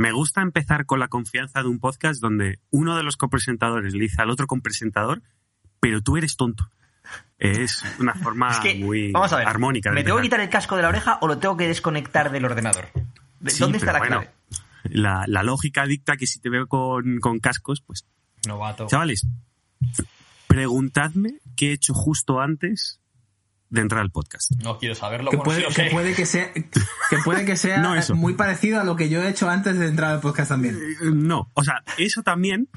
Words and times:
Me 0.00 0.12
gusta 0.12 0.40
empezar 0.40 0.86
con 0.86 0.98
la 0.98 1.08
confianza 1.08 1.60
de 1.62 1.68
un 1.68 1.78
podcast 1.78 2.22
donde 2.22 2.58
uno 2.70 2.96
de 2.96 3.02
los 3.02 3.18
copresentadores 3.18 3.92
le 3.92 4.00
dice 4.00 4.22
al 4.22 4.30
otro 4.30 4.46
copresentador, 4.46 5.20
pero 5.78 6.00
tú 6.00 6.16
eres 6.16 6.38
tonto. 6.38 6.70
Es 7.38 7.84
una 7.98 8.14
forma 8.14 8.50
Es 8.50 8.60
que, 8.60 8.74
muy 8.76 9.12
vamos 9.12 9.30
a 9.34 9.36
ver, 9.36 9.46
armónica. 9.46 9.90
de 9.90 9.96
¿me 9.96 10.02
tengo 10.02 10.16
que 10.16 10.22
quitar 10.22 10.40
el 10.40 10.48
casco 10.48 10.76
de 10.76 10.82
la 10.82 10.88
oreja 10.88 11.18
o 11.20 11.26
lo 11.28 11.36
tengo 11.36 11.58
que 11.58 11.68
desconectar 11.68 12.30
del 12.32 12.46
ordenador? 12.46 12.88
¿De- 13.40 13.50
Sí, 13.50 13.60
¿Dónde 13.60 13.76
está 13.76 13.92
la 13.92 13.98
bueno, 13.98 14.20
clave? 14.20 14.34
La, 14.84 15.24
la 15.26 15.42
lógica 15.42 15.84
dicta 15.84 16.16
que 16.16 16.26
si 16.26 16.40
te 16.40 16.48
veo 16.48 16.66
con, 16.66 17.18
con 17.20 17.38
cascos, 17.38 17.82
pues 17.82 18.06
Novato. 18.46 18.86
Chavales, 18.86 19.26
preguntadme 20.46 21.40
qué 21.56 21.70
he 21.70 21.72
hecho 21.74 21.92
justo 21.92 22.40
antes 22.40 22.99
de 23.70 23.80
entrar 23.80 24.00
al 24.02 24.10
podcast. 24.10 24.50
No 24.62 24.78
quiero 24.78 24.94
saberlo. 24.94 25.30
Que 25.30 25.38
puede, 25.38 25.62
lo 25.62 25.68
que 25.68 25.74
sé. 25.74 25.90
puede 25.90 26.14
que 26.14 26.26
sea, 26.26 26.52
que 26.52 27.18
puede 27.24 27.44
que 27.44 27.56
sea 27.56 27.78
No, 27.78 27.94
eso. 27.94 28.14
muy 28.14 28.34
parecido 28.34 28.80
a 28.80 28.84
lo 28.84 28.96
que 28.96 29.08
yo 29.08 29.22
he 29.22 29.28
hecho 29.30 29.48
antes 29.48 29.78
de 29.78 29.86
entrar 29.88 30.10
al 30.12 30.20
podcast 30.20 30.50
también. 30.50 30.76
Eh, 30.76 31.10
No, 31.12 31.50
o 31.54 31.62
sea, 31.64 31.82
eso 31.96 32.22
también, 32.22 32.68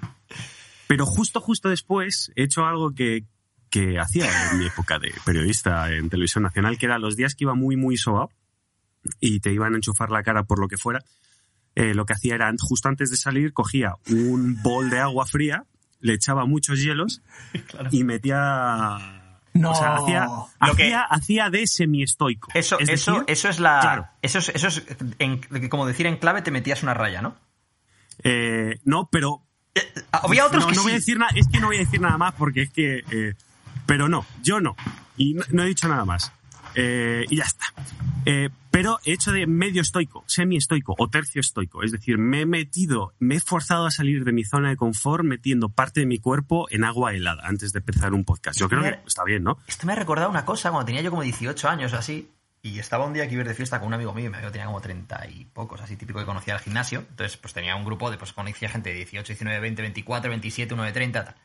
pero 0.87 1.05
justo, 1.05 1.41
justo 1.41 1.69
después 1.69 2.31
he 2.35 2.43
hecho 2.43 2.65
algo 2.65 2.93
que, 2.93 3.25
que 3.69 3.97
hacía 3.99 4.27
en 4.51 4.59
mi 4.59 4.67
época 4.67 4.99
de 4.99 5.11
periodista 5.25 5.91
en 5.91 6.09
televisión 6.09 6.43
nacional, 6.43 6.77
que 6.77 6.85
era 6.85 6.99
los 6.99 7.15
días 7.15 7.33
que 7.35 7.45
iba 7.45 7.55
muy, 7.55 7.75
muy 7.75 7.97
sobao 7.97 8.29
y 9.19 9.39
te 9.39 9.51
iban 9.51 9.73
a 9.73 9.77
enchufar 9.77 10.11
la 10.11 10.21
cara 10.23 10.43
por 10.43 10.59
lo 10.59 10.67
que 10.67 10.77
fuera. 10.77 10.99
eh, 11.75 11.95
lo 11.95 12.05
que 12.05 12.13
hacía 12.13 12.35
era, 12.35 12.53
justo 12.59 12.87
antes 12.87 13.09
de 13.09 13.17
salir, 13.17 13.51
cogía 13.51 13.95
un 14.11 14.61
bol 14.61 14.91
de 14.91 14.99
agua 14.99 15.25
fría, 15.25 15.65
le 16.01 16.13
echaba 16.13 16.45
muchos 16.45 16.79
hielos 16.83 17.23
Claro. 17.67 17.89
y 17.91 18.03
metía... 18.03 19.22
No. 19.53 19.71
O 19.71 19.75
sea, 19.75 19.95
hacía, 19.95 20.27
hacía, 20.59 21.01
hacía 21.03 21.49
de 21.49 21.67
semi-estoico. 21.67 22.49
Eso, 22.53 22.79
Es 22.79 22.89
eso, 22.89 23.11
decir, 23.11 23.25
eso 23.27 23.49
es 23.49 23.59
la. 23.59 23.79
claro. 23.81 24.07
Eso 24.21 24.39
es, 24.39 24.49
eso 24.49 24.67
es 24.67 24.83
en- 25.19 25.69
como 25.69 25.85
decir 25.85 26.07
en 26.07 26.17
clave 26.17 26.41
te 26.41 26.49
metías 26.51 26.81
una 26.83 26.93
raya, 26.93 27.21
¿no? 27.21 27.35
eh, 28.23 28.79
no, 28.83 29.09
pero 29.11 29.41
Había 30.11 30.45
otros 30.45 30.63
no, 30.63 30.69
que 30.69 30.75
no 30.75 30.81
sí. 30.81 30.85
voy 30.85 30.91
a 30.91 30.95
decir 30.95 31.17
es 31.35 31.47
que 31.47 31.59
no 31.59 31.67
voy 31.67 31.77
a 31.77 31.79
decir 31.79 31.99
nada 31.99 32.17
más 32.17 32.33
porque 32.35 32.61
es 32.63 32.69
que, 32.71 33.03
eh, 33.11 33.33
pero 33.85 34.07
no, 34.07 34.25
yo 34.43 34.59
no 34.59 34.75
y 35.17 35.33
no, 35.33 35.43
no 35.51 35.63
he 35.63 35.67
dicho 35.67 35.87
nada 35.87 36.05
más 36.05 36.31
Eh, 36.75 37.25
y 37.29 37.37
ya 37.37 37.43
está. 37.43 37.65
Eh, 38.25 38.49
pero 38.71 38.99
he 39.05 39.13
hecho 39.13 39.31
de 39.31 39.45
medio 39.45 39.81
estoico, 39.81 40.23
semi 40.27 40.57
estoico 40.57 40.95
o 40.97 41.07
tercio 41.09 41.41
estoico, 41.41 41.83
es 41.83 41.91
decir, 41.91 42.17
me 42.17 42.41
he 42.41 42.45
metido, 42.45 43.13
me 43.19 43.35
he 43.35 43.39
forzado 43.39 43.85
a 43.85 43.91
salir 43.91 44.23
de 44.23 44.31
mi 44.31 44.45
zona 44.45 44.69
de 44.69 44.77
confort 44.77 45.23
metiendo 45.23 45.69
parte 45.69 45.99
de 45.99 46.05
mi 46.05 46.19
cuerpo 46.19 46.67
en 46.71 46.83
agua 46.83 47.13
helada 47.13 47.43
antes 47.45 47.73
de 47.73 47.79
empezar 47.79 48.13
un 48.13 48.23
podcast. 48.23 48.59
Yo 48.59 48.69
creo 48.69 48.81
que 48.81 48.99
está 49.05 49.23
bien, 49.23 49.43
¿no? 49.43 49.57
Esto 49.67 49.85
me 49.85 49.93
ha 49.93 49.95
recordado 49.95 50.29
una 50.29 50.45
cosa 50.45 50.71
cuando 50.71 50.85
tenía 50.85 51.01
yo 51.01 51.09
como 51.09 51.21
18 51.21 51.69
años 51.69 51.93
o 51.93 51.97
así. 51.97 52.29
Y 52.65 52.79
estaba 52.79 53.05
un 53.05 53.11
día 53.11 53.27
que 53.27 53.33
iba 53.33 53.41
a 53.41 53.43
ir 53.43 53.49
de 53.49 53.55
fiesta 53.55 53.77
con 53.79 53.89
un 53.89 53.93
amigo 53.93 54.13
mío, 54.13 54.27
y 54.27 54.29
me 54.29 54.37
tenía 54.37 54.67
como 54.67 54.79
30 54.79 55.27
y 55.31 55.43
pocos, 55.43 55.81
así 55.81 55.97
típico 55.97 56.19
que 56.19 56.25
conocía 56.25 56.53
al 56.53 56.61
gimnasio. 56.61 56.99
Entonces, 57.09 57.35
pues 57.35 57.53
tenía 57.53 57.75
un 57.75 57.83
grupo 57.83 58.09
de, 58.09 58.17
pues 58.17 58.31
conocía 58.31 58.69
gente 58.69 58.89
de 58.89 58.95
18, 58.95 59.33
19, 59.33 59.59
20, 59.59 59.81
24, 59.81 60.29
27, 60.29 60.73
uno 60.73 60.83
de 60.83 60.93
30, 60.93 61.25
tal. 61.25 61.35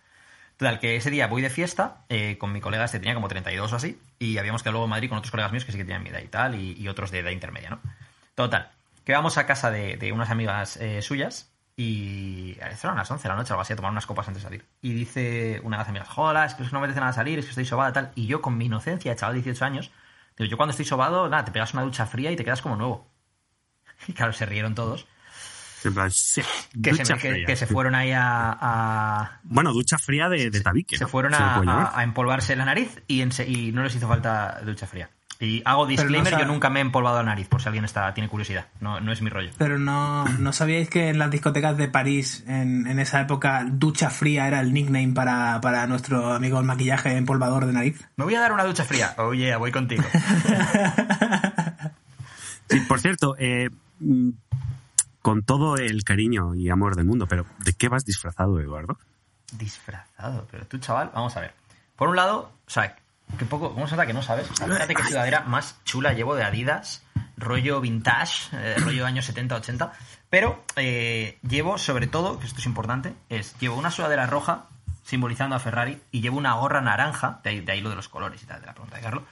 Total, 0.58 0.80
que 0.80 0.96
ese 0.96 1.10
día 1.10 1.28
voy 1.28 1.40
de 1.40 1.50
fiesta 1.50 2.04
eh, 2.08 2.36
con 2.36 2.52
mi 2.52 2.60
colega, 2.60 2.84
este 2.84 2.98
tenía 2.98 3.14
como 3.14 3.28
32 3.28 3.72
o 3.72 3.76
así, 3.76 4.00
y 4.18 4.38
habíamos 4.38 4.64
quedado 4.64 4.72
luego 4.72 4.86
en 4.86 4.90
Madrid 4.90 5.08
con 5.08 5.18
otros 5.18 5.30
colegas 5.30 5.52
míos 5.52 5.64
que 5.64 5.70
sí 5.70 5.78
que 5.78 5.84
tenían 5.84 6.02
mi 6.02 6.10
edad 6.10 6.20
y 6.20 6.26
tal, 6.26 6.56
y, 6.56 6.88
otros 6.88 7.12
de 7.12 7.20
edad 7.20 7.30
intermedia, 7.30 7.70
¿no? 7.70 7.80
Total, 8.34 8.72
que 9.04 9.12
vamos 9.12 9.38
a 9.38 9.46
casa 9.46 9.70
de, 9.70 10.10
unas 10.12 10.30
amigas 10.30 10.76
eh, 10.78 11.00
suyas, 11.00 11.52
y 11.76 12.56
eran 12.58 12.96
las 12.96 13.08
11 13.08 13.22
de 13.22 13.28
la 13.28 13.36
noche, 13.36 13.52
algo 13.52 13.62
así, 13.62 13.72
a 13.72 13.76
tomar 13.76 13.92
unas 13.92 14.04
copas 14.04 14.26
antes 14.26 14.42
de 14.42 14.48
salir. 14.48 14.64
Y 14.82 14.94
dice 14.94 15.60
una 15.62 15.76
de 15.76 15.82
las 15.82 15.88
amigas, 15.90 16.08
joder, 16.08 16.44
es 16.44 16.54
que 16.54 16.64
no 16.64 16.70
me 16.72 16.78
apetece 16.78 16.98
nada 16.98 17.12
salir, 17.12 17.38
es 17.38 17.44
que 17.44 17.50
estoy 17.50 17.64
sobada, 17.64 17.92
tal. 17.92 18.10
Y 18.16 18.26
yo, 18.26 18.42
con 18.42 18.58
mi 18.58 18.64
inocencia 18.64 19.14
chaval 19.14 19.36
de 19.36 19.42
18 19.42 19.64
años, 19.64 19.92
digo, 20.36 20.50
yo 20.50 20.56
cuando 20.56 20.72
estoy 20.72 20.86
sobado, 20.86 21.28
nada, 21.28 21.44
te 21.44 21.52
pegas 21.52 21.74
una 21.74 21.84
ducha 21.84 22.04
fría 22.06 22.32
y 22.32 22.36
te 22.36 22.44
quedas 22.44 22.62
como 22.62 22.74
nuevo. 22.74 23.06
Y 24.08 24.12
claro, 24.12 24.32
se 24.32 24.44
rieron 24.44 24.74
todos. 24.74 25.06
En 25.84 25.94
plan, 25.94 26.10
sí, 26.10 26.42
Que, 26.82 26.92
se, 26.92 27.02
ducha 27.02 27.14
que- 27.18 27.30
fría. 27.32 27.46
que 27.46 27.56
se 27.56 27.66
fueron 27.66 27.94
ahí 27.94 28.10
a- 28.12 28.56
a, 28.60 29.40
Bueno, 29.44 29.72
ducha 29.72 29.96
fría 29.98 30.28
de, 30.28 30.50
de 30.50 30.60
tabique. 30.60 30.96
se 30.96 31.04
¿no? 31.04 31.08
fueron 31.08 31.32
Se 31.34 31.38
a, 31.42 32.02
empolvarse 32.02 32.56
la 32.56 32.64
nariz 32.64 33.00
y, 33.06 33.24
no 33.72 33.82
les 33.84 33.94
hizo 33.94 34.08
falta 34.08 34.60
ducha 34.64 34.86
fría. 34.86 35.08
Y 35.40 35.62
hago 35.64 35.86
disclaimer, 35.86 36.36
yo 36.36 36.46
nunca 36.46 36.68
me 36.68 36.80
he 36.80 36.82
empolvado 36.82 37.18
la 37.18 37.22
nariz, 37.22 37.46
por 37.46 37.62
si 37.62 37.68
alguien 37.68 37.84
está, 37.84 38.12
tiene 38.12 38.28
curiosidad. 38.28 38.66
No, 38.80 38.98
no 38.98 39.12
es 39.12 39.22
mi 39.22 39.30
rollo. 39.30 39.50
Pero 39.56 39.78
no, 39.78 40.24
¿no 40.24 40.52
sabíais 40.52 40.90
que 40.90 41.10
en 41.10 41.20
las 41.20 41.30
discotecas 41.30 41.76
de 41.76 41.86
París, 41.86 42.42
en, 42.48 42.88
en 42.88 42.98
esa 42.98 43.20
época, 43.20 43.64
ducha 43.70 44.10
fría 44.10 44.48
era 44.48 44.58
el 44.60 44.72
nickname 44.72 45.12
para, 45.14 45.60
para 45.60 45.86
nuestro 45.86 46.32
amigo 46.32 46.58
el 46.58 46.64
maquillaje 46.66 47.16
empolvador 47.16 47.66
de 47.66 47.72
nariz? 47.72 48.08
Me 48.16 48.24
voy 48.24 48.34
a 48.34 48.40
dar 48.40 48.52
una 48.52 48.64
ducha 48.64 48.82
fría. 48.84 49.14
Oye, 49.18 49.54
voy 49.54 49.70
contigo. 49.70 50.02
Sí, 52.70 52.80
por 52.80 53.00
cierto, 53.00 53.34
eh, 53.38 53.70
con 55.28 55.42
todo 55.42 55.76
el 55.76 56.04
cariño 56.04 56.54
y 56.54 56.70
amor 56.70 56.96
del 56.96 57.04
mundo, 57.04 57.26
pero 57.28 57.44
¿de 57.58 57.74
qué 57.74 57.90
vas 57.90 58.06
disfrazado, 58.06 58.58
Eduardo? 58.60 58.96
Disfrazado, 59.52 60.48
pero 60.50 60.66
tú, 60.66 60.78
chaval, 60.78 61.10
vamos 61.12 61.36
a 61.36 61.40
ver. 61.40 61.52
Por 61.96 62.08
un 62.08 62.16
lado, 62.16 62.50
o 62.66 62.70
sea, 62.70 62.96
que 63.38 63.44
poco, 63.44 63.74
¿cómo 63.74 63.86
se 63.86 63.94
nota 63.94 64.06
que 64.06 64.14
no 64.14 64.22
sabes? 64.22 64.48
Fíjate 64.48 64.94
qué 64.94 65.02
sudadera 65.02 65.42
más 65.42 65.84
chula 65.84 66.14
llevo 66.14 66.34
de 66.34 66.44
Adidas, 66.44 67.02
rollo 67.36 67.78
vintage, 67.82 68.56
eh, 68.56 68.76
rollo 68.78 69.04
años 69.04 69.30
70-80. 69.30 69.92
Pero 70.30 70.64
eh, 70.76 71.38
llevo, 71.46 71.76
sobre 71.76 72.06
todo, 72.06 72.40
que 72.40 72.46
esto 72.46 72.60
es 72.60 72.66
importante, 72.66 73.12
es 73.28 73.54
llevo 73.58 73.76
una 73.76 73.90
sudadera 73.90 74.24
roja 74.24 74.64
simbolizando 75.04 75.56
a 75.56 75.58
Ferrari 75.58 76.00
y 76.10 76.22
llevo 76.22 76.38
una 76.38 76.54
gorra 76.54 76.80
naranja, 76.80 77.42
de 77.44 77.60
de 77.60 77.70
ahí 77.70 77.82
lo 77.82 77.90
de 77.90 77.96
los 77.96 78.08
colores 78.08 78.42
y 78.42 78.46
tal, 78.46 78.62
de 78.62 78.66
la 78.66 78.72
pregunta 78.72 78.96
de 78.96 79.02
Carlos, 79.02 79.24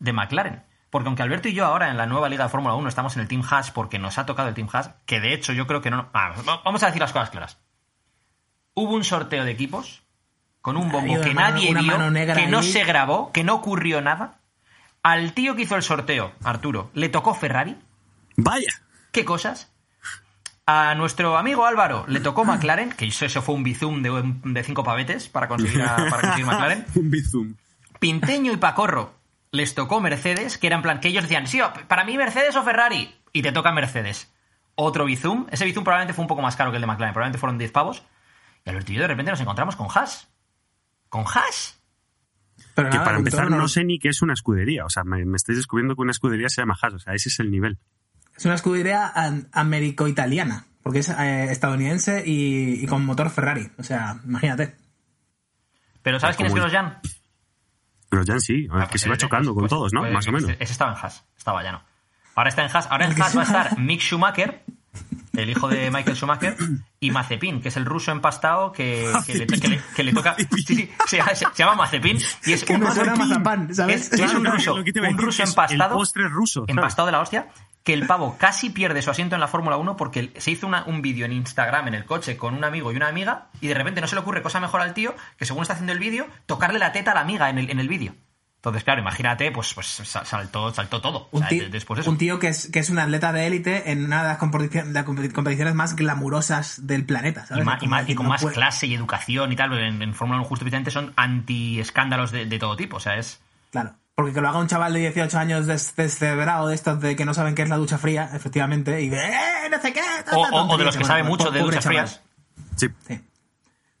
de 0.00 0.12
McLaren. 0.12 0.62
Porque 0.90 1.08
aunque 1.08 1.22
Alberto 1.22 1.48
y 1.48 1.52
yo 1.54 1.66
ahora 1.66 1.90
en 1.90 1.96
la 1.96 2.06
nueva 2.06 2.28
Liga 2.28 2.44
de 2.44 2.50
Fórmula 2.50 2.74
1 2.74 2.88
estamos 2.88 3.16
en 3.16 3.22
el 3.22 3.28
Team 3.28 3.42
Haas 3.50 3.70
porque 3.70 3.98
nos 3.98 4.18
ha 4.18 4.26
tocado 4.26 4.48
el 4.48 4.54
Team 4.54 4.68
Haas, 4.72 4.90
que 5.04 5.20
de 5.20 5.34
hecho 5.34 5.52
yo 5.52 5.66
creo 5.66 5.80
que 5.80 5.90
no... 5.90 6.08
ah, 6.14 6.34
vamos 6.64 6.82
a 6.82 6.86
decir 6.86 7.00
las 7.00 7.12
cosas 7.12 7.30
claras. 7.30 7.58
Hubo 8.74 8.94
un 8.94 9.04
sorteo 9.04 9.44
de 9.44 9.50
equipos 9.52 10.02
con 10.60 10.76
un 10.76 10.90
bombo 10.90 11.20
que 11.20 11.34
mano- 11.34 11.56
nadie 11.56 11.74
vio, 11.74 12.34
que 12.34 12.46
no 12.46 12.62
se 12.62 12.84
grabó, 12.84 13.32
que 13.32 13.44
no 13.44 13.54
ocurrió 13.54 14.00
nada. 14.00 14.38
Al 15.02 15.32
tío 15.32 15.54
que 15.56 15.62
hizo 15.62 15.76
el 15.76 15.82
sorteo, 15.82 16.32
Arturo, 16.42 16.90
le 16.94 17.08
tocó 17.08 17.34
Ferrari. 17.34 17.76
Vaya. 18.36 18.70
¿Qué 19.12 19.24
cosas? 19.24 19.72
A 20.66 20.94
nuestro 20.96 21.36
amigo 21.38 21.64
Álvaro 21.64 22.04
le 22.08 22.18
tocó 22.20 22.44
McLaren, 22.44 22.90
que 22.90 23.06
eso, 23.06 23.24
eso 23.24 23.40
fue 23.40 23.54
un 23.54 23.62
bizum 23.62 24.02
de, 24.02 24.34
de 24.44 24.64
cinco 24.64 24.82
pavetes 24.82 25.28
para 25.28 25.46
conseguir, 25.46 25.80
a- 25.82 25.96
para 26.10 26.20
conseguir 26.22 26.46
McLaren. 26.46 26.84
Un 26.96 27.10
bizum. 27.10 27.54
Pinteño 28.00 28.52
y 28.52 28.56
Pacorro 28.56 29.14
les 29.52 29.74
tocó 29.74 30.00
Mercedes, 30.00 30.58
que 30.58 30.66
era 30.66 30.76
en 30.76 30.82
plan 30.82 31.00
que 31.00 31.08
ellos 31.08 31.22
decían, 31.24 31.46
sí, 31.46 31.60
para 31.88 32.04
mí 32.04 32.16
Mercedes 32.16 32.56
o 32.56 32.62
Ferrari. 32.62 33.14
Y 33.32 33.42
te 33.42 33.52
toca 33.52 33.72
Mercedes. 33.72 34.32
Otro 34.74 35.04
Bizum. 35.04 35.46
Ese 35.50 35.64
Bizum 35.64 35.84
probablemente 35.84 36.14
fue 36.14 36.22
un 36.22 36.28
poco 36.28 36.42
más 36.42 36.56
caro 36.56 36.70
que 36.70 36.76
el 36.76 36.80
de 36.82 36.86
McLaren. 36.86 37.12
Probablemente 37.14 37.38
fueron 37.38 37.58
10 37.58 37.70
pavos. 37.72 38.02
Y 38.64 38.70
Alberto 38.70 38.92
y 38.92 38.94
yo 38.96 39.02
de 39.02 39.08
repente 39.08 39.30
nos 39.30 39.40
encontramos 39.40 39.76
con 39.76 39.88
Haas. 39.94 40.28
¿Con 41.08 41.24
Haas? 41.26 41.80
Pero 42.74 42.88
Que 42.90 42.94
nada, 42.96 43.04
para 43.04 43.18
empezar 43.18 43.50
no 43.50 43.68
sé 43.68 43.84
ni 43.84 43.98
qué 43.98 44.08
es 44.08 44.22
una 44.22 44.32
escudería. 44.34 44.84
O 44.84 44.90
sea, 44.90 45.04
me, 45.04 45.24
me 45.24 45.36
estáis 45.36 45.58
descubriendo 45.58 45.94
que 45.94 46.02
una 46.02 46.10
escudería 46.10 46.48
se 46.48 46.62
llama 46.62 46.76
Haas. 46.80 46.94
O 46.94 46.98
sea, 46.98 47.14
ese 47.14 47.28
es 47.28 47.38
el 47.40 47.50
nivel. 47.50 47.78
Es 48.36 48.44
una 48.44 48.54
escudería 48.54 49.06
an- 49.14 49.48
américo-italiana, 49.52 50.66
porque 50.82 50.98
es 50.98 51.08
eh, 51.08 51.50
estadounidense 51.50 52.22
y, 52.26 52.82
y 52.82 52.86
con 52.86 53.04
motor 53.06 53.30
Ferrari. 53.30 53.70
O 53.78 53.82
sea, 53.82 54.20
imagínate. 54.24 54.76
Pero 56.02 56.20
¿sabes 56.20 56.36
quién 56.36 56.46
es 56.46 56.52
Como- 56.52 56.64
Grosjean? 58.16 58.26
Pero 58.26 58.38
ya 58.38 58.40
sí, 58.40 58.68
Ah, 58.70 58.88
que 58.90 58.98
se 58.98 59.08
va 59.08 59.14
ese- 59.14 59.22
chocando 59.26 59.54
con 59.54 59.62
pues- 59.62 59.70
todos, 59.70 59.92
¿no? 59.92 60.00
pues 60.00 60.12
Más 60.12 60.26
o 60.28 60.32
menos. 60.32 60.50
Ese 60.58 60.72
estaba 60.72 60.92
en 60.92 60.98
Haas. 60.98 61.24
Estaba 61.36 61.62
ya 61.62 61.72
no. 61.72 61.82
Ahora 62.34 62.48
está 62.50 62.64
en 62.64 62.70
Haas. 62.74 62.86
Ahora 62.90 63.06
en 63.06 63.20
Haas 63.22 63.36
va 63.36 63.40
a 63.40 63.44
estar 63.44 63.78
Mick 63.78 64.00
Schumacher, 64.00 64.62
el 65.38 65.50
hijo 65.50 65.68
de 65.68 65.90
Michael 65.90 66.16
Schumacher, 66.16 66.56
y 67.00 67.10
Mazepin, 67.10 67.60
que 67.60 67.68
es 67.68 67.76
el 67.76 67.84
ruso 67.84 68.10
empastado 68.12 68.72
que, 68.72 69.10
que, 69.26 69.34
le, 69.34 69.46
que 69.46 69.68
le- 69.68 69.80
que 69.94 70.02
le 70.04 70.12
toca... 70.12 70.34
Sí, 70.36 70.64
sí, 70.66 70.90
se, 71.06 71.16
llama- 71.18 71.34
se 71.34 71.46
llama 71.54 71.74
Mazepin 71.74 72.18
y 72.44 72.52
es 72.52 72.62
un 72.74 72.80
ruso- 72.80 73.04
mazapán, 73.28 73.74
¿sabes? 73.74 74.12
Es, 74.12 74.12
es 74.20 74.34
un 74.34 74.44
ruso, 74.44 74.74
un 75.10 75.16
empastado. 75.44 75.94
El 75.94 75.98
postre 75.98 76.28
ruso. 76.28 76.64
empastado 76.68 77.06
de 77.06 77.12
la 77.12 77.20
hostia, 77.20 77.48
que 77.84 77.92
el 77.94 78.06
pavo 78.06 78.36
casi 78.38 78.70
pierde 78.70 79.00
su 79.02 79.10
asiento 79.10 79.36
en 79.36 79.40
la 79.40 79.46
Fórmula 79.48 79.76
1 79.76 79.96
porque 79.96 80.32
se 80.38 80.50
hizo 80.50 80.66
una- 80.66 80.84
un 80.86 81.02
vídeo 81.02 81.24
en 81.26 81.32
Instagram 81.32 81.86
en 81.88 81.94
el 81.94 82.04
coche 82.04 82.36
con 82.36 82.54
un 82.54 82.64
amigo 82.64 82.90
y 82.92 82.96
una 82.96 83.06
amiga 83.08 83.48
y 83.60 83.68
de 83.68 83.74
repente 83.74 84.00
no 84.00 84.08
se 84.08 84.16
le 84.16 84.22
ocurre 84.22 84.42
cosa 84.42 84.58
mejor 84.58 84.80
al 84.80 84.92
tío 84.94 85.14
que 85.38 85.44
según 85.44 85.62
está 85.62 85.74
haciendo 85.74 85.92
el 85.92 85.98
vídeo, 86.00 86.26
tocarle 86.46 86.78
la 86.80 86.90
teta 86.92 87.12
a 87.12 87.14
la 87.14 87.20
amiga 87.20 87.48
en 87.50 87.58
el, 87.58 87.70
en 87.70 87.78
el 87.78 87.88
vídeo. 87.88 88.14
Entonces, 88.70 88.84
claro, 88.84 89.00
imagínate, 89.00 89.52
pues, 89.52 89.72
pues 89.74 89.86
sal- 89.86 90.26
saltó, 90.26 90.74
saltó 90.74 91.00
todo. 91.00 91.28
O 91.30 91.36
Un 91.36 91.40
sea, 91.40 91.48
tío, 91.48 91.62
de- 91.64 91.68
después 91.70 91.96
de 91.98 92.00
eso. 92.02 92.10
un 92.10 92.18
tío 92.18 92.38
que, 92.40 92.48
es, 92.48 92.68
que 92.72 92.80
es 92.80 92.90
un 92.90 92.98
atleta 92.98 93.32
de 93.32 93.46
élite 93.46 93.92
en 93.92 94.04
una 94.04 94.22
de 94.22 94.28
las 94.28 94.92
de 94.92 95.04
competiciones 95.32 95.74
más 95.74 95.94
glamurosas 95.94 96.86
del 96.86 97.04
planeta, 97.04 97.42
y, 97.44 97.48
¿sabes? 97.48 97.64
más, 97.64 97.76
y 97.76 97.78
Como 97.86 97.90
más- 97.90 98.00
y 98.00 98.02
decir, 98.04 98.16
con 98.16 98.24
no 98.26 98.30
más 98.30 98.42
puede- 98.42 98.54
clase 98.54 98.86
y 98.88 98.94
educación 98.94 99.52
y 99.52 99.56
tal, 99.56 99.68
porque 99.70 99.86
en, 99.86 100.02
en 100.02 100.14
Fórmula 100.14 100.40
1 100.40 100.48
justo 100.48 100.64
precisamente 100.64 100.90
son 100.90 101.12
anti-escándalos 101.16 102.32
de, 102.32 102.46
de 102.46 102.58
todo 102.58 102.76
tipo. 102.76 102.96
O 102.96 103.00
sea, 103.00 103.16
es. 103.16 103.40
Claro. 103.70 103.94
Porque 104.14 104.32
que 104.32 104.40
lo 104.40 104.48
haga 104.48 104.58
un 104.58 104.66
chaval 104.66 104.94
de 104.94 105.00
18 105.00 105.38
años 105.38 105.66
des- 105.66 105.94
descebrado 105.94 106.68
de 106.68 106.74
estos 106.74 107.00
de 107.00 107.14
que 107.16 107.24
no 107.24 107.34
saben 107.34 107.54
qué 107.54 107.62
es 107.62 107.68
la 107.68 107.76
ducha 107.76 107.98
fría, 107.98 108.30
efectivamente, 108.34 109.00
y 109.02 109.08
de 109.10 109.18
¡eh, 109.28 109.68
no 109.70 109.80
sé 109.80 109.92
qué! 109.92 110.00
O, 110.32 110.40
o- 110.40 110.74
o 110.74 110.78
de 110.78 110.84
los 110.84 110.96
que 110.96 111.04
saben 111.04 111.26
mucho 111.26 111.50
de 111.50 111.60
duchas 111.60 111.84
frías. 111.84 112.20
Sí. 112.76 112.88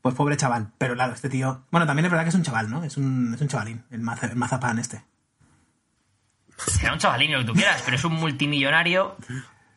Pues 0.06 0.16
pobre 0.16 0.36
chaval. 0.36 0.68
Pero 0.78 0.94
claro, 0.94 1.14
este 1.14 1.28
tío... 1.28 1.64
Bueno, 1.70 1.86
también 1.86 2.04
es 2.06 2.10
verdad 2.12 2.24
que 2.24 2.28
es 2.30 2.34
un 2.36 2.42
chaval, 2.42 2.70
¿no? 2.70 2.84
Es 2.84 2.96
un, 2.96 3.34
es 3.34 3.40
un 3.40 3.48
chavalín, 3.48 3.82
el, 3.90 4.00
maza- 4.00 4.26
el 4.26 4.36
mazapán 4.36 4.78
este. 4.78 5.02
Será 6.56 6.92
un 6.92 6.98
chavalín 6.98 7.32
lo 7.32 7.38
que 7.40 7.44
tú 7.44 7.52
quieras, 7.54 7.82
pero 7.84 7.96
es 7.96 8.04
un 8.04 8.14
multimillonario 8.14 9.16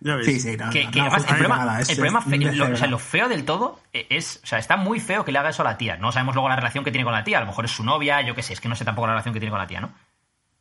Ya 0.02 0.16
ves. 0.16 0.28
Sí, 0.28 0.40
sí, 0.40 0.56
no, 0.56 0.70
Que, 0.70 0.86
no, 0.86 0.92
que 0.92 1.00
no, 1.00 1.06
además, 1.08 1.14
el 1.14 1.20
justo 1.20 1.28
problema, 1.34 1.58
nada, 1.58 1.82
es- 1.82 1.90
el 1.90 1.96
problema 1.96 2.20
es 2.20 2.26
fe- 2.26 2.38
lo, 2.56 2.74
o 2.74 2.76
sea, 2.78 2.88
lo 2.88 3.00
feo 3.00 3.28
del 3.28 3.44
todo 3.44 3.82
es. 3.92 4.40
O 4.44 4.48
sea, 4.48 4.58
está 4.60 4.78
muy 4.78 5.00
feo 5.02 5.26
que 5.26 5.34
le 5.34 5.40
haga 5.40 5.50
eso 5.50 5.62
a 5.62 5.66
la 5.66 5.78
tía. 5.78 5.98
No 5.98 6.12
sabemos 6.14 6.36
luego 6.36 6.48
la 6.48 6.56
relación 6.56 6.86
que 6.86 6.92
tiene 6.92 7.04
con 7.04 7.12
la 7.14 7.26
tía. 7.26 7.38
A 7.40 7.42
lo 7.42 7.48
mejor 7.48 7.66
es 7.66 7.72
su 7.72 7.84
novia, 7.84 8.22
yo 8.22 8.34
qué 8.34 8.42
sé, 8.44 8.54
es 8.54 8.62
que 8.62 8.70
no 8.70 8.76
sé 8.78 8.86
tampoco 8.86 9.08
la 9.08 9.14
relación 9.14 9.34
que 9.34 9.42
tiene 9.42 9.52
con 9.52 9.60
la 9.60 9.68
tía, 9.68 9.82
¿no? 9.82 9.88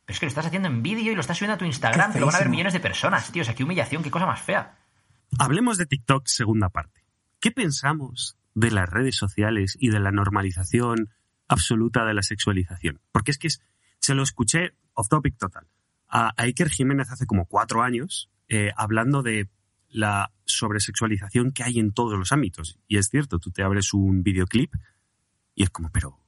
Pero 0.05 0.13
es 0.13 0.19
que 0.19 0.25
lo 0.25 0.27
estás 0.29 0.45
haciendo 0.47 0.67
en 0.67 0.81
vídeo 0.83 1.11
y 1.13 1.15
lo 1.15 1.21
estás 1.21 1.37
subiendo 1.37 1.53
a 1.55 1.57
tu 1.57 1.63
Instagram. 1.63 2.07
Qué 2.09 2.13
Te 2.15 2.19
lo 2.19 2.25
van 2.25 2.35
a 2.35 2.39
ver 2.39 2.49
millones 2.49 2.73
de 2.73 2.79
personas, 2.81 3.31
tío. 3.31 3.43
O 3.43 3.45
sea, 3.45 3.53
qué 3.55 3.63
humillación, 3.63 4.03
qué 4.03 4.11
cosa 4.11 4.25
más 4.25 4.41
fea. 4.41 4.75
Hablemos 5.37 5.77
de 5.77 5.85
TikTok 5.85 6.27
segunda 6.27 6.67
parte. 6.67 7.05
¿Qué 7.39 7.51
pensamos 7.51 8.35
de 8.59 8.71
las 8.71 8.89
redes 8.89 9.15
sociales 9.15 9.77
y 9.79 9.89
de 9.89 9.99
la 9.99 10.11
normalización 10.11 11.09
absoluta 11.47 12.05
de 12.05 12.13
la 12.13 12.23
sexualización? 12.23 12.99
Porque 13.11 13.31
es 13.31 13.37
que 13.37 13.47
es- 13.47 13.61
se 13.99 14.15
lo 14.15 14.23
escuché 14.23 14.73
off 14.93 15.07
topic 15.09 15.37
total 15.37 15.67
a, 16.07 16.29
a 16.29 16.43
Iker 16.43 16.69
Jiménez 16.69 17.09
hace 17.11 17.25
como 17.25 17.45
cuatro 17.45 17.83
años 17.83 18.29
eh, 18.47 18.71
hablando 18.75 19.21
de 19.21 19.47
la 19.89 20.31
sobresexualización 20.45 21.51
que 21.51 21.63
hay 21.63 21.79
en 21.79 21.91
todos 21.91 22.17
los 22.17 22.31
ámbitos. 22.31 22.77
Y 22.87 22.97
es 22.97 23.09
cierto, 23.09 23.39
tú 23.39 23.51
te 23.51 23.63
abres 23.63 23.93
un 23.93 24.23
videoclip 24.23 24.73
y 25.55 25.63
es 25.63 25.69
como, 25.69 25.89
pero, 25.91 26.19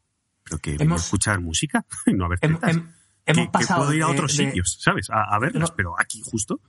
pero 0.43 0.57
que 0.59 0.71
vengo 0.71 0.83
a 0.83 0.85
Hemos- 0.85 1.03
escuchar 1.05 1.39
música 1.41 1.85
y 2.05 2.13
no 2.13 2.25
a 2.25 2.29
ver 2.29 2.39
Hem- 2.39 2.55
tetas. 2.55 2.75
hem- 2.75 2.93
hemos 3.25 3.45
que, 3.45 3.45
que 3.45 3.49
pasado 3.51 3.81
puedo 3.81 3.93
ir 3.93 4.03
a 4.03 4.07
otros 4.09 4.35
de- 4.37 4.45
sitios, 4.45 4.77
¿sabes? 4.81 5.09
A, 5.09 5.23
a 5.35 5.39
verlas, 5.39 5.69
No. 5.69 5.75
pero 5.75 5.99
aquí 5.99 6.21
justo. 6.23 6.59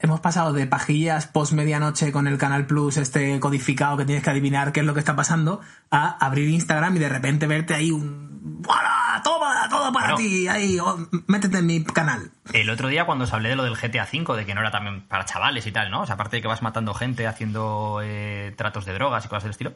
Hemos 0.00 0.20
pasado 0.20 0.52
de 0.52 0.66
pajillas 0.66 1.26
post 1.26 1.52
medianoche 1.52 2.12
con 2.12 2.28
el 2.28 2.38
Canal 2.38 2.66
Plus 2.66 2.96
este 2.98 3.40
codificado 3.40 3.96
que 3.96 4.04
tienes 4.04 4.22
que 4.22 4.30
adivinar 4.30 4.72
qué 4.72 4.80
es 4.80 4.86
lo 4.86 4.94
que 4.94 5.00
está 5.00 5.16
pasando 5.16 5.60
a 5.90 6.24
abrir 6.24 6.48
Instagram 6.50 6.94
y 6.96 6.98
de 7.00 7.08
repente 7.08 7.46
verte 7.48 7.74
ahí 7.74 7.90
un 7.90 8.62
¡Hola! 8.66 9.20
¡Toma! 9.24 9.68
¡Todo 9.68 9.92
para 9.92 10.12
Bueno. 10.14 10.16
ti! 10.18 10.46
Ahí, 10.46 10.78
oh, 10.78 10.96
métete 11.26 11.58
en 11.58 11.66
mi 11.66 11.82
canal. 11.84 12.30
El 12.52 12.70
otro 12.70 12.88
día 12.88 13.06
cuando 13.06 13.24
os 13.24 13.32
hablé 13.32 13.48
de 13.50 13.56
lo 13.56 13.64
del 13.64 13.74
GTA 13.76 14.06
V, 14.10 14.36
de 14.36 14.46
que 14.46 14.54
no 14.54 14.60
era 14.60 14.70
también 14.70 15.02
para 15.02 15.24
chavales 15.24 15.66
y 15.66 15.72
tal, 15.72 15.90
¿no? 15.90 16.02
O 16.02 16.06
sea, 16.06 16.14
aparte 16.14 16.36
de 16.36 16.42
que 16.42 16.48
vas 16.48 16.62
matando 16.62 16.94
gente 16.94 17.26
haciendo 17.26 18.00
eh, 18.02 18.54
tratos 18.56 18.84
de 18.84 18.94
drogas 18.94 19.24
y 19.24 19.28
cosas 19.28 19.42
del 19.44 19.50
estilo, 19.50 19.74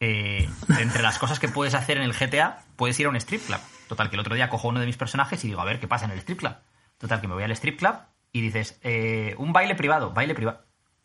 eh, 0.00 0.48
entre 0.78 1.02
las 1.02 1.18
cosas 1.18 1.38
que 1.38 1.48
puedes 1.48 1.74
hacer 1.74 1.96
en 1.96 2.02
el 2.02 2.12
GTA, 2.12 2.58
puedes 2.76 2.98
ir 3.00 3.06
a 3.06 3.08
un 3.08 3.16
strip 3.16 3.46
club. 3.46 3.60
Total, 3.88 4.10
que 4.10 4.16
el 4.16 4.20
otro 4.20 4.34
día 4.34 4.50
cojo 4.50 4.68
uno 4.68 4.80
de 4.80 4.86
mis 4.86 4.96
personajes 4.98 5.42
y 5.44 5.48
digo, 5.48 5.60
a 5.60 5.64
ver, 5.64 5.80
¿qué 5.80 5.88
pasa 5.88 6.04
en 6.04 6.10
el 6.10 6.18
strip 6.18 6.38
club? 6.40 6.54
Total, 6.98 7.20
que 7.20 7.28
me 7.28 7.34
voy 7.34 7.44
al 7.44 7.50
strip 7.52 7.78
club 7.78 7.94
y 8.34 8.42
dices, 8.42 8.78
eh, 8.82 9.34
un 9.38 9.52
baile 9.54 9.74
privado, 9.74 10.12
baile 10.12 10.34
privado. 10.34 10.62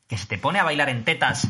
Que 0.08 0.18
se 0.18 0.26
te 0.28 0.38
pone 0.38 0.60
a 0.60 0.64
bailar 0.64 0.90
en 0.90 1.06
tetas 1.06 1.48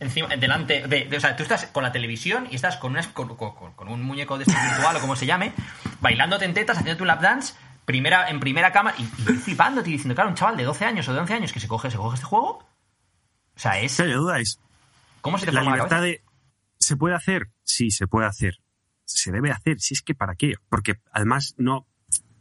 encima, 0.00 0.28
delante 0.36 0.86
de, 0.86 1.04
de- 1.06 1.16
O 1.16 1.20
sea, 1.20 1.36
tú 1.36 1.42
estás 1.44 1.66
con 1.66 1.82
la 1.84 1.92
televisión 1.92 2.48
y 2.50 2.56
estás 2.56 2.76
con, 2.76 2.90
una, 2.92 3.02
con, 3.14 3.36
con- 3.36 3.72
con 3.74 3.88
un 3.88 4.02
muñeco 4.02 4.36
de 4.36 4.44
este 4.44 4.60
virtual 4.60 4.96
o 4.96 5.00
como 5.00 5.16
se 5.16 5.24
llame, 5.26 5.52
bailándote 6.00 6.44
en 6.44 6.52
tetas, 6.52 6.76
haciéndote 6.78 7.02
un 7.02 7.08
lap 7.08 7.20
dance, 7.22 7.54
primera, 7.84 8.28
en 8.28 8.40
primera 8.40 8.72
cámara, 8.72 8.96
y, 8.98 9.02
y 9.04 9.36
flipándote 9.36 9.88
y 9.88 9.92
diciendo, 9.92 10.14
claro, 10.16 10.30
un 10.30 10.36
chaval 10.36 10.56
de 10.56 10.64
12 10.64 10.84
años 10.84 11.08
o 11.08 11.14
de 11.14 11.20
11 11.20 11.34
años 11.34 11.52
que 11.52 11.60
se 11.60 11.68
coge, 11.68 11.90
se 11.90 11.96
coge 11.96 12.16
este 12.16 12.26
juego. 12.26 12.48
O 13.56 13.58
sea, 13.58 13.78
es. 13.80 13.96
Duda 13.96 14.40
es, 14.40 14.58
¿Cómo 15.20 15.38
se 15.38 15.46
te 15.46 15.52
la 15.52 15.60
la 15.62 15.70
libertad 15.70 15.88
cabeza? 15.90 16.04
de... 16.06 16.22
¿Se 16.78 16.96
puede 16.96 17.14
hacer? 17.14 17.50
Sí, 17.62 17.90
se 17.92 18.06
puede 18.08 18.26
hacer. 18.26 18.58
Se 19.04 19.30
debe 19.30 19.52
hacer. 19.52 19.78
Si 19.80 19.94
es 19.94 20.02
que 20.02 20.14
para 20.14 20.34
qué. 20.34 20.54
Porque 20.68 20.96
además 21.12 21.54
no, 21.56 21.86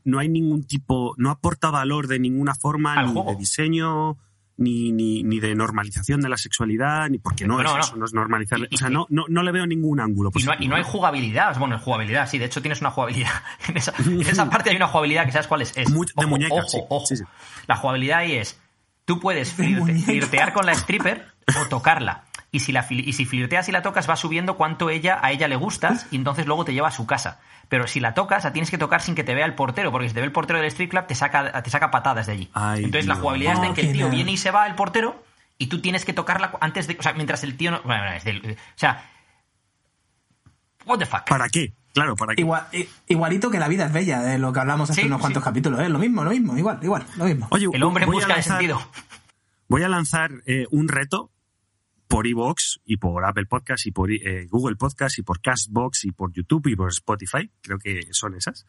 no 0.06 0.20
hay 0.20 0.30
ningún 0.30 0.64
tipo, 0.66 1.14
no 1.18 1.30
aporta 1.32 1.70
valor 1.72 2.08
de 2.08 2.20
ninguna 2.20 2.56
forma, 2.56 2.94
Al 2.96 3.08
ni 3.08 3.14
juego. 3.14 3.32
de 3.32 3.38
diseño, 3.38 4.18
ni, 4.58 4.92
ni, 4.92 5.24
ni 5.24 5.40
de 5.40 5.56
normalización 5.56 6.22
de 6.22 6.30
la 6.30 6.38
sexualidad, 6.38 7.10
ni 7.10 7.18
porque 7.18 7.48
no 7.48 7.56
No, 7.56 7.62
es 7.62 7.74
no. 7.74 7.80
eso, 7.80 7.96
no 7.98 8.06
es 8.06 8.14
normalizar. 8.14 8.60
Y- 8.70 8.76
o 8.76 8.78
sea, 8.78 8.90
no, 8.90 9.08
no, 9.10 9.26
no 9.28 9.42
le 9.42 9.52
veo 9.52 9.66
ningún 9.66 10.00
ángulo. 10.00 10.30
Y 10.36 10.44
no, 10.44 10.52
hay- 10.52 10.58
y 10.62 10.68
no 10.68 10.76
hay 10.76 10.84
jugabilidad. 10.84 11.58
Bueno, 11.58 11.80
jugabilidad, 11.80 12.30
sí. 12.30 12.38
De 12.38 12.46
hecho, 12.46 12.62
tienes 12.62 12.80
una 12.82 12.92
jugabilidad. 12.92 13.32
En 13.68 13.78
esa, 13.78 13.94
en 14.06 14.22
esa 14.22 14.50
parte 14.50 14.70
hay 14.70 14.76
una 14.76 14.88
jugabilidad 14.88 15.26
que 15.26 15.32
sabes 15.32 15.48
cuál 15.48 15.64
es. 15.64 15.74
es 15.76 15.88
de 16.16 16.26
muñeca, 16.28 16.54
ojo, 16.54 16.68
sí, 16.70 16.78
ojo. 16.90 17.06
sí, 17.08 17.18
sí. 17.18 17.24
La 17.68 17.76
jugabilidad 17.78 18.20
ahí 18.20 18.34
es: 18.34 18.60
tú 19.06 19.20
puedes 19.20 19.58
flirte- 19.58 20.00
flirtear 20.04 20.54
con 20.54 20.66
la 20.68 20.74
stripper 20.74 21.26
o 21.60 21.68
tocarla. 21.70 22.26
Y 22.54 22.60
si, 22.60 22.72
la, 22.72 22.86
y 22.90 23.12
si 23.14 23.26
flirteas 23.26 23.68
y 23.68 23.72
la 23.72 23.82
tocas, 23.82 24.08
va 24.08 24.16
subiendo 24.16 24.56
cuánto 24.58 24.90
ella, 24.92 25.18
a 25.22 25.32
ella 25.32 25.48
le 25.48 25.56
gustas 25.56 26.06
y 26.12 26.16
entonces 26.18 26.46
luego 26.46 26.64
te 26.64 26.72
lleva 26.74 26.88
a 26.90 26.92
su 26.92 27.08
casa. 27.08 27.40
Pero 27.68 27.88
si 27.88 28.00
la 28.00 28.14
tocas, 28.14 28.44
la 28.44 28.54
tienes 28.54 28.70
que 28.70 28.78
tocar 28.78 29.02
sin 29.02 29.16
que 29.16 29.24
te 29.24 29.34
vea 29.34 29.46
el 29.48 29.56
portero, 29.56 29.92
porque 29.92 30.08
si 30.08 30.14
te 30.14 30.20
ve 30.20 30.28
el 30.28 30.32
portero 30.32 30.60
del 30.60 30.68
strip 30.68 30.92
club, 30.92 31.08
te 31.08 31.16
saca, 31.16 31.64
te 31.64 31.70
saca 31.72 31.90
patadas 31.90 32.28
de 32.28 32.34
allí. 32.34 32.50
Ay, 32.54 32.84
entonces 32.84 33.08
la 33.08 33.16
Dios. 33.16 33.22
jugabilidad 33.22 33.54
está 33.56 33.66
en 33.68 33.74
que 33.74 33.82
el 33.82 33.94
tío 33.94 34.10
viene 34.10 34.32
y 34.34 34.38
se 34.38 34.52
va 34.52 34.68
el 34.68 34.76
portero 34.76 35.24
y 35.58 35.66
tú 35.68 35.82
tienes 35.82 36.06
que 36.06 36.14
tocarla 36.14 36.54
antes 36.62 36.86
de. 36.88 36.96
O 37.00 37.02
sea, 37.02 37.14
mientras 37.14 37.44
el 37.44 37.58
tío 37.58 37.72
no. 37.72 37.82
Bueno, 37.82 38.06
es 38.12 38.24
del- 38.24 38.56
o 38.58 38.78
sea. 38.78 39.10
What 40.86 41.00
the 41.00 41.06
fuck. 41.06 41.28
¿Para 41.28 41.48
qué? 41.50 41.74
Claro, 41.94 42.16
¿para 42.16 42.36
qué? 42.36 42.42
Igual, 42.42 42.68
igualito 43.08 43.50
que 43.50 43.60
la 43.60 43.68
vida 43.68 43.86
es 43.86 43.94
bella, 43.94 44.20
de 44.22 44.38
lo 44.40 44.52
que 44.52 44.60
hablamos 44.60 44.90
hace 44.90 45.02
Sí, 45.02 45.08
unos 45.08 45.22
cuantos 45.22 45.42
sí. 45.44 45.46
capítulos, 45.46 45.80
¿eh? 45.80 45.90
Lo 45.90 46.00
mismo, 46.00 46.24
lo 46.24 46.32
mismo, 46.32 46.58
igual, 46.58 46.80
igual, 46.82 47.04
lo 47.16 47.26
mismo. 47.26 47.48
Oye, 47.52 47.68
El 47.74 47.84
hombre 47.84 48.06
busca 48.06 48.28
de 48.28 48.42
lanzar- 48.42 48.44
sentido. 48.60 48.82
Voy 49.70 49.84
a 49.84 49.90
lanzar 49.90 50.32
eh, 50.46 50.66
un 50.72 50.88
reto 50.88 51.32
por 52.14 52.28
iVoox 52.28 52.80
y 52.86 52.98
por 52.98 53.26
Apple 53.26 53.48
Podcast 53.48 53.88
y 53.88 53.92
por 53.92 54.12
eh, 54.12 54.46
Google 54.48 54.76
Podcast 54.76 55.18
y 55.18 55.24
por 55.24 55.42
Castbox 55.42 56.06
y 56.06 56.12
por 56.12 56.32
YouTube 56.32 56.68
y 56.68 56.76
por 56.76 56.90
Spotify, 56.90 57.50
creo 57.60 57.80
que 57.80 58.02
son 58.12 58.36
esas, 58.36 58.68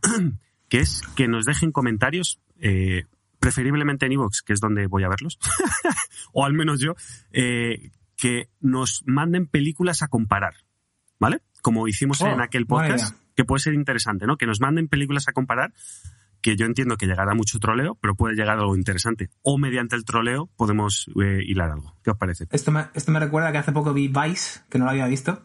que 0.70 0.78
es 0.78 1.02
que 1.14 1.28
nos 1.28 1.44
dejen 1.44 1.70
comentarios, 1.70 2.40
eh, 2.58 3.04
preferiblemente 3.40 4.06
en 4.06 4.12
iVoox, 4.12 4.40
que 4.40 4.54
es 4.54 4.60
donde 4.60 4.86
voy 4.86 5.04
a 5.04 5.08
verlos, 5.10 5.38
o 6.32 6.46
al 6.46 6.54
menos 6.54 6.80
yo, 6.80 6.94
eh, 7.30 7.90
que 8.16 8.48
nos 8.60 9.02
manden 9.04 9.48
películas 9.48 10.02
a 10.02 10.08
comparar, 10.08 10.54
¿vale? 11.18 11.42
Como 11.60 11.88
hicimos 11.88 12.22
Oh, 12.22 12.28
en 12.28 12.40
aquel 12.40 12.64
buena 12.64 12.88
podcast, 12.88 13.18
que 13.36 13.44
puede 13.44 13.60
ser 13.60 13.74
interesante, 13.74 14.26
¿no? 14.26 14.38
Que 14.38 14.46
nos 14.46 14.62
manden 14.62 14.88
películas 14.88 15.28
a 15.28 15.32
comparar 15.32 15.74
que 16.40 16.56
yo 16.56 16.66
entiendo 16.66 16.96
que 16.96 17.06
llegará 17.06 17.34
mucho 17.34 17.58
troleo, 17.58 17.96
pero 18.00 18.14
puede 18.14 18.34
llegar 18.34 18.58
algo 18.58 18.76
interesante. 18.76 19.30
O 19.42 19.58
mediante 19.58 19.96
el 19.96 20.04
troleo 20.04 20.46
podemos 20.56 21.10
eh, 21.22 21.40
hilar 21.44 21.70
algo. 21.70 21.96
¿Qué 22.02 22.10
os 22.10 22.16
parece? 22.16 22.46
Esto 22.50 22.70
me, 22.70 22.86
esto 22.94 23.10
me 23.12 23.20
recuerda 23.20 23.52
que 23.52 23.58
hace 23.58 23.72
poco 23.72 23.92
vi 23.92 24.08
Vice, 24.08 24.60
que 24.68 24.78
no 24.78 24.84
lo 24.84 24.90
había 24.92 25.06
visto. 25.06 25.44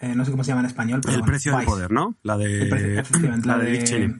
Eh, 0.00 0.14
no 0.16 0.24
sé 0.24 0.30
cómo 0.30 0.42
se 0.42 0.48
llama 0.48 0.60
en 0.62 0.66
español, 0.66 1.00
pero 1.02 1.14
el 1.14 1.20
bueno, 1.20 1.30
precio 1.32 1.56
del 1.56 1.64
poder, 1.66 1.90
¿no? 1.92 2.16
La 2.22 2.36
de, 2.36 2.66
precio- 2.66 3.00
efectivamente, 3.00 3.46
la 3.46 3.56
la 3.56 3.64
de 3.64 3.70
Dick 3.70 3.84
Cheney. 3.84 4.16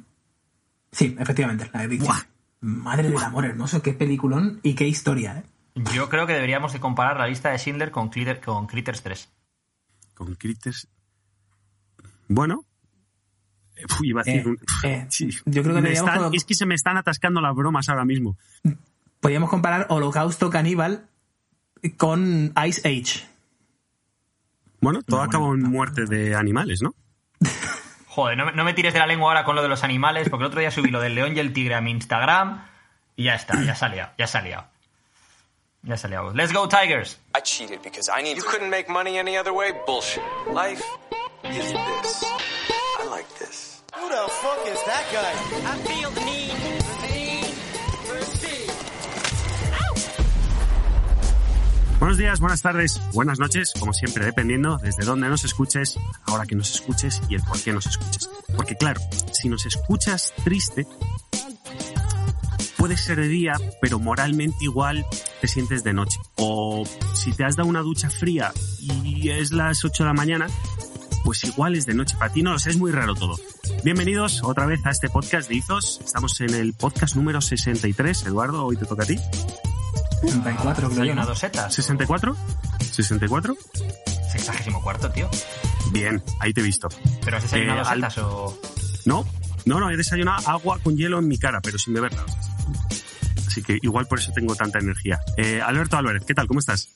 Sí, 0.93 1.17
efectivamente, 1.19 1.71
la 1.73 1.81
de 1.83 1.89
Dick. 1.89 2.03
Cheney. 2.03 2.17
Madre 2.61 3.09
del 3.11 3.19
amor 3.19 3.45
hermoso, 3.45 3.83
qué 3.83 3.93
peliculón 3.93 4.61
y 4.63 4.75
qué 4.75 4.87
historia, 4.87 5.39
¿eh? 5.39 5.43
Yo 5.95 6.09
creo 6.09 6.27
que 6.27 6.35
deberíamos 6.35 6.73
de 6.75 6.81
comparar 6.81 7.17
la 7.19 7.27
lista 7.27 7.51
de 7.51 7.59
Schindler 7.59 7.91
con, 7.91 8.11
con 8.45 8.67
Critters 8.67 9.03
3. 9.03 9.29
Con 10.15 10.35
Critters. 10.37 10.87
Bueno. 12.29 12.65
Uf, 13.85 14.01
iba 14.05 14.21
a 14.21 14.25
decir 14.25 14.43
Eh, 14.43 14.49
un- 14.49 14.59
eh, 14.85 15.07
Sí. 15.11 15.31
yo 15.45 15.63
creo 15.63 15.75
que 15.77 15.81
Me 15.83 15.93
están- 15.93 16.35
Es 16.35 16.45
que 16.45 16.55
se 16.55 16.67
me 16.67 16.75
están 16.75 16.97
atascando 16.97 17.41
las 17.41 17.55
bromas 17.55 17.89
ahora 17.89 18.05
mismo. 18.05 18.37
Podríamos 19.21 19.51
comparar 19.51 19.87
Holocausto 19.91 20.51
Caníbal 20.51 21.07
con 21.97 22.53
Ice 22.67 22.81
Age. 22.89 23.27
Bueno, 24.81 25.03
todo 25.03 25.21
Una 25.21 25.27
acaba 25.29 25.47
en 25.55 25.63
muerte 25.63 26.07
de 26.07 26.35
animales, 26.35 26.83
¿no? 26.83 26.95
Joder, 28.09 28.37
no, 28.37 28.47
me- 28.47 28.53
no 28.53 28.65
me 28.65 28.75
tires 28.75 28.93
de 28.93 28.99
la 28.99 29.07
lengua 29.07 29.29
ahora 29.31 29.45
con 29.45 29.55
lo 29.57 29.63
de 29.63 29.69
los 29.69 29.85
animales, 29.85 30.29
porque 30.29 30.43
el 30.45 30.49
otro 30.49 30.61
día 30.61 30.71
subí 30.71 30.91
lo 30.91 31.01
del 31.01 31.15
león 31.15 31.37
y 31.37 31.41
el 31.41 31.53
tigre 31.53 31.75
a 31.77 31.81
mi 31.81 31.93
Instagram 31.93 32.67
y 33.17 33.25
ya 33.25 33.35
está, 33.37 33.63
ya 33.63 33.75
se 33.75 33.85
ha 33.85 33.89
liado, 33.89 34.13
ya 34.19 34.27
se 34.27 34.39
ha 34.39 34.43
liado. 34.43 34.65
Ya 35.85 35.97
se 35.97 36.07
ha 36.07 36.11
liado. 36.11 36.33
Let's 36.35 36.53
go, 36.53 36.69
Tigers. 36.69 37.19
I 37.37 37.41
cheated 37.43 37.81
because 37.83 38.09
I 38.17 38.23
need. 38.23 38.37
You 38.37 38.45
couldn't 38.45 38.71
make 38.71 38.89
money 38.89 39.19
any 39.19 39.37
other 39.37 39.53
way? 39.53 39.73
Bullshit. 39.85 40.23
Life 40.55 40.81
is 41.43 41.73
this. 41.73 42.25
Like 43.23 43.39
this. 43.39 43.83
Who 43.95 44.09
the 44.09 44.29
fuck 44.43 44.67
is 44.67 44.81
that 44.87 45.05
guy? 45.13 45.33
I 45.71 45.77
feel 45.87 46.11
the 46.11 46.25
need, 46.25 46.51
the 47.03 47.09
need 47.15 47.55
for 48.07 48.21
speed. 48.25 48.71
Buenos 52.01 52.19
días, 52.19 52.41
buenas 52.41 52.63
tardes, 52.63 53.01
buenas 53.13 53.39
noches, 53.39 53.75
como 53.79 53.93
siempre, 53.93 54.25
dependiendo 54.25 54.79
desde 54.79 55.05
dónde 55.05 55.29
nos 55.29 55.45
escuches, 55.45 56.01
ahora 56.27 56.47
que 56.47 56.57
nos 56.57 56.75
escuches 56.75 57.23
y 57.29 57.37
el 57.37 57.43
por 57.43 57.63
qué 57.63 57.73
nos 57.73 57.87
escuches. 57.87 58.29
Porque 58.57 58.77
claro, 58.77 59.01
si 59.31 59.49
nos 59.49 59.67
escuchas 59.67 60.35
triste, 60.43 60.85
puede 62.77 62.97
ser 62.97 63.21
de 63.21 63.29
día, 63.29 63.53
pero 63.81 64.01
moralmente 64.01 64.57
igual 64.63 65.07
te 65.41 65.47
sientes 65.47 65.85
de 65.85 65.93
noche. 65.93 66.19
O 66.39 66.83
si 67.15 67.31
te 67.33 67.45
has 67.45 67.55
dado 67.55 67.69
una 67.69 67.83
ducha 67.83 68.11
fría 68.11 68.53
y 68.81 69.29
es 69.31 69.53
las 69.53 69.85
8 69.85 70.03
de 70.03 70.09
la 70.09 70.15
mañana, 70.15 70.49
pues 71.25 71.45
igual 71.45 71.75
es 71.77 71.87
de 71.87 71.95
noche. 71.95 72.17
Para 72.19 72.33
ti 72.33 72.43
no 72.43 72.53
lo 72.53 72.59
sé, 72.59 72.71
es 72.71 72.77
muy 72.77 72.91
raro 72.93 73.15
todo. 73.15 73.37
Bienvenidos 73.85 74.41
otra 74.43 74.67
vez 74.67 74.85
a 74.85 74.91
este 74.91 75.09
podcast 75.09 75.49
de 75.49 75.57
Izos. 75.57 76.01
Estamos 76.05 76.41
en 76.41 76.55
el 76.55 76.73
podcast 76.75 77.17
número 77.17 77.41
63. 77.41 78.27
Eduardo, 78.27 78.65
hoy 78.67 78.77
te 78.77 78.87
toca 78.87 79.05
a 79.05 79.07
ti. 79.07 79.19
64, 80.23 80.89
creo 80.89 81.03
Hay 81.03 81.07
yo. 81.09 81.13
una 81.13 81.23
¿no? 81.23 81.29
dos 81.29 81.39
setas. 81.39 81.77
¿64? 81.79 82.35
¿64? 82.79 83.57
Sexagésimo 84.31 84.83
cuarto, 84.83 85.11
tío. 85.11 85.29
Bien, 85.93 86.23
ahí 86.41 86.53
te 86.53 86.61
he 86.61 86.65
visto. 86.65 86.89
¿Pero 87.25 87.37
has 87.37 87.43
desayunado 87.45 87.81
Eh, 87.81 87.85
al- 87.87 88.05
o...? 88.25 88.59
No, 89.05 89.27
no, 89.67 89.81
no, 89.81 89.91
he 89.91 89.97
desayunado 89.97 90.49
agua 90.49 90.79
con 90.83 90.97
hielo 90.97 91.19
en 91.19 91.29
mi 91.29 91.39
cara, 91.39 91.61
pero 91.61 91.77
sin 91.79 91.95
beberla. 91.95 92.25
Así 93.47 93.63
que 93.63 93.79
igual 93.83 94.07
por 94.07 94.19
eso 94.21 94.33
tengo 94.33 94.55
tanta 94.55 94.79
energía. 94.79 95.21
Eh, 95.37 95.61
Alberto 95.61 95.97
Álvarez, 95.97 96.23
¿qué 96.25 96.35
tal? 96.35 96.47
¿Cómo 96.47 96.61
estás? 96.61 96.89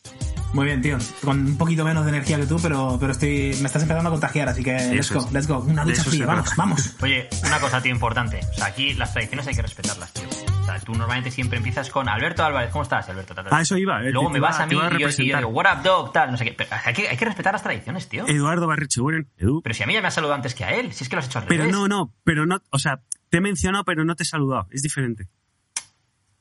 Muy 0.57 0.65
bien, 0.65 0.81
tío. 0.81 0.97
Con 1.23 1.47
un 1.47 1.59
poquito 1.59 1.85
menos 1.85 2.05
de 2.05 2.11
energía 2.11 2.39
que 2.39 2.47
tú, 2.47 2.57
pero, 2.63 2.97
pero 2.99 3.13
estoy, 3.13 3.55
me 3.61 3.67
estás 3.67 3.83
empezando 3.83 4.09
a 4.09 4.13
contagiar, 4.13 4.49
así 4.49 4.63
que 4.65 4.73
let's 4.73 5.11
Eso 5.11 5.21
go, 5.21 5.27
es. 5.27 5.33
let's 5.33 5.47
go. 5.47 5.59
Una 5.59 5.85
se 5.85 6.03
fría, 6.03 6.25
vamos, 6.27 6.45
trata. 6.47 6.57
vamos. 6.63 6.97
Oye, 7.03 7.29
una 7.47 7.61
cosa, 7.61 7.83
tío, 7.83 7.93
importante. 7.93 8.41
O 8.53 8.55
sea, 8.55 8.67
aquí 8.67 8.95
las 8.95 9.13
tradiciones 9.13 9.47
hay 9.47 9.55
que 9.55 9.63
respetarlas, 9.63 10.13
tío. 10.15 10.25
O 10.29 10.65
sea, 10.65 10.81
tú 10.81 10.93
normalmente 10.95 11.31
siempre 11.31 11.59
empiezas 11.59 11.91
con 11.91 12.09
Alberto 12.09 12.43
Álvarez, 12.43 12.71
¿cómo 12.71 12.83
estás, 12.83 13.07
Alberto? 13.11 13.35
Ah, 13.51 13.61
eso 13.61 13.77
iba. 13.77 14.03
eh, 14.03 14.11
Luego 14.11 14.31
me 14.31 14.41
vas 14.41 14.59
a 14.59 14.67
mí 14.67 14.75
y 14.75 14.79
yo, 14.99 15.09
y 15.11 15.29
yo 15.29 15.37
digo, 15.37 15.51
what 15.51 15.67
up, 15.77 15.83
dog, 15.83 16.13
tal, 16.13 16.31
no 16.33 16.39
sé 16.39 16.45
qué. 16.47 16.53
Pero 16.55 16.71
hay, 16.85 16.95
que, 16.95 17.09
hay 17.09 17.17
que 17.19 17.25
respetar 17.27 17.53
las 17.53 17.63
tradiciones, 17.63 18.09
tío. 18.09 18.27
Eduardo 18.27 18.67
Barrecheguren, 18.67 19.29
Edu. 19.37 19.61
Pero 19.63 19.75
si 19.75 19.83
a 19.83 19.87
mí 19.87 19.93
ya 19.93 20.01
me 20.01 20.09
has 20.09 20.15
saludado 20.15 20.37
antes 20.37 20.55
que 20.55 20.65
a 20.65 20.73
él, 20.75 20.93
si 20.95 21.05
es 21.05 21.11
que 21.11 21.17
lo 21.17 21.21
has 21.21 21.27
hecho 21.27 21.39
al 21.39 21.45
Pero 21.45 21.65
revés. 21.65 21.77
no, 21.77 21.87
no, 21.87 22.13
pero 22.25 22.47
no, 22.47 22.63
o 22.71 22.79
sea, 22.79 23.01
te 23.29 23.37
he 23.37 23.41
mencionado, 23.43 23.85
pero 23.85 24.05
no 24.05 24.17
te 24.17 24.23
he 24.23 24.27
saludado. 24.27 24.67
Es 24.71 24.81
diferente. 24.83 25.29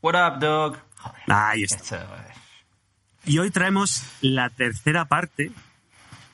What 0.02 0.16
up, 0.16 0.40
dog? 0.40 0.78
Joder. 1.00 1.22
Ahí 1.28 1.64
está. 1.64 1.84
esto, 1.84 1.96
eh, 1.98 2.34
Y 3.26 3.40
hoy 3.40 3.50
traemos 3.52 4.04
la 4.22 4.50
tercera 4.50 5.06
parte, 5.06 5.52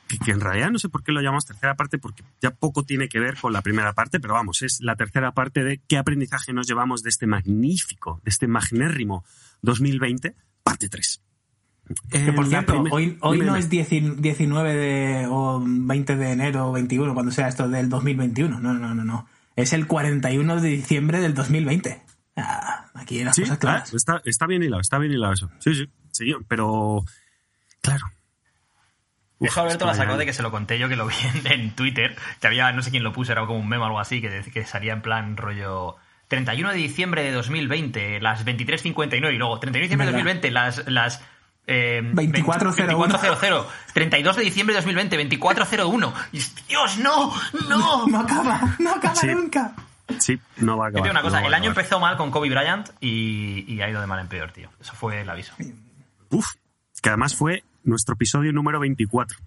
que, 0.07 0.17
que 0.17 0.31
en 0.31 0.41
realidad 0.41 0.71
no 0.71 0.79
sé 0.79 0.89
por 0.89 1.03
qué 1.03 1.11
lo 1.11 1.21
llamamos 1.21 1.45
tercera 1.45 1.75
parte, 1.75 1.97
porque 1.97 2.23
ya 2.41 2.51
poco 2.51 2.83
tiene 2.83 3.07
que 3.07 3.19
ver 3.19 3.37
con 3.37 3.53
la 3.53 3.61
primera 3.61 3.93
parte, 3.93 4.19
pero 4.19 4.33
vamos, 4.33 4.61
es 4.61 4.79
la 4.81 4.95
tercera 4.95 5.31
parte 5.31 5.63
de 5.63 5.79
qué 5.87 5.97
aprendizaje 5.97 6.51
nos 6.53 6.67
llevamos 6.67 7.01
de 7.03 7.09
este 7.09 7.27
magnífico, 7.27 8.19
de 8.23 8.29
este 8.29 8.47
magnérrimo 8.47 9.23
2020, 9.61 10.35
parte 10.63 10.89
3. 10.89 11.21
Que 12.09 12.31
por 12.31 12.47
cierto, 12.47 12.83
hoy, 12.91 13.17
hoy 13.21 13.39
no 13.39 13.55
es 13.55 13.69
10 13.69 14.21
19 14.21 14.75
de, 14.75 15.27
o 15.29 15.61
20 15.65 16.15
de 16.15 16.31
enero 16.31 16.67
o 16.69 16.71
21, 16.71 17.13
cuando 17.13 17.31
sea 17.31 17.47
esto 17.49 17.67
del 17.67 17.89
2021. 17.89 18.59
No, 18.59 18.73
no, 18.73 18.93
no, 18.95 19.03
no. 19.03 19.27
Es 19.57 19.73
el 19.73 19.87
41 19.87 20.61
de 20.61 20.69
diciembre 20.69 21.19
del 21.19 21.33
2020. 21.33 22.01
Ah, 22.37 22.85
aquí 22.93 23.23
las 23.23 23.35
Sí, 23.35 23.41
cosas 23.41 23.57
claras. 23.57 23.89
ah, 23.91 23.97
está, 23.97 24.21
está 24.23 24.47
bien 24.47 24.63
hilado, 24.63 24.79
está 24.79 24.99
bien 24.99 25.11
hilado 25.11 25.33
eso. 25.33 25.51
Sí, 25.59 25.73
sí, 25.75 25.89
sí, 26.11 26.33
pero 26.47 27.03
claro. 27.81 28.05
Eso 29.39 29.61
Alberto 29.61 29.85
esto 29.89 29.97
sacó 29.97 30.17
de 30.17 30.25
que 30.27 30.33
se 30.33 30.43
lo 30.43 30.51
conté 30.51 30.77
yo, 30.77 30.87
que 30.87 30.95
lo 30.95 31.07
vi 31.07 31.15
en, 31.45 31.51
en 31.51 31.71
Twitter, 31.75 32.15
que 32.39 32.45
había, 32.47 32.71
no 32.73 32.83
sé 32.83 32.91
quién 32.91 33.03
lo 33.03 33.11
puso, 33.11 33.31
era 33.31 33.41
como 33.47 33.57
un 33.59 33.67
meme 33.67 33.81
o 33.83 33.85
algo 33.87 33.99
así, 33.99 34.21
que, 34.21 34.43
que 34.53 34.65
salía 34.65 34.93
en 34.93 35.01
plan 35.01 35.35
rollo 35.35 35.95
31 36.27 36.69
de 36.69 36.75
diciembre 36.75 37.23
de 37.23 37.31
2020, 37.31 38.21
las 38.21 38.45
23.59, 38.45 39.33
y 39.33 39.37
luego 39.37 39.59
31 39.59 39.73
de 39.73 39.79
diciembre 39.81 40.05
de 40.05 40.11
Verdad. 40.13 40.25
2020, 40.25 40.51
las... 40.51 40.87
las 40.87 41.23
eh, 41.67 42.01
24.01. 42.03 42.73
24.00, 43.19 43.65
32 43.93 44.35
de 44.35 44.43
diciembre 44.43 44.73
de 44.75 44.77
2020, 44.81 45.39
24.01. 45.39 46.13
Y, 46.33 46.39
Dios, 46.67 46.97
no, 46.99 47.33
no. 47.67 48.07
No 48.11 48.19
acaba, 48.19 48.75
no 48.79 48.91
acaba 48.91 49.15
Sí. 49.15 49.27
nunca. 49.27 49.73
Sí, 50.19 50.39
no 50.57 50.77
va 50.77 50.87
a 50.87 50.89
Yo 50.89 50.93
te 50.95 50.99
acabar. 50.99 51.03
digo 51.03 51.11
una 51.11 51.21
cosa, 51.21 51.41
no 51.41 51.47
el 51.47 51.53
año 51.53 51.69
empezó 51.69 51.99
mal 51.99 52.15
con 52.17 52.29
Kobe 52.31 52.49
Bryant 52.49 52.89
y, 52.99 53.65
y 53.73 53.81
ha 53.81 53.89
ido 53.89 54.01
de 54.01 54.07
mal 54.07 54.19
en 54.19 54.27
peor, 54.27 54.51
tío. 54.51 54.69
Eso 54.79 54.93
fue 54.93 55.21
el 55.21 55.29
aviso. 55.29 55.53
Uf, 56.31 56.47
que 57.01 57.09
además 57.09 57.35
fue 57.35 57.63
nuestro 57.83 58.15
episodio 58.15 58.53
número 58.53 58.79
24. 58.79 59.37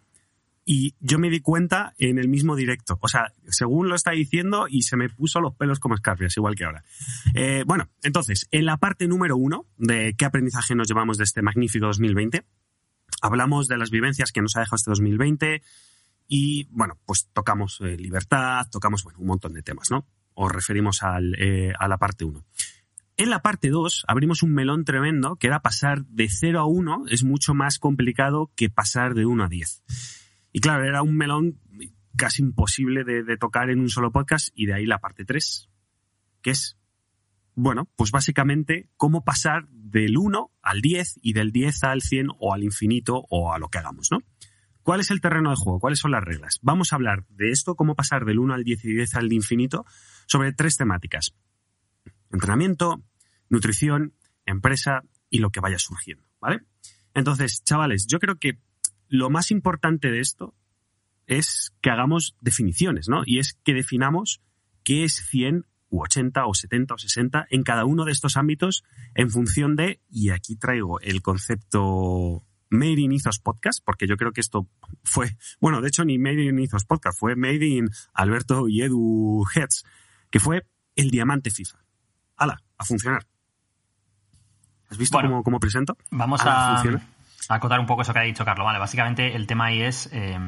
Y 0.66 0.94
yo 1.00 1.18
me 1.18 1.28
di 1.28 1.40
cuenta 1.40 1.94
en 1.98 2.18
el 2.18 2.28
mismo 2.28 2.56
directo. 2.56 2.98
O 3.02 3.08
sea, 3.08 3.32
según 3.48 3.88
lo 3.88 3.94
está 3.94 4.12
diciendo, 4.12 4.66
y 4.68 4.82
se 4.82 4.96
me 4.96 5.10
puso 5.10 5.40
los 5.40 5.54
pelos 5.54 5.78
como 5.78 5.94
escarpias, 5.94 6.36
igual 6.36 6.54
que 6.54 6.64
ahora. 6.64 6.84
Eh, 7.34 7.64
bueno, 7.66 7.90
entonces, 8.02 8.48
en 8.50 8.64
la 8.64 8.78
parte 8.78 9.06
número 9.06 9.36
uno 9.36 9.66
de 9.76 10.14
qué 10.16 10.24
aprendizaje 10.24 10.74
nos 10.74 10.88
llevamos 10.88 11.18
de 11.18 11.24
este 11.24 11.42
magnífico 11.42 11.86
2020, 11.86 12.44
hablamos 13.20 13.68
de 13.68 13.76
las 13.76 13.90
vivencias 13.90 14.32
que 14.32 14.40
nos 14.40 14.56
ha 14.56 14.60
dejado 14.60 14.76
este 14.76 14.90
2020 14.90 15.62
y, 16.28 16.66
bueno, 16.70 16.98
pues 17.04 17.28
tocamos 17.32 17.80
eh, 17.82 17.96
libertad, 17.98 18.66
tocamos, 18.70 19.04
bueno, 19.04 19.18
un 19.18 19.26
montón 19.26 19.52
de 19.52 19.62
temas, 19.62 19.90
¿no? 19.90 20.06
Os 20.32 20.50
referimos 20.50 21.02
al, 21.02 21.34
eh, 21.38 21.72
a 21.78 21.88
la 21.88 21.98
parte 21.98 22.24
1. 22.24 22.42
En 23.16 23.30
la 23.30 23.42
parte 23.42 23.70
2 23.70 24.06
abrimos 24.08 24.42
un 24.42 24.52
melón 24.52 24.84
tremendo 24.84 25.36
que 25.36 25.46
era 25.46 25.62
pasar 25.62 26.04
de 26.06 26.28
0 26.28 26.58
a 26.58 26.66
1 26.66 27.04
es 27.10 27.22
mucho 27.22 27.54
más 27.54 27.78
complicado 27.78 28.50
que 28.56 28.70
pasar 28.70 29.14
de 29.14 29.24
1 29.24 29.44
a 29.44 29.48
10. 29.48 29.84
Y 30.52 30.60
claro, 30.60 30.84
era 30.84 31.02
un 31.02 31.16
melón 31.16 31.60
casi 32.16 32.42
imposible 32.42 33.04
de, 33.04 33.36
tocar 33.36 33.70
en 33.70 33.78
un 33.78 33.88
solo 33.88 34.10
podcast 34.10 34.48
y 34.52 34.66
de 34.66 34.74
ahí 34.74 34.86
la 34.86 34.98
parte 34.98 35.24
3, 35.24 35.70
que 36.42 36.50
es, 36.50 36.76
bueno, 37.54 37.88
pues 37.94 38.10
básicamente 38.10 38.88
cómo 38.96 39.22
pasar 39.22 39.68
del 39.68 40.18
1 40.18 40.50
al 40.60 40.80
10 40.80 41.20
y 41.22 41.34
del 41.34 41.52
10 41.52 41.84
al 41.84 42.02
100 42.02 42.30
o 42.40 42.52
al 42.52 42.64
infinito 42.64 43.26
o 43.30 43.52
a 43.52 43.60
lo 43.60 43.68
que 43.68 43.78
hagamos, 43.78 44.08
¿no? 44.10 44.18
¿Cuál 44.82 44.98
es 44.98 45.12
el 45.12 45.20
terreno 45.20 45.50
de 45.50 45.56
juego? 45.56 45.78
¿Cuáles 45.78 46.00
son 46.00 46.10
las 46.10 46.24
reglas? 46.24 46.58
Vamos 46.62 46.92
a 46.92 46.96
hablar 46.96 47.24
de 47.28 47.50
esto, 47.50 47.76
cómo 47.76 47.94
pasar 47.94 48.24
del 48.24 48.40
1 48.40 48.54
al 48.54 48.64
10 48.64 48.84
y 48.86 48.92
10 48.94 49.14
al 49.14 49.32
infinito, 49.32 49.86
sobre 50.26 50.52
tres 50.52 50.76
temáticas 50.76 51.32
entrenamiento, 52.34 53.02
nutrición, 53.48 54.14
empresa 54.46 55.02
y 55.30 55.38
lo 55.38 55.50
que 55.50 55.60
vaya 55.60 55.78
surgiendo, 55.78 56.24
¿vale? 56.40 56.60
Entonces, 57.14 57.62
chavales, 57.64 58.06
yo 58.06 58.18
creo 58.18 58.36
que 58.36 58.58
lo 59.08 59.30
más 59.30 59.50
importante 59.50 60.10
de 60.10 60.20
esto 60.20 60.54
es 61.26 61.72
que 61.80 61.90
hagamos 61.90 62.36
definiciones, 62.40 63.08
¿no? 63.08 63.22
Y 63.24 63.38
es 63.38 63.54
que 63.64 63.72
definamos 63.72 64.42
qué 64.82 65.04
es 65.04 65.14
100 65.30 65.66
u 65.88 66.02
80 66.02 66.46
o 66.46 66.54
70 66.54 66.94
o 66.94 66.98
60 66.98 67.46
en 67.50 67.62
cada 67.62 67.84
uno 67.84 68.04
de 68.04 68.12
estos 68.12 68.36
ámbitos 68.36 68.84
en 69.14 69.30
función 69.30 69.76
de, 69.76 70.00
y 70.10 70.30
aquí 70.30 70.56
traigo 70.56 71.00
el 71.00 71.22
concepto 71.22 72.44
Made 72.70 73.00
in 73.00 73.12
Ethos 73.12 73.38
Podcast, 73.38 73.80
porque 73.84 74.06
yo 74.06 74.16
creo 74.16 74.32
que 74.32 74.40
esto 74.40 74.68
fue, 75.04 75.36
bueno, 75.60 75.80
de 75.80 75.88
hecho 75.88 76.04
ni 76.04 76.18
Made 76.18 76.44
in 76.44 76.58
Ethos 76.58 76.84
Podcast, 76.84 77.18
fue 77.18 77.36
Made 77.36 77.64
in 77.64 77.88
Alberto 78.12 78.68
y 78.68 78.82
Edu 78.82 79.44
Heads, 79.54 79.84
que 80.30 80.40
fue 80.40 80.66
el 80.96 81.10
diamante 81.10 81.50
FIFA. 81.50 81.83
¡Hala! 82.36 82.60
A 82.78 82.84
funcionar. 82.84 83.24
¿Has 84.90 84.98
visto 84.98 85.16
Bueno. 85.16 85.30
cómo, 85.30 85.42
cómo 85.42 85.60
presento? 85.60 85.96
Vamos 86.10 86.42
a, 86.44 86.82
acotar 87.48 87.80
un 87.80 87.86
poco 87.86 88.02
eso 88.02 88.12
que 88.12 88.18
ha 88.18 88.22
dicho 88.22 88.44
Carlos. 88.44 88.64
Vale, 88.64 88.78
básicamente 88.78 89.34
el 89.34 89.46
tema 89.46 89.66
ahí 89.66 89.82
es. 89.82 90.08
eh, 90.12 90.38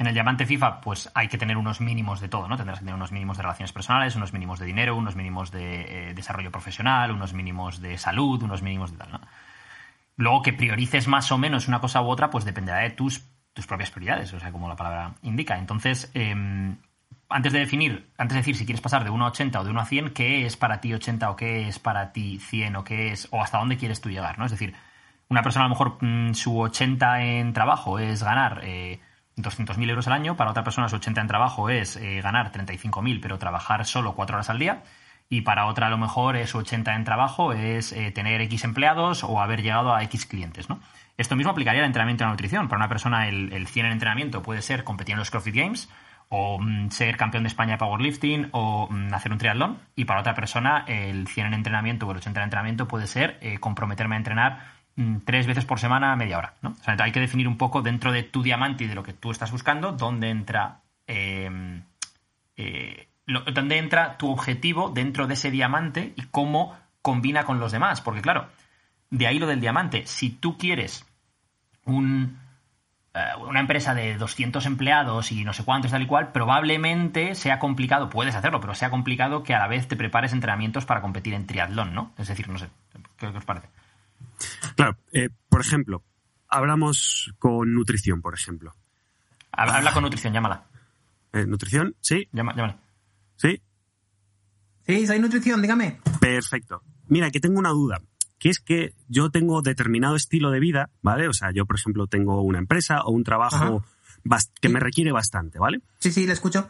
en 0.00 0.06
el 0.06 0.14
diamante 0.14 0.46
FIFA, 0.46 0.80
pues 0.80 1.10
hay 1.12 1.28
que 1.28 1.36
tener 1.36 1.58
unos 1.58 1.82
mínimos 1.82 2.22
de 2.22 2.28
todo, 2.30 2.48
¿no? 2.48 2.56
Tendrás 2.56 2.78
que 2.78 2.84
tener 2.86 2.94
unos 2.94 3.12
mínimos 3.12 3.36
de 3.36 3.42
relaciones 3.42 3.70
personales, 3.70 4.16
unos 4.16 4.32
mínimos 4.32 4.58
de 4.58 4.64
dinero, 4.64 4.96
unos 4.96 5.14
mínimos 5.14 5.50
de 5.50 6.08
eh, 6.08 6.14
desarrollo 6.14 6.50
profesional, 6.50 7.10
unos 7.10 7.34
mínimos 7.34 7.82
de 7.82 7.98
salud, 7.98 8.42
unos 8.42 8.62
mínimos 8.62 8.92
de 8.92 8.96
tal, 8.96 9.12
¿no? 9.12 9.20
Luego 10.16 10.40
que 10.40 10.54
priorices 10.54 11.06
más 11.06 11.30
o 11.32 11.36
menos 11.36 11.68
una 11.68 11.80
cosa 11.82 12.00
u 12.00 12.08
otra, 12.08 12.30
pues 12.30 12.46
dependerá 12.46 12.78
de 12.78 12.92
tus, 12.92 13.26
tus 13.52 13.66
propias 13.66 13.90
prioridades, 13.90 14.32
o 14.32 14.40
sea, 14.40 14.50
como 14.50 14.70
la 14.70 14.76
palabra 14.76 15.16
indica. 15.20 15.58
Entonces, 15.58 16.10
eh, 16.14 16.34
antes 17.30 17.52
de 17.52 17.60
definir, 17.60 18.10
antes 18.18 18.34
de 18.34 18.40
decir 18.40 18.56
si 18.56 18.66
quieres 18.66 18.80
pasar 18.80 19.04
de 19.04 19.10
1 19.10 19.24
a 19.24 19.28
80 19.28 19.60
o 19.60 19.64
de 19.64 19.70
1 19.70 19.80
a 19.80 19.84
100, 19.86 20.10
qué 20.10 20.46
es 20.46 20.56
para 20.56 20.80
ti 20.80 20.92
80 20.92 21.30
o 21.30 21.36
qué 21.36 21.68
es 21.68 21.78
para 21.78 22.12
ti 22.12 22.38
100 22.38 22.76
o 22.76 22.84
qué 22.84 23.12
es, 23.12 23.28
o 23.30 23.40
hasta 23.40 23.58
dónde 23.58 23.76
quieres 23.76 24.00
tú 24.00 24.10
llegar, 24.10 24.38
¿no? 24.38 24.44
Es 24.44 24.50
decir, 24.50 24.74
una 25.28 25.42
persona 25.42 25.64
a 25.64 25.68
lo 25.68 25.74
mejor 25.74 25.98
mm, 26.00 26.34
su 26.34 26.58
80 26.58 27.22
en 27.22 27.52
trabajo 27.52 27.98
es 27.98 28.22
ganar 28.22 28.60
eh, 28.64 29.00
200.000 29.36 29.88
euros 29.88 30.06
al 30.08 30.14
año, 30.14 30.36
para 30.36 30.50
otra 30.50 30.64
persona 30.64 30.88
su 30.88 30.96
80 30.96 31.20
en 31.20 31.26
trabajo 31.28 31.70
es 31.70 31.96
eh, 31.96 32.20
ganar 32.20 32.50
35.000 32.52 33.20
pero 33.22 33.38
trabajar 33.38 33.86
solo 33.86 34.14
4 34.14 34.36
horas 34.36 34.50
al 34.50 34.58
día, 34.58 34.82
y 35.28 35.42
para 35.42 35.66
otra 35.66 35.86
a 35.86 35.90
lo 35.90 35.98
mejor 35.98 36.44
su 36.48 36.58
80 36.58 36.94
en 36.96 37.04
trabajo 37.04 37.52
es 37.52 37.92
eh, 37.92 38.10
tener 38.10 38.40
X 38.42 38.64
empleados 38.64 39.22
o 39.22 39.40
haber 39.40 39.62
llegado 39.62 39.94
a 39.94 40.02
X 40.02 40.26
clientes, 40.26 40.68
¿no? 40.68 40.80
Esto 41.16 41.36
mismo 41.36 41.52
aplicaría 41.52 41.82
al 41.82 41.86
entrenamiento 41.86 42.24
y 42.24 42.26
la 42.26 42.30
nutrición. 42.30 42.68
Para 42.68 42.78
una 42.78 42.88
persona 42.88 43.28
el, 43.28 43.52
el 43.52 43.66
100 43.66 43.86
en 43.86 43.92
entrenamiento 43.92 44.42
puede 44.42 44.62
ser 44.62 44.84
competir 44.84 45.12
en 45.12 45.18
los 45.18 45.30
CrossFit 45.30 45.54
Games, 45.54 45.90
o 46.30 46.58
mm, 46.58 46.90
ser 46.90 47.16
campeón 47.16 47.42
de 47.44 47.48
España 47.48 47.72
de 47.72 47.78
powerlifting 47.78 48.48
o 48.52 48.88
mm, 48.90 49.12
hacer 49.12 49.32
un 49.32 49.38
triatlón. 49.38 49.78
Y 49.94 50.06
para 50.06 50.20
otra 50.20 50.34
persona 50.34 50.84
el 50.86 51.26
100 51.28 51.48
en 51.48 51.54
entrenamiento 51.54 52.06
o 52.06 52.10
el 52.12 52.16
80 52.16 52.40
en 52.40 52.44
entrenamiento 52.44 52.88
puede 52.88 53.06
ser 53.06 53.38
eh, 53.42 53.58
comprometerme 53.58 54.14
a 54.14 54.18
entrenar 54.18 54.64
mm, 54.96 55.18
tres 55.24 55.46
veces 55.46 55.64
por 55.64 55.78
semana 55.78 56.16
media 56.16 56.38
hora 56.38 56.54
¿no? 56.62 56.70
o 56.70 56.84
sea, 56.84 56.96
hay 56.98 57.12
que 57.12 57.20
definir 57.20 57.46
un 57.46 57.58
poco 57.58 57.82
dentro 57.82 58.12
de 58.12 58.22
tu 58.22 58.42
diamante 58.42 58.84
y 58.84 58.86
de 58.86 58.94
lo 58.94 59.02
que 59.02 59.12
tú 59.12 59.30
estás 59.30 59.50
buscando 59.50 59.92
dónde 59.92 60.30
entra 60.30 60.80
eh, 61.06 61.50
eh, 62.56 63.08
dónde 63.26 63.78
entra 63.78 64.16
tu 64.16 64.30
objetivo 64.30 64.90
dentro 64.90 65.26
de 65.26 65.34
ese 65.34 65.50
diamante 65.50 66.12
y 66.16 66.22
cómo 66.30 66.76
combina 67.02 67.44
con 67.44 67.60
los 67.60 67.72
demás. 67.72 68.00
Porque 68.00 68.22
claro 68.22 68.48
de 69.10 69.26
ahí 69.26 69.38
lo 69.38 69.46
del 69.46 69.60
diamante. 69.60 70.06
Si 70.06 70.30
tú 70.30 70.56
quieres 70.56 71.04
un 71.84 72.38
una 73.40 73.60
empresa 73.60 73.94
de 73.94 74.16
200 74.16 74.64
empleados 74.66 75.32
y 75.32 75.44
no 75.44 75.52
sé 75.52 75.64
cuántos 75.64 75.90
tal 75.90 76.02
y 76.02 76.06
cual, 76.06 76.30
probablemente 76.32 77.34
sea 77.34 77.58
complicado, 77.58 78.08
puedes 78.08 78.34
hacerlo, 78.36 78.60
pero 78.60 78.74
sea 78.74 78.90
complicado 78.90 79.42
que 79.42 79.54
a 79.54 79.58
la 79.58 79.66
vez 79.68 79.88
te 79.88 79.96
prepares 79.96 80.32
entrenamientos 80.32 80.84
para 80.86 81.00
competir 81.00 81.34
en 81.34 81.46
triatlón, 81.46 81.92
¿no? 81.94 82.12
Es 82.18 82.28
decir, 82.28 82.48
no 82.48 82.58
sé, 82.58 82.68
¿qué, 82.92 83.00
qué 83.32 83.36
os 83.38 83.44
parece? 83.44 83.68
Claro, 84.76 84.96
eh, 85.12 85.28
por 85.48 85.60
ejemplo, 85.60 86.04
hablamos 86.48 87.34
con 87.38 87.74
nutrición, 87.74 88.22
por 88.22 88.34
ejemplo. 88.34 88.74
Habla, 89.52 89.78
habla 89.78 89.92
con 89.92 90.04
nutrición, 90.04 90.32
llámala. 90.32 90.64
Eh, 91.32 91.46
¿Nutrición? 91.46 91.96
¿Sí? 92.00 92.28
Llama- 92.32 92.54
llámala. 92.54 92.76
¿Sí? 93.36 93.60
Sí, 94.86 95.06
soy 95.06 95.18
nutrición, 95.18 95.60
dígame. 95.62 96.00
Perfecto. 96.20 96.82
Mira, 97.08 97.30
que 97.30 97.40
tengo 97.40 97.58
una 97.58 97.70
duda, 97.70 98.00
que 98.40 98.48
es 98.48 98.58
que 98.58 98.94
yo 99.06 99.30
tengo 99.30 99.62
determinado 99.62 100.16
estilo 100.16 100.50
de 100.50 100.58
vida, 100.58 100.90
¿vale? 101.02 101.28
O 101.28 101.32
sea, 101.32 101.52
yo, 101.52 101.66
por 101.66 101.76
ejemplo, 101.78 102.08
tengo 102.08 102.42
una 102.42 102.58
empresa 102.58 103.02
o 103.02 103.12
un 103.12 103.22
trabajo 103.22 103.84
que 104.60 104.68
me 104.70 104.80
requiere 104.80 105.12
bastante, 105.12 105.58
¿vale? 105.60 105.80
Sí, 106.00 106.10
sí, 106.10 106.26
le 106.26 106.32
escucho. 106.32 106.68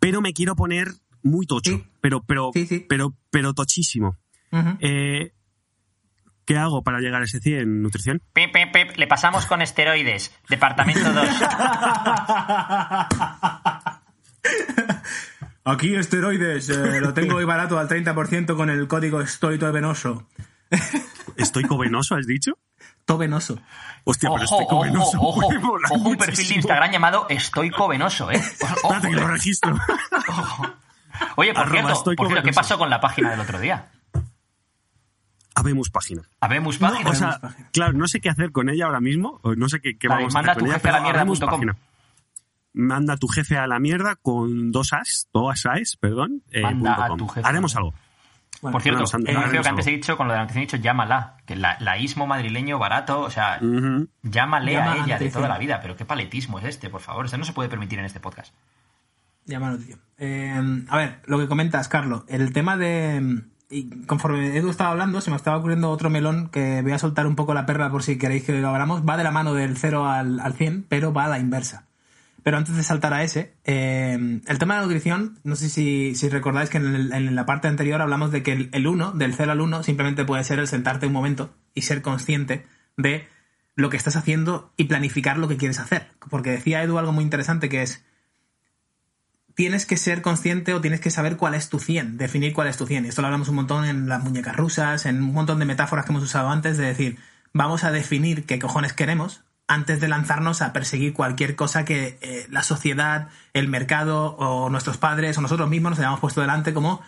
Pero 0.00 0.20
me 0.20 0.32
quiero 0.32 0.56
poner 0.56 0.88
muy 1.22 1.46
tocho, 1.46 1.70
Sí. 1.70 1.84
pero, 2.00 2.22
pero, 2.24 2.50
Sí, 2.52 2.66
sí. 2.66 2.84
pero, 2.88 3.14
pero 3.30 3.52
tochísimo. 3.54 4.16
Eh, 4.80 5.32
¿Qué 6.44 6.56
hago 6.56 6.82
para 6.82 6.98
llegar 6.98 7.20
a 7.22 7.24
ese 7.24 7.38
100 7.40 7.58
en 7.60 7.82
nutrición? 7.82 8.20
Pip, 8.32 8.52
pip, 8.52 8.72
pip, 8.72 8.96
le 8.96 9.06
pasamos 9.06 9.46
con 9.46 9.62
esteroides. 9.62 10.32
Departamento 10.48 11.12
2. 11.12 11.28
Aquí 15.64 15.94
esteroides, 15.94 16.68
eh, 16.70 17.00
lo 17.00 17.14
tengo 17.14 17.36
hoy 17.36 17.44
barato 17.44 17.78
al 17.78 17.88
30% 17.88 18.56
con 18.56 18.68
el 18.68 18.88
código 18.88 19.20
estoico 19.20 19.70
venoso. 19.70 20.26
¿Estoico 21.36 21.76
venoso, 21.78 22.14
has 22.14 22.26
dicho? 22.26 22.52
Tovenoso. 23.04 23.58
Hostia, 24.04 24.28
pero 24.30 24.44
Ojo, 24.44 24.44
estoico 24.44 24.76
ojo, 24.76 24.84
venoso. 24.84 25.18
ojo, 25.20 25.50
molar 25.60 25.92
ojo, 25.92 26.08
un 26.08 26.16
perfil 26.16 26.48
de. 26.48 26.54
Instagram 26.56 26.90
llamado 26.92 27.26
Estoico 27.28 27.88
Venoso, 27.88 28.30
¿eh? 28.30 28.40
Ojo, 28.62 28.74
Espérate 28.94 29.08
que 29.08 29.14
lo 29.20 29.28
registro. 29.28 29.76
Oye, 31.36 31.52
por 31.52 31.62
Arroba 31.62 31.94
cierto, 31.94 32.14
por 32.16 32.26
cierto, 32.28 32.44
¿qué 32.44 32.52
pasó 32.52 32.78
con 32.78 32.90
la 32.90 33.00
página 33.00 33.30
del 33.30 33.40
otro 33.40 33.58
día? 33.60 33.90
Habemos 35.54 35.90
página. 35.90 36.22
Habemos 36.40 36.80
No, 36.80 36.88
página. 36.90 37.10
o 37.10 37.14
sea, 37.14 37.38
página. 37.40 37.68
claro, 37.72 37.92
no 37.92 38.08
sé 38.08 38.20
qué 38.20 38.30
hacer 38.30 38.52
con 38.52 38.68
ella 38.70 38.86
ahora 38.86 39.00
mismo, 39.00 39.38
o 39.42 39.54
no 39.54 39.68
sé 39.68 39.80
qué, 39.80 39.98
qué 39.98 40.08
Vale, 40.08 40.22
vamos 40.22 40.34
a 40.34 40.38
manda 40.38 40.52
hacer 40.52 40.60
tu 40.60 40.64
con 40.64 40.68
ella, 40.70 40.78
jefe 40.78 40.88
a 40.88 40.92
la 40.92 40.96
pero 40.98 41.02
mierda 41.04 41.20
haremos 41.20 41.38
punto 41.38 41.50
com. 41.50 41.60
página. 41.60 41.76
Manda 42.74 43.16
tu 43.18 43.28
jefe 43.28 43.58
a 43.58 43.66
la 43.66 43.78
mierda 43.78 44.16
con 44.16 44.72
dos 44.72 44.92
as, 44.94 45.28
dos 45.32 45.66
as, 45.66 45.96
perdón. 46.00 46.42
eh, 46.50 46.62
Manda 46.62 46.94
punto 46.96 47.02
a 47.02 47.08
com. 47.08 47.18
tu 47.18 47.28
jefe. 47.28 47.46
Haremos 47.48 47.76
algo. 47.76 47.94
Bueno, 48.62 48.74
Por 48.74 48.82
cierto, 48.82 49.04
anda, 49.12 49.32
eh, 49.32 49.36
creo 49.48 49.62
que 49.62 49.68
antes 49.68 49.86
he 49.88 49.90
dicho, 49.90 50.16
con 50.16 50.28
lo 50.28 50.34
de 50.34 50.38
la 50.38 50.44
noticia 50.44 50.60
he 50.60 50.66
dicho, 50.66 50.76
llámala. 50.76 51.38
Que 51.46 51.56
la, 51.56 51.76
la 51.80 51.98
ismo 51.98 52.28
madrileño 52.28 52.78
barato, 52.78 53.20
o 53.20 53.28
sea, 53.28 53.58
llámale 54.22 54.72
Llama 54.72 54.92
a 54.92 55.04
ella 55.04 55.18
de 55.18 55.30
toda 55.30 55.48
la 55.48 55.58
vida. 55.58 55.80
Pero 55.82 55.96
qué 55.96 56.04
paletismo 56.04 56.60
es 56.60 56.66
este, 56.66 56.88
por 56.88 57.00
favor. 57.00 57.24
Esto 57.24 57.36
no 57.38 57.44
se 57.44 57.52
puede 57.52 57.68
permitir 57.68 57.98
en 57.98 58.04
este 58.04 58.20
podcast. 58.20 58.54
Llama 59.46 59.70
noticia. 59.70 59.98
Eh, 60.16 60.84
a 60.88 60.96
ver, 60.96 61.22
lo 61.26 61.40
que 61.40 61.48
comentas, 61.48 61.88
Carlos, 61.88 62.22
el 62.28 62.52
tema 62.52 62.76
de... 62.76 63.42
Y 63.68 63.90
conforme 64.06 64.56
Edu 64.56 64.70
estaba 64.70 64.90
hablando, 64.90 65.20
se 65.20 65.30
me 65.30 65.36
estaba 65.36 65.56
ocurriendo 65.56 65.90
otro 65.90 66.08
melón 66.08 66.48
que 66.48 66.82
voy 66.82 66.92
a 66.92 66.98
soltar 66.98 67.26
un 67.26 67.34
poco 67.34 67.54
la 67.54 67.66
perla 67.66 67.90
por 67.90 68.04
si 68.04 68.16
queréis 68.16 68.44
que 68.44 68.52
lo 68.52 68.68
abramos. 68.68 69.02
Va 69.02 69.16
de 69.16 69.24
la 69.24 69.32
mano 69.32 69.54
del 69.54 69.76
0 69.76 70.06
al, 70.06 70.38
al 70.38 70.52
100, 70.52 70.86
pero 70.88 71.12
va 71.12 71.24
a 71.24 71.28
la 71.28 71.40
inversa. 71.40 71.86
Pero 72.42 72.56
antes 72.56 72.76
de 72.76 72.82
saltar 72.82 73.14
a 73.14 73.22
ese, 73.22 73.54
eh, 73.64 74.40
el 74.46 74.58
tema 74.58 74.74
de 74.74 74.80
la 74.80 74.86
nutrición, 74.86 75.38
no 75.44 75.54
sé 75.54 75.68
si, 75.68 76.14
recordáis 76.28 76.70
que 76.70 76.78
en, 76.78 77.34
la 77.34 77.46
parte 77.46 77.68
anterior 77.68 78.00
hablamos 78.00 78.32
de 78.32 78.42
que 78.42 78.52
el, 78.52 78.70
el 78.72 78.86
1, 78.86 79.12
del 79.12 79.34
0 79.34 79.52
al 79.52 79.60
1, 79.60 79.82
simplemente 79.82 80.24
puede 80.24 80.42
ser 80.42 80.58
el 80.58 80.66
sentarte 80.66 81.06
un 81.06 81.12
momento 81.12 81.54
y 81.74 81.82
ser 81.82 82.02
consciente 82.02 82.66
de 82.96 83.28
lo 83.74 83.90
que 83.90 83.96
estás 83.96 84.16
haciendo 84.16 84.72
y 84.76 84.84
planificar 84.84 85.38
lo 85.38 85.48
que 85.48 85.56
quieres 85.56 85.78
hacer. 85.78 86.08
Porque 86.30 86.50
decía 86.50 86.82
Edu 86.82 86.98
algo 86.98 87.12
muy 87.12 87.24
interesante 87.24 87.68
que 87.68 87.82
es, 87.82 88.04
tienes 89.54 89.86
que 89.86 89.96
ser 89.96 90.22
consciente 90.22 90.74
o 90.74 90.80
tienes 90.80 91.00
que 91.00 91.10
saber 91.10 91.36
cuál 91.36 91.54
es 91.54 91.68
tu 91.68 91.78
100, 91.78 92.18
definir 92.18 92.52
cuál 92.52 92.68
es 92.68 92.76
tu 92.76 92.86
100. 92.86 93.06
Esto 93.06 93.22
lo 93.22 93.28
hablamos 93.28 93.48
un 93.48 93.56
montón 93.56 93.84
en 93.84 94.08
las 94.08 94.22
muñecas 94.22 94.56
rusas, 94.56 95.06
en 95.06 95.22
un 95.22 95.32
montón 95.32 95.58
de 95.58 95.64
metáforas 95.64 96.04
que 96.04 96.12
hemos 96.12 96.24
usado 96.24 96.48
antes, 96.48 96.76
de 96.76 96.86
decir, 96.86 97.18
vamos 97.52 97.84
a 97.84 97.92
definir 97.92 98.44
qué 98.46 98.58
cojones 98.58 98.92
queremos 98.92 99.44
antes 99.72 100.00
de 100.00 100.08
lanzarnos 100.08 100.60
a 100.60 100.72
perseguir 100.72 101.14
cualquier 101.14 101.56
cosa 101.56 101.84
que 101.84 102.18
eh, 102.20 102.46
la 102.50 102.62
sociedad, 102.62 103.28
el 103.54 103.68
mercado 103.68 104.36
o 104.36 104.68
nuestros 104.68 104.98
padres 104.98 105.38
o 105.38 105.40
nosotros 105.40 105.68
mismos 105.68 105.90
nos 105.90 105.98
hayamos 106.00 106.20
puesto 106.20 106.40
delante 106.40 106.74
como 106.74 107.00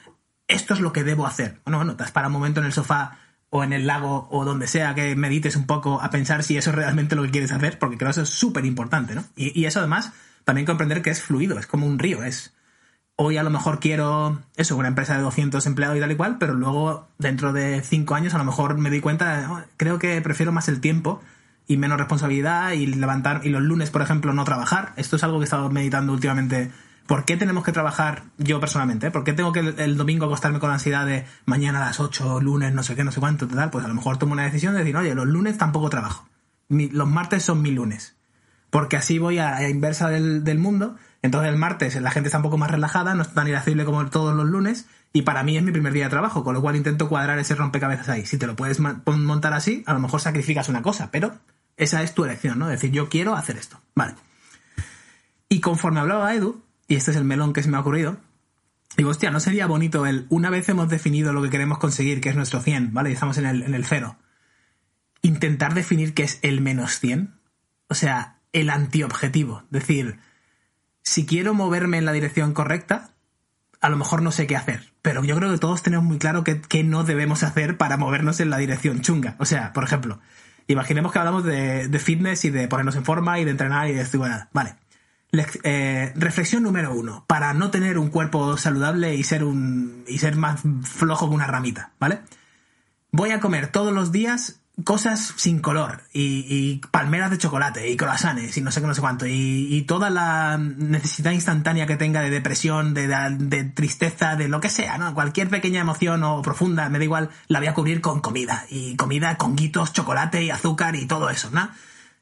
esto 0.49 0.75
es 0.75 0.81
lo 0.81 0.93
que 0.93 1.05
debo 1.05 1.27
hacer. 1.27 1.61
Bueno, 1.65 1.79
bueno, 1.79 1.97
te 1.97 2.05
has 2.05 2.13
un 2.27 2.33
momento 2.33 2.61
en 2.61 2.67
el 2.67 2.73
sofá 2.73 3.19
o 3.51 3.63
en 3.65 3.73
el 3.73 3.87
lago 3.87 4.29
o 4.31 4.45
donde 4.45 4.67
sea 4.67 4.95
que 4.95 5.15
medites 5.15 5.57
un 5.57 5.67
poco 5.67 6.01
a 6.01 6.11
pensar 6.11 6.43
si 6.43 6.57
eso 6.57 6.71
es 6.71 6.77
realmente 6.77 7.15
lo 7.15 7.23
que 7.23 7.31
quieres 7.31 7.53
hacer, 7.53 7.79
porque 7.79 7.97
creo 7.97 8.09
que 8.09 8.13
eso 8.13 8.23
es 8.23 8.31
súper 8.31 8.65
importante, 8.65 9.15
¿no? 9.15 9.25
Y, 9.37 9.65
eso 9.67 9.79
además 9.79 10.13
también 10.45 10.67
comprender 10.67 11.03
que 11.03 11.11
es 11.11 11.23
fluido, 11.23 11.59
es 11.59 11.67
como 11.67 11.87
un 11.87 11.99
río, 11.99 12.25
es 12.25 12.55
hoy 13.17 13.37
a 13.37 13.43
lo 13.43 13.51
mejor 13.51 13.79
quiero 13.79 14.43
eso, 14.57 14.77
una 14.77 14.89
empresa 14.89 15.17
de 15.17 15.23
200 15.23 15.65
empleados 15.67 15.97
y 15.97 16.01
tal 16.01 16.13
y 16.13 16.17
cual, 16.17 16.39
pero 16.39 16.55
luego 16.55 17.09
dentro 17.19 17.53
de 17.53 17.83
5 17.83 18.15
años 18.15 18.35
a 18.35 18.39
lo 18.39 18.45
mejor 18.45 18.77
me 18.77 18.91
doy 18.91 19.01
cuenta, 19.01 19.49
"Oh, 19.51 19.63
creo 19.77 19.99
que 19.99 20.21
prefiero 20.21 20.51
más 20.51 20.69
el 20.69 20.81
tiempo 20.81 21.23
y 21.67 21.77
menos 21.77 21.99
responsabilidad 21.99 22.73
y 22.73 22.87
levantar 22.87 23.41
y 23.45 23.49
los 23.49 23.63
lunes, 23.63 23.91
por 23.91 24.03
ejemplo, 24.03 24.33
no 24.33 24.45
trabajar. 24.45 24.93
Esto 24.97 25.17
es 25.17 25.25
algo 25.25 25.39
que 25.39 25.45
he 25.45 25.45
estado 25.45 25.71
meditando 25.71 26.13
últimamente. 26.13 26.71
¿Por 27.07 27.25
qué 27.25 27.37
tenemos 27.37 27.65
que 27.65 27.73
trabajar 27.73 28.23
yo 28.39 28.61
personalmente? 28.61 29.11
¿Por 29.11 29.25
qué 29.25 29.33
tengo 29.33 29.53
que 29.53 29.61
el, 29.61 29.97
domingo 29.97 30.27
acostarme 30.27 30.59
con 30.59 30.71
la 30.71 30.75
ansiedad 30.75 31.05
de 31.05 31.27
mañana 31.45 31.83
a 31.83 31.87
las 31.87 32.01
8, 32.01 32.41
lunes, 32.41 32.73
no 32.73 32.83
sé 32.83 32.97
qué, 32.97 33.05
no 33.05 33.13
sé 33.13 33.21
cuánto, 33.21 33.47
tal? 33.47 33.71
Pues 33.71 33.85
a 33.85 33.89
lo 33.89 33.95
mejor 33.95 34.17
tomo 34.17 34.33
una 34.33 34.45
decisión 34.45 34.73
de 34.73 34.81
decir, 34.81 34.97
oye, 34.97 35.15
los 35.15 35.27
lunes 35.27 35.59
tampoco 35.59 35.91
trabajo. 35.91 36.27
Los 36.69 37.09
martes 37.09 37.43
son 37.43 37.61
mi 37.61 37.71
lunes 37.71 38.17
porque 38.75 38.97
así 38.97 39.21
voy 39.21 39.39
a 39.39 39.53
la 39.53 39.69
inversa 39.69 40.09
del, 40.09 40.43
del 40.43 40.59
mundo. 40.59 40.97
Entonces 41.23 41.49
el 41.49 41.57
martes 41.57 41.95
la 42.03 42.11
gente 42.11 42.27
está 42.27 42.39
un 42.39 42.43
poco 42.43 42.59
más 42.59 42.73
relajada, 42.73 43.15
no 43.15 43.23
es 43.23 43.33
tan 43.33 43.47
irascible 43.47 43.85
como 43.85 44.05
todos 44.11 44.35
los 44.35 44.47
lunes, 44.47 44.89
y 45.13 45.23
para 45.23 45.45
mí 45.45 45.57
es 45.57 45.63
mi 45.63 45.71
primer 45.71 45.93
día 45.93 46.07
de 46.07 46.11
trabajo, 46.11 46.43
con 46.43 46.55
lo 46.55 46.61
cual 46.61 46.75
intento 46.75 47.09
cuadrar 47.09 47.39
ese 47.39 47.55
rompecabezas 47.55 48.09
ahí. 48.09 48.27
Si 48.27 48.37
te 48.37 48.49
lo 48.49 48.57
puedes 48.57 48.81
montar 48.81 49.53
así, 49.53 49.85
a 49.87 49.93
lo 49.93 50.01
mejor 50.01 50.21
sacrificas 50.21 50.69
una 50.69 50.83
cosa, 50.83 51.11
pero 51.13 51.37
esa 51.77 52.03
es 52.03 52.15
tu 52.15 52.25
elección, 52.25 52.59
¿no? 52.59 52.69
Decir, 52.69 52.91
yo 52.91 53.09
quiero 53.09 53.35
hacer 53.35 53.57
esto. 53.57 53.81
Vale. 53.95 54.15
Y 55.49 55.61
conforme 55.61 56.01
hablaba 56.01 56.35
Edu, 56.35 56.63
y 56.89 56.97
este 56.97 57.11
es 57.11 57.17
el 57.17 57.25
melón 57.25 57.53
que 57.53 57.63
se 57.63 57.69
me 57.69 57.77
ha 57.77 57.81
ocurrido, 57.81 58.17
digo, 58.97 59.11
hostia, 59.11 59.31
¿no 59.31 59.41
sería 59.41 59.67
bonito 59.67 60.07
el, 60.07 60.27
una 60.29 60.51
vez 60.51 60.69
hemos 60.69 60.89
definido 60.89 61.33
lo 61.33 61.43
que 61.43 61.51
queremos 61.51 61.79
conseguir, 61.79 62.21
que 62.21 62.29
es 62.29 62.37
nuestro 62.37 62.61
100, 62.61 62.93
¿vale? 62.93 63.11
Y 63.11 63.15
estamos 63.15 63.39
en 63.39 63.47
el, 63.47 63.63
en 63.63 63.75
el 63.75 63.85
cero, 63.85 64.17
intentar 65.23 65.75
definir 65.75 66.15
qué 66.15 66.25
es 66.25 66.39
el 66.43 66.61
menos 66.61 66.99
100? 67.01 67.35
O 67.89 67.95
sea, 67.95 68.41
el 68.53 68.71
antiobjetivo. 68.71 69.65
Decir, 69.71 70.19
si 71.03 71.27
quiero 71.27 71.55
moverme 71.55 71.99
en 71.99 72.05
la 72.05 72.13
dirección 72.13 72.55
correcta, 72.55 73.11
a 73.81 73.89
lo 73.91 73.97
mejor 73.97 74.23
no 74.23 74.33
sé 74.33 74.47
qué 74.47 74.57
hacer. 74.57 74.93
Pero 75.03 75.23
yo 75.25 75.37
creo 75.37 75.53
que 75.53 75.59
todos 75.59 75.83
tenemos 75.83 76.07
muy 76.07 76.19
claro 76.19 76.45
qué 76.45 76.85
no 76.85 77.05
debemos 77.05 77.43
hacer 77.43 77.77
para 77.77 77.99
movernos 77.99 78.41
en 78.41 78.49
la 78.49 78.57
dirección 78.57 79.03
chunga. 79.03 79.37
O 79.39 79.45
sea, 79.45 79.75
por 79.75 79.85
ejemplo, 79.85 80.21
imaginemos 80.67 81.13
que 81.13 81.19
hablamos 81.19 81.45
de, 81.45 81.99
fitness 81.99 82.45
y 82.45 82.51
de 82.51 82.69
ponernos 82.69 82.97
en 82.97 83.05
forma 83.05 83.39
y 83.39 83.45
de 83.45 83.51
entrenar 83.53 83.89
y 83.89 83.93
de 83.93 84.19
bueno, 84.19 84.37
Vale. 84.53 84.77
Lec- 85.33 85.61
eh, 85.65 86.13
reflexión 86.15 86.63
número 86.63 86.95
uno. 86.95 87.25
Para 87.27 87.55
no 87.55 87.71
tener 87.71 87.99
un 87.99 88.09
cuerpo 88.11 88.57
saludable 88.57 89.15
y 89.17 89.25
ser 89.25 89.43
un. 89.43 90.05
y 90.07 90.19
ser 90.19 90.37
más 90.37 90.61
flojo 90.83 91.29
que 91.29 91.35
una 91.35 91.47
ramita, 91.47 91.91
¿vale? 91.99 92.21
voy 93.11 93.31
a 93.31 93.39
comer 93.41 93.69
todos 93.69 93.93
los 93.93 94.11
días 94.11 94.61
cosas 94.83 95.35
sin 95.37 95.61
color 95.61 96.03
y, 96.13 96.81
palmeras 96.91 97.31
de 97.31 97.39
chocolate 97.39 97.89
y 97.91 97.97
croissants 97.97 98.57
y 98.57 98.61
no 98.61 98.73
sé 98.73 98.81
qué, 98.81 98.87
no 98.89 98.95
sé 98.95 99.01
cuánto 99.01 99.27
y, 99.27 99.83
toda 99.83 100.11
la 100.11 100.59
necesidad 100.59 101.31
instantánea 101.31 101.87
que 101.87 101.97
tenga 101.97 102.21
de 102.23 102.31
depresión, 102.31 102.93
de, 102.95 103.73
tristeza, 103.75 104.35
de 104.35 104.49
lo 104.49 104.61
que 104.61 104.71
sea, 104.71 104.99
¿no? 104.99 105.15
Cualquier 105.15 105.49
pequeña 105.49 105.81
emoción 105.81 106.25
o 106.25 106.43
profunda, 106.43 106.89
me 106.89 106.99
da 106.99 107.05
igual, 107.05 107.31
la 107.47 107.61
voy 107.61 107.69
a 107.69 107.75
cubrir 107.75 108.01
con 108.01 108.21
comida 108.21 108.67
y 108.69 108.97
comida 108.97 109.37
con 109.37 109.55
guitos, 109.55 109.93
chocolate 109.93 110.43
y 110.43 110.51
azúcar 110.51 110.97
y 110.97 111.07
todo 111.07 111.31
eso, 111.31 111.51
¿no? 111.53 111.71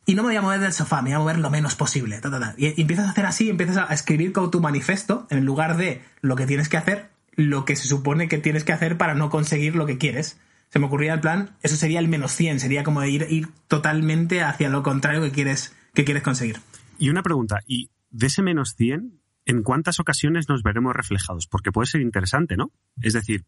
Y 0.05 0.15
no 0.15 0.23
me 0.23 0.31
voy 0.31 0.37
a 0.37 0.43
mover 0.43 0.61
del 0.61 0.73
sofá, 0.73 1.01
me 1.01 1.11
voy 1.11 1.15
a 1.15 1.19
mover 1.21 1.39
lo 1.39 1.49
menos 1.49 1.77
posible. 1.77 2.21
ta, 2.21 2.31
ta, 2.31 2.41
ta. 2.41 2.55
Y, 2.59 2.69
y 2.77 2.83
empiezas 2.83 3.07
a 3.07 3.11
hacer 3.11 3.25
así, 3.25 3.49
empiezas 3.49 3.77
a 3.89 3.95
escribir 3.95 4.33
con 4.33 4.51
tu 4.51 4.61
manifiesto, 4.61 5.27
en 5.31 5.45
lugar 5.45 5.77
de 5.77 6.03
lo 6.21 6.35
que 6.35 6.47
tienes 6.47 6.69
que 6.69 6.77
hacer, 6.77 7.11
lo 7.37 7.65
que 7.65 7.77
se 7.77 7.87
supone 7.87 8.29
que 8.29 8.39
tienes 8.39 8.65
que 8.65 8.73
hacer 8.73 8.99
para 8.99 9.15
no 9.15 9.31
conseguir 9.31 9.77
lo 9.77 9.87
que 9.87 9.99
quieres. 9.99 10.39
Se 10.73 10.79
me 10.79 10.87
ocurría 10.87 11.13
el 11.13 11.21
plan, 11.21 11.55
eso 11.63 11.77
sería 11.77 12.01
el 12.01 12.09
menos 12.09 12.33
100, 12.33 12.59
sería 12.59 12.83
como 12.83 13.05
ir, 13.05 13.27
ir 13.29 13.49
totalmente 13.69 14.43
hacia 14.43 14.71
lo 14.71 14.83
contrario 14.83 15.21
que 15.21 15.31
quieres, 15.31 15.77
que 15.93 16.07
quieres 16.07 16.23
conseguir. 16.23 16.61
Y 16.99 17.11
una 17.11 17.23
pregunta, 17.23 17.61
¿y 17.67 17.91
de 18.11 18.29
ese 18.29 18.41
menos 18.41 18.75
100, 18.75 19.21
en 19.45 19.63
cuántas 19.63 20.01
ocasiones 20.01 20.49
nos 20.49 20.63
veremos 20.63 20.97
reflejados? 20.97 21.47
Porque 21.47 21.73
puede 21.73 21.89
ser 21.89 22.01
interesante, 22.01 22.57
¿no? 22.57 22.73
Es 23.03 23.13
decir, 23.13 23.45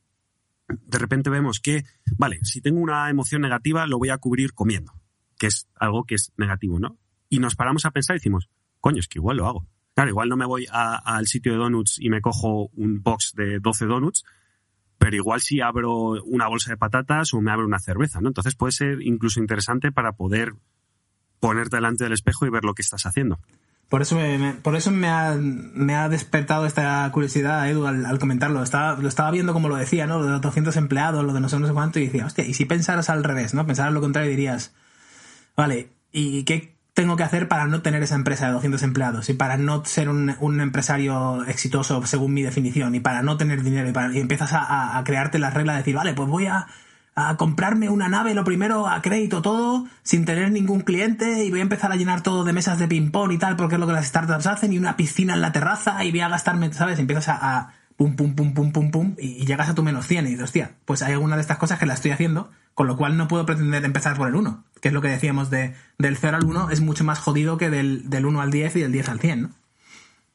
de 0.68 0.98
repente 0.98 1.30
vemos 1.30 1.60
que, 1.60 1.86
vale, 2.18 2.40
si 2.42 2.60
tengo 2.60 2.78
una 2.80 3.08
emoción 3.08 3.40
negativa, 3.40 3.86
lo 3.86 3.96
voy 3.96 4.10
a 4.10 4.18
cubrir 4.18 4.52
comiendo, 4.52 4.92
que 5.38 5.46
es 5.46 5.66
algo 5.76 6.04
que 6.04 6.16
es 6.16 6.30
negativo, 6.36 6.78
¿no? 6.78 6.98
Y 7.30 7.38
nos 7.38 7.56
paramos 7.56 7.86
a 7.86 7.90
pensar 7.90 8.16
y 8.16 8.18
decimos, 8.18 8.50
coño, 8.80 9.00
es 9.00 9.08
que 9.08 9.18
igual 9.18 9.38
lo 9.38 9.46
hago. 9.46 9.66
Claro, 9.94 10.10
igual 10.10 10.28
no 10.28 10.36
me 10.36 10.44
voy 10.44 10.66
al 10.70 11.26
sitio 11.26 11.52
de 11.52 11.58
donuts 11.58 11.98
y 11.98 12.10
me 12.10 12.20
cojo 12.20 12.68
un 12.74 13.02
box 13.02 13.32
de 13.34 13.60
12 13.60 13.86
donuts, 13.86 14.24
pero 14.98 15.16
igual 15.16 15.40
si 15.40 15.60
abro 15.60 16.22
una 16.24 16.48
bolsa 16.48 16.70
de 16.70 16.76
patatas 16.76 17.34
o 17.34 17.40
me 17.40 17.50
abro 17.50 17.66
una 17.66 17.78
cerveza, 17.78 18.20
¿no? 18.20 18.28
Entonces 18.28 18.54
puede 18.54 18.72
ser 18.72 19.02
incluso 19.02 19.40
interesante 19.40 19.92
para 19.92 20.12
poder 20.12 20.54
ponerte 21.40 21.76
delante 21.76 22.04
del 22.04 22.12
espejo 22.12 22.46
y 22.46 22.50
ver 22.50 22.64
lo 22.64 22.74
que 22.74 22.82
estás 22.82 23.04
haciendo. 23.06 23.38
Por 23.88 24.02
eso 24.02 24.16
me, 24.16 24.54
por 24.62 24.76
eso 24.76 24.90
me 24.90 25.08
ha, 25.08 25.36
me 25.36 25.94
ha 25.94 26.08
despertado 26.08 26.64
esta 26.66 27.08
curiosidad, 27.12 27.68
Edu, 27.68 27.86
al, 27.86 28.06
al 28.06 28.18
comentarlo. 28.18 28.62
Estaba, 28.62 28.98
lo 28.98 29.08
estaba 29.08 29.30
viendo 29.30 29.52
como 29.52 29.68
lo 29.68 29.76
decía, 29.76 30.06
¿no? 30.06 30.18
Lo 30.18 30.24
de 30.24 30.32
los 30.32 30.40
200 30.40 30.76
empleados, 30.76 31.24
lo 31.24 31.32
de 31.32 31.40
no 31.40 31.48
sé, 31.48 31.58
no 31.60 31.66
sé 31.66 31.72
cuánto, 31.74 31.98
y 32.00 32.06
decía, 32.06 32.26
hostia, 32.26 32.44
y 32.44 32.54
si 32.54 32.64
pensaras 32.64 33.10
al 33.10 33.22
revés, 33.22 33.54
¿no? 33.54 33.66
Pensaras 33.66 33.92
lo 33.92 34.00
contrario 34.00 34.30
y 34.30 34.36
dirías, 34.36 34.74
vale, 35.54 35.90
¿y 36.12 36.44
qué 36.44 36.73
tengo 36.94 37.16
que 37.16 37.24
hacer 37.24 37.48
para 37.48 37.66
no 37.66 37.82
tener 37.82 38.02
esa 38.02 38.14
empresa 38.14 38.46
de 38.46 38.52
200 38.52 38.82
empleados? 38.84 39.28
Y 39.28 39.34
para 39.34 39.56
no 39.56 39.84
ser 39.84 40.08
un, 40.08 40.34
un 40.40 40.60
empresario 40.60 41.44
exitoso 41.44 42.04
según 42.06 42.32
mi 42.34 42.42
definición, 42.42 42.94
y 42.94 43.00
para 43.00 43.22
no 43.22 43.36
tener 43.36 43.62
dinero, 43.62 43.88
y, 43.88 43.92
para- 43.92 44.12
y 44.14 44.20
empiezas 44.20 44.52
a, 44.52 44.96
a- 44.98 45.04
crearte 45.04 45.38
las 45.38 45.54
reglas 45.54 45.74
de 45.76 45.78
decir, 45.82 45.96
vale, 45.96 46.14
pues 46.14 46.28
voy 46.28 46.46
a, 46.46 46.66
a 47.16 47.36
comprarme 47.36 47.88
una 47.88 48.08
nave, 48.08 48.34
lo 48.34 48.44
primero, 48.44 48.86
a 48.88 49.02
crédito 49.02 49.42
todo, 49.42 49.86
sin 50.02 50.24
tener 50.24 50.50
ningún 50.52 50.80
cliente, 50.80 51.44
y 51.44 51.50
voy 51.50 51.60
a 51.60 51.62
empezar 51.62 51.90
a 51.92 51.96
llenar 51.96 52.22
todo 52.22 52.44
de 52.44 52.52
mesas 52.52 52.78
de 52.78 52.86
ping-pong 52.88 53.32
y 53.32 53.38
tal, 53.38 53.56
porque 53.56 53.74
es 53.74 53.80
lo 53.80 53.86
que 53.86 53.92
las 53.92 54.06
startups 54.06 54.46
hacen, 54.46 54.72
y 54.72 54.78
una 54.78 54.96
piscina 54.96 55.34
en 55.34 55.40
la 55.40 55.52
terraza, 55.52 56.04
y 56.04 56.10
voy 56.12 56.20
a 56.20 56.28
gastarme, 56.28 56.72
¿sabes? 56.72 56.98
Empiezas 57.00 57.28
a, 57.28 57.72
pum, 57.96 58.14
pum, 58.16 58.34
pum, 58.36 58.54
pum, 58.54 58.72
pum, 58.72 58.90
pum, 58.90 59.14
y, 59.18 59.42
y 59.42 59.46
llegas 59.46 59.68
a 59.68 59.74
tu 59.74 59.82
menos 59.82 60.06
100, 60.06 60.26
y 60.26 60.30
dices, 60.30 60.44
hostia, 60.44 60.72
pues 60.84 61.02
hay 61.02 61.12
alguna 61.12 61.34
de 61.36 61.42
estas 61.42 61.58
cosas 61.58 61.78
que 61.78 61.86
la 61.86 61.94
estoy 61.94 62.12
haciendo, 62.12 62.50
con 62.74 62.86
lo 62.88 62.96
cual 62.96 63.16
no 63.16 63.28
puedo 63.28 63.46
pretender 63.46 63.84
empezar 63.84 64.16
por 64.16 64.26
el 64.28 64.34
1, 64.34 64.64
que 64.84 64.88
es 64.88 64.92
lo 64.92 65.00
que 65.00 65.08
decíamos 65.08 65.48
de, 65.48 65.74
del 65.96 66.18
0 66.18 66.36
al 66.36 66.44
1, 66.44 66.68
es 66.68 66.82
mucho 66.82 67.04
más 67.04 67.18
jodido 67.18 67.56
que 67.56 67.70
del, 67.70 68.10
del 68.10 68.26
1 68.26 68.42
al 68.42 68.50
10 68.50 68.76
y 68.76 68.80
del 68.82 68.92
10 68.92 69.08
al 69.08 69.18
100, 69.18 69.40
¿no? 69.40 69.50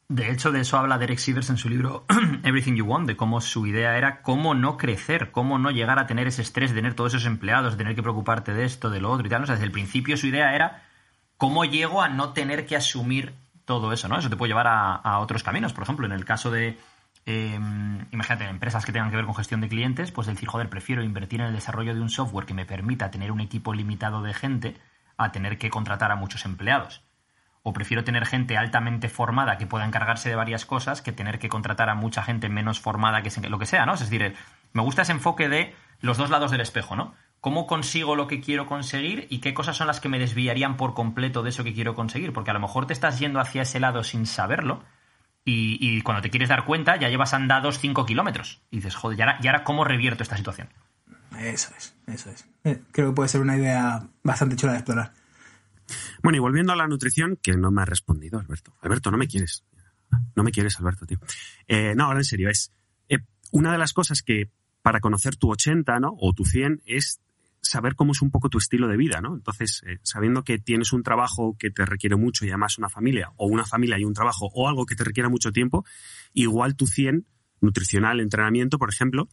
De 0.08 0.32
hecho, 0.32 0.52
de 0.52 0.62
eso 0.62 0.76
habla 0.76 0.98
Derek 0.98 1.20
Sivers 1.20 1.52
en 1.52 1.58
su 1.58 1.70
libro 1.70 2.04
Everything 2.44 2.74
You 2.74 2.86
Want, 2.88 3.06
de 3.06 3.16
cómo 3.16 3.42
su 3.42 3.68
idea 3.68 3.96
era 3.96 4.24
cómo 4.24 4.56
no 4.56 4.76
crecer, 4.76 5.30
cómo 5.30 5.60
no 5.60 5.70
llegar 5.70 6.00
a 6.00 6.08
tener 6.08 6.26
ese 6.26 6.42
estrés 6.42 6.72
de 6.72 6.78
tener 6.78 6.96
todos 6.96 7.14
esos 7.14 7.28
empleados, 7.28 7.74
de 7.74 7.78
tener 7.78 7.94
que 7.94 8.02
preocuparte 8.02 8.56
de 8.56 8.66
esto, 8.66 8.90
de 8.90 9.02
lo 9.02 9.12
otro 9.12 9.28
y 9.28 9.30
tal. 9.30 9.44
O 9.44 9.46
sea, 9.46 9.54
desde 9.54 9.68
el 9.68 9.72
principio 9.72 10.18
su 10.18 10.26
idea 10.26 10.56
era 10.56 10.82
cómo 11.38 11.64
llego 11.64 12.02
a 12.02 12.10
no 12.10 12.34
tener 12.34 12.66
que 12.66 12.76
asumir 12.76 13.36
todo 13.66 13.94
eso, 13.94 14.08
¿no? 14.08 14.18
Eso 14.18 14.32
te 14.32 14.36
puede 14.36 14.50
llevar 14.50 14.66
a 14.66 15.20
otros 15.20 15.44
caminos. 15.44 15.74
Por 15.74 15.84
ejemplo, 15.84 16.08
en 16.08 16.12
el 16.12 16.26
caso 16.26 16.50
de, 16.50 16.76
eh, 17.26 17.60
imagínate, 18.12 18.46
empresas 18.46 18.86
que 18.86 18.92
tengan 18.92 19.10
que 19.10 19.16
ver 19.16 19.26
con 19.26 19.36
gestión 19.36 19.62
de 19.62 19.70
clientes, 19.70 20.12
pues 20.12 20.28
decir, 20.28 20.48
joder, 20.48 20.70
prefiero 20.70 21.04
invertir 21.04 21.42
en 21.42 21.48
el 21.48 21.54
desarrollo 21.54 21.94
de 21.94 22.02
un 22.02 22.10
software 22.10 22.46
que 22.46 22.54
me 22.54 22.66
permita 22.66 23.12
tener 23.12 23.32
un 23.32 23.42
equipo 23.42 23.74
limitado 23.74 24.22
de 24.22 24.34
gente 24.34 24.78
a 25.18 25.32
tener 25.32 25.58
que 25.58 25.70
contratar 25.70 26.12
a 26.12 26.16
muchos 26.16 26.46
empleados 26.46 27.04
o 27.64 27.74
prefiero 27.74 28.04
tener 28.04 28.26
gente 28.26 28.58
altamente 28.58 29.10
formada 29.10 29.58
que 29.58 29.68
pueda 29.68 29.86
encargarse 29.86 30.30
de 30.30 30.36
varias 30.36 30.66
cosas 30.66 31.02
que 31.02 31.12
tener 31.12 31.40
que 31.40 31.50
contratar 31.50 31.90
a 31.90 31.96
mucha 31.96 32.24
gente 32.24 32.50
menos 32.50 32.80
formada 32.80 33.22
que 33.22 33.30
lo 33.50 33.60
que 33.60 33.66
sea, 33.66 33.86
¿no? 33.86 33.94
Es 33.94 34.00
decir, 34.00 34.36
me 34.74 34.82
gusta 34.82 35.02
ese 35.02 35.12
enfoque 35.12 35.50
de 35.50 35.76
los 36.02 36.18
dos 36.18 36.30
lados 36.30 36.52
del 36.52 36.62
espejo, 36.62 36.96
¿no? 36.96 37.14
¿Cómo 37.42 37.68
consigo 37.68 38.16
lo 38.16 38.28
que 38.28 38.42
quiero 38.42 38.66
conseguir 38.66 39.28
y 39.30 39.40
qué 39.40 39.54
cosas 39.54 39.78
son 39.78 39.88
las 39.88 40.00
que 40.00 40.10
me 40.10 40.20
desviarían 40.20 40.78
por 40.78 40.94
completo 40.94 41.42
de 41.42 41.50
eso 41.50 41.64
que 41.64 41.74
quiero 41.74 41.96
conseguir? 41.96 42.34
Porque 42.34 42.52
a 42.52 42.54
lo 42.54 42.60
mejor 42.60 42.86
te 42.86 42.94
estás 42.94 43.20
yendo 43.20 43.40
hacia 43.40 43.62
ese 43.62 43.80
lado 43.80 44.04
sin 44.04 44.26
saberlo 44.26 44.84
y, 45.46 45.78
y 45.80 46.02
cuando 46.02 46.22
te 46.22 46.30
quieres 46.30 46.50
dar 46.50 46.66
cuenta 46.66 46.98
ya 46.98 47.10
llevas 47.10 47.34
andados 47.34 47.80
5 47.80 48.06
kilómetros. 48.06 48.62
Y 48.72 48.78
dices, 48.78 48.96
joder, 48.96 49.18
¿y 49.18 49.22
ahora, 49.22 49.40
¿y 49.42 49.48
ahora 49.48 49.64
cómo 49.64 49.84
revierto 49.84 50.24
esta 50.24 50.38
situación? 50.38 50.70
Eso 51.38 51.72
es, 51.78 51.96
eso 52.08 52.30
es. 52.30 52.46
Eh, 52.64 52.82
creo 52.92 53.10
que 53.10 53.16
puede 53.16 53.30
ser 53.30 53.42
una 53.42 53.58
idea 53.58 54.08
bastante 54.24 54.56
chula 54.56 54.74
de 54.74 54.80
explorar. 54.80 55.14
Bueno, 56.22 56.38
y 56.38 56.40
volviendo 56.40 56.74
a 56.74 56.76
la 56.76 56.88
nutrición, 56.88 57.38
que 57.42 57.56
no 57.56 57.72
me 57.72 57.82
ha 57.82 57.86
respondido 57.86 58.40
Alberto. 58.40 58.76
Alberto, 58.82 59.12
no 59.12 59.18
me 59.18 59.28
quieres. 59.28 59.64
No 60.36 60.44
me 60.44 60.52
quieres, 60.52 60.80
Alberto, 60.80 61.06
tío. 61.06 61.20
Eh, 61.68 61.94
no, 61.96 62.06
ahora 62.06 62.20
en 62.20 62.26
serio, 62.26 62.50
es 62.50 62.72
eh, 63.08 63.20
una 63.52 63.72
de 63.72 63.78
las 63.78 63.94
cosas 63.94 64.22
que 64.22 64.50
para 64.82 65.00
conocer 65.00 65.36
tu 65.36 65.52
80, 65.52 66.00
¿no? 66.00 66.16
O 66.20 66.34
tu 66.34 66.46
100 66.46 66.82
es 66.86 67.20
saber 67.62 67.96
cómo 67.96 68.14
es 68.14 68.22
un 68.22 68.32
poco 68.32 68.50
tu 68.50 68.58
estilo 68.58 68.88
de 68.88 68.98
vida, 68.98 69.22
¿no? 69.22 69.36
Entonces, 69.36 69.82
eh, 69.86 70.00
sabiendo 70.04 70.44
que 70.44 70.60
tienes 70.60 70.94
un 70.94 71.04
trabajo 71.04 71.56
que 71.58 71.72
te 71.72 71.86
requiere 71.86 72.16
mucho 72.16 72.46
y 72.46 72.50
además 72.50 72.78
una 72.78 72.90
familia, 72.90 73.32
o 73.38 73.48
una 73.48 73.66
familia 73.66 74.00
y 74.00 74.06
un 74.06 74.14
trabajo, 74.14 74.50
o 74.54 74.68
algo 74.68 74.86
que 74.86 74.96
te 74.96 75.04
requiera 75.04 75.30
mucho 75.30 75.52
tiempo, 75.52 75.86
igual 76.34 76.76
tu 76.76 76.88
100, 76.88 77.26
nutricional, 77.62 78.20
entrenamiento, 78.20 78.78
por 78.78 78.90
ejemplo, 78.90 79.28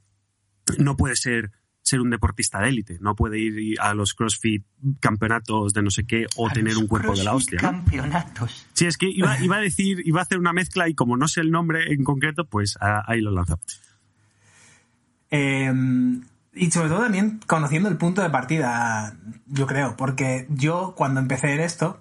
no 0.79 0.97
puede 0.97 1.17
ser 1.17 1.53
ser 1.83 2.01
un 2.01 2.11
deportista 2.11 2.61
de 2.61 2.69
élite, 2.71 2.99
no 3.01 3.15
puede 3.15 3.39
ir 3.39 3.81
a 3.81 3.95
los 3.95 4.13
CrossFit 4.15 4.65
campeonatos 4.99 5.73
de 5.73 5.83
no 5.83 5.91
sé 5.91 6.05
qué 6.05 6.27
o 6.35 6.49
A 6.49 6.53
tener 6.53 6.77
un 6.77 6.89
cuerpo 6.89 7.15
de 7.15 7.23
la 7.23 7.33
hostia. 7.33 7.61
¿no? 7.63 7.69
Campeonatos. 7.69 8.67
Sí, 8.73 8.87
es 8.87 8.97
que 8.97 9.09
iba, 9.09 9.41
iba 9.41 9.57
a 9.59 9.61
decir, 9.61 10.03
iba 10.05 10.19
a 10.19 10.25
hacer 10.25 10.39
una 10.39 10.53
mezcla 10.53 10.89
y 10.89 10.95
como 10.95 11.17
no 11.17 11.29
sé 11.29 11.43
el 11.43 11.53
nombre 11.53 11.93
en 11.93 12.03
concreto, 12.03 12.45
pues 12.45 12.77
ah, 12.81 13.05
ahí 13.07 13.21
lo 13.21 13.31
lanzo. 13.31 13.61
Eh, 15.31 15.73
y 16.57 16.71
sobre 16.71 16.89
todo 16.89 17.01
también 17.01 17.41
conociendo 17.47 17.89
el 17.89 17.99
punto 17.99 18.23
de 18.23 18.31
partida, 18.31 19.17
yo 19.47 19.67
creo, 19.67 19.97
porque 19.97 20.47
yo 20.49 20.95
cuando 20.97 21.21
empecé 21.21 21.53
en 21.53 21.61
esto, 21.61 22.01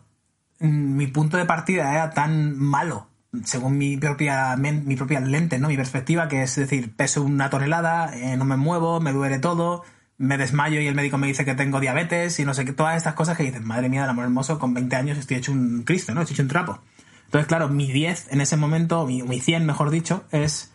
mm, 0.60 0.96
mi 0.96 1.08
punto 1.08 1.38
de 1.38 1.46
partida 1.46 1.92
era 1.94 2.12
tan 2.12 2.58
malo, 2.58 3.10
según 3.44 3.78
mi 3.78 3.98
propia, 3.98 4.56
mi 4.56 4.96
propia 4.96 5.20
lente, 5.20 5.60
¿no? 5.60 5.68
Mi 5.68 5.76
perspectiva, 5.76 6.28
que 6.30 6.44
es 6.44 6.56
decir, 6.56 6.96
peso 6.96 7.24
una 7.24 7.50
tonelada, 7.50 8.16
eh, 8.16 8.38
no 8.38 8.46
me 8.46 8.56
muevo, 8.56 9.02
me 9.02 9.12
duele 9.12 9.40
todo, 9.40 9.84
me 10.18 10.38
desmayo 10.38 10.80
y 10.80 10.88
el 10.88 10.96
médico 10.96 11.18
me 11.18 11.28
dice 11.28 11.44
que 11.44 11.56
tengo 11.56 11.82
diabetes 11.82 12.40
y 12.40 12.46
no 12.46 12.54
sé 12.54 12.64
qué, 12.64 12.72
todas 12.72 12.96
estas 12.96 13.14
cosas 13.16 13.36
que 13.38 13.44
dices, 13.44 13.62
madre 13.62 13.90
mía, 13.90 14.02
del 14.02 14.12
amor 14.12 14.26
hermoso, 14.26 14.58
con 14.60 14.74
20 14.74 14.96
años 14.96 15.18
estoy 15.18 15.38
hecho 15.38 15.52
un 15.52 15.84
Cristo, 15.84 16.14
¿no? 16.14 16.22
Estoy 16.22 16.36
hecho 16.36 16.44
un 16.44 16.50
trapo. 16.50 16.80
Entonces, 17.26 17.48
claro, 17.48 17.68
mi 17.70 17.92
10 17.92 18.32
en 18.32 18.42
ese 18.42 18.56
momento, 18.56 19.06
mi, 19.06 19.22
mi 19.24 19.42
100 19.42 19.66
mejor 19.66 19.90
dicho, 19.90 20.24
es 20.32 20.72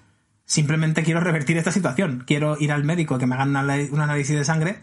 simplemente 0.51 1.05
quiero 1.05 1.21
revertir 1.21 1.57
esta 1.57 1.71
situación. 1.71 2.25
Quiero 2.27 2.57
ir 2.59 2.73
al 2.73 2.83
médico 2.83 3.19
que 3.19 3.27
me 3.27 3.37
hagan 3.37 3.51
un 3.51 4.01
análisis 4.01 4.37
de 4.37 4.45
sangre 4.45 4.81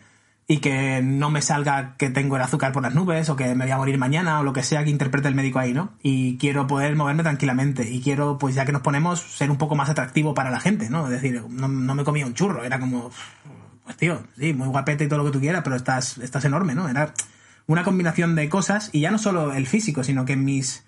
y 0.47 0.60
que 0.60 1.01
no 1.03 1.30
me 1.30 1.41
salga 1.41 1.97
que 1.97 2.10
tengo 2.10 2.38
el 2.38 2.41
azúcar 2.41 2.71
por 2.71 2.84
las 2.84 2.95
nubes 2.95 3.27
o 3.27 3.36
que 3.36 3.53
me 3.53 3.65
voy 3.65 3.71
a 3.71 3.77
morir 3.77 3.97
mañana 3.97 4.39
o 4.39 4.43
lo 4.43 4.53
que 4.53 4.63
sea 4.63 4.86
que 4.86 4.89
interprete 4.89 5.27
el 5.27 5.36
médico 5.36 5.60
ahí, 5.60 5.73
¿no? 5.73 5.91
Y 6.01 6.38
quiero 6.38 6.67
poder 6.67 6.95
moverme 6.95 7.23
tranquilamente 7.23 7.86
y 7.91 8.01
quiero, 8.01 8.38
pues 8.38 8.56
ya 8.56 8.65
que 8.65 8.71
nos 8.71 8.82
ponemos, 8.82 9.19
ser 9.19 9.51
un 9.51 9.58
poco 9.58 9.75
más 9.75 9.89
atractivo 9.89 10.34
para 10.34 10.51
la 10.51 10.62
gente, 10.62 10.89
¿no? 10.89 11.03
Es 11.08 11.12
decir, 11.12 11.43
no, 11.49 11.67
no 11.67 11.95
me 11.95 12.06
comía 12.06 12.25
un 12.25 12.34
churro, 12.34 12.63
era 12.63 12.80
como, 12.80 13.12
pues 13.84 13.97
tío, 13.97 14.23
sí, 14.38 14.53
muy 14.53 14.69
guapete 14.69 15.03
y 15.03 15.08
todo 15.10 15.19
lo 15.19 15.25
que 15.25 15.32
tú 15.32 15.41
quieras, 15.41 15.63
pero 15.65 15.75
estás, 15.75 16.17
estás 16.19 16.45
enorme, 16.45 16.75
¿no? 16.75 16.88
Era 16.88 17.13
una 17.65 17.84
combinación 17.84 18.36
de 18.36 18.47
cosas 18.47 18.89
y 18.93 19.01
ya 19.01 19.12
no 19.12 19.17
solo 19.17 19.51
el 19.51 19.67
físico, 19.67 20.06
sino 20.06 20.23
que 20.23 20.38
mis 20.38 20.87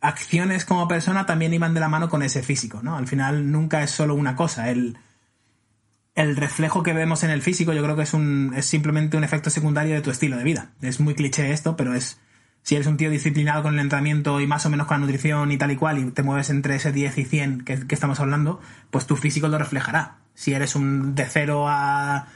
acciones 0.00 0.64
como 0.64 0.88
persona 0.88 1.26
también 1.26 1.54
iban 1.54 1.74
de 1.74 1.80
la 1.80 1.88
mano 1.88 2.08
con 2.08 2.22
ese 2.22 2.42
físico, 2.42 2.80
¿no? 2.82 2.96
Al 2.96 3.06
final 3.06 3.50
nunca 3.50 3.82
es 3.82 3.90
solo 3.90 4.14
una 4.14 4.36
cosa, 4.36 4.70
el, 4.70 4.98
el 6.14 6.36
reflejo 6.36 6.82
que 6.82 6.92
vemos 6.92 7.22
en 7.22 7.30
el 7.30 7.42
físico 7.42 7.72
yo 7.72 7.82
creo 7.82 7.94
que 7.94 8.02
es, 8.02 8.14
un, 8.14 8.52
es 8.56 8.66
simplemente 8.66 9.16
un 9.16 9.24
efecto 9.24 9.50
secundario 9.50 9.94
de 9.94 10.00
tu 10.00 10.10
estilo 10.10 10.36
de 10.36 10.44
vida. 10.44 10.72
Es 10.80 10.98
muy 10.98 11.14
cliché 11.14 11.52
esto, 11.52 11.76
pero 11.76 11.94
es 11.94 12.18
si 12.62 12.74
eres 12.74 12.88
un 12.88 12.96
tío 12.96 13.10
disciplinado 13.10 13.62
con 13.62 13.74
el 13.74 13.80
entrenamiento 13.80 14.40
y 14.40 14.46
más 14.48 14.66
o 14.66 14.70
menos 14.70 14.88
con 14.88 14.96
la 14.96 15.06
nutrición 15.06 15.52
y 15.52 15.56
tal 15.56 15.70
y 15.70 15.76
cual 15.76 15.98
y 15.98 16.10
te 16.10 16.24
mueves 16.24 16.50
entre 16.50 16.74
ese 16.74 16.90
10 16.90 17.18
y 17.18 17.24
100 17.24 17.60
que, 17.60 17.86
estamos 17.90 18.18
hablando, 18.18 18.60
pues 18.90 19.06
tu 19.06 19.14
físico 19.14 19.46
lo 19.46 19.56
reflejará. 19.56 20.16
Si 20.34 20.52
eres 20.52 20.74
un 20.74 21.14
de 21.14 21.26
0 21.26 21.66
a 21.68 22.26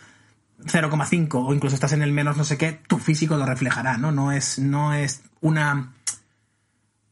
0,5 0.66 1.29
o 1.33 1.53
incluso 1.53 1.75
estás 1.75 1.94
en 1.94 2.03
el 2.03 2.12
menos 2.12 2.37
no 2.37 2.44
sé 2.44 2.59
qué, 2.59 2.81
tu 2.87 2.99
físico 2.99 3.37
lo 3.37 3.44
reflejará, 3.44 3.96
¿no? 3.96 4.12
No 4.12 4.31
es, 4.31 4.61
no 4.61 4.92
es 4.92 5.23
una 5.40 5.94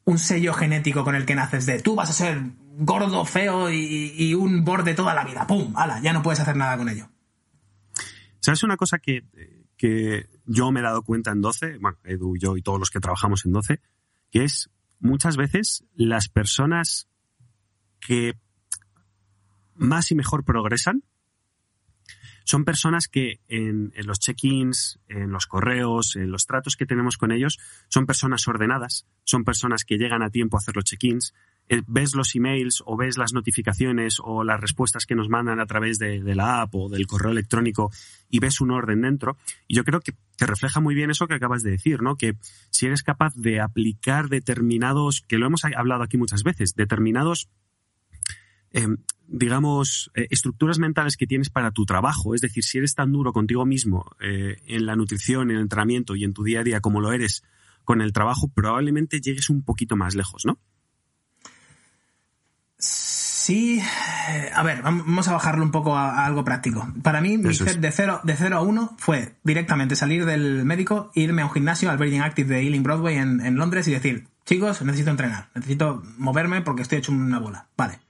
un 0.09 0.19
sello 0.19 0.55
genético 0.55 1.05
con 1.05 1.15
el 1.15 1.27
que 1.27 1.35
naces 1.35 1.67
de 1.67 1.83
tú 1.83 1.95
vas 1.95 2.09
a 2.09 2.15
ser 2.15 2.41
gordo, 2.79 3.27
feo 3.27 3.71
y, 3.71 4.33
un 4.33 4.65
borde 4.65 4.95
toda 4.95 5.13
la 5.13 5.23
vida. 5.23 5.47
¡Pum! 5.47 5.75
¡Hala! 5.77 6.01
Ya 6.01 6.15
no 6.15 6.23
puedes 6.23 6.41
hacer 6.41 6.57
nada 6.57 6.79
con 6.79 6.89
ello. 6.89 7.11
¿Sabes 8.41 8.63
una 8.63 8.79
cosa 8.79 8.99
que, 9.01 9.25
que 9.77 10.31
yo 10.47 10.73
me 10.73 10.81
he 10.81 10.83
dado 10.83 11.03
cuenta 11.03 11.31
en 11.33 11.43
12? 11.43 11.77
Bueno, 11.79 11.99
Edu, 12.05 12.39
yo 12.39 12.57
y 12.57 12.63
todos 12.63 12.79
los 12.79 12.89
que 12.89 13.01
trabajamos 13.01 13.45
en 13.45 13.53
12, 13.53 13.83
que 14.31 14.45
es 14.45 14.71
muchas 14.99 15.37
veces 15.37 15.85
las 15.95 16.31
personas 16.31 17.07
que 18.01 18.33
más 19.75 20.11
y 20.11 20.15
mejor 20.15 20.43
progresan 20.43 21.03
son 22.49 22.65
personas 22.65 23.09
que 23.09 23.41
en, 23.49 23.93
los 24.07 24.21
check-ins, 24.21 24.99
en 25.07 25.31
los 25.31 25.47
correos, 25.47 26.17
en 26.17 26.31
los 26.31 26.47
tratos 26.47 26.77
que 26.77 26.87
tenemos 26.87 27.19
con 27.19 27.31
ellos, 27.31 27.59
son 27.89 28.07
personas 28.07 28.49
ordenadas, 28.49 29.07
son 29.23 29.45
personas 29.45 29.85
que 29.85 29.99
llegan 29.99 30.23
a 30.23 30.31
tiempo 30.31 30.57
a 30.57 30.61
hacer 30.61 30.75
los 30.75 30.87
check-ins, 30.87 31.35
eh, 31.69 31.83
ves 31.87 32.15
los 32.15 32.35
emails 32.35 32.83
o 32.87 32.97
ves 32.97 33.19
las 33.19 33.35
notificaciones 33.35 34.17
o 34.25 34.45
las 34.45 34.59
respuestas 34.59 35.05
que 35.05 35.15
nos 35.15 35.29
mandan 35.29 35.61
a 35.61 35.67
través 35.67 35.99
de, 35.99 36.21
la 36.35 36.63
app 36.63 36.75
o 36.75 36.89
del 36.89 37.07
correo 37.07 37.33
electrónico 37.33 37.93
y 38.31 38.39
ves 38.39 38.63
un 38.63 38.71
orden 38.71 39.03
dentro. 39.03 39.37
Y 39.67 39.77
yo 39.77 39.85
creo 39.85 40.01
que 40.01 40.15
te 40.39 40.47
refleja 40.47 40.81
muy 40.81 40.95
bien 40.95 41.11
eso 41.11 41.27
que 41.27 41.35
acabas 41.35 41.63
de 41.63 41.73
decir, 41.73 42.01
¿no? 42.01 42.17
Que 42.17 42.39
si 42.71 42.87
eres 42.87 43.03
capaz 43.03 43.35
de 43.35 43.61
aplicar 43.61 44.31
determinados, 44.31 45.21
que 45.21 45.37
lo 45.37 45.49
hemos 45.49 45.67
hablado 45.67 46.03
aquí 46.03 46.17
muchas 46.17 46.45
veces, 46.45 46.75
determinados 46.75 47.51
eh, 48.73 48.87
digamos, 49.29 50.11
eh, 50.15 50.27
estructuras 50.31 50.79
mentales 50.79 51.17
que 51.17 51.27
tienes 51.27 51.51
para 51.51 51.71
tu 51.71 51.85
trabajo. 51.85 52.35
Es 52.35 52.41
decir, 52.41 52.65
si 52.65 52.79
eres 52.79 52.95
tan 52.95 53.13
duro 53.13 53.33
contigo 53.33 53.65
mismo 53.67 54.11
eh, 54.21 54.57
en 54.67 54.87
la 54.87 54.97
nutrición, 54.97 55.51
en 55.51 55.57
el 55.57 55.63
entrenamiento 55.63 56.17
y 56.17 56.25
en 56.25 56.33
tu 56.33 56.43
día 56.43 56.61
a 56.61 56.65
día 56.65 56.81
como 56.81 57.01
lo 57.01 57.13
eres 57.13 57.45
con 57.85 58.01
el 58.01 58.13
trabajo, 58.13 58.49
probablemente 58.49 59.21
llegues 59.21 59.51
un 59.51 59.63
poquito 59.63 59.97
más 59.97 60.15
lejos, 60.15 60.45
¿no? 60.45 60.59
Sí, 62.79 63.81
a 64.55 64.63
ver, 64.63 64.83
vamos 64.83 65.27
a 65.27 65.33
bajarlo 65.33 65.65
un 65.65 65.71
poco 65.71 65.97
a, 65.97 66.23
a 66.23 66.27
algo 66.27 66.45
práctico. 66.45 66.87
Para 67.03 67.23
mí, 67.23 67.39
mi 67.39 67.55
set 67.55 67.79
de 67.79 67.91
0 67.91 68.21
de 68.23 68.37
cero 68.37 68.59
a 68.59 68.61
1 68.61 68.97
fue 68.99 69.37
directamente 69.43 69.97
salir 69.97 70.27
del 70.27 70.67
médico, 70.67 71.11
irme 71.15 71.41
a 71.41 71.47
un 71.47 71.53
gimnasio, 71.53 71.91
al 71.91 71.97
Virgin 71.97 72.21
Active 72.21 72.55
de 72.55 72.63
Ealing 72.63 72.83
Broadway 72.83 73.17
en, 73.17 73.41
en 73.41 73.57
Londres 73.57 73.89
y 73.89 73.93
decir, 73.93 74.29
chicos, 74.45 74.83
necesito 74.83 75.11
entrenar, 75.11 75.49
necesito 75.55 76.03
moverme 76.19 76.61
porque 76.61 76.83
estoy 76.83 76.99
hecho 76.99 77.11
una 77.11 77.39
bola. 77.39 77.69
Vale. 77.75 78.01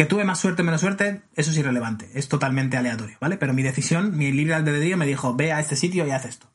Que 0.00 0.06
tuve 0.06 0.24
más 0.24 0.40
suerte 0.40 0.62
o 0.62 0.64
menos 0.64 0.80
suerte, 0.80 1.20
eso 1.34 1.50
es 1.50 1.58
irrelevante, 1.58 2.10
es 2.14 2.26
totalmente 2.26 2.78
aleatorio, 2.78 3.18
¿vale? 3.20 3.36
Pero 3.36 3.52
mi 3.52 3.62
decisión, 3.62 4.16
mi 4.16 4.32
libre 4.32 4.54
albedrío 4.54 4.96
me 4.96 5.04
dijo, 5.04 5.36
ve 5.36 5.52
a 5.52 5.60
este 5.60 5.76
sitio 5.76 6.06
y 6.06 6.10
haz 6.10 6.24
esto. 6.24 6.50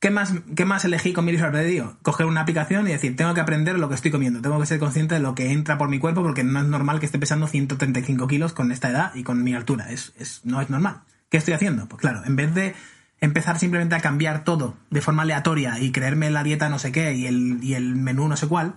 ¿Qué 0.00 0.10
más, 0.10 0.34
¿Qué 0.56 0.64
más 0.64 0.84
elegí 0.84 1.12
con 1.12 1.24
mi 1.24 1.30
libre 1.30 1.46
albedrío? 1.46 1.96
Coger 2.02 2.26
una 2.26 2.40
aplicación 2.40 2.88
y 2.88 2.90
decir, 2.90 3.14
tengo 3.14 3.34
que 3.34 3.40
aprender 3.40 3.78
lo 3.78 3.88
que 3.88 3.94
estoy 3.94 4.10
comiendo, 4.10 4.42
tengo 4.42 4.58
que 4.58 4.66
ser 4.66 4.80
consciente 4.80 5.14
de 5.14 5.20
lo 5.20 5.36
que 5.36 5.52
entra 5.52 5.78
por 5.78 5.90
mi 5.90 6.00
cuerpo 6.00 6.24
porque 6.24 6.42
no 6.42 6.58
es 6.58 6.66
normal 6.66 6.98
que 6.98 7.06
esté 7.06 7.20
pesando 7.20 7.46
135 7.46 8.26
kilos 8.26 8.52
con 8.52 8.72
esta 8.72 8.90
edad 8.90 9.14
y 9.14 9.22
con 9.22 9.44
mi 9.44 9.54
altura, 9.54 9.92
es, 9.92 10.12
es, 10.18 10.40
no 10.42 10.60
es 10.60 10.68
normal. 10.68 11.02
¿Qué 11.28 11.36
estoy 11.36 11.54
haciendo? 11.54 11.86
Pues 11.86 12.00
claro, 12.00 12.22
en 12.24 12.34
vez 12.34 12.52
de 12.52 12.74
empezar 13.20 13.60
simplemente 13.60 13.94
a 13.94 14.00
cambiar 14.00 14.42
todo 14.42 14.76
de 14.90 15.00
forma 15.00 15.22
aleatoria 15.22 15.78
y 15.78 15.92
creerme 15.92 16.32
la 16.32 16.42
dieta 16.42 16.68
no 16.68 16.80
sé 16.80 16.90
qué 16.90 17.14
y 17.14 17.26
el, 17.28 17.62
y 17.62 17.74
el 17.74 17.94
menú 17.94 18.26
no 18.26 18.36
sé 18.36 18.48
cuál, 18.48 18.74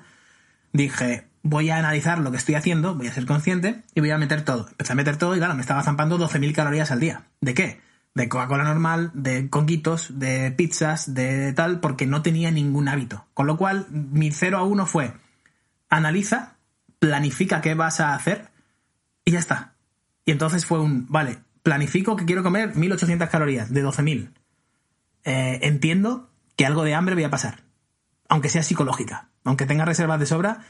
dije, 0.75 1.27
voy 1.43 1.69
a 1.69 1.77
analizar 1.77 2.19
lo 2.19 2.31
que 2.31 2.37
estoy 2.37 2.55
haciendo, 2.55 2.95
voy 2.95 3.07
a 3.07 3.13
ser 3.13 3.25
consciente 3.25 3.83
y 3.93 3.99
voy 3.99 4.11
a 4.11 4.17
meter 4.17 4.43
todo. 4.43 4.67
Empecé 4.69 4.93
a 4.93 4.95
meter 4.95 5.17
todo 5.17 5.35
y 5.35 5.39
claro, 5.39 5.55
me 5.55 5.61
estaba 5.61 5.83
zampando 5.83 6.17
12.000 6.17 6.53
calorías 6.53 6.91
al 6.91 6.99
día. 6.99 7.23
¿De 7.41 7.53
qué? 7.53 7.81
De 8.13 8.29
Coca-Cola 8.29 8.63
normal, 8.63 9.11
de 9.13 9.49
conguitos, 9.49 10.19
de 10.19 10.51
pizzas, 10.51 11.13
de 11.13 11.53
tal, 11.53 11.79
porque 11.79 12.07
no 12.07 12.21
tenía 12.21 12.51
ningún 12.51 12.87
hábito. 12.87 13.25
Con 13.33 13.47
lo 13.47 13.57
cual, 13.57 13.87
mi 13.89 14.31
0 14.31 14.57
a 14.57 14.63
1 14.63 14.85
fue, 14.85 15.13
analiza 15.89 16.55
planifica 16.99 17.61
qué 17.61 17.75
vas 17.75 17.99
a 17.99 18.15
hacer 18.15 18.49
y 19.23 19.31
ya 19.31 19.39
está. 19.39 19.75
Y 20.25 20.31
entonces 20.31 20.65
fue 20.65 20.79
un, 20.79 21.05
vale, 21.07 21.37
planifico 21.61 22.15
que 22.15 22.25
quiero 22.25 22.43
comer 22.43 22.75
1800 22.75 23.29
calorías 23.29 23.71
de 23.71 23.85
12.000. 23.85 24.31
Eh, 25.23 25.59
entiendo 25.63 26.31
que 26.55 26.65
algo 26.65 26.83
de 26.83 26.95
hambre 26.95 27.15
voy 27.15 27.23
a 27.23 27.29
pasar, 27.29 27.63
aunque 28.29 28.49
sea 28.49 28.63
psicológica, 28.63 29.29
aunque 29.45 29.65
tenga 29.65 29.85
reservas 29.85 30.19
de 30.19 30.25
sobra. 30.25 30.65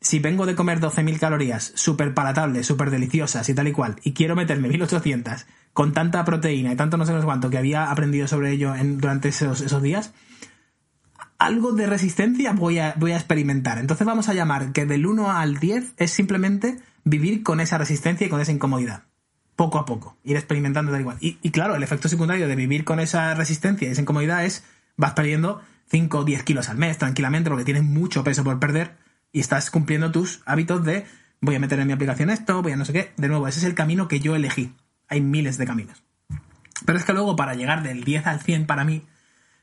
Si 0.00 0.18
vengo 0.18 0.46
de 0.46 0.54
comer 0.54 0.80
12.000 0.80 1.18
calorías, 1.18 1.72
súper 1.74 2.14
palatables, 2.14 2.66
súper 2.66 2.90
deliciosas 2.90 3.46
y 3.50 3.54
tal 3.54 3.68
y 3.68 3.72
cual, 3.72 3.96
y 4.02 4.14
quiero 4.14 4.34
meterme 4.34 4.68
1800 4.68 5.44
con 5.74 5.92
tanta 5.92 6.24
proteína 6.24 6.72
y 6.72 6.76
tanto 6.76 6.96
no 6.96 7.04
sé 7.04 7.12
cuánto 7.22 7.50
que 7.50 7.58
había 7.58 7.90
aprendido 7.90 8.26
sobre 8.26 8.52
ello 8.52 8.74
en, 8.74 8.98
durante 8.98 9.28
esos, 9.28 9.60
esos 9.60 9.82
días, 9.82 10.14
algo 11.38 11.72
de 11.72 11.86
resistencia 11.86 12.52
voy 12.52 12.78
a, 12.78 12.94
voy 12.96 13.12
a 13.12 13.16
experimentar. 13.16 13.78
Entonces 13.78 14.06
vamos 14.06 14.28
a 14.28 14.34
llamar 14.34 14.72
que 14.72 14.86
del 14.86 15.04
1 15.04 15.30
al 15.30 15.58
10 15.58 15.94
es 15.98 16.10
simplemente 16.10 16.78
vivir 17.04 17.42
con 17.42 17.60
esa 17.60 17.76
resistencia 17.78 18.26
y 18.26 18.30
con 18.30 18.40
esa 18.40 18.52
incomodidad. 18.52 19.04
Poco 19.56 19.78
a 19.78 19.84
poco, 19.84 20.16
ir 20.24 20.36
experimentando 20.36 20.92
tal 20.92 21.02
igual. 21.02 21.18
Y, 21.20 21.38
y 21.42 21.50
claro, 21.50 21.74
el 21.74 21.82
efecto 21.82 22.08
secundario 22.08 22.48
de 22.48 22.56
vivir 22.56 22.84
con 22.84 23.00
esa 23.00 23.34
resistencia 23.34 23.88
y 23.88 23.90
esa 23.90 24.00
incomodidad 24.00 24.44
es 24.44 24.64
vas 24.96 25.12
perdiendo 25.12 25.60
5 25.90 26.18
o 26.18 26.24
10 26.24 26.42
kilos 26.44 26.68
al 26.68 26.78
mes 26.78 26.98
tranquilamente 26.98 27.50
porque 27.50 27.64
tienes 27.64 27.82
mucho 27.82 28.24
peso 28.24 28.44
por 28.44 28.58
perder 28.58 28.96
y 29.32 29.40
estás 29.40 29.70
cumpliendo 29.70 30.10
tus 30.10 30.40
hábitos 30.46 30.84
de 30.84 31.06
voy 31.40 31.56
a 31.56 31.60
meter 31.60 31.80
en 31.80 31.86
mi 31.86 31.92
aplicación 31.92 32.30
esto, 32.30 32.62
voy 32.62 32.72
a 32.72 32.76
no 32.76 32.84
sé 32.84 32.92
qué. 32.92 33.12
De 33.16 33.28
nuevo, 33.28 33.48
ese 33.48 33.58
es 33.58 33.64
el 33.64 33.74
camino 33.74 34.08
que 34.08 34.20
yo 34.20 34.36
elegí. 34.36 34.74
Hay 35.08 35.20
miles 35.20 35.58
de 35.58 35.66
caminos. 35.66 36.02
Pero 36.86 36.98
es 36.98 37.04
que 37.04 37.12
luego 37.12 37.36
para 37.36 37.54
llegar 37.54 37.82
del 37.82 38.04
10 38.04 38.26
al 38.26 38.40
100 38.40 38.66
para 38.66 38.84
mí 38.84 39.02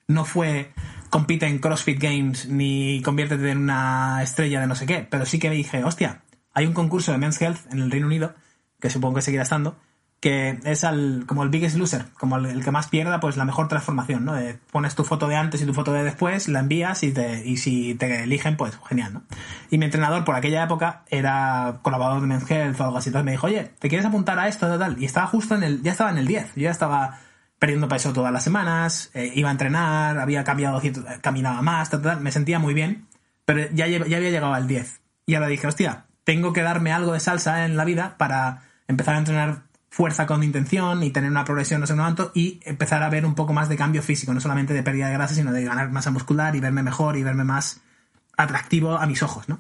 no 0.07 0.25
fue 0.25 0.73
compite 1.09 1.47
en 1.47 1.59
CrossFit 1.59 1.99
Games 2.01 2.47
ni 2.47 3.01
conviértete 3.01 3.49
en 3.49 3.59
una 3.59 4.21
estrella 4.21 4.59
de 4.59 4.67
no 4.67 4.75
sé 4.75 4.85
qué, 4.85 5.07
pero 5.09 5.25
sí 5.25 5.39
que 5.39 5.49
me 5.49 5.55
dije, 5.55 5.83
hostia, 5.83 6.21
hay 6.53 6.65
un 6.65 6.73
concurso 6.73 7.11
de 7.11 7.17
Men's 7.17 7.41
Health 7.41 7.71
en 7.71 7.79
el 7.79 7.91
Reino 7.91 8.07
Unido, 8.07 8.35
que 8.79 8.89
supongo 8.89 9.15
que 9.15 9.21
seguirá 9.21 9.43
estando, 9.43 9.79
que 10.19 10.59
es 10.63 10.83
al, 10.83 11.25
como 11.27 11.43
el 11.43 11.49
biggest 11.49 11.77
loser, 11.77 12.05
como 12.17 12.37
el, 12.37 12.63
que 12.63 12.71
más 12.71 12.87
pierda, 12.87 13.19
pues 13.19 13.37
la 13.37 13.45
mejor 13.45 13.67
transformación, 13.67 14.25
¿no? 14.25 14.33
pones 14.71 14.95
tu 14.95 15.03
foto 15.03 15.27
de 15.27 15.35
antes 15.35 15.61
y 15.61 15.65
tu 15.65 15.73
foto 15.73 15.93
de 15.93 16.03
después, 16.03 16.47
la 16.47 16.59
envías 16.59 17.03
y, 17.03 17.11
te, 17.11 17.45
y 17.45 17.57
si 17.57 17.93
te 17.93 18.23
eligen, 18.23 18.57
pues 18.57 18.79
genial, 18.87 19.13
¿no? 19.13 19.23
Y 19.69 19.77
mi 19.77 19.85
entrenador 19.85 20.23
por 20.25 20.35
aquella 20.35 20.63
época 20.63 21.03
era 21.09 21.79
colaborador 21.83 22.21
de 22.21 22.27
Men's 22.27 22.49
Health 22.49 22.79
o 22.81 22.85
algo 22.85 22.97
así, 22.97 23.09
entonces 23.09 23.25
me 23.25 23.31
dijo, 23.31 23.45
oye, 23.45 23.71
¿te 23.77 23.89
quieres 23.89 24.07
apuntar 24.07 24.39
a 24.39 24.47
esto, 24.47 24.79
tal? 24.79 25.01
Y 25.01 25.05
estaba 25.05 25.27
justo 25.27 25.53
en 25.53 25.63
el, 25.63 25.83
ya 25.83 25.91
estaba 25.91 26.09
en 26.09 26.17
el 26.17 26.25
10, 26.25 26.55
yo 26.55 26.63
ya 26.63 26.71
estaba 26.71 27.19
perdiendo 27.59 27.87
peso 27.87 28.11
todas 28.11 28.33
las 28.33 28.43
semanas, 28.43 29.11
eh, 29.13 29.31
iba 29.35 29.49
a 29.49 29.51
entrenar, 29.51 30.17
había 30.17 30.43
cambiado, 30.43 30.81
caminaba 31.21 31.61
más, 31.61 31.89
tal, 31.91 32.21
me 32.21 32.31
sentía 32.31 32.57
muy 32.57 32.73
bien, 32.73 33.07
pero 33.45 33.69
ya, 33.71 33.87
ya 33.87 33.97
había 33.97 34.31
llegado 34.31 34.53
al 34.53 34.67
10. 34.67 35.01
Y 35.27 35.35
ahora 35.35 35.47
dije, 35.47 35.67
hostia, 35.67 36.05
tengo 36.23 36.53
que 36.53 36.61
darme 36.61 36.91
algo 36.91 37.13
de 37.13 37.19
salsa 37.19 37.65
en 37.65 37.77
la 37.77 37.85
vida 37.85 38.15
para 38.17 38.63
empezar 38.87 39.15
a 39.15 39.19
entrenar 39.19 39.66
fuerza 39.97 40.27
con 40.27 40.43
intención 40.43 41.01
y 41.01 41.09
tener 41.09 41.31
una 41.31 41.43
progresión 41.43 41.81
no 41.81 41.87
sé 41.87 41.95
cuánto 41.95 42.31
y 42.35 42.59
empezar 42.65 43.01
a 43.01 43.09
ver 43.09 43.25
un 43.25 43.33
poco 43.33 43.51
más 43.51 43.67
de 43.67 43.77
cambio 43.77 44.03
físico, 44.03 44.31
no 44.31 44.39
solamente 44.39 44.75
de 44.75 44.83
pérdida 44.83 45.07
de 45.07 45.13
grasa, 45.13 45.33
sino 45.33 45.51
de 45.51 45.63
ganar 45.63 45.89
masa 45.89 46.11
muscular 46.11 46.55
y 46.55 46.59
verme 46.59 46.83
mejor 46.83 47.17
y 47.17 47.23
verme 47.23 47.43
más 47.43 47.81
atractivo 48.37 48.99
a 48.99 49.07
mis 49.07 49.23
ojos, 49.23 49.49
¿no? 49.49 49.59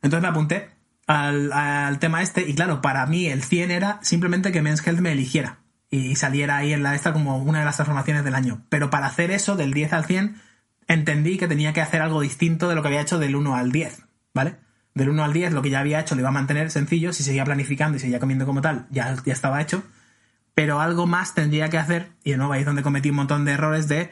Entonces 0.00 0.22
me 0.22 0.28
apunté 0.28 0.70
al, 1.06 1.52
al 1.52 1.98
tema 1.98 2.22
este 2.22 2.48
y 2.48 2.54
claro, 2.54 2.80
para 2.80 3.04
mí 3.04 3.26
el 3.26 3.42
100 3.42 3.70
era 3.70 3.98
simplemente 4.00 4.50
que 4.50 4.62
Men's 4.62 4.86
Health 4.86 5.00
me 5.00 5.12
eligiera 5.12 5.58
y 5.90 6.16
saliera 6.16 6.56
ahí 6.56 6.72
en 6.72 6.82
la 6.82 6.94
esta 6.94 7.12
como 7.12 7.36
una 7.36 7.58
de 7.58 7.66
las 7.66 7.76
transformaciones 7.76 8.24
del 8.24 8.36
año. 8.36 8.62
Pero 8.70 8.88
para 8.88 9.08
hacer 9.08 9.30
eso, 9.30 9.56
del 9.56 9.74
10 9.74 9.92
al 9.92 10.06
100, 10.06 10.40
entendí 10.88 11.36
que 11.36 11.48
tenía 11.48 11.74
que 11.74 11.82
hacer 11.82 12.00
algo 12.00 12.22
distinto 12.22 12.66
de 12.66 12.76
lo 12.76 12.80
que 12.80 12.88
había 12.88 13.02
hecho 13.02 13.18
del 13.18 13.36
1 13.36 13.54
al 13.56 13.72
10, 13.72 14.06
¿vale? 14.32 14.56
Del 14.94 15.08
1 15.08 15.24
al 15.24 15.32
10 15.32 15.52
lo 15.52 15.62
que 15.62 15.70
ya 15.70 15.80
había 15.80 16.00
hecho 16.00 16.14
lo 16.14 16.20
iba 16.20 16.30
a 16.30 16.32
mantener 16.32 16.70
sencillo, 16.70 17.12
si 17.12 17.22
seguía 17.22 17.44
planificando 17.44 17.96
y 17.96 18.00
seguía 18.00 18.20
comiendo 18.20 18.46
como 18.46 18.60
tal, 18.60 18.86
ya, 18.90 19.16
ya 19.24 19.32
estaba 19.32 19.60
hecho. 19.60 19.82
Pero 20.54 20.80
algo 20.80 21.06
más 21.06 21.34
tendría 21.34 21.68
que 21.68 21.78
hacer, 21.78 22.10
y 22.24 22.32
de 22.32 22.36
nuevo 22.36 22.52
ahí 22.52 22.60
es 22.60 22.66
donde 22.66 22.82
cometí 22.82 23.10
un 23.10 23.16
montón 23.16 23.44
de 23.44 23.52
errores 23.52 23.88
de, 23.88 24.10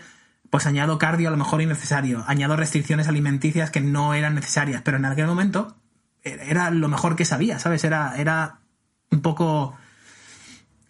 pues 0.50 0.66
añado 0.66 0.98
cardio 0.98 1.28
a 1.28 1.30
lo 1.30 1.36
mejor 1.36 1.60
innecesario, 1.60 2.24
añado 2.26 2.56
restricciones 2.56 3.08
alimenticias 3.08 3.70
que 3.70 3.80
no 3.80 4.14
eran 4.14 4.34
necesarias, 4.34 4.82
pero 4.84 4.96
en 4.96 5.04
aquel 5.04 5.26
momento 5.26 5.76
era 6.22 6.70
lo 6.70 6.88
mejor 6.88 7.16
que 7.16 7.24
sabía, 7.24 7.58
¿sabes? 7.58 7.84
Era, 7.84 8.14
era 8.16 8.60
un 9.10 9.20
poco 9.20 9.76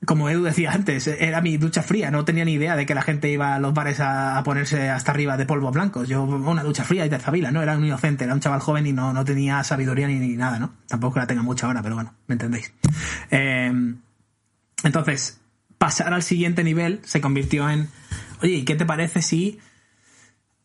como 0.07 0.31
Edu 0.31 0.45
decía 0.45 0.73
antes, 0.73 1.07
era 1.07 1.41
mi 1.41 1.57
ducha 1.57 1.83
fría, 1.83 2.11
no 2.11 2.25
tenía 2.25 2.45
ni 2.45 2.53
idea 2.53 2.77
de 2.77 2.87
que 2.87 2.95
la 2.95 3.03
gente 3.03 3.31
iba 3.31 3.55
a 3.55 3.59
los 3.59 3.75
bares 3.75 3.99
a, 4.01 4.41
ponerse 4.45 4.91
hasta 4.91 5.11
arriba 5.11 5.37
de 5.37 5.45
polvos 5.45 5.73
blancos. 5.75 6.09
Yo, 6.09 6.23
una 6.23 6.63
ducha 6.63 6.85
fría 6.85 7.05
y 7.05 7.11
te 7.11 7.19
zabila, 7.19 7.51
¿no? 7.51 7.63
Era 7.63 7.77
un 7.77 7.85
inocente, 7.85 8.25
era 8.25 8.35
un 8.35 8.41
chaval 8.41 8.61
joven 8.61 8.87
y 8.87 8.93
no, 8.93 9.13
no 9.13 9.25
tenía 9.25 9.63
sabiduría 9.65 10.07
ni, 10.07 10.37
nada, 10.37 10.59
¿no? 10.59 10.73
Tampoco 10.87 11.19
la 11.19 11.27
tenga 11.27 11.43
mucha 11.43 11.67
ahora, 11.67 11.83
pero 11.83 11.97
bueno, 11.97 12.15
me 12.29 12.35
entendéis. 12.35 12.73
Eh, 13.31 13.73
entonces, 14.85 15.41
pasar 15.79 16.15
al 16.15 16.23
siguiente 16.23 16.63
nivel 16.63 17.01
se 17.05 17.21
convirtió 17.21 17.69
en, 17.69 17.89
oye, 18.43 18.65
¿qué 18.65 18.77
te 18.77 18.87
parece 18.87 19.23
si 19.23 19.59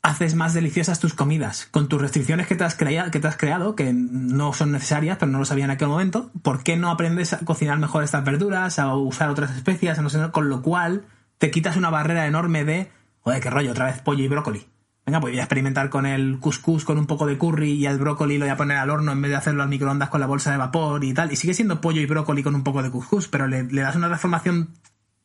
haces 0.03 0.35
más 0.35 0.53
deliciosas 0.53 0.99
tus 0.99 1.13
comidas 1.13 1.67
con 1.71 1.87
tus 1.87 1.99
restricciones 1.99 2.45
que 2.45 2.55
te 2.55 2.65
has, 2.65 2.75
creado, 2.75 3.09
que 3.09 3.21
te 3.21 3.27
has 3.27 3.37
creado, 3.37 3.73
que 3.75 3.93
no 3.93 4.51
son 4.51 4.73
necesarias, 4.73 5.17
pero 5.17 5.31
no 5.31 5.39
lo 5.39 5.45
sabía 5.45 5.63
en 5.63 5.71
aquel 5.71 5.87
momento. 5.87 6.29
¿Por 6.41 6.61
qué 6.61 6.75
no 6.75 6.91
aprendes 6.91 7.31
a 7.31 7.39
cocinar 7.39 7.79
mejor 7.79 8.03
estas 8.03 8.25
verduras, 8.25 8.79
a 8.79 8.93
usar 8.95 9.29
otras 9.29 9.55
especias, 9.55 9.99
no 10.01 10.09
sé, 10.09 10.19
con 10.31 10.49
lo 10.49 10.61
cual 10.61 11.05
te 11.37 11.51
quitas 11.51 11.77
una 11.77 11.89
barrera 11.89 12.27
enorme 12.27 12.65
de, 12.65 12.91
oye, 13.23 13.39
qué 13.39 13.49
rollo, 13.49 13.71
otra 13.71 13.85
vez 13.85 14.01
pollo 14.01 14.25
y 14.25 14.27
brócoli. 14.27 14.67
Venga, 15.05 15.21
pues 15.21 15.33
voy 15.33 15.39
a 15.39 15.43
experimentar 15.43 15.89
con 15.89 16.05
el 16.05 16.37
couscous 16.39 16.83
con 16.83 16.97
un 16.97 17.07
poco 17.07 17.25
de 17.25 17.37
curry 17.37 17.71
y 17.71 17.85
el 17.85 17.97
brócoli 17.97 18.37
lo 18.37 18.45
voy 18.45 18.51
a 18.51 18.57
poner 18.57 18.77
al 18.77 18.89
horno 18.89 19.13
en 19.13 19.21
vez 19.21 19.31
de 19.31 19.37
hacerlo 19.37 19.63
al 19.63 19.69
microondas 19.69 20.09
con 20.09 20.19
la 20.19 20.27
bolsa 20.27 20.51
de 20.51 20.57
vapor 20.57 21.03
y 21.05 21.13
tal. 21.13 21.31
Y 21.31 21.37
sigue 21.37 21.53
siendo 21.53 21.79
pollo 21.79 22.01
y 22.01 22.05
brócoli 22.05 22.43
con 22.43 22.55
un 22.55 22.63
poco 22.63 22.83
de 22.83 22.91
couscous, 22.91 23.29
pero 23.29 23.47
le 23.47 23.63
das 23.63 23.95
una 23.95 24.07
transformación 24.07 24.69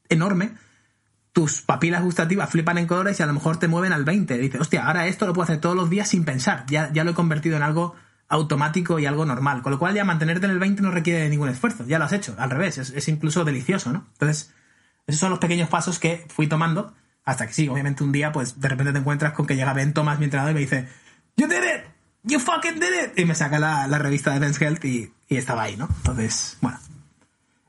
enorme 0.09 0.53
tus 1.33 1.63
papilas 1.63 2.03
gustativas 2.03 2.51
flipan 2.51 2.79
en 2.79 2.87
colores 2.87 3.19
y 3.21 3.23
a 3.23 3.27
lo 3.27 3.33
mejor 3.33 3.59
te 3.59 3.69
mueven 3.69 3.93
al 3.93 4.05
20. 4.05 4.39
Dices, 4.39 4.61
hostia, 4.61 4.87
ahora 4.87 5.07
esto 5.07 5.27
lo 5.27 5.33
puedo 5.33 5.45
hacer 5.45 5.61
todos 5.61 5.77
los 5.77 5.91
días 5.91 6.09
sin 6.09 6.25
pensar. 6.25 6.65
Ya, 6.69 6.93
ya 6.93 7.05
lo 7.05 7.13
he 7.13 7.15
convertido 7.15 7.57
en 7.57 7.63
algo 7.63 7.95
automático 8.29 8.99
y 8.99 9.07
algo 9.07 9.25
normal. 9.25 9.63
Con 9.63 9.73
lo 9.73 9.79
cual 9.79 9.95
ya 9.95 10.05
mantenerte 10.05 10.47
en 10.47 10.53
el 10.53 10.59
20 10.59 10.83
no 10.83 10.91
requiere 10.91 11.29
ningún 11.29 11.49
esfuerzo. 11.49 11.85
Ya 11.87 11.99
lo 11.99 12.05
has 12.05 12.13
hecho. 12.13 12.35
Al 12.39 12.51
revés, 12.51 12.79
es, 12.79 13.09
incluso 13.09 13.45
delicioso, 13.45 13.93
¿no? 13.93 14.07
Entonces, 14.13 14.53
esos 15.07 15.21
son 15.21 15.31
los 15.31 15.39
pequeños 15.39 15.69
pasos 15.69 15.99
que 15.99 16.27
fui 16.29 16.47
tomando 16.47 16.95
hasta 17.25 17.47
que 17.47 17.53
sí, 17.53 17.69
obviamente 17.69 18.03
un 18.05 18.13
día, 18.13 18.33
pues 18.33 18.59
de 18.59 18.69
repente 18.69 18.93
te 18.93 19.01
encuentras 19.01 19.35
con 19.35 19.47
que 19.47 19.55
llega 19.55 19.75
Ben 19.75 19.93
Thomas, 19.93 20.19
mi 20.19 20.25
entrenador, 20.25 20.53
y 20.53 20.55
me 20.55 20.61
dice, 20.61 20.89
You 21.37 21.47
did 21.47 21.57
it! 21.57 21.85
You 22.23 22.39
fucking 22.39 22.81
did 22.81 23.05
it! 23.05 23.19
Y 23.19 23.27
me 23.27 23.35
saca 23.35 23.59
la, 23.59 23.99
revista 23.99 24.33
de 24.33 24.41
Men's 24.41 24.61
Health 24.61 24.83
y, 24.87 25.13
y 25.29 25.37
estaba 25.37 25.65
ahí, 25.65 25.77
¿no? 25.77 25.89
Entonces, 25.99 26.57
bueno, 26.63 26.79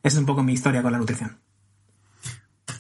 esa 0.02 0.16
es 0.16 0.18
un 0.18 0.26
poco 0.26 0.44
mi 0.44 0.54
historia 0.54 0.82
con 0.82 0.94
la 0.94 0.98
nutrición. 0.98 1.38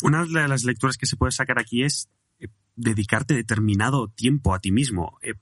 Una 0.01 0.25
de 0.25 0.47
las 0.47 0.63
lecturas 0.63 0.97
que 0.97 1.05
se 1.05 1.17
puede 1.17 1.31
sacar 1.31 1.59
aquí 1.59 1.83
es 1.83 2.09
eh, 2.39 2.47
dedicarte 2.75 3.33
determinado 3.33 4.07
tiempo 4.07 4.53
a 4.53 4.59
ti 4.59 4.71
mismo. 4.71 5.17
Eh, 5.21 5.33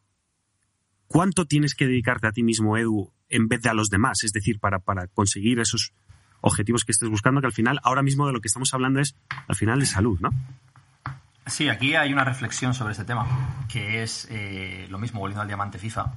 ¿Cuánto 1.08 1.46
tienes 1.46 1.76
que 1.76 1.88
dedicarte 1.88 2.28
a 2.28 2.32
ti 2.32 2.44
mismo, 2.44 2.78
Edu, 2.78 3.12
en 3.30 3.48
vez 3.48 3.62
de 3.62 3.70
a 3.70 3.74
los 3.74 3.90
demás? 3.90 4.24
Es 4.24 4.34
decir, 4.34 4.60
para, 4.60 4.80
para 4.80 5.08
conseguir 5.08 5.60
esos 5.60 5.94
objetivos 6.42 6.84
que 6.86 6.92
estés 6.92 7.10
buscando, 7.10 7.40
que 7.40 7.48
al 7.48 7.54
final, 7.54 7.80
ahora 7.84 8.04
mismo 8.04 8.28
de 8.28 8.34
lo 8.34 8.42
que 8.42 8.48
estamos 8.48 8.74
hablando 8.74 9.00
es, 9.00 9.16
al 9.48 9.56
final, 9.56 9.80
de 9.80 9.86
salud, 9.86 10.20
¿no? 10.20 10.30
Sí, 11.46 11.70
aquí 11.70 11.96
hay 11.96 12.12
una 12.12 12.26
reflexión 12.26 12.74
sobre 12.74 12.92
este 12.92 13.06
tema, 13.06 13.66
que 13.70 14.04
es 14.04 14.28
eh, 14.30 14.86
lo 14.90 14.98
mismo, 14.98 15.22
volviendo 15.22 15.42
al 15.42 15.48
diamante 15.48 15.80
FIFA. 15.80 16.14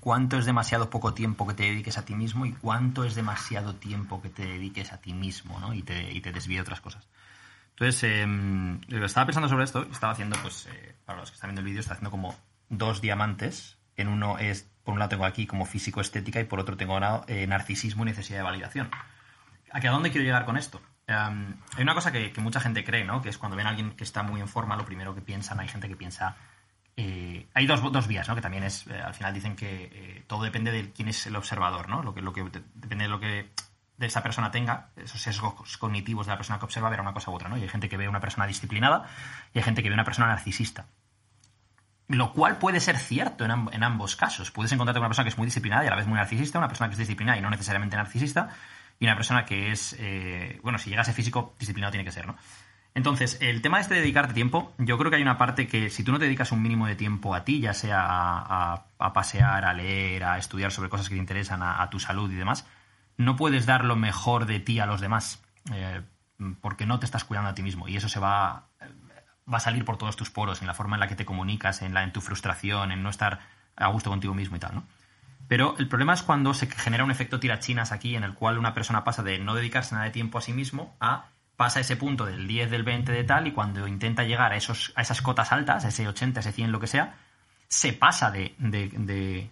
¿Cuánto 0.00 0.38
es 0.38 0.46
demasiado 0.46 0.88
poco 0.88 1.12
tiempo 1.12 1.46
que 1.46 1.52
te 1.52 1.64
dediques 1.64 1.98
a 1.98 2.04
ti 2.06 2.14
mismo 2.14 2.46
y 2.46 2.52
cuánto 2.52 3.04
es 3.04 3.14
demasiado 3.14 3.74
tiempo 3.74 4.22
que 4.22 4.30
te 4.30 4.46
dediques 4.46 4.94
a 4.94 4.98
ti 4.98 5.12
mismo 5.12 5.60
¿no? 5.60 5.74
y, 5.74 5.82
te, 5.82 6.10
y 6.10 6.22
te 6.22 6.60
otras 6.60 6.80
cosas? 6.80 7.06
Entonces, 7.80 8.02
eh, 8.02 8.26
estaba 9.04 9.26
pensando 9.26 9.48
sobre 9.48 9.62
esto, 9.62 9.86
estaba 9.92 10.12
haciendo, 10.12 10.36
pues, 10.42 10.66
eh, 10.66 10.96
para 11.04 11.20
los 11.20 11.30
que 11.30 11.36
están 11.36 11.50
viendo 11.50 11.60
el 11.60 11.66
vídeo, 11.66 11.78
estaba 11.78 11.94
haciendo 11.94 12.10
como 12.10 12.34
dos 12.68 13.00
diamantes. 13.00 13.78
En 13.96 14.08
uno 14.08 14.36
es, 14.38 14.68
por 14.82 14.94
un 14.94 14.98
lado 14.98 15.10
tengo 15.10 15.24
aquí 15.24 15.46
como 15.46 15.64
físico-estética 15.64 16.40
y 16.40 16.44
por 16.44 16.58
otro 16.58 16.76
tengo 16.76 16.98
eh, 17.28 17.46
narcisismo 17.46 18.02
y 18.02 18.06
necesidad 18.06 18.38
de 18.38 18.42
validación. 18.42 18.90
¿A 19.70 19.80
dónde 19.80 20.10
quiero 20.10 20.24
llegar 20.24 20.44
con 20.44 20.56
esto? 20.56 20.82
Em, 21.06 21.54
hay 21.76 21.82
una 21.84 21.94
cosa 21.94 22.10
que, 22.10 22.32
mucha 22.38 22.58
gente 22.58 22.82
cree, 22.82 23.04
¿no? 23.04 23.22
Que 23.22 23.28
es 23.28 23.38
cuando 23.38 23.56
ven 23.56 23.66
a 23.66 23.70
alguien 23.70 23.92
que 23.92 24.02
está 24.02 24.24
muy 24.24 24.40
en 24.40 24.48
forma, 24.48 24.74
lo 24.74 24.84
primero 24.84 25.14
que 25.14 25.20
piensan, 25.20 25.60
hay 25.60 25.68
gente 25.68 25.88
que 25.88 25.96
piensa... 25.96 26.36
Eh, 26.96 27.46
hay 27.54 27.66
dos, 27.68 27.80
dos, 27.92 28.08
vías, 28.08 28.26
¿no? 28.26 28.34
Que 28.34 28.40
también 28.40 28.64
es, 28.64 28.88
al 28.88 29.14
final 29.14 29.32
dicen 29.32 29.54
que 29.54 30.24
todo 30.26 30.42
depende 30.42 30.72
de 30.72 30.90
quién 30.90 31.06
es 31.06 31.24
el 31.28 31.36
observador, 31.36 31.88
¿no? 31.88 32.02
Lo 32.02 32.12
que, 32.12 32.22
lo 32.22 32.32
que 32.32 32.42
depende 32.74 33.04
de 33.04 33.08
lo 33.08 33.20
que 33.20 33.50
de 33.98 34.06
esa 34.06 34.22
persona 34.22 34.50
tenga, 34.50 34.90
esos 34.96 35.20
sesgos 35.20 35.76
cognitivos 35.76 36.26
de 36.26 36.32
la 36.32 36.36
persona 36.36 36.58
que 36.58 36.64
observa, 36.64 36.88
ver 36.88 37.00
una 37.00 37.12
cosa 37.12 37.30
u 37.30 37.34
otra, 37.34 37.48
¿no? 37.48 37.58
Y 37.58 37.62
hay 37.62 37.68
gente 37.68 37.88
que 37.88 37.96
ve 37.96 38.08
una 38.08 38.20
persona 38.20 38.46
disciplinada 38.46 39.04
y 39.52 39.58
hay 39.58 39.64
gente 39.64 39.82
que 39.82 39.88
ve 39.90 39.94
una 39.94 40.04
persona 40.04 40.28
narcisista. 40.28 40.86
Lo 42.06 42.32
cual 42.32 42.56
puede 42.58 42.80
ser 42.80 42.96
cierto 42.96 43.44
en, 43.44 43.82
ambos 43.82 44.16
casos. 44.16 44.50
Puedes 44.50 44.72
encontrarte 44.72 44.98
con 44.98 45.02
una 45.04 45.08
persona 45.10 45.24
que 45.24 45.30
es 45.30 45.36
muy 45.38 45.46
disciplinada 45.46 45.84
y 45.84 45.88
a 45.88 45.90
la 45.90 45.96
vez 45.96 46.06
muy 46.06 46.16
narcisista, 46.16 46.58
una 46.58 46.68
persona 46.68 46.88
que 46.88 46.94
es 46.94 46.98
disciplinada 46.98 47.36
y 47.38 47.42
no 47.42 47.50
necesariamente 47.50 47.96
narcisista, 47.96 48.48
y 48.98 49.04
una 49.04 49.14
persona 49.14 49.44
que 49.44 49.72
es, 49.72 49.94
eh, 49.98 50.58
bueno, 50.62 50.78
si 50.78 50.88
llega 50.88 51.02
a 51.02 51.04
ser 51.04 51.14
físico, 51.14 51.54
disciplinado 51.58 51.90
tiene 51.90 52.04
que 52.04 52.12
ser, 52.12 52.26
¿no? 52.26 52.36
Entonces, 52.94 53.36
el 53.42 53.60
tema 53.62 53.78
este 53.78 53.94
de 53.94 54.00
dedicarte 54.00 54.32
tiempo, 54.32 54.74
yo 54.78 54.96
creo 54.96 55.10
que 55.10 55.16
hay 55.16 55.22
una 55.22 55.36
parte 55.38 55.68
que 55.68 55.90
si 55.90 56.02
tú 56.02 56.10
no 56.10 56.18
te 56.18 56.24
dedicas 56.24 56.50
un 56.50 56.62
mínimo 56.62 56.86
de 56.86 56.96
tiempo 56.96 57.34
a 57.34 57.44
ti, 57.44 57.60
ya 57.60 57.74
sea 57.74 58.00
a, 58.00 58.72
a- 58.74 58.86
a 58.98 59.12
pasear, 59.12 59.64
a 59.66 59.74
leer, 59.74 60.24
a 60.24 60.38
estudiar 60.38 60.72
sobre 60.72 60.88
cosas 60.88 61.08
que 61.08 61.14
te 61.14 61.20
interesan, 61.20 61.62
a, 61.62 61.82
a 61.82 61.90
tu 61.90 62.00
salud 62.00 62.30
y 62.32 62.34
demás, 62.36 62.66
no 63.18 63.36
puedes 63.36 63.66
dar 63.66 63.84
lo 63.84 63.96
mejor 63.96 64.46
de 64.46 64.60
ti 64.60 64.80
a 64.80 64.86
los 64.86 65.00
demás, 65.00 65.42
eh, 65.72 66.02
porque 66.60 66.86
no 66.86 66.98
te 66.98 67.04
estás 67.04 67.24
cuidando 67.24 67.50
a 67.50 67.54
ti 67.54 67.62
mismo 67.62 67.88
y 67.88 67.96
eso 67.96 68.08
se 68.08 68.20
va, 68.20 68.68
va 69.52 69.58
a 69.58 69.60
salir 69.60 69.84
por 69.84 69.98
todos 69.98 70.16
tus 70.16 70.30
poros, 70.30 70.62
en 70.62 70.66
la 70.66 70.74
forma 70.74 70.96
en 70.96 71.00
la 71.00 71.08
que 71.08 71.16
te 71.16 71.26
comunicas, 71.26 71.82
en, 71.82 71.92
la, 71.92 72.04
en 72.04 72.12
tu 72.12 72.20
frustración, 72.20 72.92
en 72.92 73.02
no 73.02 73.10
estar 73.10 73.40
a 73.76 73.88
gusto 73.88 74.08
contigo 74.08 74.34
mismo 74.34 74.56
y 74.56 74.60
tal, 74.60 74.76
¿no? 74.76 74.84
Pero 75.48 75.74
el 75.78 75.88
problema 75.88 76.12
es 76.12 76.22
cuando 76.22 76.52
se 76.52 76.66
genera 76.66 77.04
un 77.04 77.10
efecto 77.10 77.40
tirachinas 77.40 77.90
aquí 77.90 78.14
en 78.14 78.22
el 78.22 78.34
cual 78.34 78.58
una 78.58 78.74
persona 78.74 79.02
pasa 79.02 79.22
de 79.22 79.38
no 79.38 79.54
dedicarse 79.54 79.94
nada 79.94 80.04
de 80.04 80.10
tiempo 80.10 80.36
a 80.36 80.42
sí 80.42 80.52
mismo 80.52 80.94
a 81.00 81.28
pasa 81.56 81.80
ese 81.80 81.96
punto 81.96 82.24
del 82.24 82.46
10, 82.46 82.70
del 82.70 82.84
20, 82.84 83.10
de 83.10 83.24
tal, 83.24 83.48
y 83.48 83.52
cuando 83.52 83.88
intenta 83.88 84.22
llegar 84.22 84.52
a, 84.52 84.56
esos, 84.56 84.92
a 84.94 85.02
esas 85.02 85.22
cotas 85.22 85.50
altas, 85.50 85.84
a 85.84 85.88
ese 85.88 86.06
80, 86.06 86.38
ese 86.38 86.52
100, 86.52 86.70
lo 86.70 86.78
que 86.78 86.86
sea, 86.86 87.16
se 87.66 87.92
pasa 87.94 88.30
de, 88.30 88.54
de, 88.58 88.88
de, 88.88 89.50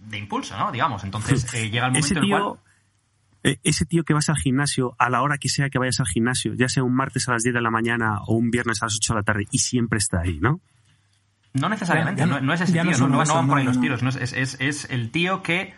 de 0.00 0.18
impulso, 0.18 0.56
¿no? 0.56 0.72
Digamos. 0.72 1.04
Entonces 1.04 1.52
eh, 1.52 1.68
llega 1.68 1.86
el 1.86 1.92
momento 1.92 2.18
en 2.18 2.24
el 2.24 2.30
cual... 2.30 2.58
eh, 3.42 3.58
ese 3.64 3.86
tío 3.86 4.04
que 4.04 4.12
vas 4.14 4.28
al 4.28 4.36
gimnasio 4.36 4.94
a 4.98 5.08
la 5.10 5.22
hora 5.22 5.38
que 5.38 5.48
sea 5.48 5.70
que 5.70 5.78
vayas 5.78 6.00
al 6.00 6.06
gimnasio, 6.06 6.54
ya 6.54 6.68
sea 6.68 6.82
un 6.82 6.94
martes 6.94 7.28
a 7.28 7.32
las 7.32 7.42
10 7.42 7.54
de 7.54 7.60
la 7.60 7.70
mañana 7.70 8.18
o 8.26 8.34
un 8.34 8.50
viernes 8.50 8.82
a 8.82 8.86
las 8.86 8.96
8 8.96 9.14
de 9.14 9.18
la 9.20 9.22
tarde, 9.24 9.46
y 9.50 9.58
siempre 9.58 9.98
está 9.98 10.20
ahí, 10.20 10.38
¿no? 10.40 10.60
No 11.54 11.68
necesariamente, 11.68 12.20
Ya 12.20 12.26
no- 12.26 12.34
no, 12.40 12.46
no 12.46 12.52
es 12.52 12.60
ese 12.60 12.72
tío, 12.72 12.82
no, 13.08 13.18
van 13.34 13.48
por 13.48 13.58
ahí 13.58 13.64
no, 13.64 13.70
los 13.72 13.80
tiros, 13.80 14.02
no 14.02 14.08
es, 14.10 14.16
es- 14.16 14.32
es- 14.34 14.56
es 14.60 14.90
el 14.90 15.10
tío 15.10 15.42
que 15.42 15.74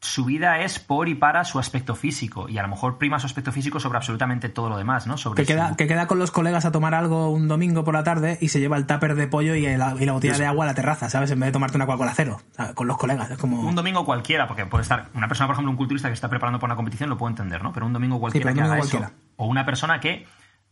su 0.00 0.24
vida 0.24 0.60
es 0.60 0.78
por 0.78 1.08
y 1.08 1.16
para 1.16 1.44
su 1.44 1.58
aspecto 1.58 1.96
físico 1.96 2.48
y 2.48 2.56
a 2.58 2.62
lo 2.62 2.68
mejor 2.68 2.98
prima 2.98 3.18
su 3.18 3.26
aspecto 3.26 3.50
físico 3.50 3.80
sobre 3.80 3.96
absolutamente 3.98 4.48
todo 4.48 4.68
lo 4.68 4.76
demás, 4.76 5.08
¿no? 5.08 5.16
Sobre 5.18 5.42
Que 5.42 5.46
queda, 5.54 5.70
su- 5.70 5.76
que 5.76 5.88
queda 5.88 6.06
con 6.06 6.20
los 6.20 6.30
colegas 6.30 6.64
a 6.64 6.70
tomar 6.70 6.94
algo 6.94 7.30
un 7.30 7.48
domingo 7.48 7.82
por 7.82 7.94
la 7.94 8.04
tarde 8.04 8.38
y 8.40 8.48
se 8.48 8.60
lleva 8.60 8.76
el 8.76 8.86
tupper 8.86 9.16
de 9.16 9.26
pollo 9.26 9.56
y 9.56 9.62
la, 9.76 9.96
y 9.98 10.04
la 10.04 10.12
botella 10.12 10.38
de 10.38 10.46
agua 10.46 10.64
a 10.64 10.68
la 10.68 10.74
terraza, 10.74 11.10
¿sabes? 11.10 11.32
En 11.32 11.40
vez 11.40 11.48
de 11.48 11.52
tomarte 11.52 11.76
una 11.76 11.86
Coca-Cola 11.86 12.12
cero. 12.14 12.40
Con 12.74 12.86
los 12.86 12.96
colegas. 12.96 13.28
Es 13.32 13.38
como. 13.38 13.60
Un 13.60 13.74
domingo 13.74 14.04
cualquiera, 14.04 14.46
porque 14.46 14.66
puede 14.66 14.82
estar 14.82 15.08
una 15.14 15.26
persona, 15.26 15.48
por 15.48 15.54
ejemplo, 15.54 15.70
un 15.72 15.76
culturista 15.76 16.06
que 16.08 16.14
está 16.14 16.28
preparando 16.28 16.60
para 16.60 16.68
una 16.72 16.76
competición, 16.76 17.10
lo 17.10 17.18
puedo 17.18 17.30
entender, 17.30 17.62
¿no? 17.64 17.72
Pero 17.72 17.86
un 17.86 17.92
domingo 17.92 18.20
cualquiera 18.20 18.54
que 18.54 18.60
haga 18.60 18.78
eso. 18.78 19.00
O 19.36 19.46
una 19.46 19.64
persona 19.66 19.98
que 19.98 20.26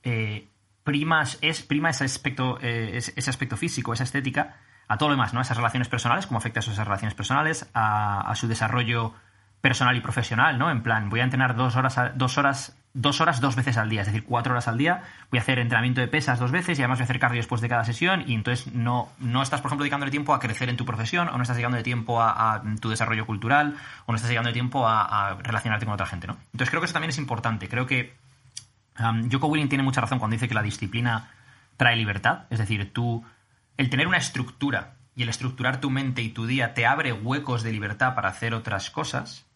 eh, 0.04 0.48
prima, 0.84 1.24
es, 1.40 1.62
prima 1.62 1.90
ese 1.90 2.04
aspecto, 2.04 2.58
eh, 2.62 2.96
ese 3.16 3.28
aspecto 3.30 3.56
físico, 3.56 3.92
esa 3.92 4.04
estética, 4.04 4.54
a 4.88 4.96
todo 4.98 5.08
lo 5.08 5.14
demás, 5.14 5.34
¿no? 5.34 5.40
Esas 5.40 5.56
relaciones 5.56 5.88
personales, 5.88 6.26
cómo 6.26 6.38
afecta 6.38 6.60
a 6.60 6.62
esas 6.62 6.78
relaciones 6.78 7.14
personales, 7.14 7.68
a, 7.74 8.32
su 8.36 8.48
desarrollo 8.48 9.14
personal 9.60 9.96
y 9.96 10.00
profesional, 10.00 10.58
¿no? 10.58 10.70
En 10.70 10.82
plan, 10.82 11.08
voy 11.08 11.20
a 11.20 11.24
entrenar 11.24 11.56
dos 11.56 11.76
horas, 11.76 11.98
dos 12.14 12.38
horas, 12.38 12.76
dos 12.94 13.20
horas 13.20 13.40
dos 13.40 13.56
veces 13.56 13.76
al 13.76 13.88
día, 13.88 14.02
es 14.02 14.06
decir, 14.06 14.24
cuatro 14.24 14.52
horas 14.52 14.68
al 14.68 14.78
día, 14.78 15.02
voy 15.30 15.38
a 15.38 15.42
hacer 15.42 15.58
entrenamiento 15.58 16.00
de 16.00 16.08
pesas 16.08 16.38
dos 16.38 16.52
veces 16.52 16.78
y 16.78 16.82
además 16.82 16.98
voy 16.98 17.02
a 17.02 17.06
hacer 17.06 17.18
cardio 17.18 17.38
después 17.38 17.60
de 17.60 17.68
cada 17.68 17.84
sesión 17.84 18.22
y 18.26 18.34
entonces 18.34 18.72
no, 18.72 19.08
no 19.18 19.42
estás, 19.42 19.60
por 19.60 19.70
ejemplo, 19.70 19.82
dedicándole 19.82 20.10
tiempo 20.12 20.34
a 20.34 20.38
crecer 20.38 20.68
en 20.68 20.76
tu 20.76 20.84
profesión 20.84 21.28
o 21.28 21.36
no 21.36 21.42
estás 21.42 21.56
dedicándole 21.56 21.82
tiempo 21.82 22.22
a, 22.22 22.62
tu 22.80 22.88
desarrollo 22.90 23.26
cultural 23.26 23.76
o 24.06 24.12
no 24.12 24.16
estás 24.16 24.28
dedicándole 24.28 24.54
tiempo 24.54 24.86
a, 24.86 25.36
relacionarte 25.42 25.84
con 25.84 25.94
otra 25.94 26.06
gente, 26.06 26.26
¿no? 26.26 26.36
Entonces 26.52 26.70
creo 26.70 26.80
que 26.80 26.86
eso 26.86 26.94
también 26.94 27.10
es 27.10 27.18
importante, 27.18 27.68
creo 27.68 27.86
que 27.86 28.14
Um, 28.98 29.30
Joko 29.30 29.48
Willing 29.48 29.68
tiene 29.68 29.84
mucha 29.84 30.00
razón 30.00 30.18
cuando 30.18 30.34
dice 30.34 30.48
que 30.48 30.54
la 30.54 30.62
disciplina 30.62 31.30
trae 31.76 31.96
libertad. 31.96 32.44
Es 32.50 32.58
decir, 32.58 32.92
tú, 32.92 33.24
el 33.76 33.90
tener 33.90 34.06
una 34.06 34.18
estructura 34.18 34.96
y 35.14 35.22
el 35.22 35.28
estructurar 35.28 35.80
tu 35.80 35.90
mente 35.90 36.22
y 36.22 36.28
tu 36.28 36.46
día 36.46 36.74
te 36.74 36.86
abre 36.86 37.12
huecos 37.12 37.62
de 37.62 37.72
libertad 37.72 38.14
para 38.14 38.28
hacer 38.28 38.54
otras 38.54 38.90
cosas. 38.90 39.46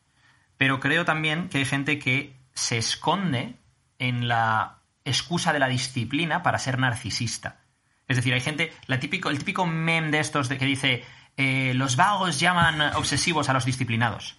Pero 0.56 0.80
creo 0.80 1.04
también 1.04 1.48
que 1.48 1.58
hay 1.58 1.64
gente 1.64 1.98
que 1.98 2.34
se 2.54 2.78
esconde 2.78 3.54
en 3.98 4.28
la 4.28 4.78
excusa 5.04 5.52
de 5.52 5.58
la 5.58 5.68
disciplina 5.68 6.42
para 6.42 6.58
ser 6.58 6.78
narcisista. 6.78 7.60
Es 8.08 8.16
decir, 8.16 8.34
hay 8.34 8.40
gente, 8.40 8.72
la 8.86 8.98
típico, 8.98 9.30
el 9.30 9.38
típico 9.38 9.66
meme 9.66 10.10
de 10.10 10.18
estos 10.18 10.48
de 10.48 10.58
que 10.58 10.64
dice 10.64 11.04
eh, 11.36 11.72
los 11.74 11.96
vagos 11.96 12.40
llaman 12.40 12.80
obsesivos 12.96 13.48
a 13.48 13.52
los 13.52 13.64
disciplinados. 13.64 14.38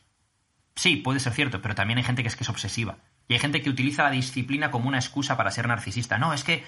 Sí, 0.76 0.98
puede 0.98 1.20
ser 1.20 1.34
cierto, 1.34 1.62
pero 1.62 1.76
también 1.76 1.98
hay 1.98 2.04
gente 2.04 2.22
que 2.22 2.28
es 2.28 2.36
que 2.36 2.44
es 2.44 2.50
obsesiva. 2.50 2.98
Y 3.28 3.34
hay 3.34 3.40
gente 3.40 3.62
que 3.62 3.70
utiliza 3.70 4.04
la 4.04 4.12
disciplina 4.12 4.72
como 4.72 4.88
una 4.88 5.00
excusa 5.00 5.38
para 5.38 5.52
ser 5.52 5.68
narcisista. 5.68 6.18
No, 6.18 6.34
es 6.34 6.44
que, 6.44 6.64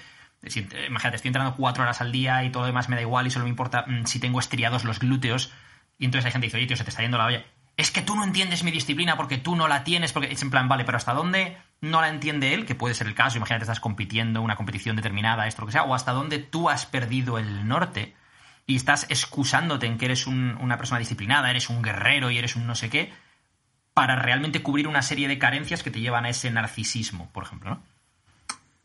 imagínate, 0.88 1.16
estoy 1.16 1.28
entrenando 1.28 1.56
cuatro 1.56 1.82
horas 1.82 2.00
al 2.00 2.12
día 2.12 2.44
y 2.44 2.50
todo 2.50 2.62
lo 2.62 2.66
demás 2.68 2.88
me 2.88 2.96
da 2.96 3.02
igual 3.02 3.26
y 3.26 3.30
solo 3.30 3.44
me 3.44 3.50
importa 3.50 3.84
mm, 3.86 4.04
si 4.06 4.18
tengo 4.20 4.38
estriados 4.40 4.84
los 4.84 4.98
glúteos. 4.98 5.52
Y 5.98 6.04
entonces 6.06 6.26
hay 6.26 6.32
gente 6.32 6.46
que 6.46 6.48
dice, 6.48 6.56
oye, 6.58 6.66
tío, 6.66 6.76
se 6.76 6.84
te 6.84 6.90
está 6.90 7.02
yendo 7.02 7.18
la 7.18 7.26
olla. 7.26 7.44
Es 7.76 7.90
que 7.90 8.02
tú 8.02 8.14
no 8.14 8.22
entiendes 8.24 8.62
mi 8.62 8.70
disciplina 8.70 9.16
porque 9.16 9.36
tú 9.38 9.56
no 9.56 9.66
la 9.66 9.82
tienes, 9.84 10.12
porque 10.12 10.30
es 10.32 10.42
en 10.42 10.50
plan, 10.50 10.68
vale, 10.68 10.84
pero 10.84 10.96
¿hasta 10.96 11.12
dónde 11.12 11.56
no 11.80 12.00
la 12.00 12.08
entiende 12.08 12.54
él? 12.54 12.66
Que 12.66 12.74
puede 12.76 12.94
ser 12.94 13.06
el 13.08 13.14
caso, 13.14 13.36
imagínate, 13.36 13.64
estás 13.64 13.80
compitiendo 13.80 14.42
una 14.42 14.54
competición 14.56 14.94
determinada, 14.94 15.46
esto 15.48 15.62
lo 15.62 15.66
que 15.66 15.72
sea, 15.72 15.82
o 15.82 15.94
hasta 15.94 16.12
dónde 16.12 16.38
tú 16.38 16.70
has 16.70 16.86
perdido 16.86 17.38
el 17.38 17.66
norte 17.66 18.14
y 18.66 18.76
estás 18.76 19.06
excusándote 19.10 19.86
en 19.86 19.98
que 19.98 20.04
eres 20.04 20.26
un- 20.28 20.56
una 20.60 20.78
persona 20.78 21.00
disciplinada, 21.00 21.50
eres 21.50 21.68
un 21.68 21.82
guerrero 21.82 22.30
y 22.30 22.38
eres 22.38 22.54
un 22.54 22.66
no 22.66 22.74
sé 22.76 22.90
qué, 22.90 23.12
para 23.92 24.16
realmente 24.16 24.62
cubrir 24.62 24.86
una 24.88 25.02
serie 25.02 25.26
de 25.28 25.38
carencias 25.38 25.82
que 25.82 25.90
te 25.90 26.00
llevan 26.00 26.24
a 26.24 26.28
ese 26.28 26.50
narcisismo, 26.50 27.28
por 27.32 27.42
ejemplo, 27.44 27.70
¿no? 27.70 27.82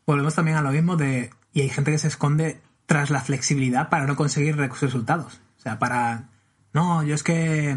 Volvemos 0.06 0.34
también 0.34 0.56
a 0.56 0.62
lo 0.62 0.70
mismo 0.70 0.96
de. 0.96 1.30
Y 1.52 1.62
hay 1.62 1.68
gente 1.70 1.90
que 1.90 1.98
se 1.98 2.08
esconde 2.08 2.60
tras 2.86 3.10
la 3.10 3.20
flexibilidad 3.20 3.88
para 3.88 4.06
no 4.06 4.16
conseguir 4.16 4.56
re- 4.56 4.68
resultados. 4.68 5.40
O 5.58 5.60
sea, 5.62 5.78
para. 5.78 6.24
No, 6.72 7.02
yo 7.02 7.16
es 7.16 7.24
que 7.24 7.76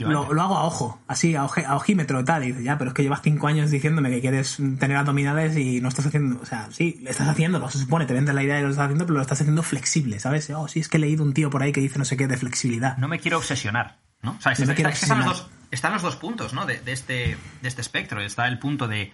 lo, 0.00 0.32
lo 0.34 0.42
hago 0.42 0.56
a 0.58 0.64
ojo, 0.64 1.00
así, 1.06 1.36
a, 1.36 1.44
oje- 1.44 1.64
a 1.64 1.76
ojímetro 1.76 2.20
y 2.20 2.24
tal. 2.24 2.42
Y 2.42 2.48
dices, 2.48 2.64
ya, 2.64 2.76
pero 2.76 2.90
es 2.90 2.94
que 2.94 3.04
llevas 3.04 3.20
cinco 3.22 3.46
años 3.46 3.70
diciéndome 3.70 4.10
que 4.10 4.20
quieres 4.20 4.56
tener 4.80 4.96
abdominales 4.96 5.56
y 5.56 5.80
no 5.80 5.88
estás 5.88 6.06
haciendo. 6.06 6.40
O 6.42 6.44
sea, 6.44 6.66
sí, 6.72 6.98
lo 7.04 7.10
estás 7.10 7.28
haciéndolo, 7.28 7.70
se 7.70 7.78
supone, 7.78 8.04
te 8.04 8.14
vendes 8.14 8.34
la 8.34 8.42
idea 8.42 8.56
de 8.56 8.62
que 8.62 8.64
lo 8.64 8.70
estás 8.72 8.86
haciendo, 8.86 9.06
pero 9.06 9.14
lo 9.16 9.22
estás 9.22 9.40
haciendo 9.40 9.62
flexible, 9.62 10.18
¿sabes? 10.18 10.50
Oh, 10.50 10.66
sí, 10.66 10.80
es 10.80 10.88
que 10.88 10.96
he 10.96 11.00
leído 11.00 11.22
un 11.22 11.34
tío 11.34 11.50
por 11.50 11.62
ahí 11.62 11.70
que 11.70 11.80
dice 11.80 12.00
no 12.00 12.04
sé 12.04 12.16
qué 12.16 12.26
de 12.26 12.36
flexibilidad. 12.36 12.96
No 12.96 13.06
me 13.06 13.20
quiero 13.20 13.36
obsesionar, 13.38 13.98
¿no? 14.22 14.32
O 14.32 14.40
sea, 14.40 14.54
No 14.58 14.72
está- 14.72 14.88
están 14.90 15.18
los, 15.18 15.26
dos, 15.26 15.50
están 15.70 15.92
los 15.92 16.02
dos 16.02 16.16
puntos, 16.16 16.52
¿no? 16.52 16.66
De, 16.66 16.80
de 16.80 16.90
este, 16.92 17.36
de 17.62 17.68
este 17.68 17.80
espectro. 17.80 18.20
Está 18.20 18.48
el 18.48 18.58
punto 18.58 18.88
de... 18.88 19.12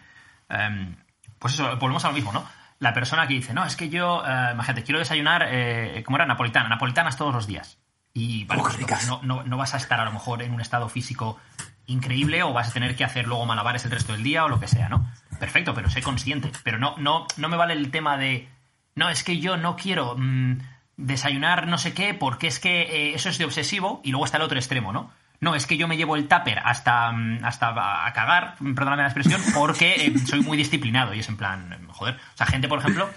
em, 0.49 0.97
pues 1.39 1.53
eso, 1.53 1.65
volvemos 1.79 2.03
a 2.07 2.09
lo 2.09 2.15
mismo, 2.15 2.33
¿no? 2.33 2.47
La 2.79 2.95
persona 2.95 3.27
que 3.27 3.35
dice, 3.35 3.55
no, 3.55 3.65
es 3.65 3.77
que 3.77 3.89
yo, 3.89 4.23
eh, 4.27 4.51
imagínate, 4.53 4.85
quiero 4.85 4.99
desayunar, 4.99 5.49
eh, 5.51 6.03
¿cómo 6.05 6.17
era? 6.17 6.27
Napolitana, 6.27 6.69
napolitanas 6.69 7.17
todos 7.17 7.35
los 7.35 7.47
días. 7.47 7.79
Y 8.15 8.45
vale, 8.45 8.63
pues, 8.63 9.07
no, 9.07 9.21
no, 9.23 9.43
no 9.43 9.57
vas 9.57 9.75
a 9.75 9.77
estar 9.77 10.01
a 10.01 10.05
lo 10.05 10.13
mejor 10.13 10.43
en 10.43 10.53
un 10.53 10.61
estado 10.61 10.89
físico 10.89 11.39
increíble 11.87 12.43
o 12.43 12.53
vas 12.53 12.69
a 12.69 12.73
tener 12.73 12.95
que 12.97 13.05
hacer 13.05 13.27
luego 13.27 13.47
malabares 13.47 13.85
el 13.85 13.91
resto 13.91 14.13
del 14.13 14.23
día 14.23 14.45
o 14.45 14.49
lo 14.49 14.61
que 14.61 14.69
sea, 14.69 14.89
¿no? 14.89 15.11
Perfecto, 15.41 15.75
pero 15.75 15.91
sé 15.91 16.03
consciente. 16.03 16.51
Pero 16.63 16.79
no, 16.79 16.95
no, 16.99 17.27
no 17.37 17.49
me 17.49 17.57
vale 17.57 17.75
el 17.75 17.91
tema 17.91 18.17
de, 18.17 18.49
no, 18.95 19.09
es 19.09 19.25
que 19.25 19.39
yo 19.39 19.57
no 19.57 19.77
quiero 19.77 20.15
mm, 20.17 20.59
desayunar 20.97 21.67
no 21.67 21.79
sé 21.79 21.95
qué 21.95 22.15
porque 22.15 22.49
es 22.49 22.59
que 22.61 22.83
eh, 22.83 23.15
eso 23.15 23.29
es 23.29 23.39
de 23.39 23.45
obsesivo 23.45 24.01
y 24.05 24.11
luego 24.11 24.25
está 24.25 24.37
el 24.37 24.43
otro 24.43 24.59
extremo, 24.59 24.93
¿no? 24.93 25.11
No, 25.41 25.55
es 25.55 25.67
que 25.67 25.77
yo 25.77 25.87
me 25.87 25.97
llevo 25.97 26.17
el 26.17 26.27
tupper 26.27 26.59
hasta, 26.65 27.13
mm, 27.13 27.45
hasta 27.45 28.07
a 28.07 28.13
cagar, 28.13 28.57
perdóname 28.59 29.03
la 29.03 29.09
expresión, 29.09 29.41
porque 29.55 29.95
eh, 30.07 30.19
soy 30.27 30.41
muy 30.41 30.57
disciplinado 30.57 31.15
y 31.15 31.21
es 31.21 31.29
en 31.29 31.37
plan, 31.37 31.87
joder. 31.91 32.17
O 32.17 32.37
sea, 32.37 32.47
gente, 32.47 32.67
por 32.69 32.81
ejemplo, 32.81 33.09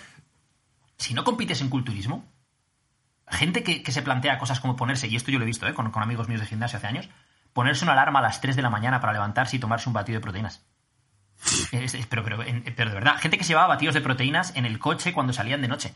si 0.97 1.13
no 1.15 1.23
compites 1.23 1.61
en 1.61 1.69
culturismo, 1.69 2.23
gente 3.27 3.63
que, 3.63 3.81
que 3.81 3.91
se 3.91 4.01
plantea 4.03 4.37
cosas 4.37 4.59
como 4.59 4.75
ponerse, 4.75 5.07
y 5.07 5.15
esto 5.15 5.31
yo 5.31 5.39
lo 5.39 5.45
he 5.45 5.47
visto 5.47 5.67
¿eh? 5.67 5.73
con, 5.73 5.89
con 5.89 6.03
amigos 6.03 6.27
míos 6.27 6.41
de 6.41 6.47
gimnasio 6.47 6.77
hace 6.77 6.87
años, 6.87 7.09
ponerse 7.53 7.85
una 7.85 7.93
alarma 7.93 8.19
a 8.19 8.23
las 8.23 8.39
3 8.39 8.55
de 8.55 8.61
la 8.61 8.69
mañana 8.69 8.99
para 9.01 9.13
levantarse 9.13 9.55
y 9.55 9.59
tomarse 9.59 9.89
un 9.89 9.93
batido 9.93 10.17
de 10.19 10.21
proteínas. 10.23 10.63
Es- 11.71 11.97
pero, 12.07 12.23
pero, 12.23 12.37
pero 12.75 12.89
de 12.89 12.95
verdad, 12.95 13.17
gente 13.17 13.37
que 13.39 13.43
se 13.43 13.49
llevaba 13.49 13.67
batidos 13.69 13.95
de 13.95 14.01
proteínas 14.01 14.55
en 14.55 14.65
el 14.67 14.77
coche 14.77 15.11
cuando 15.11 15.33
salían 15.33 15.61
de 15.61 15.67
noche. 15.67 15.93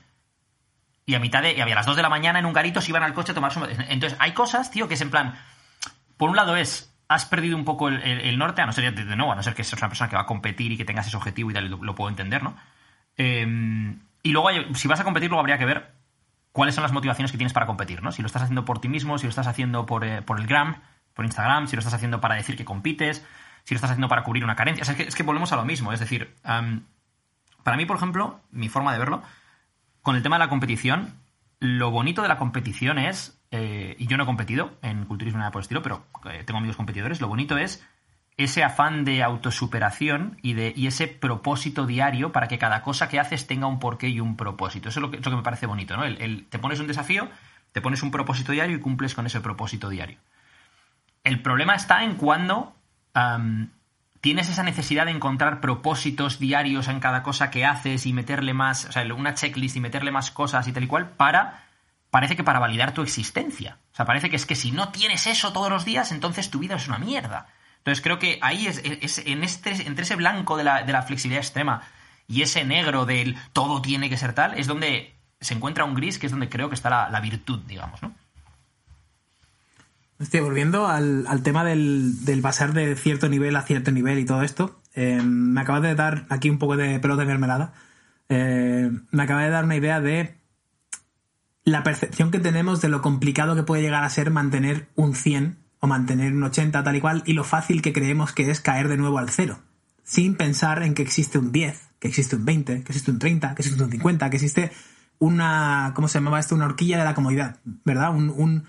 Y 1.05 1.13
a 1.13 1.19
mitad 1.19 1.43
de, 1.43 1.53
y 1.53 1.61
a 1.61 1.65
las 1.67 1.85
2 1.85 1.95
de 1.97 2.01
la 2.01 2.09
mañana 2.09 2.39
en 2.39 2.45
un 2.47 2.53
garito 2.53 2.81
se 2.81 2.89
iban 2.89 3.03
al 3.03 3.13
coche 3.13 3.31
a 3.31 3.35
tomarse 3.35 3.59
un 3.59 3.69
Entonces, 3.89 4.17
hay 4.19 4.31
cosas, 4.31 4.71
tío, 4.71 4.87
que 4.87 4.95
es 4.95 5.01
en 5.01 5.11
plan. 5.11 5.35
Por 6.17 6.29
un 6.29 6.35
lado 6.35 6.55
es. 6.55 6.91
Has 7.07 7.25
perdido 7.25 7.55
un 7.55 7.65
poco 7.65 7.89
el, 7.89 8.37
norte, 8.39 8.63
a 8.63 8.65
no 8.65 8.71
ser 8.71 8.95
de, 8.95 9.15
nuevo, 9.15 9.31
a 9.31 9.35
no 9.35 9.43
ser 9.43 9.53
que 9.53 9.63
seas 9.63 9.79
una 9.79 9.89
persona 9.89 10.09
que 10.09 10.15
va 10.15 10.23
a 10.23 10.25
competir 10.25 10.71
y 10.71 10.77
que 10.77 10.85
tengas 10.85 11.05
ese 11.05 11.15
objetivo 11.15 11.51
y 11.51 11.53
tal, 11.53 11.69
lo, 11.69 11.93
puedo 11.93 12.09
entender, 12.09 12.41
¿no? 12.41 12.55
Eh, 13.15 13.45
y 14.23 14.31
luego, 14.31 14.49
si 14.73 14.87
vas 14.87 14.99
a 14.99 15.03
competir, 15.03 15.29
luego 15.29 15.39
habría 15.39 15.59
que 15.59 15.65
ver 15.65 15.91
cuáles 16.51 16.73
son 16.73 16.81
las 16.81 16.91
motivaciones 16.93 17.31
que 17.31 17.37
tienes 17.37 17.53
para 17.53 17.67
competir, 17.67 18.01
¿no? 18.01 18.11
Si 18.11 18.23
lo 18.23 18.25
estás 18.25 18.41
haciendo 18.41 18.65
por 18.65 18.79
ti 18.79 18.89
mismo, 18.89 19.19
si 19.19 19.25
lo 19.25 19.29
estás 19.29 19.45
haciendo 19.45 19.85
por, 19.85 20.03
eh, 20.03 20.23
por 20.23 20.39
el 20.39 20.47
gram, 20.47 20.77
por 21.13 21.25
Instagram, 21.25 21.67
si 21.67 21.75
lo 21.75 21.81
estás 21.81 21.93
haciendo 21.93 22.19
para 22.21 22.33
decir 22.33 22.57
que 22.57 22.65
compites, 22.65 23.23
si 23.65 23.75
lo 23.75 23.77
estás 23.77 23.91
haciendo 23.91 24.07
para 24.07 24.23
cubrir 24.23 24.43
una 24.43 24.55
carencia. 24.55 24.81
O 24.81 24.85
sea, 24.85 24.93
es, 24.93 24.97
que, 24.97 25.07
es 25.07 25.13
que 25.13 25.21
volvemos 25.21 25.51
a 25.51 25.57
lo 25.57 25.65
mismo. 25.65 25.93
Es 25.93 25.99
decir, 25.99 26.33
para 26.41 27.77
mí, 27.77 27.85
por 27.85 27.97
ejemplo, 27.97 28.39
mi 28.51 28.67
forma 28.69 28.93
de 28.93 28.99
verlo, 28.99 29.21
con 30.01 30.15
el 30.15 30.23
tema 30.23 30.37
de 30.37 30.45
la 30.45 30.49
competición, 30.49 31.13
lo 31.59 31.91
bonito 31.91 32.21
de 32.21 32.27
la 32.27 32.37
competición 32.37 32.99
es, 32.99 33.39
eh, 33.55 33.95
y 33.97 34.07
yo 34.07 34.17
no 34.17 34.23
he 34.23 34.25
competido 34.25 34.73
en 34.81 35.05
culturismo 35.05 35.39
nada 35.39 35.51
por 35.51 35.61
el 35.61 35.63
estilo, 35.63 35.81
pero 35.81 36.05
eh, 36.31 36.43
tengo 36.45 36.57
amigos 36.57 36.77
competidores, 36.77 37.21
lo 37.21 37.27
bonito 37.27 37.57
es 37.57 37.85
ese 38.37 38.63
afán 38.63 39.05
de 39.05 39.23
autosuperación 39.23 40.37
y, 40.41 40.53
de, 40.53 40.73
y 40.75 40.87
ese 40.87 41.07
propósito 41.07 41.85
diario 41.85 42.33
para 42.33 42.47
que 42.49 42.57
cada 42.57 42.81
cosa 42.81 43.07
que 43.07 43.19
haces 43.19 43.47
tenga 43.47 43.67
un 43.67 43.79
porqué 43.79 44.09
y 44.09 44.19
un 44.19 44.35
propósito. 44.35 44.89
Eso 44.89 44.99
es 44.99 45.01
lo 45.01 45.09
que, 45.11 45.17
es 45.17 45.25
lo 45.25 45.31
que 45.31 45.37
me 45.37 45.43
parece 45.43 45.67
bonito, 45.67 45.95
¿no? 45.95 46.03
El- 46.03 46.45
te 46.49 46.59
pones 46.59 46.79
un 46.81 46.87
desafío, 46.87 47.29
te 47.71 47.79
pones 47.81 48.03
un 48.03 48.11
propósito 48.11 48.51
diario 48.51 48.75
y 48.75 48.81
cumples 48.81 49.15
con 49.15 49.25
ese 49.25 49.39
propósito 49.39 49.87
diario. 49.89 50.17
El 51.23 51.41
problema 51.41 51.75
está 51.75 52.03
en 52.03 52.15
cuando 52.15 52.75
tienes 54.19 54.49
esa 54.49 54.63
necesidad 54.63 55.05
de 55.05 55.11
encontrar 55.11 55.61
propósitos 55.61 56.37
diarios 56.39 56.87
en 56.89 56.99
cada 56.99 57.23
cosa 57.23 57.49
que 57.49 57.65
haces 57.65 58.05
y 58.05 58.11
meterle 58.11 58.53
más, 58.53 58.85
o 58.85 58.91
sea, 58.91 59.05
una 59.13 59.33
checklist 59.33 59.77
y 59.77 59.79
meterle 59.79 60.11
más 60.11 60.31
cosas 60.31 60.67
y 60.67 60.73
tal 60.73 60.83
y 60.83 60.87
cual 60.87 61.11
para 61.11 61.64
parece 62.15 62.37
que 62.37 62.45
para 62.45 62.59
validar 62.59 62.93
tu 62.93 63.01
existencia. 63.01 63.77
O 63.91 63.95
sea, 63.97 64.05
parece 64.05 64.29
que 64.29 64.37
es 64.37 64.45
que 64.45 64.55
si 64.55 64.71
no 64.71 64.87
tienes 64.87 65.27
eso 65.27 65.51
todos 65.51 65.69
los 65.69 65.83
días, 65.83 66.13
entonces 66.13 66.49
tu 66.49 66.59
vida 66.59 66.77
es 66.77 66.87
una 66.87 66.97
mierda. 66.97 67.47
Entonces 67.79 68.01
creo 68.01 68.19
que 68.19 68.39
ahí 68.41 68.67
es, 68.67 68.81
en 68.85 69.43
este, 69.43 69.71
entre 69.85 70.03
ese 70.03 70.15
blanco 70.15 70.55
de 70.55 70.63
la, 70.63 70.83
de 70.83 70.93
la 70.93 71.01
flexibilidad 71.01 71.43
extrema 71.43 71.81
y 72.25 72.41
ese 72.41 72.63
negro 72.63 73.05
del 73.05 73.35
todo 73.51 73.81
tiene 73.81 74.09
que 74.09 74.15
ser 74.15 74.31
tal, 74.31 74.57
es 74.57 74.65
donde 74.65 75.13
se 75.41 75.55
encuentra 75.55 75.83
un 75.83 75.93
gris, 75.93 76.17
que 76.17 76.27
es 76.27 76.31
donde 76.31 76.47
creo 76.47 76.69
que 76.69 76.75
está 76.75 76.89
la, 76.89 77.09
la 77.09 77.19
virtud, 77.19 77.59
digamos, 77.67 78.01
¿no? 78.01 78.15
Hostia, 80.17 80.41
volviendo 80.41 80.87
al, 80.87 81.27
al 81.27 81.43
tema 81.43 81.65
del, 81.65 82.23
del, 82.23 82.39
pasar 82.39 82.71
de 82.71 82.95
cierto 82.95 83.27
nivel 83.27 83.57
a 83.57 83.63
cierto 83.63 83.91
nivel 83.91 84.19
y 84.19 84.25
todo 84.25 84.41
esto, 84.41 84.79
eh, 84.93 85.21
me 85.21 85.59
acabas 85.59 85.81
de 85.81 85.95
dar 85.95 86.27
aquí 86.29 86.49
un 86.49 86.59
poco 86.59 86.77
de 86.77 86.97
pelota 87.01 87.23
de 87.23 87.27
mermelada. 87.27 87.73
Eh, 88.29 88.89
me 89.11 89.23
acaba 89.23 89.43
de 89.43 89.49
dar 89.49 89.65
una 89.65 89.75
idea 89.75 89.99
de 89.99 90.44
la 91.65 91.83
percepción 91.83 92.31
que 92.31 92.39
tenemos 92.39 92.79
de 92.79 92.89
lo 92.89 93.01
complicado 93.01 93.55
que 93.55 93.63
puede 93.63 93.81
llegar 93.81 94.03
a 94.03 94.09
ser 94.09 94.29
mantener 94.29 94.87
un 94.95 95.15
100 95.15 95.57
o 95.79 95.87
mantener 95.87 96.31
un 96.33 96.43
80 96.43 96.83
tal 96.83 96.95
y 96.95 97.01
cual 97.01 97.23
y 97.25 97.33
lo 97.33 97.43
fácil 97.43 97.81
que 97.81 97.91
creemos 97.91 98.31
que 98.31 98.49
es 98.49 98.61
caer 98.61 98.87
de 98.87 98.97
nuevo 98.97 99.17
al 99.17 99.31
cero, 99.31 99.59
sin 100.03 100.35
pensar 100.35 100.83
en 100.83 100.93
que 100.93 101.01
existe 101.01 101.39
un 101.39 101.51
10, 101.51 101.89
que 101.99 102.07
existe 102.07 102.35
un 102.35 102.45
20, 102.45 102.83
que 102.83 102.91
existe 102.91 103.11
un 103.11 103.19
30, 103.19 103.55
que 103.55 103.61
existe 103.63 103.83
un 103.83 103.91
50, 103.91 104.29
que 104.29 104.37
existe 104.37 104.71
una, 105.17 105.91
¿cómo 105.95 106.07
se 106.07 106.19
llamaba 106.19 106.39
esto? 106.39 106.53
Una 106.53 106.65
horquilla 106.65 106.99
de 106.99 107.03
la 107.03 107.15
comodidad, 107.15 107.57
¿verdad? 107.83 108.15
Un, 108.15 108.29
un, 108.29 108.65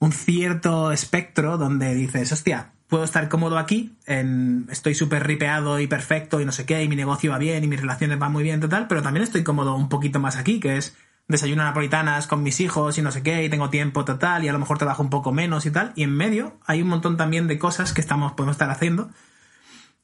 un 0.00 0.12
cierto 0.12 0.90
espectro 0.90 1.58
donde 1.58 1.94
dices, 1.94 2.32
hostia, 2.32 2.72
puedo 2.88 3.04
estar 3.04 3.28
cómodo 3.28 3.58
aquí, 3.58 3.96
en, 4.06 4.66
estoy 4.70 4.94
súper 4.94 5.26
ripeado 5.26 5.78
y 5.78 5.86
perfecto 5.86 6.40
y 6.40 6.44
no 6.44 6.52
sé 6.52 6.66
qué, 6.66 6.82
y 6.82 6.88
mi 6.88 6.96
negocio 6.96 7.30
va 7.30 7.38
bien 7.38 7.62
y 7.62 7.68
mis 7.68 7.80
relaciones 7.80 8.18
van 8.18 8.32
muy 8.32 8.42
bien, 8.42 8.60
total, 8.60 8.88
pero 8.88 9.02
también 9.02 9.22
estoy 9.22 9.44
cómodo 9.44 9.76
un 9.76 9.88
poquito 9.88 10.18
más 10.18 10.36
aquí, 10.36 10.58
que 10.58 10.76
es 10.76 10.96
desayuno 11.28 11.64
napolitanas 11.64 12.26
con 12.26 12.42
mis 12.42 12.60
hijos 12.60 12.98
y 12.98 13.02
no 13.02 13.10
sé 13.10 13.22
qué, 13.22 13.44
y 13.44 13.48
tengo 13.48 13.70
tiempo 13.70 14.04
total, 14.04 14.44
y 14.44 14.48
a 14.48 14.52
lo 14.52 14.58
mejor 14.58 14.78
trabajo 14.78 15.02
un 15.02 15.10
poco 15.10 15.32
menos 15.32 15.66
y 15.66 15.70
tal, 15.70 15.92
y 15.96 16.02
en 16.02 16.14
medio 16.14 16.58
hay 16.66 16.82
un 16.82 16.88
montón 16.88 17.16
también 17.16 17.48
de 17.48 17.58
cosas 17.58 17.92
que 17.92 18.00
estamos, 18.00 18.32
podemos 18.32 18.54
estar 18.54 18.70
haciendo, 18.70 19.10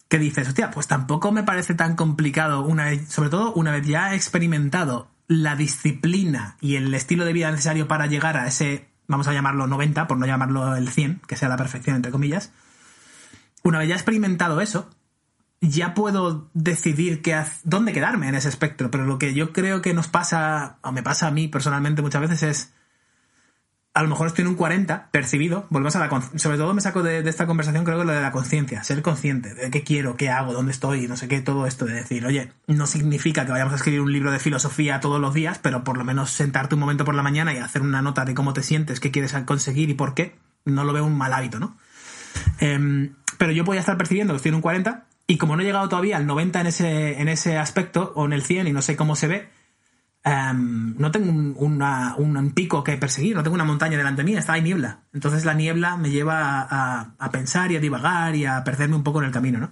que 0.09 0.19
dices, 0.19 0.49
hostia, 0.49 0.71
pues 0.71 0.89
tampoco 0.89 1.33
me 1.33 1.43
parece 1.43 1.75
tan 1.75 1.97
complicado, 1.97 2.63
una 2.63 2.93
sobre 3.07 3.31
todo 3.31 3.53
una 3.55 3.73
vez 3.73 3.87
ya 3.87 4.13
he 4.13 4.17
experimentado 4.17 5.09
la 5.29 5.57
disciplina 5.57 6.57
y 6.61 6.77
el 6.77 6.93
estilo 6.93 7.25
de 7.25 7.33
vida 7.33 7.51
necesario 7.51 7.89
para 7.89 8.07
llegar 8.07 8.37
a 8.37 8.47
ese 8.47 8.93
vamos 9.13 9.29
a 9.29 9.33
llamarlo 9.33 9.67
90, 9.67 10.07
por 10.07 10.19
no 10.19 10.27
llamarlo 10.27 10.75
el 10.75 10.89
100, 10.89 11.23
que 11.27 11.37
sea 11.37 11.49
la 11.49 11.57
perfección, 11.57 11.97
entre 11.97 12.13
comillas. 12.13 12.53
Una 13.63 13.79
vez 13.79 13.89
ya 13.89 13.95
experimentado 13.95 14.61
eso, 14.61 14.91
ya 15.63 15.95
puedo 15.95 16.51
decidir 16.55 17.23
qué, 17.23 17.41
dónde 17.63 17.93
quedarme 17.93 18.29
en 18.29 18.35
ese 18.35 18.49
espectro. 18.49 18.91
Pero 18.91 19.07
lo 19.07 19.19
que 19.19 19.33
yo 19.33 19.53
creo 19.53 19.81
que 19.81 19.95
nos 19.95 20.09
pasa, 20.09 20.79
o 20.83 20.93
me 20.93 21.03
pasa 21.03 21.29
a 21.29 21.31
mí 21.31 21.49
personalmente 21.49 22.03
muchas 22.03 22.21
veces, 22.21 22.43
es 22.43 22.73
a 23.95 24.03
lo 24.03 24.09
mejor 24.09 24.27
estoy 24.27 24.43
en 24.43 24.49
un 24.49 24.55
40 24.55 25.11
percibido, 25.11 25.67
volvemos 25.69 25.95
a 25.97 25.99
la 25.99 26.23
sobre 26.37 26.57
todo 26.57 26.73
me 26.73 26.81
saco 26.81 27.03
de, 27.03 27.19
esta 27.29 27.47
conversación 27.47 27.85
creo 27.85 27.99
que 27.99 28.05
lo 28.07 28.13
de 28.13 28.23
la 28.23 28.33
conciencia, 28.33 28.83
ser 28.85 29.03
consciente 29.03 29.55
de 29.55 29.71
qué 29.71 29.83
quiero, 29.83 30.17
qué 30.17 30.31
hago, 30.31 30.55
dónde 30.55 30.73
estoy, 30.73 31.07
no 31.09 31.17
sé 31.19 31.29
qué, 31.29 31.43
todo 31.43 31.67
esto 31.67 31.85
de 31.85 31.93
decir, 31.93 32.25
oye, 32.25 32.53
no 32.67 32.87
significa 32.87 33.45
que 33.45 33.53
vayamos 33.53 33.75
a 33.75 33.77
escribir 33.77 34.01
un 34.01 34.11
libro 34.11 34.33
de 34.33 34.39
filosofía 34.39 35.01
todos 35.01 35.21
los 35.21 35.35
días, 35.35 35.59
pero 35.59 35.85
por 35.85 35.99
lo 35.99 36.05
menos 36.05 36.31
sentarte 36.31 36.75
un 36.75 36.81
momento 36.81 37.05
por 37.05 37.15
la 37.15 37.23
mañana 37.23 37.53
y 37.53 37.59
hacer 37.59 37.83
una 37.83 38.01
nota 38.01 38.25
de 38.25 38.33
cómo 38.33 38.55
te 38.55 38.63
sientes, 38.63 38.99
qué 38.99 39.11
quieres 39.11 39.35
conseguir 39.45 39.91
y 39.91 39.95
por 39.95 40.15
qué, 40.15 40.39
no 40.65 40.85
lo 40.85 40.95
veo 40.95 41.05
un 41.05 41.19
mal 41.19 41.35
hábito, 41.35 41.61
¿no? 41.61 41.77
Eh, 42.61 43.13
pero 43.37 43.53
yo 43.53 43.65
voy 43.65 43.77
a 43.77 43.81
estar 43.81 43.99
percibiendo 43.99 44.33
que 44.33 44.37
estoy 44.37 44.51
en 44.51 44.55
un 44.57 44.63
40 44.63 45.05
y 45.27 45.39
como 45.39 45.57
no 45.57 45.63
he 45.63 45.65
llegado 45.65 45.89
todavía 45.89 46.17
al 46.17 46.27
90 46.27 46.61
en 46.61 46.67
ese, 46.67 47.21
en 47.21 47.29
ese 47.29 47.59
aspecto, 47.59 48.13
o 48.17 48.25
en 48.27 48.33
el 48.33 48.43
100 48.43 48.67
y 48.67 48.73
no 48.73 48.83
sé 48.83 48.97
cómo 48.97 49.17
se 49.17 49.29
ve, 49.29 49.49
Um, 50.25 50.95
no 50.99 51.11
tengo 51.11 51.33
un, 51.33 51.83
un, 51.83 52.51
pico 52.53 52.85
que 52.85 52.97
perseguir, 52.97 53.35
no 53.35 53.43
tengo 53.43 53.57
una 53.57 53.65
montaña 53.65 53.99
delante 53.99 54.23
mía, 54.23 54.39
está 54.39 54.53
ahí 54.53 54.63
niebla. 54.63 55.01
Entonces 55.13 55.45
la 55.45 55.53
niebla 55.53 55.97
me 55.97 56.11
lleva 56.11 56.61
a, 56.63 57.15
a, 57.19 57.31
pensar 57.33 57.73
y 57.73 57.77
a 57.77 57.81
divagar 57.81 58.37
y 58.37 58.47
a 58.47 58.63
perderme 58.63 58.95
un 58.95 59.03
poco 59.03 59.19
en 59.19 59.27
el 59.27 59.33
camino, 59.33 59.59
¿no? 59.59 59.71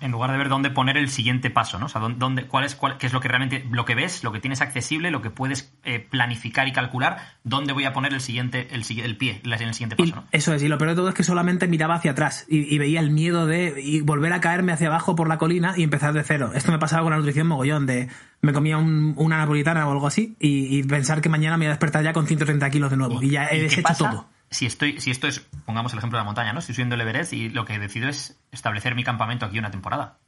En 0.00 0.10
lugar 0.10 0.30
de 0.32 0.38
ver 0.38 0.48
dónde 0.48 0.70
poner 0.70 0.96
el 0.96 1.08
siguiente 1.08 1.50
paso, 1.50 1.78
¿no? 1.78 1.86
O 1.86 1.88
sea, 1.88 2.00
dónde, 2.00 2.46
cuál 2.46 2.64
es, 2.64 2.74
cuál, 2.74 2.98
qué 2.98 3.06
es 3.06 3.12
lo 3.12 3.20
que 3.20 3.28
realmente, 3.28 3.66
lo 3.70 3.84
que 3.84 3.94
ves, 3.94 4.24
lo 4.24 4.32
que 4.32 4.40
tienes 4.40 4.60
accesible, 4.60 5.10
lo 5.10 5.22
que 5.22 5.30
puedes 5.30 5.72
eh, 5.84 5.98
planificar 5.98 6.68
y 6.68 6.72
calcular, 6.72 7.18
dónde 7.44 7.72
voy 7.72 7.84
a 7.84 7.92
poner 7.92 8.12
el 8.12 8.20
siguiente, 8.20 8.68
el, 8.70 8.84
el 9.00 9.16
pie 9.16 9.40
en 9.44 9.52
el 9.52 9.74
siguiente 9.74 9.96
paso, 9.96 10.16
¿no? 10.16 10.24
Eso 10.32 10.54
es, 10.54 10.62
y 10.62 10.68
lo 10.68 10.78
peor 10.78 10.90
de 10.90 10.96
todo 10.96 11.08
es 11.08 11.14
que 11.14 11.24
solamente 11.24 11.66
miraba 11.68 11.96
hacia 11.96 12.12
atrás 12.12 12.46
y, 12.48 12.74
y, 12.74 12.78
veía 12.78 13.00
el 13.00 13.10
miedo 13.10 13.46
de 13.46 14.02
volver 14.04 14.32
a 14.32 14.40
caerme 14.40 14.72
hacia 14.72 14.88
abajo 14.88 15.16
por 15.16 15.28
la 15.28 15.38
colina 15.38 15.74
y 15.76 15.82
empezar 15.82 16.12
de 16.12 16.22
cero. 16.22 16.52
Esto 16.54 16.72
me 16.72 16.78
pasaba 16.78 17.02
con 17.02 17.10
la 17.10 17.18
nutrición 17.18 17.46
mogollón, 17.46 17.86
de 17.86 18.08
me 18.40 18.52
comía 18.52 18.78
un, 18.78 19.14
una 19.16 19.38
napolitana 19.38 19.88
o 19.88 19.92
algo 19.92 20.06
así 20.06 20.36
y, 20.38 20.78
y, 20.78 20.82
pensar 20.84 21.20
que 21.20 21.28
mañana 21.28 21.56
me 21.56 21.64
iba 21.64 21.72
a 21.72 21.74
despertar 21.74 22.04
ya 22.04 22.12
con 22.12 22.26
130 22.26 22.70
kilos 22.70 22.90
de 22.90 22.96
nuevo. 22.96 23.22
Y, 23.22 23.30
ya 23.30 23.48
he 23.48 23.62
deshecho 23.62 23.94
todo 23.98 24.37
si 24.50 24.66
estoy, 24.66 25.00
si 25.00 25.10
esto 25.10 25.26
es, 25.26 25.40
pongamos 25.66 25.92
el 25.92 25.98
ejemplo 25.98 26.18
de 26.18 26.22
la 26.22 26.26
montaña, 26.26 26.52
¿no? 26.52 26.60
Estoy 26.60 26.74
subiendo 26.74 26.94
el 26.94 27.00
Everest 27.00 27.32
y 27.32 27.48
lo 27.50 27.64
que 27.64 27.78
decido 27.78 28.08
es 28.08 28.38
establecer 28.50 28.94
mi 28.94 29.04
campamento 29.04 29.46
aquí 29.46 29.58
una 29.58 29.70
temporada. 29.70 30.18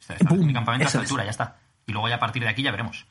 Establezco 0.00 0.36
mi 0.36 0.52
campamento 0.52 0.84
a 0.84 0.88
esta 0.88 1.00
altura, 1.00 1.24
ya 1.24 1.30
está. 1.30 1.58
Y 1.86 1.92
luego 1.92 2.08
ya 2.08 2.16
a 2.16 2.20
partir 2.20 2.42
de 2.42 2.48
aquí 2.48 2.62
ya 2.62 2.70
veremos. 2.70 3.06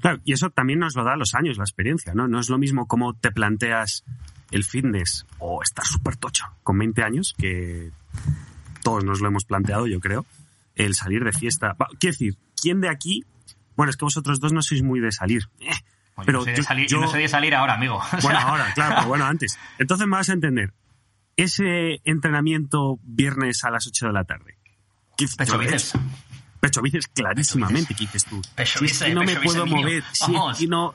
Claro, 0.00 0.20
y 0.24 0.32
eso 0.32 0.50
también 0.50 0.80
nos 0.80 0.94
lo 0.96 1.04
da 1.04 1.16
los 1.16 1.34
años, 1.34 1.56
la 1.56 1.64
experiencia, 1.64 2.12
¿no? 2.14 2.28
No 2.28 2.40
es 2.40 2.48
lo 2.48 2.58
mismo 2.58 2.86
cómo 2.86 3.14
te 3.14 3.30
planteas 3.30 4.04
el 4.50 4.64
fitness 4.64 5.26
o 5.38 5.62
estar 5.62 5.84
súper 5.84 6.16
tocho 6.16 6.44
con 6.62 6.78
20 6.78 7.02
años, 7.02 7.34
que 7.38 7.90
todos 8.82 9.04
nos 9.04 9.20
lo 9.20 9.28
hemos 9.28 9.44
planteado, 9.44 9.86
yo 9.86 10.00
creo, 10.00 10.26
el 10.74 10.94
salir 10.94 11.24
de 11.24 11.32
fiesta. 11.32 11.76
Quiero 11.98 12.12
decir, 12.12 12.36
¿quién 12.60 12.80
de 12.80 12.88
aquí? 12.88 13.24
Bueno, 13.76 13.90
es 13.90 13.96
que 13.96 14.04
vosotros 14.04 14.40
dos 14.40 14.52
no 14.52 14.62
sois 14.62 14.82
muy 14.82 15.00
de 15.00 15.12
salir. 15.12 15.48
Eh, 15.60 15.70
pero 16.24 16.44
yo, 16.44 16.56
no 16.56 16.62
salir, 16.62 16.88
yo, 16.88 17.00
no 17.00 17.08
soy 17.08 17.22
de 17.22 17.28
salir 17.28 17.54
ahora, 17.54 17.74
amigo. 17.74 18.00
Bueno, 18.22 18.38
ahora, 18.38 18.72
claro, 18.74 18.94
pero 18.96 19.08
bueno, 19.08 19.24
antes. 19.24 19.58
Entonces 19.78 20.06
me 20.06 20.16
vas 20.16 20.28
a 20.28 20.32
entender. 20.32 20.72
Ese 21.36 22.00
entrenamiento 22.04 22.98
viernes 23.02 23.62
a 23.64 23.70
las 23.70 23.86
8 23.86 24.06
de 24.06 24.12
la 24.12 24.24
tarde. 24.24 24.58
Pecho 25.36 25.58
bíceps. 25.58 25.92
Pecho 26.60 26.82
bíceps 26.82 27.06
clarísimamente, 27.08 27.94
¿qué 27.94 28.04
dices 28.04 28.24
tú? 28.24 28.42
Pecho 28.54 28.80
bíceps, 28.80 29.08
si 29.08 29.14
no 29.14 29.22
me 29.22 29.36
puedo 29.36 29.66
mover, 29.66 30.02
si 30.12 30.66
no... 30.66 30.94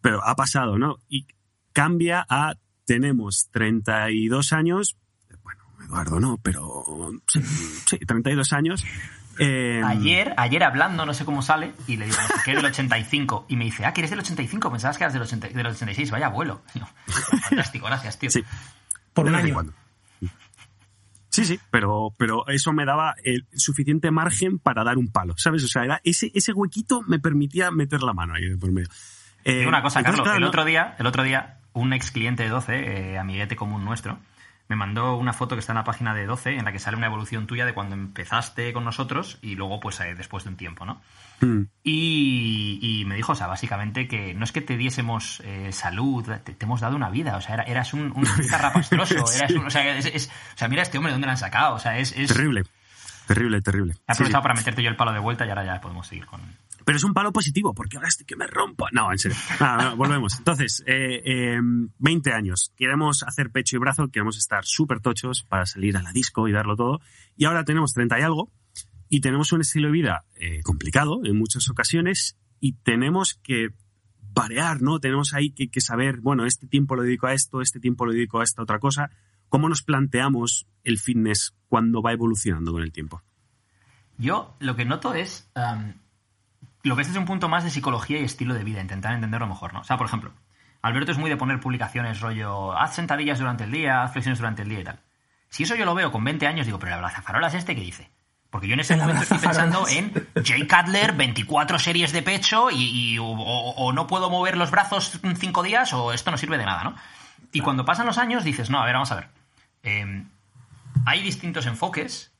Pero 0.00 0.24
ha 0.24 0.34
pasado, 0.36 0.78
¿no? 0.78 0.96
Y 1.08 1.26
cambia 1.72 2.24
a 2.28 2.54
tenemos 2.88 3.48
32 3.52 4.52
años, 4.54 4.96
bueno, 5.42 5.60
Eduardo 5.84 6.20
no, 6.20 6.38
pero 6.38 7.12
sí, 7.26 7.42
sí 7.42 7.98
32 7.98 8.52
años. 8.54 8.84
Eh, 9.38 9.82
ayer, 9.84 10.34
ayer 10.36 10.64
hablando, 10.64 11.06
no 11.06 11.14
sé 11.14 11.24
cómo 11.24 11.42
sale, 11.42 11.72
y 11.86 11.96
le 11.96 12.06
digo, 12.06 12.16
que 12.44 12.52
es 12.52 12.56
del 12.56 12.66
85, 12.66 13.46
y 13.48 13.56
me 13.56 13.64
dice, 13.64 13.86
ah, 13.86 13.92
que 13.92 14.00
eres 14.00 14.10
del 14.10 14.20
85, 14.20 14.70
pensabas 14.70 14.98
que 14.98 15.04
eras 15.04 15.12
del, 15.12 15.22
80, 15.22 15.48
del 15.48 15.66
86, 15.66 16.10
vaya 16.10 16.26
abuelo. 16.26 16.62
fantástico, 17.48 17.86
gracias, 17.86 18.18
tío. 18.18 18.30
Sí. 18.30 18.44
Por 19.12 19.26
un 19.26 19.34
año. 19.34 19.64
Sí, 21.30 21.44
sí, 21.44 21.60
pero, 21.70 22.14
pero 22.16 22.48
eso 22.48 22.72
me 22.72 22.84
daba 22.84 23.14
el 23.22 23.46
suficiente 23.52 24.10
margen 24.10 24.58
para 24.58 24.82
dar 24.82 24.98
un 24.98 25.12
palo, 25.12 25.34
¿sabes? 25.36 25.62
O 25.62 25.68
sea, 25.68 25.84
era 25.84 26.00
ese, 26.02 26.32
ese 26.34 26.52
huequito 26.52 27.02
me 27.02 27.20
permitía 27.20 27.70
meter 27.70 28.02
la 28.02 28.12
mano 28.12 28.34
ahí 28.34 28.56
por 28.56 28.72
medio. 28.72 28.88
Eh, 29.44 29.66
una 29.66 29.82
cosa, 29.82 30.02
Carlos, 30.02 30.26
el, 30.34 30.42
otro 30.42 30.64
día, 30.64 30.96
el 30.98 31.06
otro 31.06 31.22
día, 31.22 31.60
un 31.74 31.92
ex 31.92 32.10
cliente 32.10 32.42
de 32.42 32.48
12, 32.48 32.74
eh, 33.12 33.18
amiguete 33.18 33.56
común 33.56 33.84
nuestro, 33.84 34.18
me 34.68 34.76
mandó 34.76 35.16
una 35.16 35.32
foto 35.32 35.56
que 35.56 35.60
está 35.60 35.72
en 35.72 35.78
la 35.78 35.84
página 35.84 36.14
de 36.14 36.26
12 36.26 36.56
en 36.56 36.64
la 36.64 36.72
que 36.72 36.78
sale 36.78 36.96
una 36.96 37.06
evolución 37.06 37.46
tuya 37.46 37.64
de 37.64 37.72
cuando 37.72 37.94
empezaste 37.94 38.72
con 38.72 38.84
nosotros 38.84 39.38
y 39.40 39.54
luego 39.54 39.80
pues 39.80 39.98
eh, 40.00 40.14
después 40.14 40.44
de 40.44 40.50
un 40.50 40.56
tiempo, 40.56 40.84
¿no? 40.84 41.00
Mm. 41.40 41.62
Y, 41.82 42.78
y, 42.82 43.04
me 43.06 43.14
dijo, 43.14 43.32
o 43.32 43.34
sea, 43.34 43.46
básicamente 43.46 44.06
que 44.06 44.34
no 44.34 44.44
es 44.44 44.52
que 44.52 44.60
te 44.60 44.76
diésemos 44.76 45.40
eh, 45.44 45.70
salud, 45.72 46.24
te, 46.44 46.52
te, 46.52 46.64
hemos 46.64 46.80
dado 46.80 46.96
una 46.96 47.08
vida, 47.08 47.36
o 47.36 47.40
sea, 47.40 47.54
era, 47.54 47.62
eras 47.64 47.94
un, 47.94 48.12
un 48.14 48.24
carrapastroso, 48.50 49.26
sí. 49.26 49.38
eras 49.38 49.52
un, 49.52 49.66
o, 49.66 49.70
sea, 49.70 49.96
es, 49.96 50.06
es, 50.06 50.26
o 50.28 50.58
sea, 50.58 50.68
mira 50.68 50.82
este 50.82 50.98
hombre, 50.98 51.12
¿de 51.12 51.14
dónde 51.14 51.26
lo 51.26 51.32
han 51.32 51.38
sacado? 51.38 51.74
O 51.74 51.78
sea, 51.78 51.98
es... 51.98 52.12
es... 52.12 52.28
Terrible, 52.28 52.64
terrible, 53.26 53.62
terrible. 53.62 53.94
He 54.06 54.12
aprovechado 54.12 54.42
sí, 54.42 54.42
para 54.42 54.54
meterte 54.54 54.82
yo 54.82 54.90
el 54.90 54.96
palo 54.96 55.12
de 55.12 55.20
vuelta 55.20 55.46
y 55.46 55.48
ahora 55.48 55.64
ya 55.64 55.80
podemos 55.80 56.06
seguir 56.06 56.26
con... 56.26 56.40
Pero 56.88 56.96
es 56.96 57.04
un 57.04 57.12
palo 57.12 57.34
positivo, 57.34 57.74
porque 57.74 57.98
ahora 57.98 58.08
estoy 58.08 58.24
que 58.24 58.34
me 58.34 58.46
rompo. 58.46 58.86
No, 58.92 59.12
en 59.12 59.18
serio. 59.18 59.36
Volvemos. 59.98 60.38
Entonces, 60.38 60.82
eh, 60.86 61.20
eh, 61.22 61.58
20 61.98 62.32
años. 62.32 62.72
Queremos 62.78 63.24
hacer 63.24 63.50
pecho 63.50 63.76
y 63.76 63.78
brazo, 63.78 64.08
queremos 64.08 64.38
estar 64.38 64.64
súper 64.64 65.00
tochos 65.00 65.42
para 65.42 65.66
salir 65.66 65.98
a 65.98 66.02
la 66.02 66.12
disco 66.12 66.48
y 66.48 66.52
darlo 66.52 66.76
todo. 66.76 67.02
Y 67.36 67.44
ahora 67.44 67.62
tenemos 67.66 67.92
30 67.92 68.18
y 68.18 68.22
algo 68.22 68.50
y 69.10 69.20
tenemos 69.20 69.52
un 69.52 69.60
estilo 69.60 69.88
de 69.88 69.92
vida 69.92 70.24
eh, 70.36 70.62
complicado 70.62 71.20
en 71.24 71.36
muchas 71.36 71.68
ocasiones 71.68 72.38
y 72.58 72.72
tenemos 72.72 73.38
que 73.42 73.68
variar, 74.32 74.80
¿no? 74.80 74.98
Tenemos 74.98 75.34
ahí 75.34 75.50
que, 75.50 75.80
saber, 75.82 76.22
bueno, 76.22 76.46
este 76.46 76.66
tiempo 76.66 76.96
lo 76.96 77.02
dedico 77.02 77.26
a 77.26 77.34
esto, 77.34 77.60
este 77.60 77.80
tiempo 77.80 78.06
lo 78.06 78.12
dedico 78.12 78.40
a 78.40 78.44
esta 78.44 78.62
otra 78.62 78.78
cosa. 78.78 79.10
¿Cómo 79.50 79.68
nos 79.68 79.82
planteamos 79.82 80.66
el 80.84 80.96
fitness 80.98 81.54
cuando 81.68 82.00
va 82.00 82.14
evolucionando 82.14 82.72
con 82.72 82.82
el 82.82 82.92
tiempo? 82.92 83.20
Yo 84.16 84.56
lo 84.58 84.74
que 84.74 84.86
noto 84.86 85.12
es 85.12 85.50
lo 86.82 86.96
que 86.96 87.02
es 87.02 87.08
desde 87.08 87.18
un 87.18 87.26
punto 87.26 87.48
más 87.48 87.64
de 87.64 87.70
psicología 87.70 88.18
y 88.18 88.24
estilo 88.24 88.54
de 88.54 88.64
vida, 88.64 88.80
intentar 88.80 89.12
entenderlo 89.12 89.46
mejor, 89.46 89.74
¿no? 89.74 89.80
O 89.80 89.84
sea, 89.84 89.96
por 89.96 90.06
ejemplo, 90.06 90.32
Alberto 90.82 91.12
es 91.12 91.18
muy 91.18 91.28
de 91.28 91.36
poner 91.36 91.60
publicaciones 91.60 92.20
rollo, 92.20 92.76
haz 92.76 92.94
sentadillas 92.94 93.38
durante 93.38 93.64
el 93.64 93.72
día, 93.72 94.02
haz 94.02 94.12
flexiones 94.12 94.38
durante 94.38 94.62
el 94.62 94.68
día 94.68 94.80
y 94.80 94.84
tal. 94.84 95.00
Si 95.50 95.62
eso 95.62 95.74
yo 95.74 95.84
lo 95.84 95.94
veo 95.94 96.12
con 96.12 96.22
20 96.24 96.46
años, 96.46 96.66
digo, 96.66 96.78
pero 96.78 96.92
el 96.92 96.98
abrazafarolas 96.98 97.54
este 97.54 97.74
que 97.74 97.80
dice. 97.80 98.10
Porque 98.50 98.66
yo 98.66 98.74
en 98.74 98.80
ese 98.80 98.96
momento 98.96 99.22
estoy 99.22 99.38
pensando 99.38 99.86
en 99.88 100.12
Jay 100.42 100.66
Cutler, 100.66 101.12
24 101.12 101.78
series 101.78 102.12
de 102.12 102.22
pecho 102.22 102.70
y, 102.70 103.18
o, 103.20 103.92
no 103.92 104.06
puedo 104.06 104.30
mover 104.30 104.56
los 104.56 104.70
brazos 104.70 105.20
cinco 105.36 105.62
días 105.62 105.92
o 105.92 106.12
esto 106.12 106.30
no 106.30 106.38
sirve 106.38 106.56
de 106.56 106.64
nada, 106.64 106.84
¿no? 106.84 106.94
Y 107.52 107.60
cuando 107.60 107.84
pasan 107.84 108.06
los 108.06 108.16
años 108.16 108.44
dices, 108.44 108.70
no, 108.70 108.80
a 108.80 108.86
ver, 108.86 108.94
vamos 108.94 109.12
a 109.12 109.16
ver. 109.16 109.28
Em, 109.82 110.28
hay 111.04 111.22
distintos 111.22 111.66
enfoques 111.66 112.32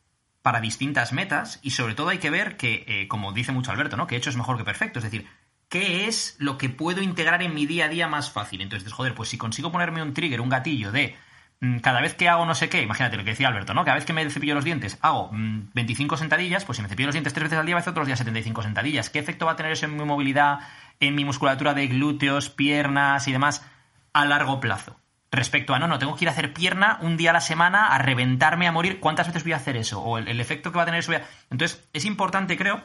para 0.48 0.60
distintas 0.60 1.12
metas 1.12 1.60
y 1.62 1.72
sobre 1.72 1.94
todo 1.94 2.08
hay 2.08 2.18
que 2.18 2.30
ver 2.30 2.56
que, 2.56 2.84
eh, 2.88 3.08
como 3.08 3.32
dice 3.32 3.52
mucho 3.52 3.70
Alberto, 3.70 3.98
¿no? 3.98 4.06
Que 4.06 4.16
hecho 4.16 4.30
es 4.30 4.36
mejor 4.36 4.56
que 4.56 4.64
perfecto. 4.64 4.98
Es 4.98 5.04
decir, 5.04 5.26
¿qué 5.68 6.06
es 6.06 6.36
lo 6.38 6.56
que 6.56 6.70
puedo 6.70 7.02
integrar 7.02 7.42
en 7.42 7.54
mi 7.54 7.66
día 7.66 7.84
a 7.84 7.88
día 7.88 8.08
más 8.08 8.30
fácil? 8.30 8.62
Entonces, 8.62 8.92
joder, 8.92 9.14
pues 9.14 9.28
si 9.28 9.36
consigo 9.36 9.70
ponerme 9.70 10.02
un 10.02 10.14
trigger, 10.14 10.40
un 10.40 10.48
gatillo 10.48 10.90
de 10.90 11.16
Mm, 11.60 11.78
cada 11.78 12.00
vez 12.00 12.14
que 12.14 12.28
hago 12.28 12.46
no 12.46 12.54
sé 12.54 12.68
qué, 12.68 12.82
imagínate 12.82 13.16
lo 13.16 13.24
que 13.24 13.30
decía 13.30 13.48
Alberto, 13.48 13.74
¿no? 13.74 13.84
Cada 13.84 13.96
vez 13.96 14.04
que 14.04 14.12
me 14.12 14.28
cepillo 14.30 14.54
los 14.54 14.64
dientes 14.64 14.96
hago 15.02 15.30
25 15.32 16.14
mm, 16.14 16.18
sentadillas, 16.18 16.64
pues 16.64 16.76
si 16.76 16.82
me 16.82 16.88
cepillo 16.88 17.08
los 17.08 17.14
dientes 17.14 17.32
tres 17.32 17.44
veces 17.44 17.58
al 17.58 17.66
día, 17.66 17.74
voy 17.74 17.80
a 17.80 17.82
hacer 17.82 17.90
otros 17.90 18.06
días 18.06 18.18
75 18.18 18.62
sentadillas. 18.62 19.10
¿Qué 19.10 19.18
efecto 19.18 19.46
va 19.46 19.52
a 19.52 19.56
tener 19.56 19.72
eso 19.72 19.86
en 19.86 19.96
mi 19.96 20.04
movilidad, 20.04 20.60
en 21.00 21.14
mi 21.16 21.24
musculatura 21.24 21.74
de 21.74 21.88
glúteos, 21.88 22.48
piernas 22.48 23.26
y 23.26 23.32
demás 23.32 23.64
a 24.12 24.24
largo 24.24 24.60
plazo? 24.60 25.00
Respecto 25.30 25.74
a, 25.74 25.78
no, 25.78 25.88
no, 25.88 25.98
tengo 25.98 26.16
que 26.16 26.24
ir 26.24 26.28
a 26.28 26.32
hacer 26.32 26.54
pierna 26.54 26.98
un 27.02 27.16
día 27.16 27.30
a 27.30 27.32
la 27.34 27.40
semana 27.40 27.88
a 27.88 27.98
reventarme 27.98 28.66
a 28.66 28.72
morir, 28.72 28.98
¿cuántas 28.98 29.26
veces 29.26 29.42
voy 29.42 29.52
a 29.52 29.56
hacer 29.56 29.76
eso? 29.76 30.00
O 30.00 30.18
el, 30.18 30.40
efecto 30.40 30.72
que 30.72 30.76
va 30.76 30.82
a 30.82 30.86
tener 30.86 31.00
eso. 31.00 31.12
Entonces, 31.50 31.86
es 31.92 32.06
importante, 32.06 32.56
creo, 32.56 32.82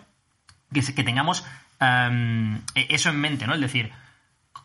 que, 0.73 0.81
que 0.93 1.03
tengamos 1.03 1.45
e, 1.79 2.87
eso 2.89 3.09
en 3.09 3.19
mente, 3.19 3.47
¿no? 3.47 3.53
Es 3.53 3.61
decir, 3.61 3.91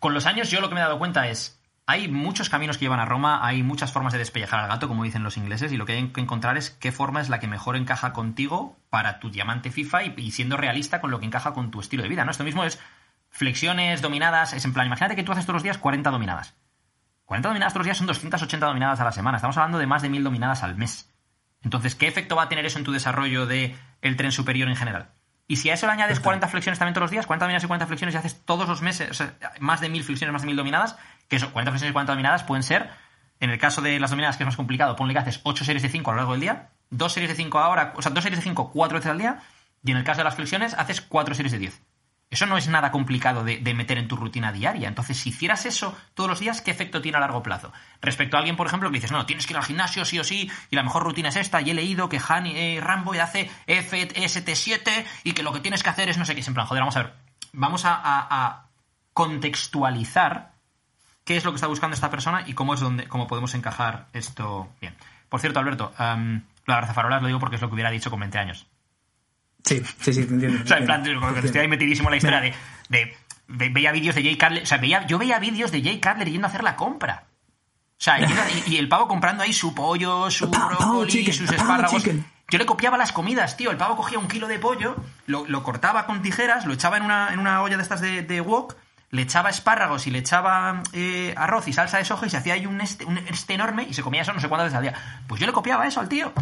con 0.00 0.14
los 0.14 0.26
años 0.26 0.50
yo 0.50 0.60
lo 0.60 0.68
que 0.68 0.74
me 0.74 0.80
he 0.80 0.84
dado 0.84 0.98
cuenta 0.98 1.28
es, 1.28 1.60
hay 1.86 2.08
muchos 2.08 2.50
caminos 2.50 2.76
que 2.76 2.84
llevan 2.84 3.00
a 3.00 3.06
Roma, 3.06 3.40
hay 3.46 3.62
muchas 3.62 3.92
formas 3.92 4.12
de 4.12 4.18
despellejar 4.18 4.60
al 4.60 4.68
gato, 4.68 4.88
como 4.88 5.04
dicen 5.04 5.22
los 5.22 5.36
ingleses, 5.36 5.72
y 5.72 5.76
lo 5.76 5.86
que 5.86 5.94
hay 5.94 6.08
que 6.08 6.20
encontrar 6.20 6.58
es 6.58 6.70
qué 6.70 6.92
forma 6.92 7.20
es 7.20 7.30
la 7.30 7.40
que 7.40 7.46
mejor 7.46 7.76
encaja 7.76 8.12
contigo 8.12 8.76
para 8.90 9.20
tu 9.20 9.30
diamante 9.30 9.70
FIFA 9.70 10.04
y, 10.04 10.30
siendo 10.30 10.56
realista 10.56 11.00
con 11.00 11.10
lo 11.10 11.18
que 11.18 11.26
encaja 11.26 11.54
con 11.54 11.70
tu 11.70 11.80
estilo 11.80 12.02
de 12.02 12.10
vida, 12.10 12.24
¿no? 12.24 12.30
Esto 12.30 12.44
mismo 12.44 12.64
es 12.64 12.78
flexiones, 13.30 14.02
dominadas, 14.02 14.52
es 14.52 14.64
en 14.64 14.74
plan, 14.74 14.86
imagínate 14.86 15.16
que 15.16 15.22
tú 15.22 15.32
haces 15.32 15.46
todos 15.46 15.54
los 15.54 15.62
días 15.62 15.78
40 15.78 16.10
dominadas. 16.10 16.54
40 17.28 17.46
dominadas 17.46 17.74
todos 17.74 17.80
los 17.80 17.86
días 17.88 17.98
son 17.98 18.06
280 18.06 18.66
dominadas 18.66 19.00
a 19.00 19.04
la 19.04 19.12
semana, 19.12 19.36
estamos 19.36 19.54
hablando 19.58 19.76
de 19.76 19.86
más 19.86 20.00
de 20.00 20.08
1000 20.08 20.24
dominadas 20.24 20.62
al 20.62 20.76
mes. 20.76 21.12
Entonces, 21.62 21.94
¿qué 21.94 22.08
efecto 22.08 22.36
va 22.36 22.44
a 22.44 22.48
tener 22.48 22.64
eso 22.64 22.78
en 22.78 22.84
tu 22.84 22.90
desarrollo 22.90 23.44
del 23.44 23.76
el 24.00 24.16
tren 24.16 24.32
superior 24.32 24.66
en 24.66 24.76
general? 24.76 25.10
Y 25.46 25.56
si 25.56 25.68
a 25.68 25.74
eso 25.74 25.84
le 25.86 25.92
añades 25.92 26.20
40 26.20 26.48
flexiones 26.48 26.78
también 26.78 26.94
todos 26.94 27.02
los 27.02 27.10
días, 27.10 27.26
40 27.26 27.44
dominadas 27.44 27.64
y 27.64 27.66
40 27.66 27.86
flexiones 27.86 28.14
y 28.14 28.18
haces 28.18 28.46
todos 28.46 28.66
los 28.66 28.80
meses, 28.80 29.10
o 29.10 29.14
sea, 29.14 29.34
más 29.60 29.82
de 29.82 29.90
1000 29.90 30.04
flexiones, 30.04 30.32
más 30.32 30.40
de 30.40 30.46
1000 30.46 30.56
dominadas, 30.56 30.96
que 31.28 31.36
eso, 31.36 31.52
40 31.52 31.70
flexiones 31.70 31.90
y 31.90 31.92
40 31.92 32.12
dominadas 32.12 32.44
pueden 32.44 32.62
ser, 32.62 32.88
en 33.40 33.50
el 33.50 33.58
caso 33.58 33.82
de 33.82 34.00
las 34.00 34.08
dominadas 34.08 34.38
que 34.38 34.44
es 34.44 34.46
más 34.46 34.56
complicado, 34.56 34.96
ponle 34.96 35.12
que 35.12 35.20
haces 35.20 35.42
8 35.42 35.66
series 35.66 35.82
de 35.82 35.90
5 35.90 36.10
a 36.10 36.14
lo 36.14 36.16
largo 36.16 36.32
del 36.32 36.40
día, 36.40 36.70
2 36.88 37.12
series 37.12 37.28
de 37.28 37.36
5 37.36 37.58
ahora, 37.58 37.92
o 37.94 38.00
sea, 38.00 38.10
2 38.10 38.24
series 38.24 38.38
de 38.38 38.44
5 38.44 38.70
4 38.72 38.98
veces 38.98 39.10
al 39.10 39.18
día, 39.18 39.40
y 39.84 39.90
en 39.90 39.98
el 39.98 40.04
caso 40.04 40.20
de 40.20 40.24
las 40.24 40.34
flexiones 40.34 40.72
haces 40.72 41.02
4 41.02 41.34
series 41.34 41.52
de 41.52 41.58
10. 41.58 41.82
Eso 42.30 42.44
no 42.44 42.58
es 42.58 42.68
nada 42.68 42.90
complicado 42.90 43.42
de, 43.42 43.58
meter 43.74 43.96
en 43.96 44.06
tu 44.06 44.14
rutina 44.14 44.52
diaria. 44.52 44.88
Entonces, 44.88 45.16
si 45.16 45.30
hicieras 45.30 45.64
eso 45.64 45.96
todos 46.12 46.28
los 46.28 46.40
días, 46.40 46.60
¿qué 46.60 46.70
efecto 46.70 47.00
tiene 47.00 47.16
a 47.16 47.20
largo 47.20 47.42
plazo? 47.42 47.72
Respecto 48.02 48.36
a 48.36 48.40
alguien, 48.40 48.56
por 48.56 48.66
ejemplo, 48.66 48.90
que 48.90 48.96
dices, 48.96 49.12
no, 49.12 49.24
tienes 49.24 49.46
que 49.46 49.54
ir 49.54 49.56
al 49.56 49.64
gimnasio 49.64 50.04
sí 50.04 50.18
o 50.18 50.24
sí, 50.24 50.50
y 50.70 50.76
la 50.76 50.82
mejor 50.82 51.04
rutina 51.04 51.30
es 51.30 51.36
esta, 51.36 51.62
y 51.62 51.70
he 51.70 51.74
leído 51.74 52.10
que 52.10 52.20
Han, 52.28 52.46
eh, 52.46 52.80
Rambo 52.82 53.12
hace 53.12 53.50
FST7 53.66 55.06
y 55.24 55.32
que 55.32 55.42
lo 55.42 55.54
que 55.54 55.60
tienes 55.60 55.82
que 55.82 55.88
hacer 55.88 56.10
es 56.10 56.18
no 56.18 56.26
sé 56.26 56.34
qué. 56.34 56.40
Es 56.40 56.48
en 56.48 56.54
plan, 56.54 56.66
joder, 56.66 56.82
vamos 56.82 56.96
a 56.96 57.02
ver. 57.02 57.14
Vamos 57.52 57.82
a, 57.84 58.64
contextualizar 59.14 60.52
qué 61.24 61.36
es 61.36 61.44
lo 61.44 61.50
que 61.50 61.56
está 61.56 61.66
buscando 61.66 61.94
esta 61.94 62.08
persona 62.08 62.44
y 62.46 62.52
cómo 62.52 62.74
es 62.74 62.80
donde, 62.80 63.08
cómo 63.08 63.26
podemos 63.26 63.52
encajar 63.56 64.06
esto 64.12 64.68
bien. 64.80 64.94
Por 65.28 65.40
cierto, 65.40 65.58
Alberto, 65.58 65.92
um, 65.98 66.42
lo 66.66 66.74
de 66.76 67.20
lo 67.20 67.26
digo 67.26 67.40
porque 67.40 67.56
es 67.56 67.62
lo 67.62 67.68
que 67.68 67.74
hubiera 67.74 67.90
dicho 67.90 68.10
con 68.10 68.20
20 68.20 68.38
años. 68.38 68.67
Sí, 69.64 69.82
sí, 70.00 70.12
sí, 70.12 70.24
te 70.24 70.34
entiendo. 70.34 70.62
o 70.62 70.66
sea, 70.66 70.78
en 70.78 70.86
plan, 70.86 71.04
estoy 71.44 71.60
ahí 71.60 71.68
metidísimo 71.68 72.08
en 72.08 72.12
la 72.12 72.16
historia 72.16 72.40
de, 72.40 72.54
de, 72.88 73.16
Veía 73.48 73.92
vídeos 73.92 74.14
de 74.14 74.22
Jay 74.22 74.36
Cutler. 74.36 74.62
O 74.62 74.66
sea, 74.66 74.78
veía, 74.78 75.06
yo 75.06 75.18
veía 75.18 75.38
vídeos 75.38 75.72
de 75.72 75.82
Jay 75.82 76.00
Cutler 76.00 76.28
yendo 76.28 76.46
a 76.46 76.50
hacer 76.50 76.62
la 76.62 76.76
compra. 76.76 77.24
O 77.98 78.00
sea, 78.00 78.18
y, 78.66 78.76
el 78.76 78.88
pavo 78.88 79.08
comprando 79.08 79.42
ahí 79.42 79.52
su 79.52 79.74
pollo, 79.74 80.30
su 80.30 80.48
brócoli, 80.48 81.32
sus 81.32 81.50
espárragos. 81.50 82.04
Yo 82.50 82.58
le 82.58 82.66
copiaba 82.66 82.96
las 82.96 83.12
comidas, 83.12 83.56
tío. 83.56 83.70
El 83.70 83.76
pavo 83.76 83.96
cogía 83.96 84.18
un 84.18 84.28
kilo 84.28 84.48
de 84.48 84.58
pollo, 84.58 84.96
lo, 85.26 85.46
lo 85.46 85.62
cortaba 85.62 86.06
con 86.06 86.22
tijeras, 86.22 86.64
lo 86.64 86.74
echaba 86.74 86.96
en 86.96 87.02
una, 87.02 87.32
en 87.32 87.40
una 87.40 87.62
olla 87.62 87.76
de 87.76 87.82
estas 87.82 88.00
de, 88.00 88.22
de 88.22 88.40
wok, 88.40 88.76
le 89.10 89.22
echaba 89.22 89.50
espárragos 89.50 90.06
y 90.06 90.10
le 90.10 90.18
echaba 90.20 90.82
eh, 90.92 91.34
arroz 91.36 91.66
y 91.68 91.72
salsa 91.72 91.98
de 91.98 92.04
soja 92.04 92.26
y 92.26 92.30
se 92.30 92.36
hacía 92.36 92.54
ahí 92.54 92.66
un 92.66 92.80
este, 92.80 93.04
un 93.04 93.18
este 93.18 93.54
enorme 93.54 93.86
y 93.88 93.94
se 93.94 94.02
comía 94.02 94.22
eso 94.22 94.32
no 94.32 94.40
sé 94.40 94.48
cuántas 94.48 94.66
veces 94.66 94.76
al 94.76 94.82
día. 94.82 95.22
Pues 95.26 95.40
yo 95.40 95.46
le 95.46 95.52
copiaba 95.52 95.86
eso 95.86 96.00
al 96.00 96.08
tío. 96.08 96.32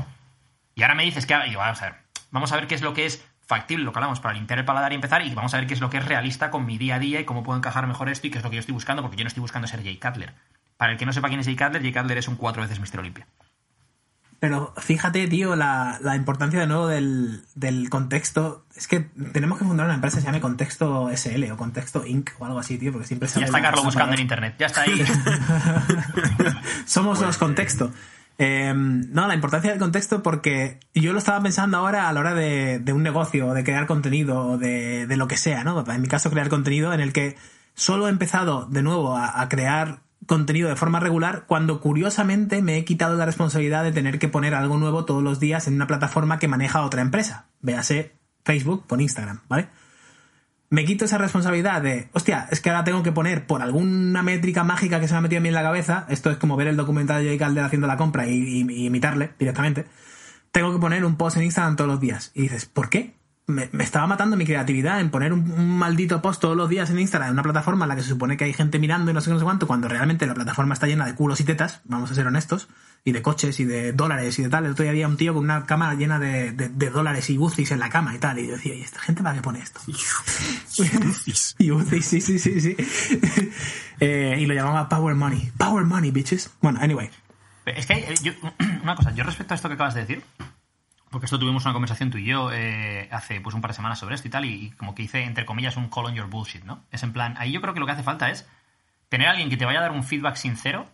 Y 0.74 0.82
ahora 0.82 0.94
me 0.94 1.04
dices 1.04 1.24
que... 1.26 1.34
Y 1.46 1.52
yo, 1.52 1.58
vamos 1.58 1.80
a 1.80 1.86
ver, 1.86 1.94
Vamos 2.30 2.52
a 2.52 2.56
ver 2.56 2.66
qué 2.66 2.74
es 2.74 2.82
lo 2.82 2.94
que 2.94 3.06
es 3.06 3.24
factible, 3.46 3.84
lo 3.84 3.92
que 3.92 3.98
hablamos, 3.98 4.20
para 4.20 4.34
limpiar 4.34 4.58
el 4.58 4.64
paladar 4.64 4.92
y 4.92 4.96
empezar, 4.96 5.24
y 5.24 5.34
vamos 5.34 5.54
a 5.54 5.58
ver 5.58 5.66
qué 5.66 5.74
es 5.74 5.80
lo 5.80 5.88
que 5.88 5.98
es 5.98 6.04
realista 6.04 6.50
con 6.50 6.66
mi 6.66 6.78
día 6.78 6.96
a 6.96 6.98
día 6.98 7.20
y 7.20 7.24
cómo 7.24 7.42
puedo 7.42 7.56
encajar 7.56 7.86
mejor 7.86 8.08
esto 8.08 8.26
y 8.26 8.30
qué 8.30 8.38
es 8.38 8.44
lo 8.44 8.50
que 8.50 8.56
yo 8.56 8.60
estoy 8.60 8.74
buscando, 8.74 9.02
porque 9.02 9.16
yo 9.16 9.24
no 9.24 9.28
estoy 9.28 9.40
buscando 9.40 9.68
ser 9.68 9.82
Jay 9.82 9.98
Cutler. 9.98 10.34
Para 10.76 10.92
el 10.92 10.98
que 10.98 11.06
no 11.06 11.12
sepa 11.12 11.28
quién 11.28 11.40
es 11.40 11.46
Jay 11.46 11.56
Cutler, 11.56 11.80
Jay 11.80 11.92
Cutler 11.92 12.18
es 12.18 12.28
un 12.28 12.36
cuatro 12.36 12.62
veces 12.62 12.80
Mr. 12.80 13.00
Olympia. 13.00 13.26
Pero 14.38 14.74
fíjate, 14.76 15.26
tío, 15.28 15.56
la, 15.56 15.98
importancia 16.14 16.60
de 16.60 16.66
nuevo 16.66 16.88
del, 16.88 17.88
contexto. 17.88 18.66
Es 18.74 18.86
que 18.86 19.00
tenemos 19.32 19.58
que 19.58 19.64
fundar 19.64 19.86
una 19.86 19.94
empresa 19.94 20.18
que 20.18 20.20
se 20.20 20.26
llame 20.26 20.40
Contexto 20.40 21.08
SL 21.10 21.50
o 21.52 21.56
Contexto 21.56 22.04
Inc. 22.04 22.30
o 22.38 22.44
algo 22.44 22.58
así, 22.58 22.76
tío, 22.76 22.92
porque 22.92 23.06
siempre 23.06 23.28
Ya 23.28 23.46
está 23.46 23.62
Carlos 23.62 23.84
buscando 23.84 24.14
en 24.14 24.20
internet, 24.20 24.56
ya 24.58 24.66
está 24.66 24.82
ahí. 24.82 25.02
Somos 26.86 27.20
los 27.20 27.38
contextos. 27.38 27.90
Em, 28.38 29.10
no, 29.12 29.26
la 29.26 29.34
importancia 29.34 29.70
del 29.70 29.78
contexto 29.78 30.22
porque 30.22 30.78
yo 30.94 31.12
lo 31.12 31.18
estaba 31.18 31.42
pensando 31.42 31.78
ahora 31.78 32.08
a 32.08 32.12
la 32.12 32.20
hora 32.20 32.34
de, 32.34 32.92
un 32.92 33.02
negocio, 33.02 33.54
de 33.54 33.64
crear 33.64 33.86
contenido, 33.86 34.46
o 34.46 34.58
de, 34.58 35.06
lo 35.16 35.26
que 35.26 35.36
sea, 35.36 35.64
¿no? 35.64 35.84
En 35.90 36.02
mi 36.02 36.08
caso, 36.08 36.30
crear 36.30 36.48
contenido 36.48 36.92
en 36.92 37.00
el 37.00 37.12
que 37.12 37.36
solo 37.74 38.06
he 38.06 38.10
empezado 38.10 38.66
de 38.66 38.82
nuevo 38.82 39.16
a, 39.16 39.48
crear 39.48 40.00
contenido 40.26 40.68
de 40.68 40.76
forma 40.76 41.00
regular 41.00 41.44
cuando 41.46 41.80
curiosamente 41.80 42.60
me 42.60 42.78
he 42.78 42.84
quitado 42.84 43.16
la 43.16 43.26
responsabilidad 43.26 43.84
de 43.84 43.92
tener 43.92 44.18
que 44.18 44.28
poner 44.28 44.54
algo 44.54 44.76
nuevo 44.76 45.04
todos 45.04 45.22
los 45.22 45.40
días 45.40 45.68
en 45.68 45.74
una 45.74 45.86
plataforma 45.86 46.38
que 46.38 46.48
maneja 46.48 46.82
otra 46.82 47.00
empresa. 47.02 47.46
Véase 47.62 48.12
Facebook 48.44 48.86
con 48.86 49.00
Instagram, 49.00 49.40
¿vale? 49.48 49.68
Me 50.68 50.84
quito 50.84 51.04
esa 51.04 51.18
responsabilidad 51.18 51.82
de, 51.82 52.08
hostia, 52.12 52.48
es 52.50 52.60
que 52.60 52.70
ahora 52.70 52.84
tengo 52.84 53.02
que 53.02 53.12
poner 53.12 53.46
por 53.46 53.62
alguna 53.62 54.22
métrica 54.22 54.64
mágica 54.64 55.00
que 55.00 55.06
se 55.06 55.14
me 55.14 55.18
ha 55.18 55.20
metido 55.22 55.38
a 55.38 55.42
mí 55.42 55.48
en 55.48 55.54
la 55.54 55.62
cabeza, 55.62 56.06
esto 56.08 56.30
es 56.30 56.36
como 56.36 56.56
ver 56.56 56.66
el 56.66 56.76
documental 56.76 57.24
de 57.24 57.38
Calder 57.38 57.64
haciendo 57.64 57.86
la 57.86 57.96
compra 57.96 58.26
y, 58.26 58.60
imitarle 58.86 59.30
directamente, 59.38 59.86
tengo 60.50 60.72
que 60.72 60.78
poner 60.78 61.04
un 61.04 61.16
post 61.16 61.36
en 61.36 61.44
Instagram 61.44 61.76
todos 61.76 61.90
los 61.90 62.00
días. 62.00 62.32
Y 62.34 62.42
dices, 62.42 62.66
¿por 62.66 62.88
qué? 62.88 63.14
Me, 63.48 63.70
estaba 63.78 64.08
matando 64.08 64.36
mi 64.36 64.44
creatividad 64.44 65.00
en 65.00 65.10
poner 65.10 65.32
un, 65.32 65.78
maldito 65.78 66.20
post 66.20 66.40
todos 66.40 66.56
los 66.56 66.68
días 66.68 66.90
en 66.90 66.98
Instagram, 66.98 67.28
en 67.28 67.34
una 67.34 67.44
plataforma 67.44 67.84
en 67.84 67.90
la 67.90 67.96
que 67.96 68.02
se 68.02 68.08
supone 68.08 68.36
que 68.36 68.44
hay 68.44 68.52
gente 68.52 68.80
mirando 68.80 69.10
y 69.10 69.14
no 69.14 69.20
sé 69.20 69.26
qué, 69.26 69.34
no 69.34 69.38
sé 69.38 69.44
cuánto, 69.44 69.68
cuando 69.68 69.86
realmente 69.88 70.26
la 70.26 70.34
plataforma 70.34 70.74
está 70.74 70.88
llena 70.88 71.06
de 71.06 71.14
culos 71.14 71.40
y 71.40 71.44
tetas, 71.44 71.80
vamos 71.84 72.10
a 72.10 72.14
ser 72.14 72.26
honestos 72.26 72.68
y 73.06 73.12
de 73.12 73.22
coches 73.22 73.60
y 73.60 73.64
de 73.64 73.92
dólares 73.92 74.36
y 74.40 74.42
de 74.42 74.48
tal. 74.48 74.64
El 74.64 74.72
otro 74.72 74.82
día 74.82 74.90
había 74.90 75.06
un 75.06 75.16
tío 75.16 75.32
con 75.32 75.44
una 75.44 75.64
cama 75.64 75.94
llena 75.94 76.18
de, 76.18 76.50
dólares 76.90 77.30
y 77.30 77.38
UCIs 77.38 77.70
en 77.70 77.78
la 77.78 77.88
cama 77.88 78.12
y 78.16 78.18
tal. 78.18 78.40
Y 78.40 78.48
yo 78.48 78.54
decía, 78.54 78.74
¿y 78.74 78.82
esta 78.82 78.98
gente 78.98 79.22
para 79.22 79.36
qué 79.36 79.42
pone 79.42 79.60
esto? 79.60 79.80
y 81.58 81.70
UCIs, 81.70 82.04
sí, 82.04 82.20
sí, 82.20 82.38
sí, 82.40 82.60
sí. 82.60 82.76
Eh, 84.00 84.36
y 84.40 84.46
lo 84.46 84.54
llamaba 84.54 84.88
Power 84.88 85.14
Money. 85.14 85.52
Power 85.56 85.84
Money, 85.84 86.10
bitches. 86.10 86.50
Bueno, 86.60 86.80
anyway. 86.82 87.08
Es 87.64 87.86
que 87.86 87.94
eh, 87.94 88.14
yo, 88.22 88.32
una 88.82 88.96
cosa, 88.96 89.14
yo 89.14 89.22
respecto 89.22 89.54
a 89.54 89.56
esto 89.56 89.68
que 89.68 89.74
acabas 89.74 89.94
de 89.94 90.00
decir, 90.00 90.22
porque 91.10 91.26
esto 91.26 91.38
tuvimos 91.38 91.64
una 91.64 91.72
conversación 91.72 92.10
tú 92.10 92.18
y 92.18 92.24
yo 92.24 92.50
eh, 92.52 93.08
hace 93.12 93.40
pues 93.40 93.54
un 93.54 93.60
par 93.60 93.70
de 93.70 93.76
semanas 93.76 93.98
sobre 93.98 94.14
esto 94.14 94.28
y 94.28 94.30
tal, 94.30 94.44
y, 94.44 94.70
como 94.72 94.94
que 94.94 95.02
hice, 95.02 95.22
entre 95.22 95.46
comillas, 95.46 95.76
un 95.76 95.88
call 95.88 96.06
on 96.06 96.14
your 96.14 96.28
bullshit, 96.28 96.64
¿no? 96.64 96.84
Es 96.90 97.02
en 97.02 97.12
plan, 97.12 97.36
ahí 97.38 97.52
yo 97.52 97.60
creo 97.60 97.74
que 97.74 97.80
lo 97.80 97.86
que 97.86 97.92
hace 97.92 98.02
falta 98.02 98.30
es 98.30 98.48
tener 99.08 99.28
a 99.28 99.30
alguien 99.30 99.48
que 99.48 99.56
te 99.56 99.64
vaya 99.64 99.78
a 99.78 99.82
dar 99.82 99.92
un 99.92 100.02
feedback 100.02 100.36
sincero 100.36 100.90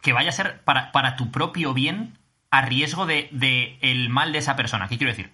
que 0.00 0.12
vaya 0.12 0.30
a 0.30 0.32
ser 0.32 0.62
para, 0.62 1.16
tu 1.16 1.30
propio 1.30 1.74
bien 1.74 2.18
a 2.50 2.62
riesgo 2.62 3.06
de, 3.06 3.78
el 3.82 4.08
mal 4.08 4.32
de 4.32 4.38
esa 4.38 4.56
persona. 4.56 4.88
¿Qué 4.88 4.96
quiero 4.96 5.12
decir? 5.12 5.32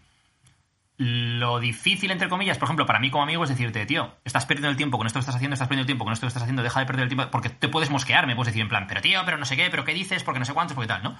Lo 0.99 1.61
difícil, 1.61 2.11
entre 2.11 2.28
comillas, 2.28 2.59
por 2.59 2.66
ejemplo, 2.66 2.86
para 2.86 2.99
mí 2.99 3.11
como 3.11 3.22
amigo 3.22 3.44
es 3.44 3.51
decirte, 3.51 3.84
tío, 3.84 4.16
estás 4.24 4.47
perdiendo 4.47 4.70
el 4.70 4.76
tiempo 4.76 4.97
con 4.97 5.07
esto 5.07 5.18
que 5.18 5.20
estás 5.20 5.36
haciendo, 5.36 5.55
estás 5.55 5.68
perdiendo 5.68 5.82
el 5.82 5.86
tiempo 5.86 6.05
con 6.05 6.12
esto 6.12 6.26
que 6.26 6.28
estás 6.28 6.42
haciendo, 6.42 6.62
deja 6.62 6.80
de 6.80 6.86
perder 6.86 7.03
el 7.05 7.09
tiempo, 7.09 7.30
porque 7.30 7.51
te 7.51 7.68
puedes 7.68 7.90
mosquear, 7.90 8.26
me 8.26 8.34
puedes 8.34 8.49
decir 8.49 8.62
en 8.62 8.68
plan, 8.68 8.86
pero 8.88 9.03
tío, 9.03 9.20
pero 9.24 9.36
no 9.36 9.44
sé 9.44 9.57
qué, 9.57 9.68
pero 9.70 9.84
qué 9.84 9.92
dices, 9.92 10.24
porque 10.24 10.38
no 10.38 10.47
sé 10.47 10.55
cuántos, 10.55 10.74
porque 10.74 10.88
tal, 10.88 11.03
¿no? 11.03 11.16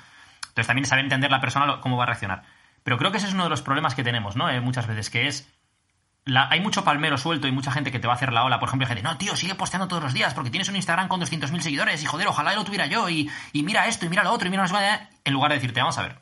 Entonces 0.57 0.69
también 0.69 0.87
saber 0.87 1.05
entender 1.05 1.31
la 1.31 1.41
persona 1.43 1.81
cómo 1.83 1.99
va 1.99 2.05
a 2.05 2.07
reaccionar. 2.07 2.43
Pero 2.83 2.97
creo 2.97 3.11
que 3.11 3.19
ese 3.19 3.27
es 3.27 3.35
uno 3.35 3.45
de 3.45 3.51
los 3.51 3.61
problemas 3.61 3.95
que 3.95 4.03
tenemos, 4.03 4.37
¿no? 4.37 4.49
Eh, 4.49 4.63
muchas 4.63 4.87
veces, 4.87 5.11
que 5.11 5.29
es 5.29 5.53
hay 6.49 6.61
mucho 6.61 6.83
palmero 6.83 7.19
suelto 7.19 7.47
y 7.47 7.53
mucha 7.53 7.71
gente 7.71 7.93
que 7.93 7.99
te 7.99 8.07
va 8.07 8.15
a 8.15 8.17
hacer 8.17 8.33
la 8.33 8.43
ola. 8.43 8.59
Por 8.59 8.69
ejemplo, 8.69 8.89
gente, 8.89 9.03
no, 9.03 9.19
tío, 9.19 9.37
sigue 9.37 9.55
posteando 9.55 9.87
todos 9.87 10.03
los 10.03 10.15
días 10.15 10.33
porque 10.33 10.51
tienes 10.51 10.71
un 10.71 10.77
Instagram 10.77 11.09
con 11.09 11.21
200.000 11.21 11.61
seguidores 11.61 12.03
y 12.03 12.07
joder, 12.07 12.27
ojalá 12.27 12.55
lo 12.55 12.65
tuviera 12.65 12.87
yo 12.87 13.09
y, 13.11 13.31
mira 13.53 13.87
esto 13.87 14.07
y 14.07 14.09
mira 14.09 14.25
lo 14.25 14.33
otro 14.33 14.49
y 14.49 14.51
mira 14.51 14.67
lo 14.67 14.79
En 15.25 15.33
lugar 15.35 15.51
de 15.51 15.57
decirte, 15.57 15.81
vamos 15.81 15.99
a 15.99 16.03
ver, 16.03 16.19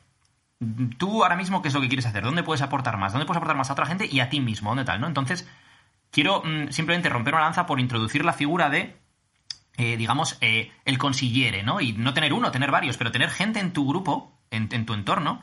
tú 0.97 1.23
ahora 1.23 1.37
mismo, 1.37 1.61
¿qué 1.61 1.69
es 1.69 1.73
lo 1.73 1.79
que 1.79 1.87
quieres 1.87 2.05
hacer? 2.05 2.23
¿Dónde 2.23 2.43
puedes 2.43 2.61
aportar 2.61 2.97
más? 2.97 3.13
¿Dónde 3.13 3.25
puedes 3.25 3.37
aportar 3.37 3.55
más 3.55 3.69
a 3.69 3.73
otra 3.73 3.85
gente 3.85 4.07
y 4.11 4.19
a 4.19 4.29
ti 4.29 4.41
mismo? 4.41 4.69
¿Dónde 4.69 4.83
tal? 4.83 5.01
¿no? 5.01 5.07
Entonces, 5.07 5.47
quiero 6.11 6.43
mm, 6.43 6.69
simplemente 6.69 7.09
romper 7.09 7.33
una 7.33 7.45
lanza 7.45 7.65
por 7.65 7.79
introducir 7.79 8.25
la 8.25 8.33
figura 8.33 8.69
de 8.69 8.97
eh, 9.77 9.97
digamos, 9.97 10.37
eh, 10.41 10.71
el 10.85 10.97
consillere, 10.97 11.63
¿no? 11.63 11.81
Y 11.81 11.93
no 11.93 12.13
tener 12.13 12.33
uno, 12.33 12.51
tener 12.51 12.71
varios, 12.71 12.97
pero 12.97 13.11
tener 13.11 13.29
gente 13.29 13.59
en 13.59 13.73
tu 13.73 13.87
grupo, 13.87 14.39
en, 14.51 14.69
en 14.71 14.85
tu 14.85 14.93
entorno, 14.93 15.41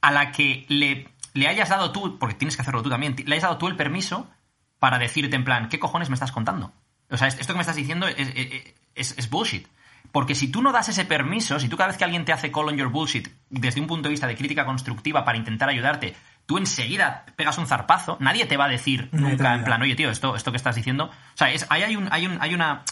a 0.00 0.10
la 0.10 0.32
que 0.32 0.64
le, 0.68 1.08
le 1.34 1.48
hayas 1.48 1.68
dado 1.68 1.92
tú, 1.92 2.18
porque 2.18 2.34
tienes 2.34 2.56
que 2.56 2.62
hacerlo 2.62 2.82
tú 2.82 2.90
también, 2.90 3.16
le 3.24 3.34
hayas 3.34 3.44
dado 3.44 3.58
tú 3.58 3.68
el 3.68 3.76
permiso 3.76 4.30
para 4.78 4.98
decirte 4.98 5.36
en 5.36 5.44
plan, 5.44 5.68
¿qué 5.68 5.78
cojones 5.78 6.08
me 6.08 6.14
estás 6.14 6.32
contando? 6.32 6.72
O 7.10 7.16
sea, 7.16 7.28
esto 7.28 7.48
que 7.48 7.54
me 7.54 7.60
estás 7.60 7.76
diciendo 7.76 8.06
es, 8.06 8.16
es, 8.34 8.74
es, 8.94 9.18
es 9.18 9.30
bullshit. 9.30 9.66
Porque 10.12 10.34
si 10.34 10.48
tú 10.48 10.62
no 10.62 10.72
das 10.72 10.88
ese 10.88 11.04
permiso, 11.04 11.60
si 11.60 11.68
tú 11.68 11.76
cada 11.76 11.88
vez 11.88 11.96
que 11.96 12.04
alguien 12.04 12.24
te 12.24 12.32
hace 12.32 12.50
call 12.50 12.68
on 12.68 12.76
your 12.76 12.88
bullshit 12.88 13.28
desde 13.48 13.80
un 13.80 13.86
punto 13.86 14.08
de 14.08 14.10
vista 14.10 14.26
de 14.26 14.34
crítica 14.34 14.64
constructiva 14.64 15.24
para 15.24 15.38
intentar 15.38 15.68
ayudarte, 15.68 16.16
tú 16.46 16.58
enseguida 16.58 17.26
pegas 17.36 17.58
un 17.58 17.66
zarpazo, 17.66 18.16
nadie 18.18 18.46
te 18.46 18.56
va 18.56 18.64
a 18.64 18.68
decir 18.68 19.08
nunca 19.12 19.54
en 19.54 19.62
plan, 19.62 19.80
oye 19.82 19.94
tío, 19.94 20.10
esto, 20.10 20.34
esto 20.34 20.50
que 20.50 20.56
estás 20.56 20.74
diciendo. 20.74 21.04
O 21.04 21.36
sea, 21.36 21.52
es, 21.52 21.66
ahí 21.70 21.82
hay, 21.82 21.96
un, 21.96 22.08
hay, 22.10 22.26
un, 22.26 22.38
hay 22.40 22.54
una, 22.54 22.82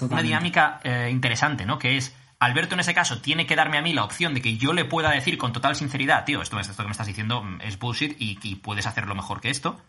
una 0.00 0.22
dinámica 0.22 0.80
eh, 0.84 1.08
interesante, 1.10 1.66
¿no? 1.66 1.78
Que 1.78 1.96
es, 1.96 2.14
Alberto 2.38 2.74
en 2.74 2.80
ese 2.80 2.94
caso 2.94 3.20
tiene 3.20 3.46
que 3.46 3.56
darme 3.56 3.78
a 3.78 3.82
mí 3.82 3.92
la 3.92 4.04
opción 4.04 4.34
de 4.34 4.42
que 4.42 4.56
yo 4.56 4.72
le 4.72 4.84
pueda 4.84 5.10
decir 5.10 5.38
con 5.38 5.52
total 5.52 5.74
sinceridad, 5.74 6.24
tío, 6.24 6.40
esto, 6.42 6.58
esto 6.60 6.76
que 6.76 6.84
me 6.84 6.92
estás 6.92 7.06
diciendo 7.06 7.44
es 7.62 7.78
bullshit 7.78 8.16
y, 8.20 8.38
y 8.42 8.56
puedes 8.56 8.86
hacerlo 8.86 9.14
mejor 9.14 9.40
que 9.40 9.50
esto, 9.50 9.80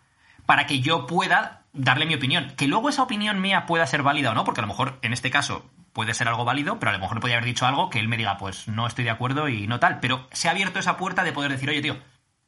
para 0.45 0.65
que 0.65 0.79
yo 0.79 1.05
pueda 1.05 1.63
darle 1.73 2.05
mi 2.05 2.15
opinión. 2.15 2.53
Que 2.57 2.67
luego 2.67 2.89
esa 2.89 3.03
opinión 3.03 3.39
mía 3.39 3.65
pueda 3.67 3.85
ser 3.85 4.01
válida 4.03 4.31
o 4.31 4.33
no, 4.33 4.43
porque 4.43 4.61
a 4.61 4.63
lo 4.63 4.67
mejor 4.67 4.97
en 5.03 5.13
este 5.13 5.29
caso 5.29 5.69
puede 5.93 6.13
ser 6.13 6.27
algo 6.27 6.45
válido, 6.45 6.79
pero 6.79 6.91
a 6.91 6.93
lo 6.93 6.99
mejor 6.99 7.19
podría 7.19 7.37
haber 7.37 7.47
dicho 7.47 7.65
algo 7.65 7.89
que 7.89 7.99
él 7.99 8.07
me 8.07 8.17
diga, 8.17 8.37
pues 8.37 8.67
no 8.67 8.87
estoy 8.87 9.03
de 9.03 9.11
acuerdo 9.11 9.47
y 9.49 9.67
no 9.67 9.79
tal. 9.79 9.99
Pero 9.99 10.27
se 10.31 10.47
ha 10.47 10.51
abierto 10.51 10.79
esa 10.79 10.97
puerta 10.97 11.23
de 11.23 11.33
poder 11.33 11.51
decir, 11.51 11.69
oye, 11.69 11.81
tío, 11.81 11.97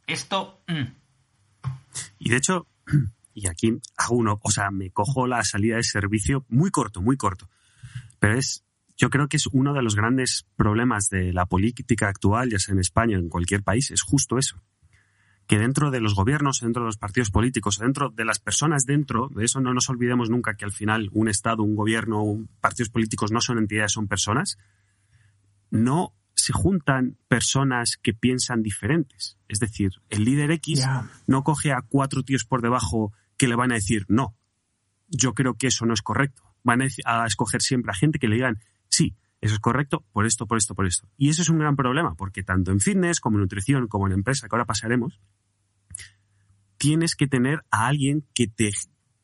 esto. 0.07 0.61
mm, 0.67 0.83
Y 2.17 2.29
de 2.29 2.37
hecho, 2.37 2.65
y 3.33 3.47
aquí 3.47 3.77
hago 3.97 4.15
uno, 4.15 4.39
o 4.41 4.51
sea, 4.51 4.71
me 4.71 4.89
cojo 4.89 5.27
la 5.27 5.43
salida 5.43 5.75
de 5.75 5.83
servicio 5.83 6.45
muy 6.49 6.71
corto, 6.71 7.01
muy 7.01 7.17
corto. 7.17 7.49
Pero 8.21 8.37
es, 8.37 8.63
yo 8.97 9.09
creo 9.09 9.27
que 9.27 9.37
es 9.37 9.47
uno 9.47 9.73
de 9.73 9.81
los 9.81 9.95
grandes 9.95 10.45
problemas 10.55 11.09
de 11.09 11.33
la 11.33 11.47
política 11.47 12.07
actual, 12.07 12.51
ya 12.51 12.59
sea 12.59 12.73
en 12.73 12.79
España 12.79 13.17
o 13.17 13.19
en 13.19 13.29
cualquier 13.29 13.63
país, 13.63 13.89
es 13.89 14.03
justo 14.03 14.37
eso. 14.37 14.61
Que 15.47 15.57
dentro 15.57 15.89
de 15.89 16.01
los 16.01 16.13
gobiernos, 16.13 16.59
dentro 16.61 16.83
de 16.83 16.85
los 16.89 16.97
partidos 16.97 17.31
políticos, 17.31 17.79
dentro 17.79 18.09
de 18.11 18.23
las 18.23 18.37
personas 18.37 18.85
dentro, 18.85 19.29
de 19.35 19.43
eso 19.45 19.59
no 19.59 19.73
nos 19.73 19.89
olvidemos 19.89 20.29
nunca 20.29 20.53
que 20.53 20.65
al 20.65 20.71
final 20.71 21.09
un 21.13 21.29
Estado, 21.29 21.63
un 21.63 21.75
gobierno, 21.75 22.21
un- 22.21 22.47
partidos 22.61 22.89
políticos 22.89 23.31
no 23.31 23.41
son 23.41 23.57
entidades, 23.57 23.91
son 23.93 24.07
personas, 24.07 24.59
no 25.71 26.13
se 26.35 26.53
juntan 26.53 27.17
personas 27.27 27.97
que 28.01 28.13
piensan 28.13 28.61
diferentes. 28.61 29.39
Es 29.47 29.59
decir, 29.59 29.93
el 30.09 30.25
líder 30.25 30.51
X 30.51 30.79
no 31.25 31.43
coge 31.43 31.71
a 31.71 31.81
cuatro 31.81 32.21
tíos 32.23 32.45
por 32.45 32.61
debajo 32.61 33.13
que 33.35 33.47
le 33.47 33.55
van 33.55 33.71
a 33.71 33.75
decir 33.75 34.05
no. 34.09 34.35
Yo 35.09 35.33
creo 35.33 35.55
que 35.55 35.67
eso 35.67 35.85
no 35.87 35.93
es 35.95 36.01
correcto. 36.03 36.43
Van 36.63 36.81
a, 36.81 37.25
escoger 37.25 37.61
siempre 37.61 37.91
a 37.91 37.95
gente 37.95 38.19
que 38.19 38.27
le 38.27 38.35
digan 38.35 38.59
sí, 38.87 39.15
eso 39.39 39.55
es 39.55 39.59
correcto 39.59 40.05
por 40.11 40.25
esto, 40.25 40.45
por 40.45 40.57
esto, 40.57 40.75
por 40.75 40.85
esto. 40.85 41.07
Y 41.17 41.29
eso 41.29 41.41
es 41.41 41.49
un 41.49 41.59
gran 41.59 41.75
problema, 41.75 42.15
porque 42.15 42.43
tanto 42.43 42.71
en 42.71 42.79
fitness 42.79 43.19
como 43.19 43.37
en 43.37 43.41
nutrición, 43.41 43.87
como 43.87 44.07
en 44.07 44.13
empresa, 44.13 44.47
que 44.47 44.55
ahora 44.55 44.65
pasaremos, 44.65 45.19
tienes 46.77 47.15
que 47.15 47.27
tener 47.27 47.61
a 47.71 47.87
alguien 47.87 48.25
que 48.33 48.47
te 48.47 48.71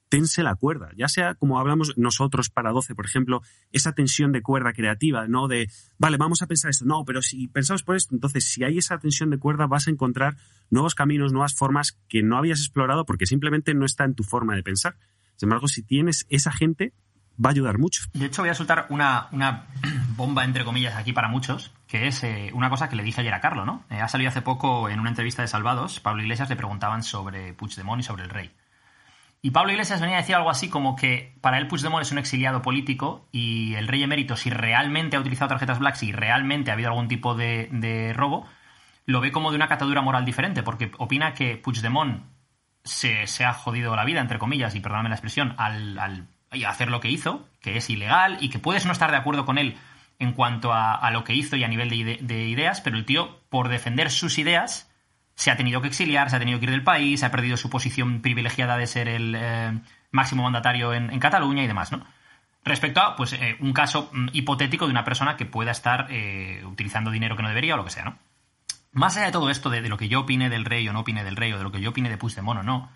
tense 0.09 0.43
la 0.43 0.55
cuerda, 0.55 0.91
ya 0.95 1.07
sea 1.07 1.35
como 1.35 1.59
hablamos 1.59 1.93
nosotros 1.97 2.49
para 2.49 2.71
12, 2.71 2.95
por 2.95 3.05
ejemplo, 3.05 3.41
esa 3.71 3.93
tensión 3.93 4.31
de 4.31 4.41
cuerda 4.41 4.73
creativa, 4.73 5.27
¿no? 5.27 5.47
De, 5.47 5.69
vale, 5.97 6.17
vamos 6.17 6.41
a 6.41 6.47
pensar 6.47 6.71
esto, 6.71 6.85
no, 6.85 7.03
pero 7.05 7.21
si 7.21 7.47
pensamos 7.47 7.83
por 7.83 7.95
esto, 7.95 8.15
entonces 8.15 8.45
si 8.45 8.63
hay 8.63 8.77
esa 8.77 8.99
tensión 8.99 9.29
de 9.29 9.37
cuerda 9.37 9.67
vas 9.67 9.87
a 9.87 9.91
encontrar 9.91 10.37
nuevos 10.69 10.95
caminos, 10.95 11.33
nuevas 11.33 11.55
formas 11.55 11.99
que 12.07 12.23
no 12.23 12.37
habías 12.37 12.59
explorado 12.59 13.05
porque 13.05 13.25
simplemente 13.25 13.73
no 13.73 13.85
está 13.85 14.05
en 14.05 14.15
tu 14.15 14.23
forma 14.23 14.55
de 14.55 14.63
pensar. 14.63 14.97
Sin 15.35 15.47
embargo, 15.47 15.67
si 15.67 15.83
tienes 15.83 16.25
esa 16.29 16.51
gente, 16.51 16.93
va 17.43 17.49
a 17.49 17.51
ayudar 17.51 17.77
mucho. 17.77 18.03
De 18.13 18.25
hecho, 18.25 18.41
voy 18.41 18.49
a 18.49 18.55
soltar 18.55 18.87
una, 18.89 19.27
una 19.31 19.65
bomba, 20.15 20.43
entre 20.43 20.63
comillas, 20.63 20.95
aquí 20.95 21.13
para 21.13 21.27
muchos, 21.27 21.71
que 21.87 22.07
es 22.07 22.23
eh, 22.23 22.51
una 22.53 22.69
cosa 22.69 22.89
que 22.89 22.95
le 22.95 23.03
dije 23.03 23.21
ayer 23.21 23.33
a 23.33 23.41
Carlo, 23.41 23.65
¿no? 23.65 23.83
Eh, 23.89 24.01
ha 24.01 24.07
salido 24.07 24.29
hace 24.29 24.41
poco 24.41 24.89
en 24.89 24.99
una 24.99 25.09
entrevista 25.09 25.41
de 25.41 25.47
Salvados, 25.47 25.99
Pablo 25.99 26.23
Iglesias 26.23 26.49
le 26.49 26.55
preguntaban 26.55 27.03
sobre 27.03 27.53
Puigdemont 27.53 28.01
y 28.01 28.03
sobre 28.03 28.23
el 28.23 28.29
rey. 28.29 28.51
Y 29.41 29.51
Pablo 29.51 29.71
Iglesias 29.71 30.01
venía 30.01 30.17
a 30.17 30.21
decir 30.21 30.35
algo 30.35 30.49
así 30.49 30.67
como 30.67 30.95
que 30.95 31.37
para 31.41 31.59
él 31.59 31.67
Puigdemont 31.67 32.01
es 32.01 32.11
un 32.11 32.17
exiliado 32.17 32.63
político 32.63 33.27
y 33.31 33.75
el 33.75 33.87
rey 33.87 34.01
emérito, 34.01 34.35
si 34.35 34.49
realmente 34.49 35.15
ha 35.15 35.19
utilizado 35.19 35.49
tarjetas 35.49 35.79
black, 35.79 35.95
si 35.95 36.11
realmente 36.11 36.71
ha 36.71 36.73
habido 36.73 36.89
algún 36.89 37.07
tipo 37.07 37.35
de, 37.35 38.13
robo, 38.15 38.47
lo 39.05 39.21
ve 39.21 39.31
como 39.31 39.51
de 39.51 39.57
una 39.57 39.67
catadura 39.67 40.01
moral 40.01 40.25
diferente, 40.25 40.63
porque 40.63 40.91
opina 40.97 41.35
que 41.35 41.55
Puigdemont 41.55 42.23
se, 42.83 43.27
se 43.27 43.45
ha 43.45 43.53
jodido 43.53 43.95
la 43.95 44.05
vida, 44.05 44.21
entre 44.21 44.39
comillas, 44.39 44.73
y 44.73 44.79
perdóname 44.79 45.09
la 45.09 45.15
expresión, 45.15 45.53
al 45.57 46.27
y 46.51 46.63
hacer 46.63 46.89
lo 46.89 46.99
que 46.99 47.09
hizo, 47.09 47.47
que 47.61 47.77
es 47.77 47.89
ilegal 47.89 48.37
y 48.41 48.49
que 48.49 48.59
puedes 48.59 48.85
no 48.85 48.91
estar 48.91 49.11
de 49.11 49.17
acuerdo 49.17 49.45
con 49.45 49.57
él 49.57 49.77
en 50.19 50.33
cuanto 50.33 50.73
a, 50.73 50.95
a 50.95 51.11
lo 51.11 51.23
que 51.23 51.33
hizo 51.33 51.55
y 51.55 51.63
a 51.63 51.67
nivel 51.67 51.89
de, 51.89 52.19
de 52.21 52.47
ideas, 52.47 52.81
pero 52.81 52.97
el 52.97 53.05
tío, 53.05 53.39
por 53.49 53.69
defender 53.69 54.09
sus 54.09 54.37
ideas, 54.39 54.89
se 55.35 55.51
ha 55.51 55.55
tenido 55.55 55.81
que 55.81 55.87
exiliar, 55.87 56.29
se 56.29 56.35
ha 56.35 56.39
tenido 56.39 56.59
que 56.59 56.65
ir 56.65 56.71
del 56.71 56.83
país, 56.83 57.23
ha 57.23 57.29
perdido 57.29 57.57
su 57.57 57.69
posición 57.69 58.21
privilegiada 58.21 58.75
de 58.75 58.87
ser 58.87 59.07
el 59.07 59.35
eh, 59.37 59.79
máximo 60.09 60.43
mandatario 60.43 60.93
en, 60.93 61.11
en 61.11 61.19
Cataluña 61.19 61.63
y 61.63 61.67
demás, 61.67 61.91
¿no? 61.91 62.03
Respecto 62.65 63.01
a 63.01 63.15
pues, 63.15 63.33
eh, 63.33 63.55
un 63.59 63.71
caso 63.71 64.09
mm, 64.11 64.29
hipotético 64.33 64.85
de 64.85 64.91
una 64.91 65.03
persona 65.03 65.37
que 65.37 65.45
pueda 65.45 65.71
estar 65.71 66.07
eh, 66.09 66.63
utilizando 66.65 67.11
dinero 67.11 67.35
que 67.35 67.43
no 67.43 67.49
debería 67.49 67.75
o 67.75 67.77
lo 67.77 67.85
que 67.85 67.91
sea, 67.91 68.03
¿no? 68.03 68.17
Más 68.91 69.15
allá 69.15 69.27
de 69.27 69.31
todo 69.31 69.51
esto, 69.51 69.69
de, 69.69 69.83
de 69.83 69.89
lo 69.89 69.97
que 69.97 70.09
yo 70.09 70.21
opine 70.21 70.49
del 70.49 70.65
rey 70.65 70.87
o 70.89 70.93
no 70.93 71.01
opine 71.01 71.23
del 71.23 71.35
rey, 71.35 71.53
o 71.53 71.59
de 71.59 71.63
lo 71.63 71.71
que 71.71 71.81
yo 71.81 71.91
opine 71.91 72.09
de 72.09 72.17
Puigdemont 72.17 72.61
o 72.61 72.63
no, 72.63 72.89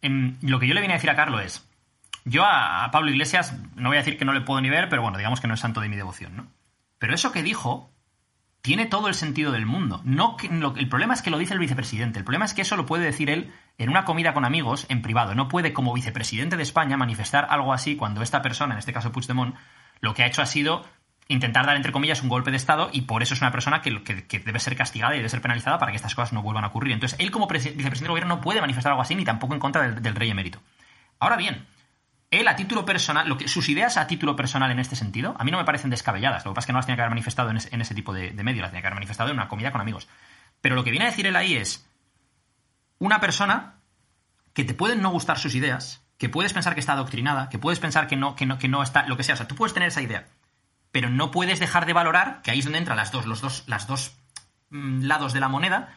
em, 0.00 0.38
lo 0.40 0.58
que 0.58 0.66
yo 0.66 0.72
le 0.72 0.80
vine 0.80 0.94
a 0.94 0.96
decir 0.96 1.10
a 1.10 1.16
Carlos 1.16 1.42
es, 1.44 1.69
yo 2.30 2.44
a, 2.44 2.88
Pablo 2.92 3.10
Iglesias 3.10 3.54
no 3.74 3.88
voy 3.88 3.96
a 3.96 4.00
decir 4.00 4.16
que 4.16 4.24
no 4.24 4.32
le 4.32 4.40
puedo 4.40 4.60
ni 4.60 4.70
ver, 4.70 4.88
pero 4.88 5.02
bueno, 5.02 5.18
digamos 5.18 5.40
que 5.40 5.48
no 5.48 5.54
es 5.54 5.60
santo 5.60 5.80
de 5.80 5.88
mi 5.88 5.96
devoción, 5.96 6.36
¿no? 6.36 6.46
Pero 6.98 7.14
eso 7.14 7.32
que 7.32 7.42
dijo 7.42 7.90
tiene 8.62 8.86
todo 8.86 9.08
el 9.08 9.14
sentido 9.14 9.52
del 9.52 9.64
mundo. 9.66 10.02
No 10.04 10.36
que- 10.36 10.46
el 10.48 10.88
problema 10.88 11.14
es 11.14 11.22
que 11.22 11.30
lo 11.30 11.38
dice 11.38 11.54
el 11.54 11.60
vicepresidente. 11.60 12.18
El 12.18 12.24
problema 12.24 12.44
es 12.44 12.52
que 12.52 12.60
eso 12.62 12.76
lo 12.76 12.84
puede 12.86 13.04
decir 13.04 13.30
él 13.30 13.52
en 13.78 13.88
una 13.88 14.04
comida 14.04 14.34
con 14.34 14.44
amigos 14.44 14.84
en 14.90 15.00
privado. 15.00 15.34
No 15.34 15.48
puede, 15.48 15.72
como 15.72 15.94
vicepresidente 15.94 16.56
de 16.58 16.62
España, 16.62 16.98
manifestar 16.98 17.46
algo 17.50 17.72
así 17.72 17.96
cuando 17.96 18.20
esta 18.22 18.42
persona, 18.42 18.74
en 18.74 18.78
este 18.78 18.92
caso 18.92 19.12
Puigdemont, 19.12 19.56
lo 20.00 20.12
que 20.12 20.22
ha 20.22 20.26
hecho 20.26 20.42
ha 20.42 20.46
sido 20.46 20.84
intentar 21.28 21.64
dar, 21.64 21.76
entre 21.76 21.90
comillas, 21.92 22.22
un 22.22 22.28
golpe 22.28 22.50
de 22.50 22.58
Estado 22.58 22.90
y 22.92 23.02
por 23.02 23.22
eso 23.22 23.32
es 23.34 23.40
una 23.40 23.50
persona 23.50 23.80
que, 23.80 23.90
debe 24.44 24.58
ser 24.60 24.76
castigada 24.76 25.14
y 25.14 25.18
debe 25.18 25.28
ser 25.30 25.40
penalizada 25.40 25.78
para 25.78 25.92
que 25.92 25.96
estas 25.96 26.14
cosas 26.14 26.32
no 26.34 26.42
vuelvan 26.42 26.64
a 26.64 26.66
ocurrir. 26.66 26.92
Entonces, 26.92 27.18
él 27.18 27.30
como 27.30 27.46
presi- 27.48 27.74
vicepresidente 27.74 28.00
del 28.02 28.08
gobierno 28.10 28.34
no 28.36 28.40
puede 28.42 28.60
manifestar 28.60 28.92
algo 28.92 29.00
así 29.02 29.14
ni 29.14 29.24
tampoco 29.24 29.54
en 29.54 29.60
contra 29.60 29.88
del 29.90 30.14
rey 30.14 30.28
emérito. 30.28 30.60
Ahora 31.18 31.36
bien, 31.36 31.66
él 32.30 32.46
a 32.46 32.56
título 32.56 32.84
personal, 32.84 33.36
sus 33.46 33.68
ideas 33.68 33.96
a 33.96 34.06
título 34.06 34.36
personal 34.36 34.70
en 34.70 34.78
este 34.78 34.96
sentido, 34.96 35.34
a 35.38 35.44
mí 35.44 35.50
no 35.50 35.58
me 35.58 35.64
parecen 35.64 35.90
descabelladas. 35.90 36.44
Lo 36.44 36.52
que 36.52 36.54
pasa 36.56 36.64
es 36.64 36.66
que 36.66 36.72
no 36.72 36.78
las 36.78 36.86
tenía 36.86 36.96
que 36.96 37.02
haber 37.02 37.10
manifestado 37.10 37.50
en 37.50 37.56
ese, 37.56 37.94
tipo 37.94 38.12
de, 38.12 38.30
de 38.30 38.44
medio, 38.44 38.62
las 38.62 38.70
tenía 38.70 38.82
que 38.82 38.86
haber 38.86 38.96
manifestado 38.96 39.30
en 39.30 39.36
una 39.36 39.48
comida 39.48 39.72
con 39.72 39.80
amigos. 39.80 40.08
Pero 40.60 40.74
lo 40.74 40.84
que 40.84 40.90
viene 40.90 41.06
a 41.06 41.10
decir 41.10 41.26
él 41.26 41.36
ahí 41.36 41.56
es 41.56 41.88
una 42.98 43.20
persona 43.20 43.80
que 44.52 44.64
te 44.64 44.74
pueden 44.74 45.02
no 45.02 45.10
gustar 45.10 45.38
sus 45.38 45.54
ideas, 45.54 46.04
que 46.18 46.28
puedes 46.28 46.52
pensar 46.52 46.74
que 46.74 46.80
está 46.80 46.92
adoctrinada, 46.92 47.48
que 47.48 47.58
puedes 47.58 47.80
pensar 47.80 48.06
que 48.06 48.16
no, 48.16 48.36
está, 48.82 49.06
lo 49.06 49.16
que 49.16 49.22
sea. 49.22 49.34
O 49.34 49.38
sea, 49.38 49.48
tú 49.48 49.54
puedes 49.54 49.74
tener 49.74 49.88
esa 49.88 50.02
idea, 50.02 50.28
pero 50.92 51.08
no 51.08 51.30
puedes 51.30 51.58
dejar 51.58 51.86
de 51.86 51.94
valorar, 51.94 52.42
que 52.42 52.50
ahí 52.50 52.58
es 52.58 52.64
donde 52.64 52.78
entran 52.78 52.98
las 52.98 53.10
dos, 53.10 53.26
los 53.26 53.40
dos, 53.40 53.64
las 53.66 53.86
dos 53.86 54.12
mm, 54.68 55.04
lados 55.04 55.32
de 55.32 55.40
la 55.40 55.48
moneda, 55.48 55.96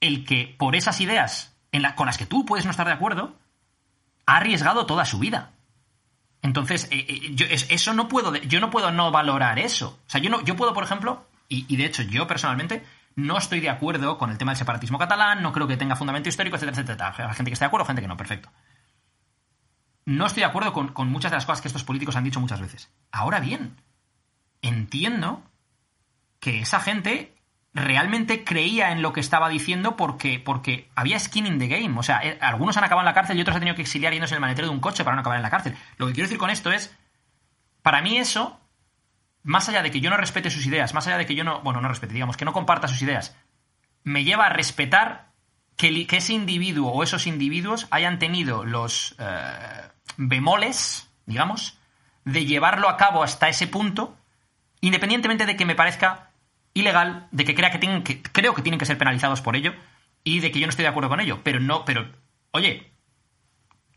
el 0.00 0.24
que 0.24 0.54
por 0.58 0.74
esas 0.74 1.00
ideas 1.00 1.56
con 1.96 2.06
las 2.06 2.18
que 2.18 2.26
tú 2.26 2.44
puedes 2.44 2.64
no 2.66 2.70
estar 2.70 2.86
de 2.86 2.92
acuerdo, 2.92 3.38
ha 4.26 4.36
arriesgado 4.36 4.84
toda 4.84 5.04
su 5.04 5.18
vida. 5.18 5.52
Entonces, 6.42 6.88
eh, 6.90 7.06
eh, 7.08 7.30
yo, 7.34 7.46
es- 7.46 7.66
eso 7.70 7.94
no 7.94 8.08
puedo, 8.08 8.34
yo 8.36 8.60
no 8.60 8.70
puedo 8.70 8.90
no 8.90 9.10
valorar 9.10 9.58
eso. 9.58 10.00
O 10.06 10.10
sea, 10.10 10.20
yo 10.20 10.28
no, 10.28 10.42
yo 10.44 10.56
puedo, 10.56 10.74
por 10.74 10.84
ejemplo, 10.84 11.26
y, 11.48 11.76
de 11.76 11.84
hecho 11.84 12.02
yo 12.02 12.26
personalmente 12.26 12.82
no 13.14 13.36
estoy 13.38 13.60
de 13.60 13.68
acuerdo 13.70 14.16
con 14.18 14.30
el 14.30 14.38
tema 14.38 14.52
del 14.52 14.58
separatismo 14.58 14.98
catalán, 14.98 15.42
no 15.42 15.52
creo 15.52 15.68
que 15.68 15.76
tenga 15.76 15.96
fundamento 15.96 16.28
histórico, 16.28 16.56
etcétera, 16.56 16.82
etcétera. 16.82 17.28
Hay 17.28 17.34
gente 17.36 17.50
que 17.50 17.54
está 17.54 17.66
de 17.66 17.68
acuerdo, 17.68 17.84
gente 17.86 18.02
que 18.02 18.08
no, 18.08 18.16
perfecto. 18.16 18.50
No 20.04 20.26
estoy 20.26 20.40
de 20.40 20.46
acuerdo 20.46 20.72
con 20.72 21.08
muchas 21.08 21.30
de 21.30 21.36
las 21.36 21.46
cosas 21.46 21.60
que 21.60 21.68
estos 21.68 21.84
políticos 21.84 22.16
han 22.16 22.24
dicho 22.24 22.40
muchas 22.40 22.60
veces. 22.60 22.90
Ahora 23.12 23.38
bien, 23.38 23.76
entiendo 24.62 25.42
que 26.40 26.60
esa 26.60 26.80
gente 26.80 27.31
realmente 27.74 28.44
creía 28.44 28.92
en 28.92 29.00
lo 29.00 29.12
que 29.12 29.20
estaba 29.20 29.48
diciendo 29.48 29.96
porque, 29.96 30.38
porque 30.38 30.90
había 30.94 31.18
skin 31.18 31.46
in 31.46 31.58
the 31.58 31.68
game. 31.68 31.98
O 31.98 32.02
sea, 32.02 32.20
eh, 32.22 32.38
algunos 32.40 32.76
han 32.76 32.84
acabado 32.84 33.02
en 33.02 33.06
la 33.06 33.14
cárcel 33.14 33.38
y 33.38 33.40
otros 33.40 33.54
han 33.54 33.60
tenido 33.60 33.76
que 33.76 33.82
exiliar 33.82 34.12
yéndose 34.12 34.34
en 34.34 34.36
el 34.36 34.40
maletero 34.42 34.68
de 34.68 34.74
un 34.74 34.80
coche 34.80 35.04
para 35.04 35.16
no 35.16 35.20
acabar 35.20 35.38
en 35.38 35.42
la 35.42 35.50
cárcel. 35.50 35.76
Lo 35.96 36.06
que 36.06 36.12
quiero 36.12 36.26
decir 36.26 36.38
con 36.38 36.50
esto 36.50 36.70
es, 36.70 36.94
para 37.82 38.02
mí 38.02 38.18
eso, 38.18 38.60
más 39.42 39.68
allá 39.68 39.82
de 39.82 39.90
que 39.90 40.00
yo 40.00 40.10
no 40.10 40.16
respete 40.16 40.50
sus 40.50 40.66
ideas, 40.66 40.92
más 40.92 41.06
allá 41.06 41.18
de 41.18 41.26
que 41.26 41.34
yo 41.34 41.44
no, 41.44 41.60
bueno, 41.62 41.80
no 41.80 41.88
respete, 41.88 42.14
digamos, 42.14 42.36
que 42.36 42.44
no 42.44 42.52
comparta 42.52 42.88
sus 42.88 43.00
ideas, 43.00 43.36
me 44.04 44.24
lleva 44.24 44.46
a 44.46 44.50
respetar 44.50 45.32
que, 45.76 46.06
ese 46.10 46.32
individuo 46.34 46.92
o 46.92 47.02
esos 47.02 47.26
individuos 47.26 47.86
hayan 47.90 48.18
tenido 48.18 48.64
los 48.64 49.16
eh, 49.18 49.88
bemoles, 50.16 51.08
digamos, 51.26 51.78
de 52.24 52.44
llevarlo 52.44 52.88
a 52.88 52.96
cabo 52.96 53.22
hasta 53.22 53.48
ese 53.48 53.66
punto, 53.66 54.16
independientemente 54.80 55.46
de 55.46 55.56
que 55.56 55.64
me 55.64 55.74
parezca 55.74 56.31
ilegal, 56.74 57.28
de 57.30 57.44
que 57.44 57.54
crea 57.54 57.70
que 57.70 57.78
tienen 57.78 58.02
que 58.02 58.22
creo 58.22 58.54
que 58.54 58.62
tienen 58.62 58.78
que 58.78 58.86
ser 58.86 58.98
penalizados 58.98 59.40
por 59.40 59.56
ello 59.56 59.72
y 60.24 60.40
de 60.40 60.50
que 60.50 60.60
yo 60.60 60.66
no 60.66 60.70
estoy 60.70 60.84
de 60.84 60.88
acuerdo 60.88 61.08
con 61.08 61.20
ello, 61.20 61.40
pero 61.42 61.60
no, 61.60 61.84
pero 61.84 62.06
oye, 62.52 62.92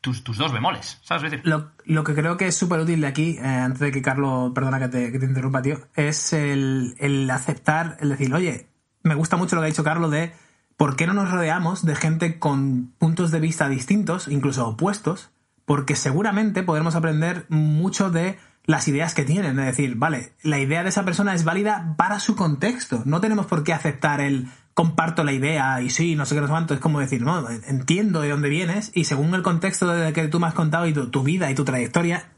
tus, 0.01 0.23
tus 0.23 0.37
dos 0.37 0.51
bemoles, 0.51 0.99
¿sabes? 1.03 1.39
Lo, 1.43 1.71
lo 1.85 2.03
que 2.03 2.13
creo 2.13 2.37
que 2.37 2.47
es 2.47 2.55
súper 2.55 2.79
útil 2.79 3.01
de 3.01 3.07
aquí, 3.07 3.37
eh, 3.37 3.45
antes 3.45 3.79
de 3.79 3.91
que 3.91 4.01
Carlos, 4.01 4.51
perdona 4.53 4.79
que 4.79 4.87
te, 4.87 5.11
que 5.11 5.19
te 5.19 5.25
interrumpa, 5.25 5.61
tío, 5.61 5.79
es 5.95 6.33
el, 6.33 6.95
el 6.99 7.29
aceptar, 7.29 7.97
el 7.99 8.09
decir, 8.09 8.33
oye, 8.33 8.67
me 9.03 9.15
gusta 9.15 9.37
mucho 9.37 9.55
lo 9.55 9.61
que 9.61 9.67
ha 9.67 9.69
dicho 9.69 9.83
Carlos 9.83 10.11
de 10.11 10.31
por 10.77 10.95
qué 10.95 11.07
no 11.07 11.13
nos 11.13 11.31
rodeamos 11.31 11.85
de 11.85 11.95
gente 11.95 12.37
con 12.39 12.93
puntos 12.97 13.31
de 13.31 13.39
vista 13.39 13.69
distintos, 13.69 14.27
incluso 14.27 14.67
opuestos, 14.67 15.31
porque 15.65 15.95
seguramente 15.95 16.63
podremos 16.63 16.95
aprender 16.95 17.45
mucho 17.49 18.11
de 18.11 18.37
las 18.65 18.87
ideas 18.87 19.13
que 19.13 19.23
tienen. 19.23 19.59
Es 19.59 19.65
decir, 19.65 19.95
vale, 19.95 20.33
la 20.41 20.59
idea 20.59 20.83
de 20.83 20.89
esa 20.89 21.05
persona 21.05 21.33
es 21.33 21.43
válida 21.43 21.95
para 21.97 22.19
su 22.19 22.35
contexto. 22.35 23.03
No 23.05 23.21
tenemos 23.21 23.45
por 23.45 23.63
qué 23.63 23.73
aceptar 23.73 24.21
el 24.21 24.47
comparto 24.73 25.23
la 25.23 25.31
idea 25.31 25.81
y 25.81 25.89
sí, 25.89 26.15
no 26.15 26.25
sé 26.25 26.35
qué, 26.35 26.41
no 26.41 26.47
sé 26.47 26.51
cuánto. 26.51 26.73
Es 26.73 26.79
como 26.79 26.99
decir, 26.99 27.21
no, 27.21 27.49
entiendo 27.49 28.21
de 28.21 28.29
dónde 28.29 28.49
vienes 28.49 28.91
y 28.93 29.05
según 29.05 29.33
el 29.33 29.41
contexto 29.41 29.87
de 29.87 30.13
que 30.13 30.27
tú 30.27 30.39
me 30.39 30.47
has 30.47 30.53
contado 30.53 30.87
y 30.87 30.93
tu, 30.93 31.23
vida 31.23 31.49
y 31.49 31.55
tu 31.55 31.63
trayectoria, 31.63 32.29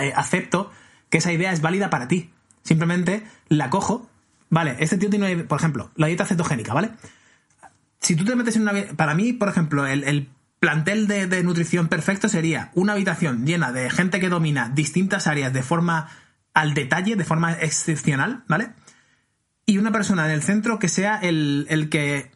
eh, 0.00 0.12
acepto 0.14 0.70
que 1.10 1.18
esa 1.18 1.32
idea 1.32 1.52
es 1.52 1.60
válida 1.60 1.90
para 1.90 2.08
ti. 2.08 2.30
Simplemente 2.62 3.24
la 3.48 3.70
cojo. 3.70 4.08
Vale, 4.48 4.76
este 4.78 4.96
tío 4.96 5.10
tiene, 5.10 5.44
por 5.44 5.58
ejemplo, 5.58 5.90
la 5.96 6.06
dieta 6.06 6.24
cetogénica, 6.24 6.72
¿vale? 6.72 6.90
si 7.98 8.14
tú 8.14 8.24
te 8.24 8.36
metes 8.36 8.54
en 8.54 8.62
una... 8.62 8.72
Para 8.94 9.14
mí, 9.14 9.32
por 9.32 9.48
ejemplo, 9.48 9.86
el 9.86 10.28
plantel 10.58 11.06
de, 11.06 11.42
nutrición 11.42 11.88
perfecto 11.88 12.28
sería 12.28 12.70
una 12.74 12.94
habitación 12.94 13.46
llena 13.46 13.72
de 13.72 13.90
gente 13.90 14.20
que 14.20 14.28
domina 14.28 14.70
distintas 14.74 15.26
áreas 15.26 15.52
de 15.52 15.62
forma 15.62 16.08
al 16.54 16.74
detalle, 16.74 17.16
de 17.16 17.24
forma 17.24 17.52
excepcional, 17.52 18.44
¿vale? 18.48 18.70
Y 19.66 19.78
una 19.78 19.92
persona 19.92 20.24
en 20.26 20.30
el 20.32 20.42
centro 20.42 20.78
que 20.78 20.88
sea 20.88 21.16
el, 21.16 21.66
el 21.68 21.88
que... 21.88 22.30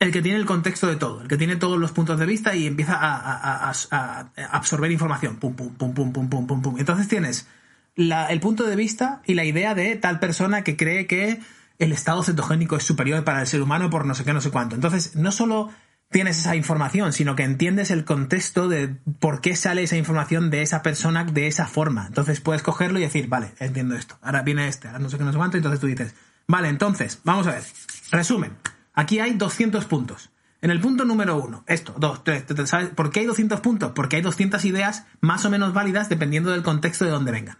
El 0.00 0.12
que 0.12 0.22
tiene 0.22 0.38
el 0.38 0.46
contexto 0.46 0.86
de 0.86 0.94
todo, 0.94 1.22
el 1.22 1.28
que 1.28 1.36
tiene 1.36 1.56
todos 1.56 1.76
los 1.76 1.90
puntos 1.90 2.20
de 2.20 2.26
vista 2.26 2.54
y 2.54 2.66
empieza 2.68 2.94
a- 2.94 3.70
a 3.70 4.30
absorber 4.52 4.92
información. 4.92 5.38
Pum, 5.38 5.54
pum, 5.56 5.74
pum, 5.74 5.92
pum, 5.92 6.12
pum, 6.12 6.28
pum, 6.28 6.46
pum, 6.46 6.62
pum. 6.62 6.78
Entonces 6.78 7.08
tienes 7.08 7.48
la- 7.96 8.26
el 8.26 8.38
punto 8.38 8.62
de 8.64 8.76
vista 8.76 9.22
y 9.26 9.34
la 9.34 9.44
idea 9.44 9.74
de 9.74 9.96
tal 9.96 10.20
persona 10.20 10.62
que 10.62 10.76
cree 10.76 11.08
que 11.08 11.40
el 11.80 11.90
estado 11.90 12.22
cetogénico 12.22 12.76
es 12.76 12.84
superior 12.84 13.24
para 13.24 13.40
el 13.40 13.48
ser 13.48 13.60
humano 13.60 13.90
por 13.90 14.06
no 14.06 14.14
sé 14.14 14.24
qué, 14.24 14.32
no 14.32 14.40
sé 14.40 14.50
cuánto. 14.50 14.76
Entonces, 14.76 15.16
no 15.16 15.32
solo 15.32 15.70
tienes 16.10 16.38
esa 16.38 16.56
información, 16.56 17.12
sino 17.12 17.36
que 17.36 17.42
entiendes 17.42 17.90
el 17.90 18.04
contexto 18.04 18.68
de 18.68 18.96
por 19.20 19.40
qué 19.40 19.56
sale 19.56 19.82
esa 19.82 19.96
información 19.96 20.50
de 20.50 20.62
esa 20.62 20.82
persona 20.82 21.24
de 21.24 21.46
esa 21.46 21.66
forma. 21.66 22.06
Entonces 22.06 22.40
puedes 22.40 22.62
cogerlo 22.62 22.98
y 22.98 23.02
decir, 23.02 23.28
vale, 23.28 23.52
entiendo 23.58 23.94
esto. 23.94 24.18
Ahora 24.22 24.42
viene 24.42 24.68
este, 24.68 24.88
ahora 24.88 25.00
no 25.00 25.10
sé 25.10 25.18
qué, 25.18 25.24
no 25.24 25.32
sé 25.32 25.38
cuánto. 25.38 25.56
Entonces 25.56 25.80
tú 25.80 25.86
dices, 25.86 26.14
vale, 26.46 26.68
entonces, 26.68 27.20
vamos 27.24 27.46
a 27.46 27.52
ver. 27.52 27.62
Resumen. 28.10 28.52
Aquí 28.94 29.20
hay 29.20 29.34
200 29.34 29.84
puntos. 29.84 30.30
En 30.60 30.70
el 30.72 30.80
punto 30.80 31.04
número 31.04 31.36
uno, 31.36 31.62
esto, 31.68 31.94
dos, 31.98 32.24
tres, 32.24 32.44
¿sabes? 32.64 32.88
¿Por 32.88 33.10
qué 33.10 33.20
hay 33.20 33.26
200 33.26 33.60
puntos? 33.60 33.92
Porque 33.92 34.16
hay 34.16 34.22
200 34.22 34.64
ideas 34.64 35.06
más 35.20 35.44
o 35.44 35.50
menos 35.50 35.72
válidas 35.72 36.08
dependiendo 36.08 36.50
del 36.50 36.64
contexto 36.64 37.04
de 37.04 37.12
donde 37.12 37.30
vengan. 37.30 37.58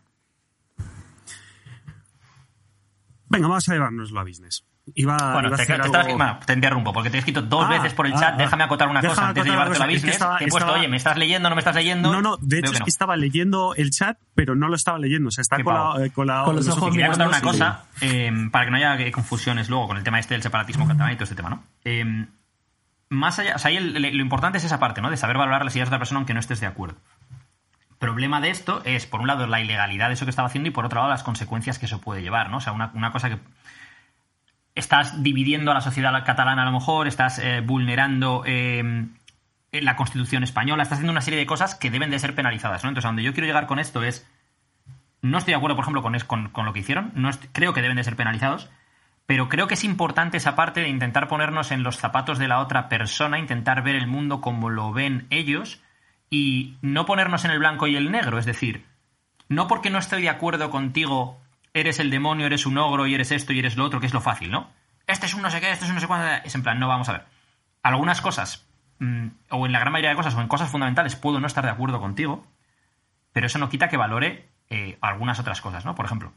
Venga, 3.29 3.47
vamos 3.47 3.69
a 3.69 3.73
llevárnoslo 3.73 4.19
a 4.19 4.25
business. 4.25 4.65
Iba, 4.95 5.17
Bueno, 5.33 5.49
iba 5.49 5.57
a 5.57 5.61
hacer 5.61 5.81
te 5.81 5.97
algo- 5.99 6.39
te 6.47 6.53
interrumpo, 6.53 6.93
porque 6.93 7.11
te 7.11 7.17
he 7.17 7.19
escrito 7.21 7.43
dos 7.43 7.65
Ah, 7.67 7.69
veces 7.71 7.95
por 7.95 8.07
el 8.07 8.15
ah, 8.15 8.21
chat. 8.21 8.35
ah. 8.35 8.37
Déjame 8.39 8.65
acotar 8.65 8.89
una 8.89 9.01
Déjame 9.01 9.15
cosa 9.17 9.29
antes 9.29 9.45
de 9.45 9.51
acotar 9.51 9.67
llevarte 9.67 9.79
la 9.79 9.85
es 9.85 9.89
que 9.91 9.95
business. 9.97 10.15
estaba- 10.15 10.39
te 10.39 10.45
he 10.45 10.49
puesto, 10.49 10.67
estaba- 10.67 10.79
oye, 10.79 10.89
¿me 10.89 10.97
estás 10.97 11.17
leyendo 11.19 11.49
no 11.49 11.55
me 11.57 11.61
estás 11.61 11.75
leyendo? 11.75 12.13
No, 12.13 12.23
no, 12.23 12.37
de 12.41 12.59
hecho 12.59 12.71
que 12.71 12.75
es 12.75 12.81
no. 12.81 12.85
que 12.85 12.91
estaba 12.91 13.17
leyendo 13.17 13.75
el 13.77 13.91
chat, 13.91 14.19
pero 14.35 14.55
no 14.55 14.69
lo 14.69 14.77
estaba 14.77 14.99
leyendo. 14.99 15.29
O 15.29 15.31
sea, 15.31 15.43
está 15.43 15.59
la, 15.59 15.95
eh, 16.05 16.11
con 16.11 16.27
la- 16.27 16.45
Con 16.45 16.57
los 16.57 16.67
ojos 16.69 16.79
ojos 16.79 16.91
Quería 16.93 17.09
contar 17.09 17.29
mirando, 17.29 17.49
una 17.49 17.59
cosa, 17.67 17.85
eh, 18.01 18.33
para 18.51 18.65
que 18.65 18.71
no 18.71 18.77
haya 18.77 18.97
eh, 19.01 19.13
confusiones 19.13 19.69
luego 19.69 19.89
con 19.89 19.97
el 19.97 20.05
tema 20.05 20.19
este 20.19 20.35
del 20.35 20.43
separatismo 20.43 20.87
catalán 20.87 21.13
y 21.13 21.15
todo 21.17 21.25
este 21.25 21.35
tema, 21.37 21.51
¿no? 21.51 21.63
Eh, 21.85 22.27
más 23.11 23.39
allá, 23.39 23.57
o 23.57 23.59
sea, 23.59 23.71
ahí 23.71 23.77
el- 23.79 23.95
lo 24.03 24.23
importante 24.23 24.59
es 24.59 24.65
esa 24.65 24.79
parte, 24.79 25.01
¿no? 25.01 25.11
De 25.11 25.17
saber 25.17 25.39
valorar 25.39 25.65
las 25.65 25.75
ideas 25.75 25.89
de 25.89 25.91
otra 25.95 25.99
persona 25.99 26.19
aunque 26.19 26.35
no 26.35 26.41
estés 26.41 26.61
de 26.61 26.67
acuerdo. 26.67 26.97
Problema 27.99 28.41
de 28.41 28.51
esto 28.51 28.81
es, 28.85 29.07
por 29.07 29.21
un 29.21 29.27
lado, 29.27 29.47
la 29.49 29.61
ilegalidad 29.61 30.07
de 30.09 30.15
eso 30.15 30.25
que 30.25 30.31
estaba 30.31 30.47
haciendo 30.47 30.69
y 30.69 30.73
por 30.73 30.85
otro 30.87 30.99
lado, 31.01 31.11
las 31.11 31.25
consecuencias 31.25 31.81
que 31.81 31.87
eso 31.87 32.01
puede 32.01 32.23
llevar, 32.23 32.49
¿no? 32.49 32.59
O 32.59 32.61
sea, 32.61 32.73
una, 32.73 32.93
una 32.95 33.11
cosa 33.11 33.29
que 33.29 33.39
estás 34.79 35.23
dividiendo 35.23 35.73
a 35.73 35.75
la 35.75 35.81
sociedad 35.81 36.13
catalana 36.25 36.63
a 36.63 36.67
lo 36.67 36.73
mejor, 36.73 37.09
estás 37.09 37.41
eh, 37.41 37.61
vulnerando 37.61 38.45
eh, 38.47 39.09
la 39.73 39.97
Constitución 39.97 40.45
española, 40.45 40.85
estás 40.85 40.99
haciendo 40.99 41.13
una 41.13 41.21
serie 41.21 41.39
de 41.39 41.47
cosas 41.47 41.75
que 41.75 41.91
deben 41.91 42.11
de 42.11 42.19
ser 42.19 42.35
penalizadas, 42.35 42.85
¿no? 42.85 42.91
Entonces, 42.91 43.09
donde 43.09 43.25
yo 43.25 43.33
quiero 43.33 43.47
llegar 43.47 43.67
con 43.67 43.81
esto 43.81 44.03
es, 44.05 44.27
no 45.21 45.39
estoy 45.39 45.53
de 45.53 45.57
acuerdo, 45.57 45.75
por 45.75 45.85
ejemplo, 45.85 46.03
con, 46.03 46.65
lo 46.65 46.73
que 46.73 46.79
hicieron, 46.79 47.11
no 47.15 47.31
creo 47.53 47.73
que 47.73 47.83
deben 47.83 47.97
de 47.97 48.05
ser 48.05 48.15
penalizados, 48.15 48.71
pero 49.27 49.49
creo 49.49 49.67
que 49.67 49.75
es 49.75 49.83
importante 49.83 50.37
esa 50.37 50.55
parte 50.55 50.81
de 50.81 50.89
intentar 50.89 51.27
ponernos 51.27 51.73
en 51.73 51.83
los 51.83 51.97
zapatos 51.97 52.39
de 52.39 52.47
la 52.47 52.61
otra 52.61 52.89
persona, 52.89 53.39
intentar 53.39 53.83
ver 53.83 53.97
el 53.97 54.07
mundo 54.07 54.41
como 54.41 54.71
lo 54.71 54.93
ven 54.93 55.27
ellos 55.31 55.83
y 56.31 56.77
no 56.83 57.05
ponernos 57.05 57.45
en 57.45 57.51
el 57.51 57.59
blanco 57.59 57.89
y 57.89 57.97
el 57.97 58.13
negro, 58.13 58.39
es 58.39 58.47
decir, 58.47 58.85
no 59.49 59.67
porque 59.67 59.91
no 59.91 59.99
estoy 59.99 60.23
de 60.23 60.29
acuerdo 60.29 60.71
contigo, 60.71 61.41
eres 61.81 61.99
el 62.01 62.11
demonio, 62.11 62.47
eres 62.47 62.67
un 62.67 62.79
ogro 62.79 63.07
y 63.07 63.15
eres 63.15 63.31
esto 63.33 63.53
y 63.53 63.59
eres 63.59 63.77
lo 63.77 63.85
otro, 63.85 64.01
que 64.01 64.07
es 64.07 64.15
lo 64.15 64.21
fácil, 64.21 64.51
¿no? 64.51 64.71
Este 65.07 65.27
es 65.27 65.35
un 65.35 65.43
no 65.43 65.51
sé 65.51 65.61
qué, 65.61 65.71
este 65.71 65.85
es 65.85 65.89
un 65.91 65.95
no 65.97 66.01
sé 66.01 66.07
cuánto. 66.07 66.47
Es 66.47 66.55
en 66.55 66.63
plan, 66.63 66.79
no, 66.79 66.89
vamos 66.89 67.09
a 67.09 67.13
ver. 67.13 67.25
Algunas 67.83 68.21
cosas, 68.21 68.67
mm, 68.99 69.27
o 69.51 69.67
en 69.67 69.73
la 69.73 69.79
gran 69.81 69.93
mayoría 69.93 70.11
de 70.11 70.17
cosas, 70.17 70.35
o 70.35 70.41
en 70.41 70.49
cosas 70.49 70.71
fundamentales, 70.71 71.17
puedo 71.17 71.41
no 71.41 71.47
estar 71.47 71.65
de 71.65 71.71
acuerdo 71.71 72.01
contigo, 72.01 72.47
pero 73.33 73.47
eso 73.47 73.59
no 73.59 73.69
quita 73.69 73.89
que 73.89 73.97
valore 73.97 74.49
eh, 74.71 74.99
algunas 75.01 75.39
otras 75.41 75.61
cosas, 75.61 75.85
¿no? 75.85 75.95
Por 75.95 76.05
ejemplo, 76.05 76.33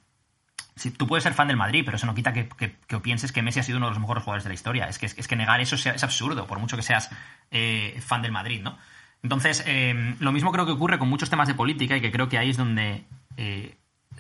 si 0.77 0.89
tú 0.91 1.05
puedes 1.05 1.23
ser 1.23 1.33
fan 1.33 1.47
del 1.49 1.57
Madrid, 1.57 1.83
pero 1.83 1.97
eso 1.97 2.05
no 2.05 2.15
quita 2.15 2.31
que, 2.31 2.47
que- 2.47 2.75
que 2.87 2.99
pienses 2.99 3.31
que 3.33 3.41
Messi 3.41 3.59
ha 3.59 3.63
sido 3.63 3.77
uno 3.77 3.87
de 3.87 3.91
los 3.91 3.99
mejores 3.99 4.23
jugadores 4.23 4.43
de 4.45 4.49
la 4.49 4.53
historia. 4.53 4.85
Es 4.87 4.99
que, 4.99 5.05
es 5.07 5.27
que 5.27 5.35
negar 5.35 5.59
eso 5.59 5.75
es 5.75 6.03
absurdo, 6.03 6.47
por 6.47 6.59
mucho 6.59 6.77
que 6.77 6.83
seas 6.83 7.09
eh, 7.51 7.99
fan 8.05 8.21
del 8.21 8.31
Madrid, 8.31 8.61
¿no? 8.61 8.77
Entonces, 9.23 9.63
eh, 9.67 10.15
lo 10.19 10.31
mismo 10.31 10.51
creo 10.51 10.65
que 10.65 10.71
ocurre 10.71 10.97
con 10.97 11.09
muchos 11.09 11.29
temas 11.29 11.47
de 11.47 11.53
política 11.55 11.97
y 11.97 12.01
que 12.01 12.11
creo 12.11 12.29
que 12.29 12.37
ahí 12.37 12.49
es 12.51 12.57
donde 12.57 13.03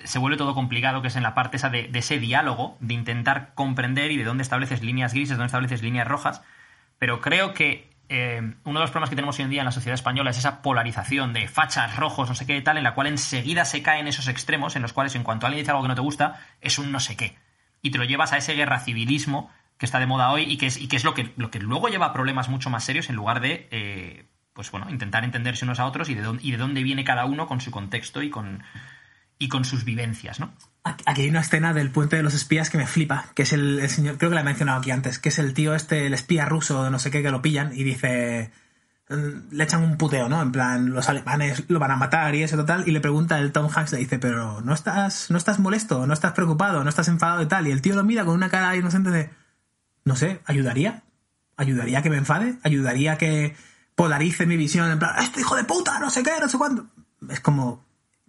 se 0.03 0.19
vuelve 0.19 0.37
todo 0.37 0.53
complicado, 0.53 1.01
que 1.01 1.09
es 1.09 1.15
en 1.15 1.23
la 1.23 1.33
parte 1.33 1.57
esa 1.57 1.69
de, 1.69 1.87
de 1.87 1.99
ese 1.99 2.19
diálogo, 2.19 2.77
de 2.79 2.93
intentar 2.93 3.53
comprender 3.53 4.11
y 4.11 4.17
de 4.17 4.23
dónde 4.23 4.43
estableces 4.43 4.81
líneas 4.83 5.13
grises, 5.13 5.37
dónde 5.37 5.47
estableces 5.47 5.81
líneas 5.81 6.07
rojas. 6.07 6.41
Pero 6.97 7.21
creo 7.21 7.53
que 7.53 7.91
eh, 8.13 8.41
uno 8.65 8.79
de 8.79 8.83
los 8.83 8.91
problemas 8.91 9.09
que 9.09 9.15
tenemos 9.15 9.39
hoy 9.39 9.45
en 9.45 9.51
día 9.51 9.61
en 9.61 9.65
la 9.65 9.71
sociedad 9.71 9.93
española 9.93 10.31
es 10.31 10.37
esa 10.37 10.61
polarización 10.61 11.31
de 11.31 11.47
fachas, 11.47 11.95
rojos, 11.95 12.27
no 12.27 12.35
sé 12.35 12.45
qué 12.45 12.61
tal, 12.61 12.77
en 12.77 12.83
la 12.83 12.93
cual 12.93 13.07
enseguida 13.07 13.63
se 13.63 13.81
caen 13.81 14.05
esos 14.05 14.27
extremos, 14.27 14.75
en 14.75 14.81
los 14.81 14.91
cuales 14.91 15.15
en 15.15 15.23
cuanto 15.23 15.45
alguien 15.45 15.63
dice 15.63 15.71
algo 15.71 15.83
que 15.83 15.87
no 15.87 15.95
te 15.95 16.01
gusta, 16.01 16.45
es 16.59 16.77
un 16.77 16.91
no 16.91 16.99
sé 16.99 17.15
qué. 17.15 17.37
Y 17.81 17.91
te 17.91 17.97
lo 17.97 18.03
llevas 18.03 18.33
a 18.33 18.37
ese 18.37 18.53
guerra 18.53 18.81
civilismo 18.81 19.49
que 19.77 19.85
está 19.85 19.97
de 19.99 20.07
moda 20.07 20.29
hoy 20.29 20.43
y 20.43 20.57
que 20.57 20.67
es, 20.67 20.77
y 20.77 20.89
que, 20.89 20.97
es 20.97 21.05
lo, 21.05 21.13
que, 21.13 21.31
lo 21.37 21.51
que 21.51 21.59
luego 21.59 21.87
lleva 21.87 22.07
a 22.07 22.13
problemas 22.13 22.49
mucho 22.49 22.69
más 22.69 22.83
serios 22.83 23.09
en 23.09 23.15
lugar 23.15 23.39
de, 23.39 23.69
eh, 23.71 24.25
pues 24.51 24.69
bueno, 24.71 24.89
intentar 24.89 25.23
entenderse 25.23 25.63
unos 25.63 25.79
a 25.79 25.85
otros 25.85 26.09
y 26.09 26.13
de, 26.13 26.21
dónde, 26.21 26.43
y 26.43 26.51
de 26.51 26.57
dónde 26.57 26.83
viene 26.83 27.05
cada 27.05 27.23
uno 27.23 27.47
con 27.47 27.61
su 27.61 27.71
contexto 27.71 28.21
y 28.21 28.29
con, 28.29 28.61
y 29.41 29.49
con 29.49 29.65
sus 29.65 29.83
vivencias, 29.85 30.39
¿no? 30.39 30.53
Aquí 30.83 31.23
hay 31.23 31.29
una 31.29 31.41
escena 31.41 31.73
del 31.73 31.89
puente 31.89 32.15
de 32.15 32.21
los 32.21 32.35
espías 32.35 32.69
que 32.69 32.77
me 32.77 32.85
flipa, 32.85 33.25
que 33.33 33.41
es 33.41 33.53
el, 33.53 33.89
señor, 33.89 34.19
creo 34.19 34.29
que 34.29 34.35
la 34.35 34.41
he 34.41 34.45
mencionado 34.45 34.79
aquí 34.79 34.91
antes, 34.91 35.17
que 35.17 35.29
es 35.29 35.39
el 35.39 35.55
tío 35.55 35.73
este, 35.73 36.05
el 36.05 36.13
espía 36.13 36.45
ruso 36.45 36.89
no 36.91 36.99
sé 36.99 37.09
qué, 37.09 37.23
que 37.23 37.31
lo 37.31 37.41
pillan 37.41 37.71
y 37.73 37.83
dice, 37.83 38.51
mm, 39.09 39.51
le 39.51 39.63
echan 39.63 39.83
un 39.83 39.97
puteo, 39.97 40.29
¿no? 40.29 40.43
En 40.43 40.51
plan, 40.51 40.91
los 40.91 41.09
alemanes 41.09 41.63
lo 41.69 41.79
van 41.79 41.89
a 41.89 41.95
matar 41.95 42.35
y 42.35 42.43
eso 42.43 42.55
total, 42.55 42.83
y 42.87 42.91
le 42.91 43.01
pregunta 43.01 43.39
el 43.39 43.51
Tom 43.51 43.67
Hanks, 43.73 43.93
le 43.93 43.97
dice, 43.97 44.19
pero 44.19 44.61
no 44.61 44.75
estás, 44.75 45.31
no 45.31 45.39
estás 45.39 45.57
molesto, 45.57 46.05
no 46.05 46.13
estás 46.13 46.33
preocupado, 46.33 46.83
no 46.83 46.89
estás 46.89 47.07
enfadado 47.07 47.41
y 47.41 47.47
tal, 47.47 47.67
y 47.67 47.71
el 47.71 47.81
tío 47.81 47.95
lo 47.95 48.03
mira 48.03 48.23
con 48.23 48.35
una 48.35 48.49
cara 48.49 48.75
inocente 48.75 49.09
de, 49.09 49.31
no 50.05 50.15
sé, 50.15 50.41
¿ayudaría? 50.45 51.01
¿Ayudaría 51.57 52.03
que 52.03 52.11
me 52.11 52.17
enfade? 52.17 52.59
¿Ayudaría 52.61 53.17
que 53.17 53.55
polarice 53.95 54.45
mi 54.45 54.55
visión? 54.55 54.91
En 54.91 54.99
plan, 54.99 55.15
este 55.19 55.39
hijo 55.39 55.55
de 55.55 55.63
puta, 55.63 55.99
no 55.99 56.11
sé 56.11 56.21
qué, 56.21 56.33
no 56.39 56.47
sé 56.47 56.59
cuándo. 56.59 56.85
Es 57.29 57.39
como, 57.39 57.83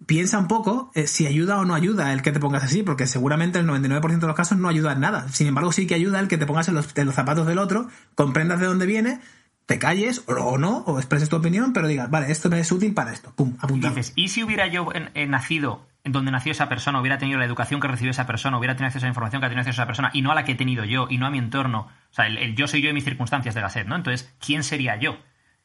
piensa 0.05 0.37
un 0.39 0.47
poco 0.47 0.91
eh, 0.95 1.07
si 1.07 1.27
ayuda 1.27 1.57
o 1.59 1.65
no 1.65 1.73
ayuda 1.75 2.13
el 2.13 2.21
que 2.21 2.31
te 2.31 2.39
pongas 2.39 2.63
así, 2.63 2.83
porque 2.83 3.07
seguramente 3.07 3.59
el 3.59 3.67
99% 3.67 4.19
de 4.19 4.27
los 4.27 4.35
casos 4.35 4.57
no 4.57 4.67
ayuda 4.69 4.93
en 4.93 4.99
nada. 4.99 5.27
Sin 5.29 5.47
embargo, 5.47 5.71
sí 5.71 5.87
que 5.87 5.95
ayuda 5.95 6.19
el 6.19 6.27
que 6.27 6.37
te 6.37 6.45
pongas 6.45 6.67
en 6.67 6.75
los, 6.75 6.87
zapatos 7.13 7.47
del 7.47 7.57
otro, 7.57 7.87
comprendas 8.15 8.59
de 8.59 8.65
dónde 8.67 8.85
viene, 8.85 9.19
te 9.65 9.79
calles 9.79 10.23
o, 10.27 10.57
no, 10.57 10.79
o 10.79 10.97
expreses 10.99 11.29
tu 11.29 11.35
opinión, 11.37 11.73
pero 11.73 11.87
digas, 11.87 12.09
vale, 12.09 12.31
esto 12.31 12.49
me 12.49 12.59
es 12.59 12.71
útil 12.71 12.93
para 12.93 13.13
esto. 13.13 13.31
Pum, 13.35 13.55
apuntado. 13.59 13.95
dices, 13.95 14.13
¿y 14.15 14.27
si 14.29 14.43
hubiera 14.43 14.67
yo 14.67 14.89
en- 14.93 15.09
en 15.13 15.29
nacido 15.31 15.85
en 16.05 16.11
donde 16.11 16.31
nació 16.31 16.51
esa 16.51 16.67
persona, 16.67 16.99
hubiera 16.99 17.17
tenido 17.17 17.39
la 17.39 17.45
educación 17.45 17.79
que 17.79 17.87
recibió 17.87 18.11
esa 18.11 18.27
persona, 18.27 18.57
hubiera 18.57 18.75
tenido 18.75 18.87
acceso 18.87 19.05
a 19.05 19.07
la 19.07 19.11
información 19.11 19.39
que 19.39 19.45
ha 19.45 19.49
tenido 19.49 19.69
esa 19.69 19.85
persona 19.85 20.09
y 20.13 20.21
no 20.21 20.31
a 20.33 20.35
la 20.35 20.43
que 20.43 20.51
he 20.51 20.55
tenido 20.55 20.83
yo 20.83 21.07
y 21.09 21.17
no 21.17 21.25
a 21.25 21.29
mi 21.29 21.37
entorno? 21.37 21.87
O 22.11 22.13
sea, 22.13 22.27
el, 22.27 22.37
el 22.39 22.55
yo 22.55 22.67
soy 22.67 22.81
yo 22.81 22.89
y 22.89 22.93
mis 22.93 23.05
circunstancias 23.05 23.55
de 23.55 23.61
la 23.61 23.69
sed, 23.69 23.85
¿no? 23.87 23.95
Entonces, 23.95 24.29
¿quién 24.45 24.63
sería 24.65 24.97
yo? 24.99 25.17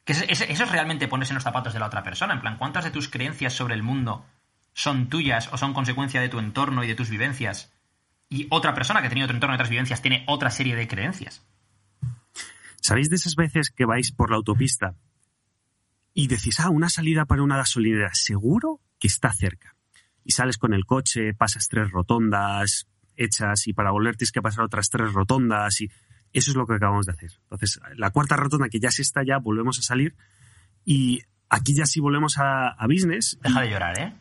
Que 0.09 0.13
es- 0.13 0.25
es- 0.27 0.41
eso 0.49 0.63
es 0.63 0.71
realmente 0.71 1.07
ponerse 1.07 1.33
en 1.33 1.35
los 1.35 1.43
zapatos 1.43 1.71
de 1.71 1.79
la 1.79 1.85
otra 1.85 2.01
persona. 2.01 2.33
En 2.33 2.41
plan, 2.41 2.57
¿cuántas 2.57 2.83
de 2.83 2.89
tus 2.89 3.09
creencias 3.09 3.53
sobre 3.53 3.75
el 3.75 3.83
mundo 3.83 4.25
son 4.73 5.07
tuyas 5.07 5.49
o 5.53 5.57
son 5.59 5.71
consecuencia 5.71 6.19
de 6.19 6.29
tu 6.29 6.39
entorno 6.39 6.83
y 6.83 6.87
de 6.87 6.95
tus 6.95 7.11
vivencias? 7.11 7.71
Y 8.27 8.47
otra 8.49 8.73
persona 8.73 9.01
que 9.01 9.05
ha 9.05 9.09
tenido 9.09 9.25
otro 9.25 9.35
entorno 9.37 9.53
y 9.53 9.57
otras 9.57 9.69
vivencias 9.69 10.01
tiene 10.01 10.23
otra 10.25 10.49
serie 10.49 10.75
de 10.75 10.87
creencias. 10.87 11.45
¿Sabéis 12.81 13.11
de 13.11 13.17
esas 13.17 13.35
veces 13.35 13.69
que 13.69 13.85
vais 13.85 14.11
por 14.11 14.31
la 14.31 14.37
autopista 14.37 14.95
y 16.15 16.25
decís, 16.25 16.59
ah, 16.59 16.71
una 16.71 16.89
salida 16.89 17.25
para 17.25 17.43
una 17.43 17.57
gasolinera, 17.57 18.09
seguro 18.15 18.81
que 18.99 19.05
está 19.09 19.31
cerca? 19.31 19.75
Y 20.25 20.31
sales 20.31 20.57
con 20.57 20.73
el 20.73 20.85
coche, 20.87 21.35
pasas 21.35 21.67
tres 21.67 21.91
rotondas 21.91 22.87
hechas 23.15 23.67
y 23.67 23.73
para 23.73 23.91
volver 23.91 24.15
tienes 24.17 24.31
que 24.31 24.41
pasar 24.41 24.63
otras 24.63 24.89
tres 24.89 25.13
rotondas 25.13 25.81
y 25.81 25.91
eso 26.33 26.51
es 26.51 26.57
lo 26.57 26.65
que 26.67 26.75
acabamos 26.75 27.05
de 27.05 27.13
hacer. 27.13 27.31
Entonces, 27.43 27.79
la 27.95 28.11
cuarta 28.11 28.35
rotonda 28.35 28.69
que 28.69 28.79
ya 28.79 28.91
se 28.91 29.01
está 29.01 29.21
ya, 29.25 29.37
volvemos 29.37 29.79
a 29.79 29.81
salir 29.81 30.15
Y 30.85 31.21
aquí 31.49 31.73
ya 31.73 31.85
sí 31.85 31.99
volvemos 31.99 32.37
a, 32.37 32.69
a 32.69 32.87
business. 32.87 33.37
Deja 33.41 33.61
de 33.61 33.69
llorar, 33.69 33.99
¿eh? 33.99 34.13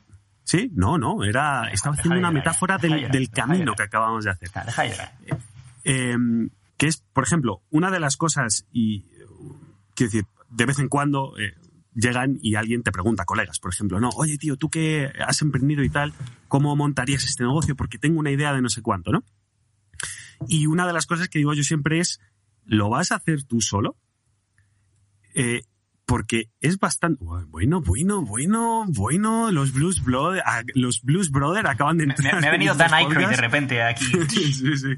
Sí, 0.45 0.71
no, 0.75 0.97
no, 0.97 1.25
era, 1.25 1.69
estaba 1.71 1.95
haciendo 1.95 2.19
una 2.19 2.31
metáfora 2.31 2.79
del, 2.79 2.93
llorar, 2.93 3.11
del 3.11 3.31
camino 3.31 3.75
que 3.75 3.83
acabamos 3.83 4.25
de 4.25 4.31
hacer. 4.31 4.51
Deja, 4.51 4.83
de 4.83 4.91
llorar. 4.91 5.13
Eh, 5.85 6.17
que 6.79 6.87
es, 6.87 7.05
por 7.13 7.25
ejemplo, 7.25 7.63
una 7.71 7.91
de 7.91 8.01
las 8.01 8.17
cosas, 8.17 8.67
y 8.73 9.03
quiero 9.95 10.13
decir, 10.13 10.25
de 10.49 10.65
vez 10.65 10.79
en 10.79 10.89
cuando 10.89 11.35
eh, 11.39 11.55
llegan 11.95 12.39
y 12.41 12.55
alguien 12.55 12.83
te 12.83 12.93
pregunta, 12.93 13.25
colegas, 13.25 13.59
por 13.59 13.73
ejemplo, 13.73 14.01
no, 14.01 14.09
oye 14.11 14.39
tío, 14.39 14.57
tú 14.57 14.71
que 14.71 15.13
has 15.27 15.43
emprendido 15.43 15.83
y 15.83 15.91
tal, 15.91 16.15
¿cómo 16.47 16.75
montarías 16.77 17.25
este 17.25 17.43
negocio? 17.43 17.77
Porque 17.77 17.99
tengo 17.99 18.21
una 18.21 18.31
idea 18.31 18.53
de 18.55 18.63
no 18.63 18.69
sé 18.69 18.81
cuánto, 18.81 19.11
¿no? 19.11 19.25
Y 20.47 20.67
una 20.67 20.87
de 20.87 20.93
las 20.93 21.07
cosas 21.07 21.29
que 21.29 21.39
digo 21.39 21.55
yo 21.55 21.63
siempre 21.65 21.99
es, 22.01 22.21
¿lo 22.65 22.89
vas 22.91 23.11
a 23.13 23.17
hacer 23.17 23.43
tú 23.45 23.61
solo? 23.61 23.97
Eh, 25.35 25.63
porque 26.07 26.49
es 26.61 26.79
bastante 26.79 27.23
bueno, 27.23 27.83
bueno, 27.83 28.23
bueno, 28.23 28.87
bueno. 28.89 29.51
Los 29.53 29.75
Blues 29.75 30.03
Brothers, 30.03 30.43
los 30.75 31.03
Blues 31.03 31.31
Brother 31.31 31.67
acaban 31.67 31.99
de 31.99 32.05
entrar. 32.05 32.35
me- 32.37 32.41
me 32.41 32.47
ha 32.47 32.51
en 32.51 32.53
venido 32.53 32.75
Dan 32.75 32.95
Aykroyd 32.95 33.29
de 33.29 33.37
repente 33.37 33.83
aquí. 33.83 34.05
sí, 34.31 34.53
sí. 34.55 34.89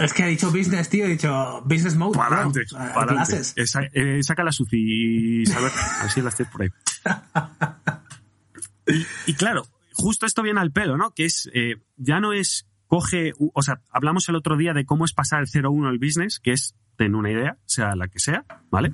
Es 0.00 0.12
que 0.12 0.22
he 0.24 0.28
dicho 0.28 0.52
business, 0.52 0.88
tío, 0.88 1.06
he 1.06 1.08
dicho 1.08 1.62
business 1.64 1.96
mode. 1.96 2.16
Para 2.16 2.36
adelante, 2.36 2.60
para 2.70 3.02
adelante. 3.02 3.40
Eh, 3.56 3.66
sa- 3.66 3.82
saca 4.22 4.44
la 4.44 4.52
Suci, 4.52 5.42
Isabel, 5.42 5.72
a 5.74 6.02
ver 6.02 6.10
si 6.12 6.22
la 6.22 6.28
estés 6.28 6.46
por 6.46 6.62
ahí. 6.62 6.68
Y, 8.86 9.06
y 9.30 9.34
claro, 9.34 9.66
justo 9.92 10.26
esto 10.26 10.42
viene 10.42 10.60
al 10.60 10.72
pelo, 10.72 10.96
¿no? 10.96 11.12
Que 11.12 11.24
es, 11.26 11.48
eh, 11.54 11.76
ya 11.96 12.18
no 12.18 12.32
es, 12.32 12.66
coge, 12.90 13.32
o 13.38 13.62
sea, 13.62 13.80
hablamos 13.88 14.28
el 14.28 14.34
otro 14.34 14.56
día 14.56 14.74
de 14.74 14.84
cómo 14.84 15.04
es 15.04 15.12
pasar 15.12 15.40
el 15.42 15.46
0-1 15.46 15.88
al 15.88 16.00
business, 16.00 16.40
que 16.40 16.50
es 16.50 16.74
tener 16.96 17.14
una 17.14 17.30
idea, 17.30 17.56
sea 17.64 17.94
la 17.94 18.08
que 18.08 18.18
sea, 18.18 18.44
¿vale? 18.68 18.92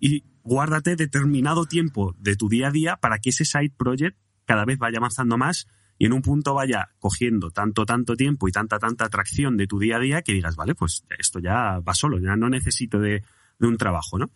Y 0.00 0.24
guárdate 0.42 0.96
determinado 0.96 1.64
tiempo 1.66 2.16
de 2.18 2.34
tu 2.34 2.48
día 2.48 2.66
a 2.68 2.70
día 2.72 2.96
para 2.96 3.18
que 3.20 3.30
ese 3.30 3.44
side 3.44 3.72
project 3.76 4.18
cada 4.46 4.64
vez 4.64 4.78
vaya 4.78 4.98
avanzando 4.98 5.38
más 5.38 5.68
y 5.96 6.06
en 6.06 6.12
un 6.12 6.22
punto 6.22 6.54
vaya 6.54 6.88
cogiendo 6.98 7.52
tanto, 7.52 7.86
tanto 7.86 8.16
tiempo 8.16 8.48
y 8.48 8.52
tanta, 8.52 8.80
tanta 8.80 9.04
atracción 9.04 9.56
de 9.56 9.68
tu 9.68 9.78
día 9.78 9.96
a 9.98 10.00
día 10.00 10.22
que 10.22 10.32
digas, 10.32 10.56
vale, 10.56 10.74
pues 10.74 11.04
esto 11.16 11.38
ya 11.38 11.78
va 11.78 11.94
solo, 11.94 12.18
ya 12.18 12.34
no 12.34 12.48
necesito 12.48 12.98
de, 12.98 13.22
de 13.60 13.66
un 13.68 13.76
trabajo, 13.76 14.18
¿no? 14.18 14.28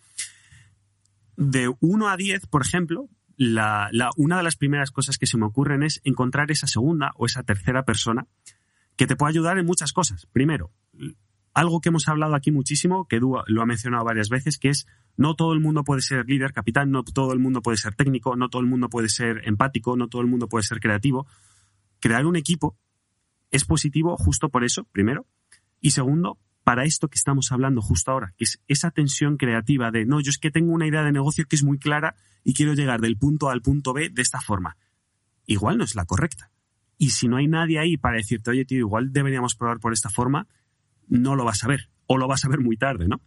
De 1.35 1.69
1 1.81 2.07
a 2.07 2.15
10, 2.15 2.47
por 2.47 2.61
ejemplo, 2.61 3.09
la, 3.35 3.89
la- 3.91 4.11
una 4.15 4.37
de 4.37 4.43
las 4.43 4.55
primeras 4.55 4.89
cosas 4.91 5.17
que 5.17 5.27
se 5.27 5.37
me 5.37 5.45
ocurren 5.47 5.83
es 5.83 5.99
encontrar 6.05 6.49
esa 6.49 6.67
segunda 6.67 7.11
o 7.15 7.25
esa 7.25 7.43
tercera 7.43 7.83
persona 7.83 8.25
que 8.95 9.07
te 9.07 9.15
pueda 9.15 9.29
ayudar 9.29 9.57
en 9.57 9.65
muchas 9.65 9.93
cosas. 9.93 10.27
Primero, 10.27 10.71
algo 11.53 11.81
que 11.81 11.89
hemos 11.89 12.07
hablado 12.07 12.35
aquí 12.35 12.51
muchísimo, 12.51 13.07
que 13.07 13.17
Edu 13.17 13.37
lo 13.47 13.61
ha 13.61 13.65
mencionado 13.65 14.05
varias 14.05 14.29
veces, 14.29 14.57
que 14.57 14.69
es 14.69 14.87
no 15.17 15.35
todo 15.35 15.53
el 15.53 15.59
mundo 15.59 15.83
puede 15.83 16.01
ser 16.01 16.25
líder, 16.25 16.53
capitán, 16.53 16.91
no 16.91 17.03
todo 17.03 17.33
el 17.33 17.39
mundo 17.39 17.61
puede 17.61 17.77
ser 17.77 17.95
técnico, 17.95 18.35
no 18.35 18.49
todo 18.49 18.61
el 18.61 18.67
mundo 18.67 18.89
puede 18.89 19.09
ser 19.09 19.41
empático, 19.45 19.97
no 19.97 20.07
todo 20.07 20.21
el 20.21 20.27
mundo 20.27 20.47
puede 20.47 20.63
ser 20.63 20.79
creativo. 20.79 21.27
Crear 21.99 22.25
un 22.25 22.35
equipo 22.35 22.77
es 23.51 23.65
positivo 23.65 24.15
justo 24.17 24.49
por 24.49 24.63
eso, 24.63 24.85
primero. 24.85 25.27
Y 25.81 25.91
segundo, 25.91 26.39
para 26.63 26.85
esto 26.85 27.09
que 27.09 27.17
estamos 27.17 27.51
hablando 27.51 27.81
justo 27.81 28.11
ahora, 28.11 28.33
que 28.37 28.45
es 28.45 28.61
esa 28.67 28.91
tensión 28.91 29.37
creativa 29.37 29.91
de, 29.91 30.05
no, 30.05 30.21
yo 30.21 30.29
es 30.29 30.37
que 30.37 30.51
tengo 30.51 30.71
una 30.71 30.87
idea 30.87 31.03
de 31.03 31.11
negocio 31.11 31.45
que 31.47 31.55
es 31.55 31.63
muy 31.63 31.79
clara 31.79 32.15
y 32.43 32.53
quiero 32.53 32.73
llegar 32.73 33.01
del 33.01 33.17
punto 33.17 33.49
A 33.49 33.53
al 33.53 33.61
punto 33.61 33.93
B 33.93 34.09
de 34.09 34.21
esta 34.21 34.39
forma. 34.39 34.77
Igual 35.45 35.77
no 35.77 35.83
es 35.83 35.95
la 35.95 36.05
correcta. 36.05 36.51
Y 37.01 37.09
si 37.09 37.27
no 37.27 37.37
hay 37.37 37.47
nadie 37.47 37.79
ahí 37.79 37.97
para 37.97 38.17
decirte, 38.17 38.51
oye, 38.51 38.63
tío, 38.63 38.77
igual 38.77 39.11
deberíamos 39.11 39.55
probar 39.55 39.79
por 39.79 39.91
esta 39.91 40.11
forma, 40.11 40.45
no 41.07 41.35
lo 41.35 41.43
vas 41.43 41.63
a 41.63 41.67
ver. 41.67 41.89
O 42.05 42.19
lo 42.19 42.27
vas 42.27 42.45
a 42.45 42.47
ver 42.47 42.59
muy 42.59 42.77
tarde, 42.77 43.07
¿no? 43.07 43.19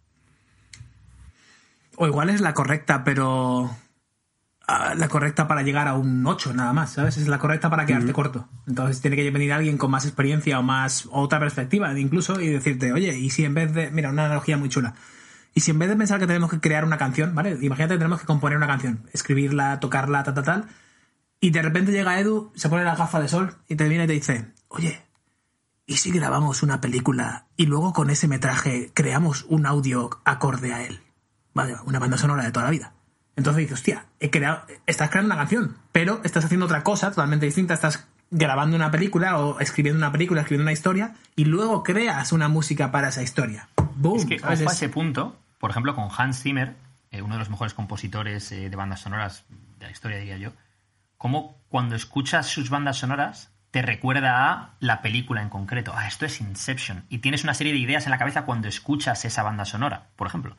O 1.97 2.07
igual 2.07 2.29
es 2.29 2.39
la 2.39 2.53
correcta, 2.53 3.03
pero. 3.03 3.69
ah, 4.65 4.95
la 4.95 5.09
correcta 5.09 5.49
para 5.49 5.61
llegar 5.61 5.89
a 5.89 5.95
un 5.95 6.25
8 6.25 6.53
nada 6.53 6.71
más, 6.71 6.93
¿sabes? 6.93 7.17
Es 7.17 7.27
la 7.27 7.37
correcta 7.37 7.69
para 7.69 7.85
quedarte 7.85 8.13
corto. 8.13 8.47
Entonces 8.65 9.01
tiene 9.01 9.17
que 9.17 9.29
venir 9.29 9.51
alguien 9.51 9.77
con 9.77 9.91
más 9.91 10.05
experiencia 10.05 10.57
o 10.57 10.63
más 10.63 11.07
o 11.07 11.19
otra 11.19 11.41
perspectiva 11.41 11.99
incluso 11.99 12.39
y 12.39 12.47
decirte, 12.47 12.93
oye, 12.93 13.17
y 13.17 13.29
si 13.29 13.43
en 13.43 13.55
vez 13.55 13.73
de... 13.73 13.91
Mira, 13.91 14.09
una 14.09 14.27
analogía 14.27 14.55
muy 14.55 14.69
chula. 14.69 14.93
Y 15.53 15.59
si 15.59 15.71
en 15.71 15.79
vez 15.79 15.89
de 15.89 15.97
pensar 15.97 16.17
que 16.21 16.27
tenemos 16.27 16.49
que 16.49 16.61
crear 16.61 16.85
una 16.85 16.97
canción, 16.97 17.35
¿vale? 17.35 17.57
Imagínate 17.61 17.95
que 17.95 17.99
tenemos 17.99 18.21
que 18.21 18.25
componer 18.25 18.57
una 18.57 18.67
canción, 18.67 19.01
escribirla, 19.11 19.81
tocarla, 19.81 20.23
tal, 20.23 20.33
tal, 20.33 20.45
tal. 20.45 20.65
Y 21.45 21.51
de 21.51 21.61
repente 21.61 21.91
llega 21.91 22.19
Edu, 22.19 22.51
se 22.55 22.69
pone 22.69 22.83
la 22.83 22.95
gafa 22.95 23.19
de 23.19 23.27
sol 23.27 23.55
y 23.67 23.75
te 23.75 23.87
viene 23.87 24.05
y 24.05 24.07
te 24.07 24.13
dice, 24.13 24.47
oye, 24.67 25.03
¿y 25.85 25.97
si 25.97 26.09
grabamos 26.11 26.63
una 26.63 26.81
película 26.81 27.45
y 27.55 27.67
luego 27.67 27.93
con 27.93 28.09
ese 28.09 28.27
metraje 28.27 28.89
creamos 28.95 29.45
un 29.47 29.67
audio 29.67 30.09
acorde 30.25 30.73
a 30.73 30.81
él? 30.81 31.01
Vale, 31.53 31.75
una 31.85 31.99
banda 31.99 32.17
sonora 32.17 32.43
de 32.43 32.51
toda 32.51 32.65
la 32.65 32.71
vida. 32.71 32.93
Entonces 33.35 33.59
dices, 33.61 33.75
hostia, 33.75 34.05
he 34.19 34.31
creado, 34.31 34.63
estás 34.87 35.11
creando 35.11 35.27
una 35.27 35.37
canción, 35.37 35.77
pero 35.91 36.19
estás 36.23 36.45
haciendo 36.45 36.65
otra 36.65 36.83
cosa 36.83 37.11
totalmente 37.11 37.45
distinta. 37.45 37.75
Estás 37.75 38.07
grabando 38.31 38.75
una 38.75 38.89
película 38.89 39.37
o 39.37 39.59
escribiendo 39.59 39.99
una 39.99 40.11
película, 40.11 40.41
escribiendo 40.41 40.63
una 40.63 40.71
historia 40.73 41.13
y 41.35 41.45
luego 41.45 41.83
creas 41.83 42.31
una 42.31 42.47
música 42.47 42.91
para 42.91 43.09
esa 43.09 43.21
historia. 43.21 43.69
¡Boom! 43.97 44.17
Es 44.17 44.25
que, 44.25 44.37
ojo 44.37 44.47
a 44.47 44.53
Es- 44.53 44.61
ese 44.61 44.89
punto, 44.89 45.37
por 45.59 45.69
ejemplo, 45.69 45.93
con 45.93 46.09
Hans 46.17 46.41
Zimmer, 46.41 46.75
eh, 47.11 47.21
uno 47.21 47.35
de 47.35 47.39
los 47.39 47.51
mejores 47.51 47.75
compositores 47.75 48.51
eh, 48.51 48.67
de 48.71 48.75
bandas 48.75 49.01
sonoras 49.01 49.43
de 49.79 49.85
la 49.85 49.91
historia, 49.91 50.17
diría 50.17 50.37
yo, 50.37 50.51
como 51.17 51.63
cuando 51.69 51.95
escuchas 51.95 52.47
sus 52.47 52.69
bandas 52.69 52.97
sonoras 52.97 53.51
te 53.71 53.81
recuerda 53.81 54.47
a 54.47 54.77
la 54.79 55.01
película 55.01 55.41
en 55.41 55.49
concreto. 55.49 55.91
Ah, 55.93 56.07
esto 56.07 56.25
es 56.25 56.39
Inception. 56.39 57.03
Y 57.09 57.17
tienes 57.17 57.43
una 57.43 57.53
serie 57.53 57.73
de 57.73 57.79
ideas 57.79 58.05
en 58.05 58.11
la 58.11 58.17
cabeza 58.17 58.45
cuando 58.45 58.69
escuchas 58.69 59.25
esa 59.25 59.43
banda 59.43 59.65
sonora, 59.65 60.11
por 60.15 60.27
ejemplo. 60.27 60.55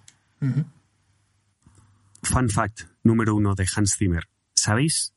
Fun 2.22 2.50
fact 2.50 2.82
número 3.02 3.34
uno 3.34 3.54
de 3.54 3.66
Hans 3.74 3.96
Zimmer. 3.96 4.28
¿Sabéis 4.52 5.14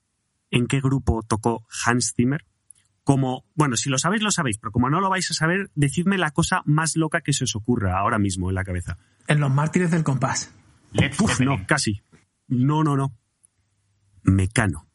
en 0.50 0.68
qué 0.68 0.80
grupo 0.80 1.24
tocó 1.24 1.66
Hans 1.86 2.14
Zimmer? 2.16 2.46
Como, 3.04 3.44
bueno, 3.56 3.76
si 3.76 3.90
lo 3.90 3.98
sabéis, 3.98 4.22
lo 4.22 4.32
sabéis, 4.32 4.60
pero 4.60 4.72
como 4.72 4.90
no 4.90 5.02
lo 5.02 5.10
vais 5.10 5.30
a 5.32 5.34
saber, 5.34 5.70
decidme 5.76 6.18
la 6.18 6.32
cosa 6.32 6.62
más 6.66 6.96
loca 6.96 7.22
que 7.22 7.34
se 7.34 7.44
os 7.44 7.56
ocurra 7.56 7.98
ahora 8.00 8.18
mismo 8.18 8.50
en 8.50 8.56
la 8.56 8.64
cabeza. 8.64 8.98
En 9.28 9.40
los 9.40 9.52
mártires 9.52 9.92
del 9.92 10.04
compás. 10.04 10.54
Uf, 11.20 11.42
no, 11.42 11.66
casi. 11.68 12.02
No, 12.48 12.84
no, 12.84 12.96
no. 12.96 13.14
Mecano. 14.24 14.89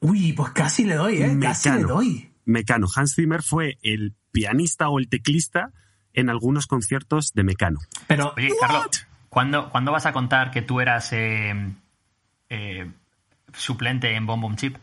Uy, 0.00 0.32
pues 0.32 0.50
casi 0.50 0.84
le 0.84 0.94
doy, 0.94 1.22
¿eh? 1.22 1.38
Casi 1.40 1.68
le 1.68 1.76
Mecano. 1.76 1.94
doy. 1.94 2.30
Mecano. 2.44 2.86
Hans 2.94 3.14
Zimmer 3.14 3.42
fue 3.42 3.78
el 3.82 4.14
pianista 4.32 4.88
o 4.88 4.98
el 4.98 5.08
teclista 5.08 5.72
en 6.12 6.28
algunos 6.30 6.66
conciertos 6.66 7.32
de 7.34 7.42
Mecano. 7.44 7.80
Pero 8.06 8.32
Oye, 8.36 8.52
Carlos, 8.60 9.06
¿cuándo, 9.28 9.68
cuándo 9.70 9.92
vas 9.92 10.06
a 10.06 10.12
contar 10.12 10.50
que 10.50 10.62
tú 10.62 10.80
eras 10.80 11.12
eh, 11.12 11.74
eh, 12.50 12.90
suplente 13.52 14.14
en 14.14 14.26
Bomb 14.26 14.42
Bomb 14.42 14.56
Chip? 14.56 14.76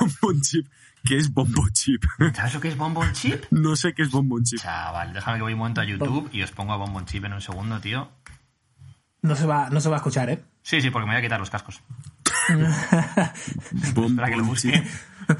Bonbon 0.00 0.40
Chip. 0.40 0.66
¿Qué 1.04 1.16
es 1.18 1.32
Bombo 1.32 1.62
Chip? 1.72 2.02
¿Sabes 2.34 2.54
lo 2.54 2.60
que 2.60 2.68
es 2.68 2.76
Bomb 2.76 2.94
Bomb 2.94 3.12
Chip? 3.12 3.44
no 3.50 3.76
sé 3.76 3.94
qué 3.94 4.02
es 4.02 4.10
Bonbon 4.10 4.42
Chip. 4.42 4.58
Chaval, 4.60 5.12
déjame 5.12 5.36
que 5.38 5.42
voy 5.42 5.52
un 5.52 5.60
momento 5.60 5.80
a 5.80 5.84
YouTube 5.84 6.28
y 6.32 6.42
os 6.42 6.50
pongo 6.50 6.72
a 6.72 6.76
Bomb 6.76 6.92
Bomb 6.92 7.06
Chip 7.06 7.24
en 7.24 7.32
un 7.34 7.40
segundo, 7.40 7.78
tío. 7.80 8.10
no 9.22 9.36
se 9.36 9.46
va, 9.46 9.70
no 9.70 9.80
se 9.80 9.88
va 9.88 9.96
a 9.96 9.98
escuchar, 9.98 10.30
¿eh? 10.30 10.42
Sí, 10.62 10.80
sí, 10.80 10.90
porque 10.90 11.06
me 11.06 11.12
voy 11.12 11.20
a 11.20 11.22
quitar 11.22 11.38
los 11.38 11.50
cascos. 11.50 11.80
Bonbon 13.94 14.24
que 14.26 14.36
lo 14.36 14.44
busque. 14.44 14.82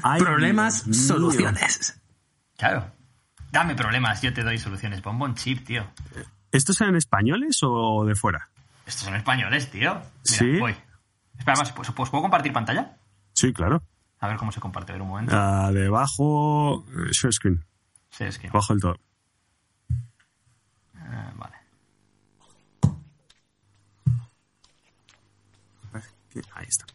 Ay, 0.03 0.19
Problemas, 0.21 0.85
Dios 0.85 0.97
mío. 0.97 1.07
soluciones. 1.07 1.99
Claro. 2.57 2.91
Dame 3.51 3.75
problemas, 3.75 4.21
yo 4.21 4.33
te 4.33 4.43
doy 4.43 4.57
soluciones. 4.57 5.01
Bomb 5.01 5.19
Bomb 5.19 5.35
Chip, 5.35 5.65
tío. 5.65 5.87
¿Estos 6.51 6.79
eran 6.81 6.95
españoles 6.95 7.59
o 7.63 8.03
de 8.05 8.15
fuera? 8.15 8.49
Estos 8.85 9.03
son 9.05 9.15
españoles, 9.15 9.69
tío. 9.71 9.93
Mira, 9.95 10.11
¿Sí? 10.23 10.57
voy. 10.59 10.75
Espera, 11.37 11.57
más, 11.57 11.71
¿pues, 11.71 11.89
pues, 11.91 12.09
¿puedo 12.09 12.21
compartir 12.23 12.51
pantalla? 12.51 12.97
Sí, 13.33 13.53
claro. 13.53 13.83
A 14.19 14.27
ver 14.27 14.37
cómo 14.37 14.51
se 14.51 14.59
comparte, 14.59 14.91
a 14.91 14.95
ver 14.95 15.01
un 15.03 15.09
momento. 15.09 15.31
Ah, 15.35 15.69
debajo, 15.71 16.85
eh, 16.89 17.11
share 17.11 17.31
screen, 17.33 17.63
Sí, 18.09 18.23
es 18.23 18.39
que. 18.39 18.47
debajo 18.47 18.73
del 18.73 18.81
todo. 18.81 18.99
Ah, 20.95 21.31
vale. 21.35 21.55
Ahí 26.53 26.65
está. 26.67 26.85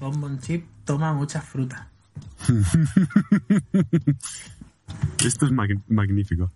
Bombón 0.00 0.40
chip 0.40 0.66
toma 0.84 1.12
mucha 1.12 1.40
fruta. 1.40 1.88
Esto 5.24 5.46
es 5.46 5.52
mag- 5.52 5.80
magnífico. 5.88 6.50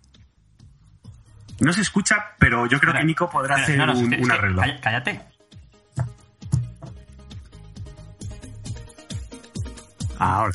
No 1.59 1.71
se 1.73 1.81
escucha, 1.81 2.17
pero 2.37 2.65
yo 2.67 2.79
creo 2.79 2.93
que 2.93 3.03
Nico 3.03 3.29
podrá 3.29 3.55
hacer 3.55 3.77
no, 3.77 3.85
no, 3.87 3.93
es 3.93 3.99
un, 3.99 4.09
que- 4.09 4.31
arreglo. 4.31 4.61
Cállate. 4.81 5.21
Ahora. 10.19 10.53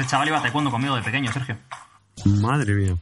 Ese 0.00 0.08
chaval 0.08 0.28
iba 0.28 0.38
a 0.38 0.40
taekwondo 0.40 0.70
conmigo 0.70 0.96
de 0.96 1.02
pequeño, 1.02 1.30
Sergio. 1.30 1.58
Madre 2.24 2.72
mía. 2.72 2.96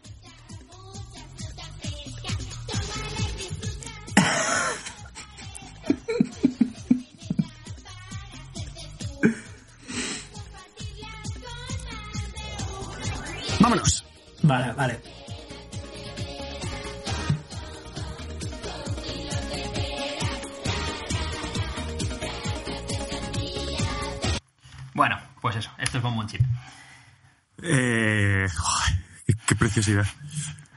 Preciosidad. 29.81 30.07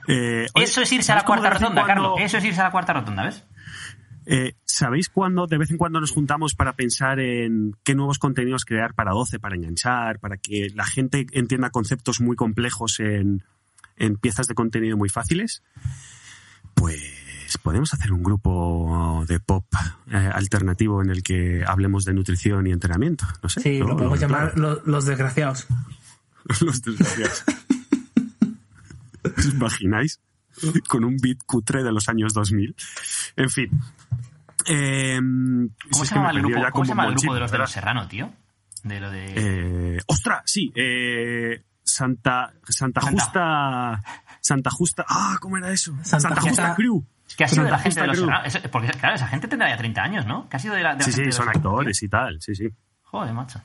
Eh, 0.08 0.47
oye, 0.56 0.66
Eso 0.66 0.82
es 0.82 0.91
irse 0.91 1.12
a 1.12 1.16
la 1.16 1.22
¿sabes 1.22 1.28
cómo 1.28 1.41
cuarta 1.41 1.60
rotonda, 1.60 1.82
cuando- 1.84 2.04
Carlos. 2.16 2.22
Eso 2.22 2.38
es 2.38 2.45
irse 2.45 2.62
a 2.62 2.64
la 2.66 2.72
cuarta 2.72 2.93
rotonda, 2.93 3.24
¿ves? 3.26 3.43
Eh, 4.26 4.54
¿Sabéis 4.66 5.10
cuándo 5.10 5.47
de 5.47 5.58
vez 5.58 5.72
en 5.72 5.78
cuando 5.78 5.99
nos 5.99 6.12
juntamos 6.12 6.54
para 6.54 6.74
pensar 6.74 7.20
en 7.20 7.76
qué 7.84 7.95
nuevos 7.95 8.20
contenidos 8.20 8.66
crear 8.66 8.93
para 8.93 9.12
12, 9.12 9.39
para 9.39 9.56
enganchar, 9.56 10.20
para 10.20 10.38
que 10.38 10.70
la 10.76 10.86
gente 10.86 11.26
entienda 11.32 11.70
conceptos 11.72 12.22
muy 12.22 12.36
complejos 12.36 12.99
en, 12.99 13.43
en 13.97 14.16
piezas 14.18 14.47
de 14.47 14.54
contenido 14.54 14.95
muy 14.97 15.10
fáciles? 15.10 15.64
Pues 16.76 17.58
podemos 17.64 17.93
hacer 17.93 18.12
un 18.14 18.24
grupo 18.24 19.26
de 19.28 19.39
pop 19.39 19.66
eh, 20.12 20.16
alternativo 20.34 21.02
en 21.02 21.10
el 21.10 21.22
que 21.24 21.64
hablemos 21.66 22.06
de 22.06 22.14
nutrición 22.14 22.68
y 22.68 22.72
entrenamiento. 22.72 23.26
No 23.43 23.49
sé. 23.49 23.62
Sí, 23.62 23.80
lo 23.80 23.95
podemos 23.97 24.20
llamar 24.20 24.54
claro. 24.54 24.82
los 24.86 25.06
desgraciados. 25.06 25.68
Los 26.62 26.82
desgraciados. 26.82 27.43
¿Os 29.38 29.45
imagináis? 29.45 30.19
Con 30.88 31.03
un 31.05 31.17
beat 31.17 31.38
cutre 31.45 31.84
de 31.84 31.91
los 31.91 32.09
años 32.09 32.34
2000. 32.34 32.76
En 33.38 33.49
fin. 33.49 33.69
Eh, 34.67 35.19
si 35.19 35.89
¿Cómo 35.91 36.03
es 36.03 36.09
se 36.09 36.13
que 36.13 36.19
me 36.19 36.26
llama 36.28 36.32
el 36.32 36.41
grupo, 36.45 36.72
cómo 36.72 36.86
se 36.86 36.89
llama 36.91 37.05
el 37.07 37.13
grupo 37.15 37.34
de 37.34 37.39
los 37.39 37.51
de 37.51 37.57
los 37.57 37.72
Serrano, 37.72 38.07
tío? 38.07 38.32
De 38.84 38.99
lo 38.99 39.09
de... 39.11 39.95
Eh, 39.95 39.99
¡Ostras! 40.07 40.41
Sí. 40.45 40.72
eh, 40.76 41.63
Santa, 41.84 42.53
Santa 42.67 43.01
Santa- 43.01 43.01
Justa... 43.01 44.01
Santa 44.41 44.69
Justa... 44.72 45.05
Ah, 45.07 45.38
¿cómo 45.39 45.57
era 45.57 45.72
eso? 45.72 45.93
Santa 46.03 46.19
Santa, 46.19 46.41
Justa 46.41 46.76
Crew. 46.76 47.03
Es 47.28 47.36
que 47.36 47.43
ha 47.43 47.47
sido 47.47 47.63
de 47.63 47.72
la 47.72 47.80
gente 47.80 48.01
de 48.01 48.07
los 48.07 48.17
Serrano. 48.19 48.43
Porque, 48.72 48.88
claro, 48.91 49.15
esa 49.15 49.28
gente 49.28 49.47
tendrá 49.47 49.69
ya 49.69 49.78
30 49.78 50.01
años, 50.01 50.26
¿no? 50.26 50.49
Que 50.49 50.57
ha 50.57 50.59
sido 50.59 50.74
de 50.76 50.84
la, 50.84 50.93
de 50.93 50.99
la 50.99 51.05
Sí, 51.05 51.11
gente 51.11 51.22
sí, 51.24 51.26
de 51.28 51.32
son 51.32 51.45
los- 51.45 51.55
actores 51.55 52.03
y 52.03 52.09
tal. 52.09 52.41
Sí, 52.41 52.55
sí. 52.55 52.67
Joder, 53.03 53.34
macho. 53.34 53.61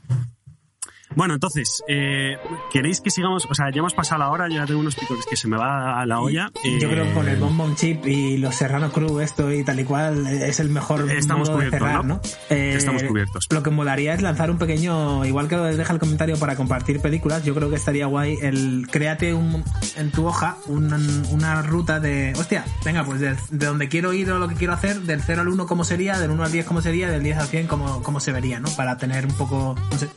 Bueno, 1.14 1.34
entonces, 1.34 1.82
eh, 1.88 2.36
¿queréis 2.72 3.00
que 3.00 3.10
sigamos? 3.10 3.46
O 3.48 3.54
sea, 3.54 3.70
ya 3.70 3.78
hemos 3.78 3.94
pasado 3.94 4.18
la 4.18 4.30
hora, 4.30 4.48
ya 4.48 4.66
tengo 4.66 4.80
unos 4.80 4.96
picores 4.96 5.24
que 5.26 5.36
se 5.36 5.48
me 5.48 5.56
va 5.56 6.00
a 6.00 6.06
la 6.06 6.20
olla. 6.20 6.50
Yo 6.80 6.90
creo 6.90 7.04
que 7.04 7.12
con 7.12 7.28
el 7.28 7.36
Bon 7.38 7.56
Bon 7.56 7.74
Chip 7.76 8.06
y 8.06 8.38
los 8.38 8.54
Serrano 8.54 8.90
Crew, 8.90 9.20
esto 9.20 9.52
y 9.52 9.64
tal 9.64 9.80
y 9.80 9.84
cual, 9.84 10.26
es 10.26 10.60
el 10.60 10.68
mejor 10.68 11.10
Estamos 11.10 11.48
modo 11.48 11.60
de 11.60 11.70
cerrar, 11.70 12.04
¿no? 12.04 12.16
¿no? 12.16 12.20
Eh, 12.50 12.74
Estamos 12.76 13.02
cubiertos. 13.04 13.46
Lo 13.50 13.62
que 13.62 13.70
molaría 13.70 14.14
es 14.14 14.22
lanzar 14.22 14.50
un 14.50 14.58
pequeño, 14.58 15.24
igual 15.24 15.48
que 15.48 15.56
deja 15.56 15.92
el 15.92 15.98
comentario 15.98 16.38
para 16.38 16.56
compartir 16.56 17.00
películas, 17.00 17.44
yo 17.44 17.54
creo 17.54 17.70
que 17.70 17.76
estaría 17.76 18.06
guay 18.06 18.38
el 18.42 18.88
créate 18.90 19.32
un, 19.32 19.64
en 19.96 20.10
tu 20.10 20.26
hoja 20.26 20.56
una, 20.66 20.98
una 21.30 21.62
ruta 21.62 22.00
de, 22.00 22.32
hostia, 22.36 22.64
venga, 22.84 23.04
pues 23.04 23.20
de, 23.20 23.36
de 23.50 23.66
donde 23.66 23.88
quiero 23.88 24.12
ir 24.12 24.30
o 24.30 24.38
lo 24.38 24.48
que 24.48 24.54
quiero 24.54 24.72
hacer, 24.72 25.00
del 25.00 25.22
0 25.22 25.42
al 25.42 25.48
1 25.48 25.66
cómo 25.66 25.84
sería, 25.84 26.18
del 26.18 26.30
1 26.30 26.44
al 26.44 26.52
10 26.52 26.66
cómo 26.66 26.80
sería, 26.80 27.08
del 27.08 27.22
10 27.22 27.38
al 27.38 27.46
100 27.46 27.66
cómo, 27.66 28.02
cómo 28.02 28.20
se 28.20 28.32
vería, 28.32 28.60
¿no? 28.60 28.68
Para 28.70 28.98
tener 28.98 29.26
un 29.26 29.32
poco, 29.32 29.76
no 29.90 29.98
sé, 29.98 30.08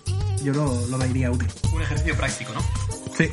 yo 0.44 0.54
lo, 0.54 0.88
lo 0.88 0.98
vería 0.98 1.32
útil. 1.32 1.48
Un 1.74 1.82
ejercicio 1.82 2.16
práctico, 2.16 2.54
¿no? 2.54 2.62
Sí. 3.18 3.30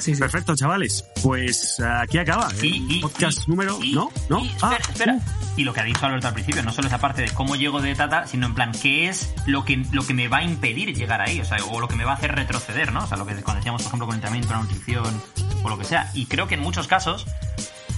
Sí, 0.00 0.14
sí. 0.14 0.20
Perfecto, 0.20 0.54
chavales. 0.54 1.04
Pues 1.22 1.80
aquí 1.80 2.18
acaba. 2.18 2.48
¿eh? 2.62 2.66
Y, 2.66 2.96
y- 2.96 3.00
Podcast 3.00 3.46
y- 3.46 3.50
número. 3.50 3.78
y- 3.82 3.92
¿No? 3.92 4.10
¿No? 4.28 4.44
y- 4.44 4.50
Ah, 4.62 4.76
espera, 4.80 5.14
espera. 5.14 5.14
uh, 5.16 5.44
Y 5.60 5.64
lo 5.64 5.72
que 5.74 5.80
ha 5.80 5.84
dicho 5.84 6.06
Alberto 6.06 6.28
al 6.28 6.34
principio, 6.34 6.62
no 6.62 6.72
solo 6.72 6.86
esa 6.86 6.98
parte 6.98 7.22
de 7.22 7.30
cómo 7.30 7.56
llego 7.56 7.80
de 7.82 7.94
Tata, 7.96 8.26
sino 8.26 8.46
en 8.46 8.54
plan, 8.54 8.70
¿qué 8.72 9.08
es 9.08 9.34
lo 9.46 9.64
que, 9.64 9.84
lo 9.90 10.06
que 10.06 10.14
me 10.14 10.28
va 10.28 10.38
a 10.38 10.44
impedir 10.44 10.94
llegar 10.94 11.20
ahí? 11.20 11.40
O 11.40 11.44
sea, 11.44 11.58
o 11.72 11.80
lo 11.80 11.88
que 11.88 11.96
me 11.96 12.04
va 12.04 12.12
a 12.12 12.14
hacer 12.14 12.32
retroceder, 12.34 12.92
¿no? 12.92 13.04
O 13.04 13.06
sea, 13.08 13.16
lo 13.16 13.26
que 13.26 13.34
cuando 13.42 13.56
decíamos, 13.60 13.82
por 13.82 13.88
ejemplo, 13.88 14.06
con 14.06 14.14
el 14.14 14.18
entrenamiento, 14.18 14.52
la 14.54 14.60
nutrición, 14.60 15.22
o 15.64 15.68
lo 15.68 15.76
que 15.78 15.84
sea. 15.84 16.10
Y 16.14 16.26
creo 16.26 16.46
que 16.46 16.54
en 16.54 16.60
muchos 16.60 16.86
casos 16.86 17.26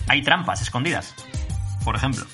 hay 0.09 0.23
trampas 0.23 0.63
escondidas. 0.63 1.15
Por 1.85 1.97
ejemplo, 1.97 2.25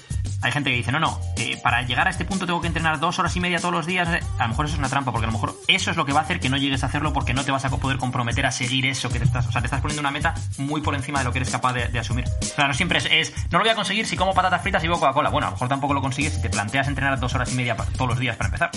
hay 0.43 0.53
gente 0.53 0.71
que 0.71 0.77
dice, 0.77 0.93
no, 0.93 1.01
no, 1.01 1.19
eh, 1.37 1.59
para 1.63 1.83
llegar 1.83 2.07
a 2.07 2.11
este 2.11 2.25
punto 2.25 2.47
tengo 2.47 2.61
que 2.61 2.67
entrenar 2.67 3.01
dos 3.01 3.19
horas 3.19 3.35
y 3.37 3.41
media 3.41 3.59
todos 3.59 3.73
los 3.73 3.87
días. 3.87 4.09
eh". 4.09 4.21
A 4.39 4.45
lo 4.45 4.49
mejor 4.51 4.67
eso 4.67 4.75
es 4.75 4.79
una 4.79 4.89
trampa, 4.89 5.13
porque 5.13 5.27
a 5.27 5.29
lo 5.29 5.33
mejor 5.33 5.55
eso 5.69 5.91
es 5.91 5.97
lo 5.97 6.05
que 6.05 6.13
va 6.13 6.21
a 6.21 6.23
hacer 6.23 6.41
que 6.41 6.49
no 6.49 6.57
llegues 6.57 6.83
a 6.83 6.87
hacerlo 6.87 7.13
porque 7.13 7.35
no 7.35 7.45
te 7.45 7.53
vas 7.53 7.65
a 7.65 7.71
poder 7.71 7.99
comprometer 7.99 8.47
a 8.47 8.53
seguir 8.53 8.87
eso 8.87 9.09
que 9.09 9.19
te 9.19 9.25
estás... 9.25 9.47
O 9.47 9.53
sea, 9.53 9.61
te 9.61 9.67
estás 9.67 9.81
poniendo 9.81 10.01
una 10.01 10.11
meta 10.11 10.35
muy 10.59 10.81
por 10.81 10.95
encima 10.95 11.21
de 11.21 11.25
lo 11.25 11.33
que 11.33 11.39
eres 11.39 11.51
capaz 11.51 11.73
de, 11.73 11.99
asumir. 11.99 12.25
O 12.41 12.45
sea, 12.45 12.69
no 12.69 12.75
siempre 12.75 12.99
es, 12.99 13.33
no 13.51 13.59
lo 13.59 13.65
voy 13.65 13.71
a 13.71 13.75
conseguir 13.75 14.07
si 14.07 14.17
como 14.17 14.35
patatas 14.35 14.63
fritas 14.63 14.83
y 14.85 14.89
bebo 14.89 15.01
Coca-Cola. 15.01 15.31
Bueno, 15.31 15.47
a 15.47 15.51
lo 15.51 15.57
mejor 15.57 15.69
tampoco 15.69 15.95
lo 15.95 16.03
consigues 16.03 16.35
si 16.35 16.43
te 16.43 16.51
planteas 16.51 16.89
entrenar 16.89 17.19
dos 17.19 17.35
horas 17.35 17.53
y 17.53 17.57
media 17.57 17.77
todos 17.77 18.11
los 18.11 18.19
días 18.19 18.37
para 18.37 18.49
empezar. 18.49 18.71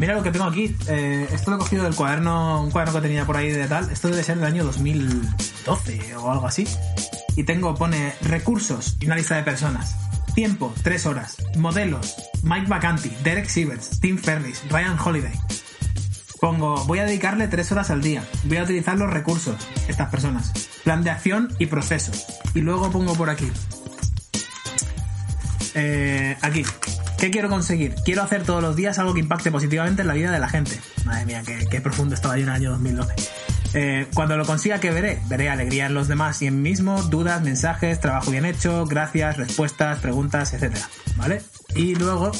Mira 0.00 0.14
lo 0.14 0.22
que 0.22 0.30
tengo 0.30 0.46
aquí. 0.46 0.74
Eh, 0.88 1.28
esto 1.30 1.50
lo 1.50 1.58
he 1.58 1.60
cogido 1.60 1.84
del 1.84 1.94
cuaderno, 1.94 2.62
un 2.62 2.70
cuaderno 2.70 3.00
que 3.00 3.06
tenía 3.06 3.26
por 3.26 3.36
ahí 3.36 3.50
de 3.50 3.68
tal. 3.68 3.90
Esto 3.90 4.08
debe 4.08 4.22
ser 4.22 4.36
del 4.36 4.46
año 4.46 4.64
2012 4.64 6.16
o 6.16 6.32
algo 6.32 6.46
así. 6.46 6.66
Y 7.36 7.44
tengo, 7.44 7.74
pone 7.74 8.14
recursos 8.22 8.96
y 8.98 9.06
una 9.06 9.16
lista 9.16 9.36
de 9.36 9.42
personas. 9.42 10.09
Tiempo, 10.34 10.72
3 10.82 11.06
horas. 11.06 11.36
Modelos, 11.56 12.14
Mike 12.42 12.66
Vacanti, 12.68 13.10
Derek 13.22 13.48
Sivers, 13.48 14.00
Tim 14.00 14.18
Ferris, 14.18 14.62
Ryan 14.70 14.96
Holiday. 14.98 15.32
Pongo, 16.40 16.84
voy 16.86 17.00
a 17.00 17.04
dedicarle 17.04 17.48
3 17.48 17.72
horas 17.72 17.90
al 17.90 18.00
día. 18.00 18.24
Voy 18.44 18.56
a 18.56 18.62
utilizar 18.62 18.96
los 18.96 19.10
recursos, 19.10 19.56
estas 19.88 20.08
personas. 20.08 20.52
Plan 20.84 21.04
de 21.04 21.10
acción 21.10 21.54
y 21.58 21.66
procesos. 21.66 22.26
Y 22.54 22.60
luego 22.60 22.90
pongo 22.90 23.14
por 23.14 23.30
aquí. 23.30 23.50
Eh, 25.74 26.36
aquí. 26.40 26.64
¿Qué 27.18 27.30
quiero 27.30 27.50
conseguir? 27.50 27.94
Quiero 28.04 28.22
hacer 28.22 28.44
todos 28.44 28.62
los 28.62 28.76
días 28.76 28.98
algo 28.98 29.12
que 29.12 29.20
impacte 29.20 29.50
positivamente 29.50 30.02
en 30.02 30.08
la 30.08 30.14
vida 30.14 30.30
de 30.30 30.38
la 30.38 30.48
gente. 30.48 30.80
Madre 31.04 31.26
mía, 31.26 31.42
qué, 31.44 31.66
qué 31.70 31.80
profundo 31.80 32.14
estaba 32.14 32.36
yo 32.38 32.44
en 32.44 32.48
el 32.48 32.54
año 32.54 32.70
2012. 32.70 33.14
Eh, 33.74 34.08
cuando 34.14 34.36
lo 34.36 34.44
consiga, 34.44 34.80
¿qué 34.80 34.90
veré? 34.90 35.20
Veré 35.28 35.48
alegría 35.48 35.86
en 35.86 35.94
los 35.94 36.08
demás 36.08 36.42
y 36.42 36.46
en 36.46 36.60
mí 36.62 36.70
mismo, 36.70 37.02
dudas, 37.02 37.40
mensajes, 37.42 38.00
trabajo 38.00 38.30
bien 38.30 38.44
hecho, 38.44 38.84
gracias, 38.86 39.36
respuestas, 39.36 39.98
preguntas, 40.00 40.52
etcétera, 40.54 40.86
¿Vale? 41.16 41.42
Y 41.74 41.94
luego, 41.94 42.32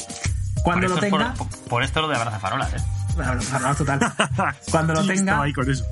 cuando 0.63 0.87
por, 0.87 0.89
lo 0.89 0.95
es 0.95 1.11
tenga... 1.11 1.33
por, 1.35 1.47
por- 1.69 1.83
esto 1.83 2.01
lo 2.01 2.07
de 2.09 2.15
abrazafarolas, 2.17 2.73
¿eh? 2.73 2.77
No, 3.61 3.75
total. 3.75 3.99
Cuando 4.71 4.93
lo 4.93 5.05
tenga, 5.05 5.43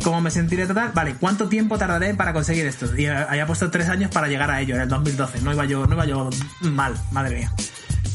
como 0.02 0.22
me 0.22 0.32
sentiré 0.32 0.66
total, 0.66 0.92
vale, 0.94 1.16
¿cuánto 1.20 1.50
tiempo 1.50 1.78
tardaré 1.78 2.14
para 2.14 2.32
conseguir 2.32 2.66
esto? 2.66 2.96
Y 2.98 3.08
haya 3.08 3.46
puesto 3.46 3.70
tres 3.70 3.90
años 3.90 4.10
para 4.10 4.28
llegar 4.30 4.50
a 4.50 4.62
ello, 4.62 4.76
en 4.76 4.82
el 4.82 4.88
2012. 4.88 5.42
No 5.42 5.52
iba 5.52 5.66
yo, 5.66 5.86
no 5.86 5.96
iba 5.96 6.06
yo 6.06 6.30
mal, 6.62 6.94
madre 7.12 7.36
mía. 7.36 7.52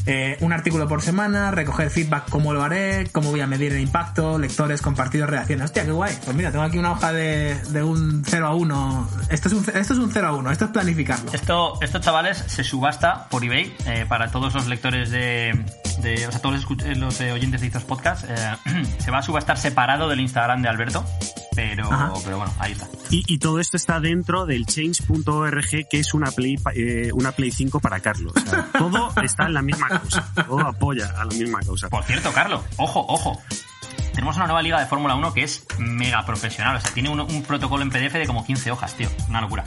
Eh, 0.07 0.37
un 0.41 0.53
artículo 0.53 0.87
por 0.87 1.01
semana, 1.01 1.51
recoger 1.51 1.89
feedback, 1.89 2.29
cómo 2.29 2.53
lo 2.53 2.63
haré, 2.63 3.07
cómo 3.11 3.31
voy 3.31 3.41
a 3.41 3.47
medir 3.47 3.73
el 3.73 3.79
impacto, 3.79 4.37
lectores, 4.37 4.81
compartidos, 4.81 5.29
reacciones. 5.29 5.65
Hostia, 5.65 5.83
qué 5.85 5.91
guay. 5.91 6.15
Pues 6.23 6.35
mira, 6.37 6.51
tengo 6.51 6.63
aquí 6.63 6.77
una 6.77 6.91
hoja 6.91 7.11
de, 7.11 7.55
de 7.69 7.83
un 7.83 8.23
0 8.25 8.47
a 8.47 8.53
1. 8.55 9.09
Esto 9.29 9.47
es 9.47 9.53
un, 9.53 9.65
esto 9.73 9.93
es 9.93 9.99
un 9.99 10.11
0 10.11 10.27
a 10.27 10.33
1, 10.35 10.51
esto 10.51 10.65
es 10.65 10.71
planificarlo. 10.71 11.31
Esto, 11.33 11.81
esto, 11.81 11.99
chavales, 11.99 12.37
se 12.47 12.63
subasta 12.63 13.27
por 13.29 13.43
eBay 13.43 13.75
eh, 13.87 14.05
para 14.07 14.29
todos 14.31 14.53
los 14.53 14.67
lectores 14.67 15.09
de, 15.09 15.59
de- 16.01 16.27
o 16.27 16.31
sea, 16.31 16.39
todos 16.41 16.55
los, 16.69 16.85
eh, 16.85 16.95
los, 16.95 17.19
oyentes 17.21 17.61
de 17.61 17.67
Izos 17.67 17.83
Podcast. 17.83 18.25
eh, 18.29 18.35
se 18.99 19.11
va 19.11 19.19
a 19.19 19.21
subastar 19.23 19.57
separado 19.57 20.07
del 20.07 20.19
Instagram 20.19 20.61
de 20.61 20.69
Alberto, 20.69 21.03
pero, 21.55 21.91
Ajá. 21.91 22.13
pero 22.23 22.37
bueno, 22.37 22.53
ahí 22.59 22.73
está. 22.73 22.87
Y, 23.09 23.23
y 23.27 23.39
todo 23.39 23.59
esto 23.59 23.77
está 23.77 23.99
dentro 23.99 24.45
del 24.45 24.65
change.org, 24.65 25.87
que 25.89 25.99
es 25.99 26.13
una 26.13 26.31
Play, 26.31 26.57
eh, 26.75 27.09
una 27.13 27.31
Play 27.31 27.51
5 27.51 27.79
para 27.79 27.99
Carlos. 27.99 28.33
O 28.35 28.49
sea, 28.49 28.67
todo 28.77 29.13
está 29.23 29.45
en 29.45 29.53
la 29.53 29.61
misma 29.61 29.87
causa. 29.87 30.31
Todo 30.45 30.59
apoya 30.61 31.13
a 31.17 31.25
la 31.25 31.33
misma 31.33 31.59
causa. 31.59 31.89
Por 31.89 32.03
cierto, 32.03 32.31
Carlos, 32.33 32.61
ojo, 32.77 33.05
ojo. 33.07 33.41
Tenemos 34.13 34.35
una 34.37 34.45
nueva 34.45 34.61
liga 34.61 34.79
de 34.79 34.85
Fórmula 34.85 35.15
1 35.15 35.33
que 35.33 35.43
es 35.43 35.65
mega 35.77 36.25
profesional. 36.25 36.77
O 36.77 36.81
sea, 36.81 36.91
tiene 36.91 37.09
un, 37.09 37.19
un 37.19 37.43
protocolo 37.43 37.83
en 37.83 37.89
PDF 37.89 38.13
de 38.13 38.27
como 38.27 38.45
15 38.45 38.71
hojas, 38.71 38.93
tío. 38.95 39.09
Una 39.29 39.41
locura. 39.41 39.63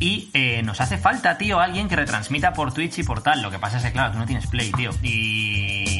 Y 0.00 0.30
eh, 0.32 0.62
nos 0.62 0.80
hace 0.80 0.96
falta, 0.96 1.38
tío, 1.38 1.58
alguien 1.58 1.88
que 1.88 1.96
retransmita 1.96 2.52
por 2.52 2.72
Twitch 2.72 2.98
y 2.98 3.02
por 3.02 3.22
tal. 3.22 3.42
Lo 3.42 3.50
que 3.50 3.58
pasa 3.58 3.78
es 3.78 3.84
que, 3.84 3.92
claro, 3.92 4.12
tú 4.12 4.18
no 4.18 4.26
tienes 4.26 4.46
Play, 4.46 4.70
tío. 4.72 4.90
Y... 5.02 5.97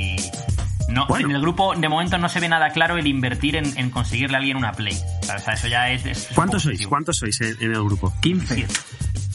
No, 0.88 1.06
Bueno. 1.06 1.28
En 1.28 1.34
el 1.36 1.42
grupo, 1.42 1.74
de 1.74 1.88
momento, 1.88 2.18
no 2.18 2.28
se 2.28 2.40
ve 2.40 2.48
nada 2.48 2.70
claro 2.70 2.96
el 2.96 3.06
invertir 3.06 3.56
en, 3.56 3.76
en 3.78 3.90
conseguirle 3.90 4.36
a 4.36 4.38
alguien 4.38 4.56
una 4.56 4.72
Play. 4.72 4.98
O 5.22 5.38
sea, 5.38 5.54
eso 5.54 5.68
ya 5.68 5.90
es... 5.90 6.28
¿Cuántos 6.34 6.62
sois? 6.62 6.86
¿Cuántos 6.86 7.18
sois 7.18 7.40
en, 7.42 7.56
en 7.60 7.72
el 7.72 7.84
grupo? 7.84 8.12
15. 8.20 8.66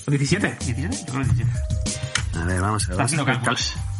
¿O 0.07 0.11
17? 0.11 0.57
¿17? 0.59 1.05
Yo 1.05 1.13
creo 1.13 1.23
que 1.23 1.33
17. 1.33 1.51
A 2.35 2.45
ver, 2.45 2.61
vamos 2.61 2.83
a 2.85 2.87
ver. 2.87 2.91
Está 2.93 3.03
haciendo 3.03 3.25
Vamos 3.25 3.47
a 3.47 3.51
ver. 3.51 3.92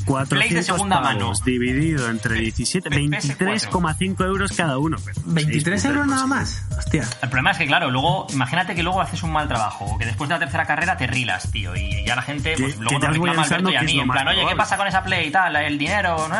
Cálculos. 0.00 0.28
400 0.28 0.38
Play 0.38 0.50
de 0.50 0.62
segunda 0.62 1.00
mano. 1.00 1.32
dividido 1.44 2.08
entre 2.10 2.34
17, 2.40 2.90
P- 2.90 2.96
23,5 2.96 4.24
euros 4.24 4.52
cada 4.52 4.78
uno. 4.78 4.96
Pero, 5.04 5.20
23 5.26 5.80
seis 5.80 5.92
euros 5.92 6.06
nada 6.06 6.26
más. 6.26 6.64
Hostia. 6.76 7.02
El 7.22 7.28
problema 7.28 7.52
es 7.52 7.58
que, 7.58 7.66
claro, 7.66 7.90
luego, 7.90 8.26
imagínate 8.30 8.74
que 8.74 8.82
luego 8.82 9.00
haces 9.00 9.22
un 9.22 9.32
mal 9.32 9.48
trabajo, 9.48 9.84
o 9.84 9.98
que 9.98 10.06
después 10.06 10.28
de 10.28 10.34
la 10.34 10.38
tercera 10.40 10.66
carrera 10.66 10.96
te 10.96 11.06
rilas, 11.06 11.50
tío, 11.50 11.74
y 11.76 12.04
ya 12.04 12.16
la 12.16 12.22
gente, 12.22 12.54
pues 12.58 12.76
luego 12.78 12.98
voy 12.98 13.08
reclama 13.08 13.42
a 13.42 13.44
Alberto 13.44 13.70
y 13.70 13.76
a 13.76 13.82
mí, 13.82 14.00
en 14.00 14.08
plan, 14.08 14.28
oye, 14.28 14.44
¿qué 14.48 14.56
pasa 14.56 14.76
con 14.76 14.86
esa 14.88 15.02
play 15.02 15.28
y 15.28 15.30
tal? 15.30 15.56
El 15.56 15.78
dinero, 15.78 16.28
¿no? 16.28 16.36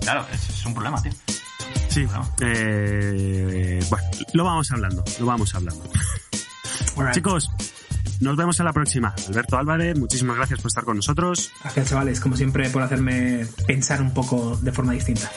Claro, 0.00 0.26
es, 0.32 0.64
un 0.66 0.74
problema, 0.74 1.02
tío. 1.02 1.12
Sí, 1.88 2.06
eh, 2.40 3.80
bueno, 3.90 4.06
lo 4.32 4.44
vamos 4.44 4.70
hablando, 4.70 5.04
lo 5.18 5.26
vamos 5.26 5.54
hablando. 5.54 5.82
Alright. 6.96 7.14
Chicos, 7.14 7.50
nos 8.20 8.36
vemos 8.36 8.58
en 8.60 8.66
la 8.66 8.72
próxima. 8.72 9.14
Alberto 9.28 9.56
Álvarez, 9.56 9.98
muchísimas 9.98 10.36
gracias 10.36 10.60
por 10.60 10.68
estar 10.68 10.84
con 10.84 10.96
nosotros. 10.96 11.50
Gracias, 11.62 11.88
chavales, 11.88 12.20
como 12.20 12.36
siempre, 12.36 12.68
por 12.68 12.82
hacerme 12.82 13.46
pensar 13.66 14.02
un 14.02 14.12
poco 14.12 14.58
de 14.60 14.72
forma 14.72 14.92
distinta. 14.92 15.30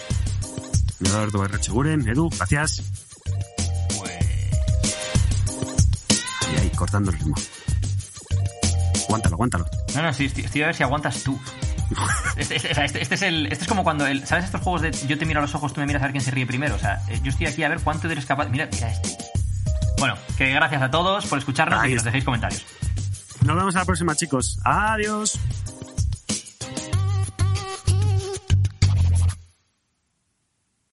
Eduardo 0.99 1.39
Barracheguren, 1.39 2.07
Edu, 2.07 2.29
gracias. 2.29 2.84
Pues- 3.97 4.11
y 6.53 6.59
ahí, 6.59 6.69
cortando 6.75 7.11
el 7.11 7.17
ritmo. 7.17 7.36
Aguántalo, 9.07 9.36
aguántalo. 9.36 9.65
No, 9.95 10.01
no, 10.01 10.13
sí, 10.13 10.25
estoy, 10.25 10.61
a 10.63 10.67
ver 10.67 10.75
si 10.75 10.84
aguantas 10.84 11.23
tú. 11.23 11.39
Este, 12.36 12.55
este, 12.55 12.71
este, 12.71 13.01
este, 13.01 13.15
es 13.15 13.21
el, 13.21 13.45
este 13.45 13.65
es 13.65 13.67
como 13.67 13.84
cuando, 13.84 14.07
el, 14.07 14.25
¿sabes 14.25 14.45
estos 14.45 14.61
juegos 14.61 14.81
de 14.81 14.91
yo 15.07 15.19
te 15.19 15.25
miro 15.27 15.38
a 15.39 15.43
los 15.43 15.53
ojos, 15.53 15.71
tú 15.73 15.81
me 15.81 15.86
miras 15.86 16.01
a 16.01 16.05
ver 16.05 16.13
quién 16.13 16.23
se 16.23 16.31
ríe 16.31 16.47
primero? 16.47 16.73
O 16.73 16.79
sea, 16.79 16.99
eh, 17.07 17.19
yo 17.21 17.29
estoy 17.29 17.45
aquí 17.45 17.61
a 17.61 17.69
ver 17.69 17.79
cuánto 17.81 18.09
eres 18.09 18.25
capaz. 18.25 18.49
Mira, 18.49 18.67
mira 18.71 18.89
este. 18.89 19.15
Bueno, 20.03 20.17
que 20.37 20.49
gracias 20.49 20.81
a 20.81 20.91
todos 20.91 21.25
por 21.27 21.39
escucharnos 21.39 21.85
y 21.85 21.87
que 21.87 21.95
nos 21.95 22.03
dejéis 22.03 22.25
comentarios. 22.25 22.65
Nos 23.45 23.55
vemos 23.55 23.73
a 23.77 23.79
la 23.79 23.85
próxima, 23.85 24.13
chicos. 24.13 24.59
Adiós. 24.65 25.39